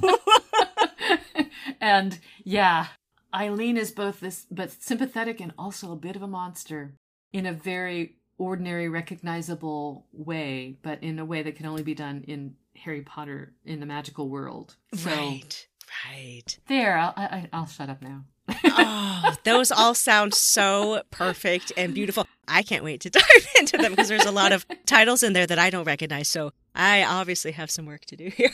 and 1.80 2.18
yeah, 2.42 2.86
Eileen 3.34 3.76
is 3.76 3.92
both 3.92 4.20
this 4.20 4.46
but 4.50 4.70
sympathetic 4.70 5.40
and 5.40 5.52
also 5.58 5.92
a 5.92 5.96
bit 5.96 6.16
of 6.16 6.22
a 6.22 6.26
monster 6.26 6.94
in 7.32 7.46
a 7.46 7.52
very 7.52 8.16
ordinary 8.38 8.88
recognizable 8.88 10.06
way, 10.12 10.76
but 10.82 11.02
in 11.02 11.18
a 11.18 11.24
way 11.24 11.42
that 11.42 11.56
can 11.56 11.66
only 11.66 11.82
be 11.82 11.94
done 11.94 12.24
in 12.26 12.54
Harry 12.76 13.02
Potter 13.02 13.54
in 13.64 13.80
the 13.80 13.86
magical 13.86 14.28
world. 14.28 14.76
So, 14.94 15.10
right. 15.10 15.66
Right. 16.10 16.58
There, 16.68 16.98
I'll, 16.98 17.14
I, 17.16 17.48
I'll 17.52 17.66
shut 17.66 17.88
up 17.88 18.02
now. 18.02 18.24
oh, 18.64 19.34
those 19.44 19.72
all 19.72 19.94
sound 19.94 20.34
so 20.34 21.02
perfect 21.10 21.72
and 21.76 21.94
beautiful. 21.94 22.26
I 22.46 22.62
can't 22.62 22.84
wait 22.84 23.00
to 23.02 23.10
dive 23.10 23.48
into 23.58 23.76
them 23.76 23.92
because 23.92 24.08
there's 24.08 24.24
a 24.24 24.30
lot 24.30 24.52
of 24.52 24.66
titles 24.84 25.22
in 25.22 25.32
there 25.32 25.46
that 25.46 25.58
I 25.58 25.70
don't 25.70 25.84
recognize. 25.84 26.28
So 26.28 26.52
I 26.74 27.04
obviously 27.04 27.52
have 27.52 27.70
some 27.70 27.86
work 27.86 28.04
to 28.06 28.16
do 28.16 28.28
here. 28.36 28.50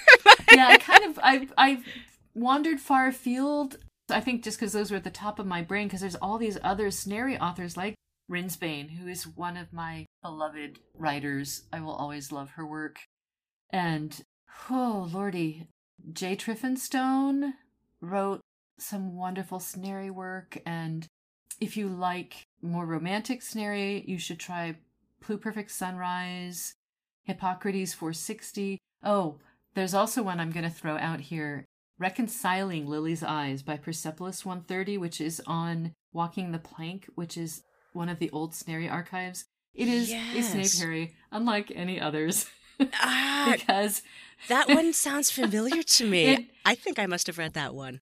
yeah, 0.52 0.68
I 0.68 0.78
kind 0.78 1.04
of 1.04 1.18
I 1.22 1.48
I 1.58 1.82
wandered 2.34 2.80
far 2.80 3.08
afield. 3.08 3.78
I 4.08 4.20
think 4.20 4.42
just 4.44 4.58
because 4.58 4.72
those 4.72 4.90
were 4.90 4.96
at 4.96 5.04
the 5.04 5.10
top 5.10 5.38
of 5.38 5.46
my 5.46 5.62
brain, 5.62 5.88
because 5.88 6.00
there's 6.00 6.16
all 6.16 6.38
these 6.38 6.58
other 6.62 6.90
Snarry 6.90 7.38
authors 7.38 7.76
like 7.76 7.94
Rinsbane, 8.32 8.90
who 8.90 9.06
is 9.06 9.26
one 9.26 9.58
of 9.58 9.72
my 9.72 10.06
beloved 10.22 10.78
writers. 10.94 11.64
I 11.72 11.80
will 11.80 11.92
always 11.92 12.32
love 12.32 12.52
her 12.52 12.66
work. 12.66 13.00
And 13.70 14.24
oh 14.70 15.08
lordy, 15.12 15.66
Jay 16.12 16.34
Triphinstone 16.34 17.52
wrote 18.00 18.40
some 18.78 19.16
wonderful 19.16 19.60
snarry 19.60 20.10
work 20.10 20.58
and 20.66 21.06
if 21.60 21.76
you 21.76 21.88
like 21.88 22.42
more 22.60 22.86
romantic 22.86 23.40
snarry, 23.40 24.04
you 24.08 24.18
should 24.18 24.40
try 24.40 24.76
Pluperfect 25.22 25.70
Sunrise, 25.70 26.74
Hippocrates 27.22 27.94
460. 27.94 28.78
Oh, 29.04 29.38
there's 29.74 29.94
also 29.94 30.24
one 30.24 30.40
I'm 30.40 30.50
going 30.50 30.64
to 30.64 30.70
throw 30.70 30.96
out 30.96 31.20
here 31.20 31.64
Reconciling 31.98 32.88
Lily's 32.88 33.22
Eyes 33.22 33.62
by 33.62 33.76
Persepolis 33.76 34.44
130, 34.44 34.98
which 34.98 35.20
is 35.20 35.40
on 35.46 35.92
Walking 36.12 36.50
the 36.50 36.58
Plank, 36.58 37.06
which 37.14 37.36
is 37.36 37.62
one 37.92 38.08
of 38.08 38.18
the 38.18 38.30
old 38.30 38.54
Snarry 38.54 38.88
archives. 38.88 39.44
It 39.74 39.88
is 39.88 40.10
yes. 40.10 40.36
a 40.36 40.42
Snape 40.42 40.82
Harry, 40.82 41.14
unlike 41.30 41.72
any 41.74 42.00
others. 42.00 42.46
Ah, 42.94 43.54
because 43.54 44.02
that 44.48 44.66
one 44.66 44.92
sounds 44.92 45.30
familiar 45.30 45.84
to 45.84 46.08
me. 46.08 46.32
It, 46.32 46.44
I 46.64 46.74
think 46.74 46.98
I 46.98 47.06
must 47.06 47.28
have 47.28 47.38
read 47.38 47.52
that 47.52 47.74
one. 47.74 48.00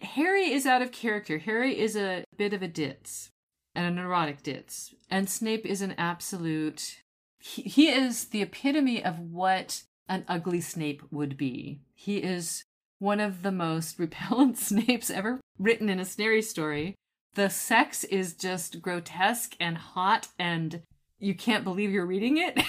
Harry 0.00 0.50
is 0.50 0.64
out 0.64 0.80
of 0.80 0.92
character. 0.92 1.38
Harry 1.38 1.78
is 1.78 1.94
a 1.94 2.24
bit 2.34 2.54
of 2.54 2.62
a 2.62 2.68
ditz 2.68 3.30
and 3.74 3.86
a 3.86 3.90
neurotic 3.90 4.42
ditz. 4.42 4.94
And 5.10 5.28
Snape 5.28 5.66
is 5.66 5.82
an 5.82 5.94
absolute. 5.98 7.02
He, 7.38 7.62
he 7.62 7.88
is 7.88 8.26
the 8.26 8.40
epitome 8.40 9.04
of 9.04 9.18
what 9.18 9.82
an 10.08 10.24
ugly 10.28 10.60
Snape 10.60 11.02
would 11.10 11.36
be. 11.36 11.80
He 11.94 12.18
is 12.18 12.64
one 12.98 13.20
of 13.20 13.42
the 13.42 13.52
most 13.52 13.98
repellent 13.98 14.56
Snapes 14.56 15.10
ever 15.10 15.40
written 15.58 15.88
in 15.88 16.00
a 16.00 16.04
Snarry 16.04 16.42
story. 16.42 16.94
The 17.34 17.50
sex 17.50 18.04
is 18.04 18.34
just 18.34 18.80
grotesque 18.80 19.56
and 19.58 19.76
hot, 19.76 20.28
and 20.38 20.82
you 21.18 21.34
can't 21.34 21.64
believe 21.64 21.90
you're 21.90 22.06
reading 22.06 22.38
it. 22.38 22.60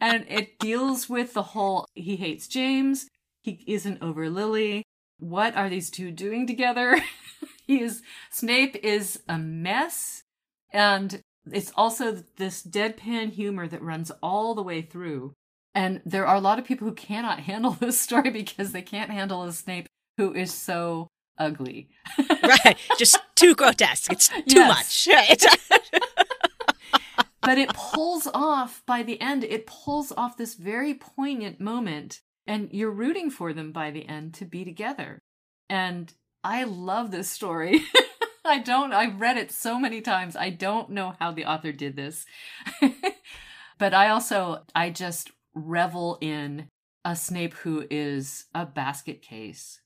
and 0.00 0.24
it 0.28 0.58
deals 0.58 1.08
with 1.08 1.34
the 1.34 1.42
whole 1.42 1.86
he 1.94 2.16
hates 2.16 2.48
James, 2.48 3.08
he 3.42 3.62
isn't 3.66 4.02
over 4.02 4.30
Lily. 4.30 4.84
What 5.18 5.54
are 5.54 5.68
these 5.68 5.90
two 5.90 6.10
doing 6.10 6.46
together? 6.46 7.00
he 7.66 7.80
is 7.80 8.02
Snape 8.30 8.76
is 8.82 9.20
a 9.28 9.38
mess 9.38 10.22
and 10.72 11.22
it's 11.50 11.72
also 11.76 12.24
this 12.36 12.62
deadpan 12.62 13.32
humor 13.32 13.68
that 13.68 13.82
runs 13.82 14.10
all 14.22 14.54
the 14.54 14.62
way 14.62 14.82
through. 14.82 15.34
And 15.74 16.00
there 16.04 16.26
are 16.26 16.36
a 16.36 16.40
lot 16.40 16.58
of 16.58 16.64
people 16.64 16.88
who 16.88 16.94
cannot 16.94 17.40
handle 17.40 17.72
this 17.72 18.00
story 18.00 18.30
because 18.30 18.72
they 18.72 18.82
can't 18.82 19.10
handle 19.10 19.42
a 19.42 19.52
Snape 19.52 19.86
who 20.16 20.34
is 20.34 20.52
so 20.52 21.08
ugly. 21.38 21.88
right. 22.42 22.76
Just 22.98 23.18
too 23.34 23.54
grotesque. 23.54 24.12
It's 24.12 24.30
too 24.48 24.64
much. 24.66 25.08
Right. 25.10 25.44
but 27.40 27.58
it 27.58 27.72
pulls 27.74 28.28
off 28.32 28.82
by 28.86 29.02
the 29.02 29.20
end, 29.20 29.44
it 29.44 29.66
pulls 29.66 30.12
off 30.12 30.36
this 30.36 30.54
very 30.54 30.94
poignant 30.94 31.60
moment 31.60 32.20
and 32.46 32.68
you're 32.72 32.90
rooting 32.90 33.30
for 33.30 33.52
them 33.52 33.72
by 33.72 33.90
the 33.90 34.08
end 34.08 34.34
to 34.34 34.44
be 34.44 34.64
together. 34.64 35.18
And 35.68 36.12
I 36.42 36.64
love 36.64 37.10
this 37.10 37.30
story. 37.30 37.82
I 38.44 38.58
don't, 38.58 38.92
I've 38.92 39.20
read 39.20 39.38
it 39.38 39.50
so 39.50 39.78
many 39.78 40.02
times. 40.02 40.36
I 40.36 40.50
don't 40.50 40.90
know 40.90 41.14
how 41.18 41.32
the 41.32 41.46
author 41.46 41.72
did 41.72 41.96
this. 41.96 42.26
But 43.78 43.94
I 43.94 44.08
also, 44.08 44.64
I 44.74 44.90
just 44.90 45.30
revel 45.54 46.18
in 46.20 46.68
a 47.04 47.16
Snape 47.16 47.54
who 47.54 47.86
is 47.90 48.46
a 48.54 48.64
basket 48.64 49.22
case. 49.22 49.80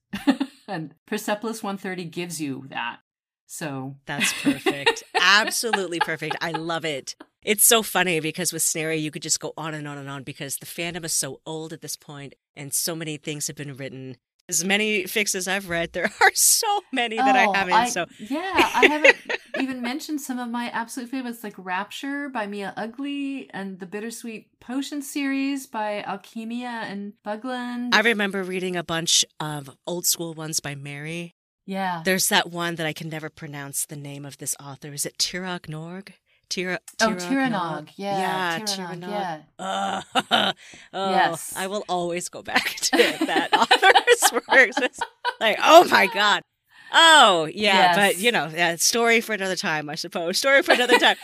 And 0.69 0.95
Persepolis 1.07 1.63
130 1.63 2.05
gives 2.05 2.41
you 2.41 2.67
that. 2.69 2.99
So 3.47 3.97
that's 4.07 4.33
perfect. 4.43 5.03
Absolutely 5.21 6.01
perfect. 6.01 6.37
I 6.41 6.51
love 6.53 6.85
it. 6.85 7.17
It's 7.43 7.65
so 7.65 7.83
funny 7.83 8.21
because 8.21 8.53
with 8.53 8.63
Snarry, 8.63 9.01
you 9.01 9.11
could 9.11 9.23
just 9.23 9.41
go 9.41 9.55
on 9.57 9.73
and 9.73 9.89
on 9.89 9.97
and 9.97 10.09
on 10.09 10.23
because 10.23 10.59
the 10.59 10.67
fandom 10.67 11.05
is 11.05 11.13
so 11.15 11.41
old 11.47 11.73
at 11.73 11.81
this 11.81 11.97
point 11.97 12.35
and 12.55 12.75
so 12.75 12.95
many 12.95 13.17
things 13.17 13.47
have 13.47 13.57
been 13.57 13.75
written. 13.75 14.19
As 14.49 14.65
many 14.65 15.05
fics 15.05 15.47
I've 15.47 15.69
read, 15.69 15.93
there 15.93 16.11
are 16.21 16.31
so 16.35 16.81
many 16.91 17.17
that 17.17 17.37
oh, 17.37 17.53
I 17.53 17.57
haven't. 17.57 17.75
I, 17.75 17.89
so 17.89 18.07
yeah, 18.19 18.71
I 18.75 18.87
haven't 18.87 19.17
even 19.61 19.83
mentioned 19.83 20.21
some 20.21 20.39
of 20.39 20.49
my 20.49 20.71
absolute 20.71 21.11
favorites, 21.11 21.45
like 21.45 21.55
Rapture 21.59 22.31
by 22.31 22.47
Mia 22.47 22.73
Ugly 22.77 23.51
and 23.53 23.79
the 23.79 23.87
Bittersweet 23.87 24.59
Potion 24.59 25.03
series 25.03 25.67
by 25.67 26.03
Alchemia 26.07 26.65
and 26.91 27.13
Bugland. 27.25 27.91
I 27.93 28.01
remember 28.01 28.43
reading 28.43 28.75
a 28.75 28.85
bunch 28.85 29.25
of 29.39 29.71
old 29.87 30.07
school 30.07 30.33
ones 30.33 30.61
by 30.61 30.75
Mary. 30.75 31.35
Yeah, 31.67 32.01
there's 32.05 32.31
that 32.31 32.51
one 32.51 32.77
that 32.77 32.87
I 32.87 32.95
can 32.95 33.11
never 33.11 33.29
pronounce 33.29 33.85
the 33.85 33.97
name 33.97 34.25
of 34.25 34.39
this 34.39 34.55
author. 34.59 34.95
Is 34.95 35.05
it 35.05 35.19
Tirog 35.19 35.67
Norg? 35.67 36.13
Tira, 36.49 36.79
oh, 37.01 37.11
Tiranogue. 37.11 37.91
Yeah. 37.97 38.59
Yeah, 38.59 38.65
Tiranogue. 38.65 39.11
Yeah. 39.11 39.41
Uh, 39.59 40.03
oh, 40.93 41.11
yes. 41.11 41.55
I 41.57 41.67
will 41.67 41.85
always 41.89 42.29
go 42.29 42.43
back 42.43 42.65
to 42.81 42.97
that 43.27 43.53
author's 43.53 44.33
works. 44.49 44.79
It's 44.79 45.01
like, 45.41 45.59
oh 45.63 45.85
my 45.89 46.07
God. 46.13 46.43
Oh, 46.91 47.45
yeah. 47.53 47.75
Yes. 47.75 47.97
But, 47.97 48.19
you 48.23 48.33
know, 48.33 48.51
yeah, 48.55 48.77
story 48.77 49.21
for 49.21 49.35
another 49.35 49.57
time, 49.57 49.91
I 49.91 49.95
suppose. 49.95 50.39
Story 50.39 50.63
for 50.63 50.73
another 50.73 50.99
time. 50.99 51.17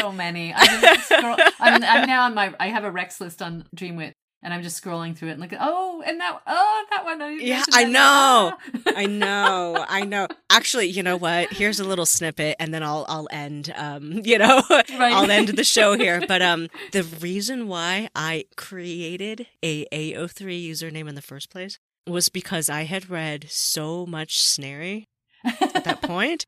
So 0.00 0.10
many. 0.10 0.54
I 0.54 0.96
scroll, 0.96 1.36
I'm, 1.60 1.84
I'm 1.84 2.06
now 2.06 2.24
on 2.24 2.34
my, 2.34 2.54
I 2.58 2.68
have 2.68 2.84
a 2.84 2.90
recs 2.90 3.20
list 3.20 3.42
on 3.42 3.66
Dreamwidth 3.76 4.14
and 4.44 4.52
I'm 4.52 4.62
just 4.62 4.80
scrolling 4.82 5.16
through 5.16 5.30
it 5.30 5.32
and 5.32 5.40
like, 5.40 5.54
oh, 5.58 6.02
and 6.06 6.20
that, 6.20 6.40
oh, 6.46 6.84
that 6.90 7.04
one. 7.04 7.20
I 7.22 7.30
Yeah, 7.30 7.54
mentioned 7.56 7.74
I 7.74 7.84
know. 7.84 8.52
Ah. 8.54 8.92
I 8.94 9.06
know, 9.06 9.84
I 9.88 10.04
know. 10.04 10.28
Actually, 10.50 10.88
you 10.88 11.02
know 11.02 11.16
what? 11.16 11.52
Here's 11.52 11.80
a 11.80 11.84
little 11.84 12.06
snippet, 12.06 12.56
and 12.60 12.72
then 12.72 12.82
I'll 12.82 13.06
I'll 13.08 13.26
end. 13.32 13.72
Um, 13.76 14.12
you 14.24 14.38
know, 14.38 14.62
I'll 14.70 15.30
end 15.30 15.48
the 15.48 15.64
show 15.64 15.96
here. 15.96 16.22
But 16.34 16.42
um, 16.42 16.68
the 16.92 17.02
reason 17.02 17.68
why 17.68 18.08
I 18.14 18.44
created 18.56 19.46
a 19.62 19.84
AO3 19.86 20.68
username 20.68 21.08
in 21.08 21.14
the 21.14 21.22
first 21.22 21.50
place 21.50 21.78
was 22.06 22.28
because 22.28 22.68
I 22.68 22.84
had 22.84 23.08
read 23.10 23.46
so 23.48 24.04
much 24.06 24.40
Snarry 24.42 25.06
at 25.44 25.84
that 25.84 26.02
point 26.02 26.44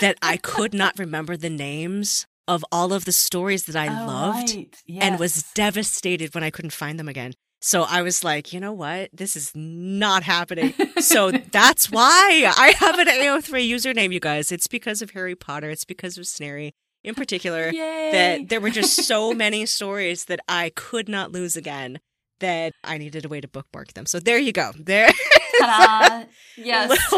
that 0.00 0.16
I 0.22 0.36
could 0.36 0.72
not 0.74 0.98
remember 0.98 1.36
the 1.36 1.50
names 1.50 2.26
of 2.48 2.64
all 2.72 2.92
of 2.92 3.04
the 3.04 3.12
stories 3.12 3.64
that 3.66 3.76
I 3.76 3.86
Oh, 3.86 4.06
loved 4.06 4.54
right. 4.56 4.76
and 5.00 5.18
was 5.20 5.44
devastated 5.54 6.34
when 6.34 6.42
I 6.42 6.50
couldn't 6.50 6.72
find 6.72 6.98
them 6.98 7.08
again. 7.08 7.34
So 7.60 7.82
I 7.82 8.02
was 8.02 8.22
like, 8.24 8.52
you 8.52 8.60
know 8.60 8.72
what? 8.72 9.10
This 9.12 9.36
is 9.36 9.52
not 9.54 10.22
happening. 10.24 10.74
So 11.00 11.30
that's 11.30 11.92
why 11.92 12.52
I 12.56 12.74
have 12.78 12.98
an 12.98 13.06
AO3 13.06 13.68
username, 13.70 14.12
you 14.12 14.18
guys. 14.20 14.50
It's 14.50 14.66
because 14.66 15.00
of 15.00 15.10
Harry 15.10 15.36
Potter. 15.36 15.70
It's 15.70 15.84
because 15.84 16.18
of 16.18 16.24
Snarry 16.26 16.72
in 17.04 17.14
particular. 17.14 17.70
Yay. 17.70 18.10
That 18.12 18.48
there 18.48 18.60
were 18.60 18.70
just 18.70 19.04
so 19.06 19.32
many 19.44 19.64
stories 19.66 20.24
that 20.24 20.40
I 20.48 20.70
could 20.74 21.08
not 21.08 21.30
lose 21.30 21.56
again 21.56 22.00
that 22.40 22.72
I 22.84 22.98
needed 22.98 23.24
a 23.24 23.28
way 23.28 23.40
to 23.40 23.48
bookmark 23.48 23.94
them. 23.94 24.06
So 24.06 24.20
there 24.20 24.38
you 24.38 24.52
go. 24.52 24.72
There 24.78 25.10
Ta-da. 25.60 26.24
Yes. 26.56 27.14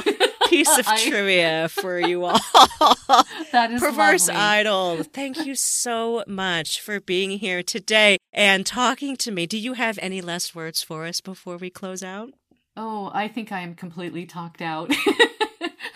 Piece 0.49 0.79
of 0.79 0.87
I- 0.89 0.99
trivia 0.99 1.69
for 1.69 1.99
you 1.99 2.25
all. 2.27 2.39
That 3.53 3.71
is 3.71 3.81
Perverse 3.83 4.29
lovely. 4.29 4.41
Idyll, 4.43 5.03
thank 5.05 5.45
you 5.45 5.55
so 5.55 6.25
much 6.27 6.81
for 6.81 7.01
being 7.01 7.31
here 7.39 7.63
today 7.63 8.17
and 8.33 8.65
talking 8.65 9.17
to 9.17 9.31
me. 9.31 9.47
Do 9.47 9.59
you 9.59 9.75
have 9.75 9.99
any 10.03 10.21
last 10.21 10.55
words 10.55 10.83
for 10.83 11.05
us 11.07 11.21
before 11.21 11.57
we 11.57 11.71
close 11.71 12.03
out? 12.03 12.31
Oh, 12.77 13.11
I 13.13 13.29
think 13.29 13.53
I 13.53 13.61
am 13.61 13.75
completely 13.75 14.25
talked 14.27 14.63
out. 14.63 14.91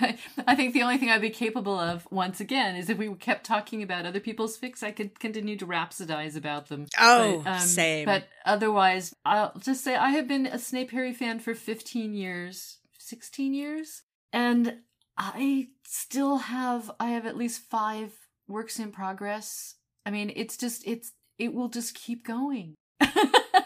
I- 0.47 0.55
think 0.55 0.73
the 0.75 0.83
only 0.83 0.99
thing 0.99 1.11
I'd 1.11 1.21
be 1.21 1.31
capable 1.31 1.79
of, 1.79 2.07
once 2.11 2.41
again, 2.41 2.77
is 2.77 2.89
if 2.89 2.99
we 2.99 3.13
kept 3.15 3.45
talking 3.45 3.83
about 3.83 4.07
other 4.07 4.21
people's 4.21 4.59
fics, 4.59 4.83
I 4.83 4.91
could 4.93 5.19
continue 5.19 5.57
to 5.57 5.67
rhapsodize 5.67 6.37
about 6.37 6.69
them. 6.69 6.87
Oh, 6.99 7.43
But, 7.45 7.51
um, 7.51 7.61
same. 7.61 8.05
But 8.05 8.29
otherwise, 8.45 9.15
I'll 9.25 9.53
just 9.59 9.83
say 9.85 9.97
I 9.97 10.11
have 10.11 10.29
been 10.29 10.47
a 10.47 10.59
Snape 10.59 10.91
Harry 10.93 11.13
fan 11.13 11.39
for 11.41 11.55
15 11.55 12.15
years, 12.15 12.79
16 12.99 13.55
years, 13.55 14.03
and 14.33 14.79
I 15.17 15.69
still 15.87 16.39
have, 16.39 16.91
I 16.99 17.11
have 17.11 17.27
at 17.27 17.37
least 17.37 17.63
five 17.71 18.13
works 18.49 18.79
in 18.79 18.91
progress. 18.93 19.75
I 20.07 20.11
mean, 20.11 20.33
it's 20.35 20.57
just, 20.57 20.87
it's, 20.87 21.13
it 21.39 21.55
will 21.55 21.69
just 21.69 21.95
keep 21.95 22.27
going. 22.27 22.75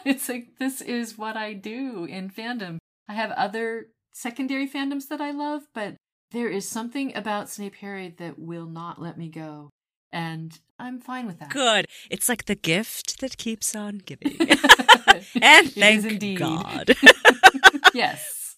it's 0.05 0.29
like, 0.29 0.57
this 0.59 0.81
is 0.81 1.17
what 1.17 1.35
I 1.37 1.53
do 1.53 2.05
in 2.05 2.29
fandom. 2.29 2.77
I 3.07 3.13
have 3.13 3.31
other 3.31 3.87
secondary 4.13 4.67
fandoms 4.69 5.07
that 5.07 5.21
I 5.21 5.31
love, 5.31 5.63
but 5.73 5.95
there 6.31 6.49
is 6.49 6.67
something 6.67 7.15
about 7.15 7.49
Snape 7.49 7.75
Harry 7.75 8.13
that 8.17 8.37
will 8.39 8.65
not 8.65 9.01
let 9.01 9.17
me 9.17 9.29
go. 9.29 9.69
And 10.11 10.57
I'm 10.79 10.99
fine 10.99 11.27
with 11.27 11.39
that. 11.39 11.51
Good. 11.51 11.87
It's 12.09 12.27
like 12.29 12.45
the 12.45 12.55
gift 12.55 13.19
that 13.21 13.37
keeps 13.37 13.75
on 13.75 13.99
giving. 13.99 14.37
And 15.41 15.71
thank 15.71 16.05
indeed. 16.05 16.37
God. 16.37 16.95
yes. 17.93 18.55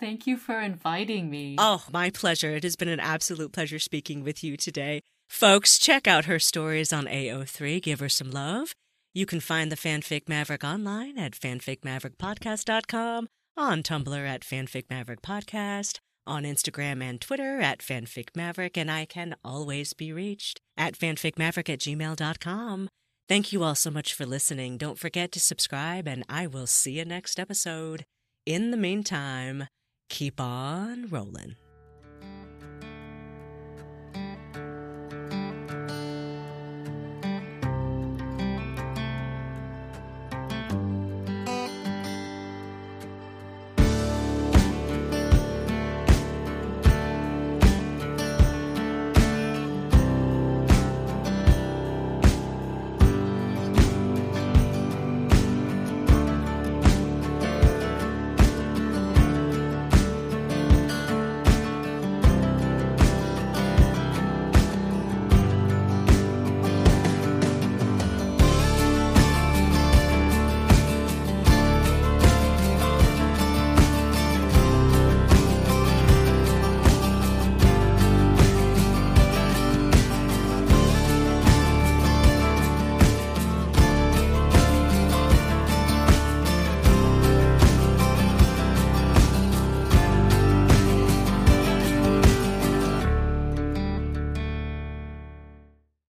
Thank 0.00 0.26
you 0.26 0.36
for 0.36 0.60
inviting 0.60 1.28
me. 1.28 1.56
Oh, 1.58 1.84
my 1.92 2.10
pleasure. 2.10 2.50
It 2.50 2.62
has 2.62 2.76
been 2.76 2.88
an 2.88 3.00
absolute 3.00 3.52
pleasure 3.52 3.78
speaking 3.80 4.22
with 4.22 4.42
you 4.44 4.56
today. 4.56 5.02
Folks, 5.28 5.78
check 5.78 6.06
out 6.06 6.24
her 6.26 6.38
stories 6.38 6.92
on 6.92 7.06
AO3. 7.06 7.82
Give 7.82 8.00
her 8.00 8.08
some 8.08 8.30
love. 8.30 8.72
You 9.12 9.26
can 9.26 9.40
find 9.40 9.70
the 9.72 9.76
Fanfic 9.76 10.28
Maverick 10.28 10.62
online 10.64 11.18
at 11.18 11.32
fanficmaverickpodcast.com, 11.32 13.28
on 13.56 13.82
Tumblr 13.82 14.28
at 14.28 14.42
Fanfic 14.42 14.84
Maverick 14.88 15.22
Podcast, 15.22 15.98
on 16.28 16.44
Instagram 16.44 17.02
and 17.02 17.20
Twitter 17.20 17.60
at 17.60 17.80
fanficmaverick, 17.80 18.76
and 18.76 18.90
I 18.90 19.04
can 19.04 19.34
always 19.44 19.92
be 19.94 20.12
reached 20.12 20.60
at 20.76 20.94
fanficmaverick 20.94 21.68
at 21.68 21.80
gmail.com. 21.80 22.88
Thank 23.28 23.52
you 23.52 23.62
all 23.62 23.74
so 23.74 23.90
much 23.90 24.14
for 24.14 24.24
listening. 24.24 24.78
Don't 24.78 24.98
forget 24.98 25.32
to 25.32 25.40
subscribe, 25.40 26.06
and 26.06 26.24
I 26.28 26.46
will 26.46 26.66
see 26.66 26.98
you 26.98 27.04
next 27.04 27.38
episode. 27.38 28.04
In 28.46 28.70
the 28.70 28.76
meantime, 28.76 29.66
keep 30.08 30.40
on 30.40 31.08
rolling. 31.08 31.67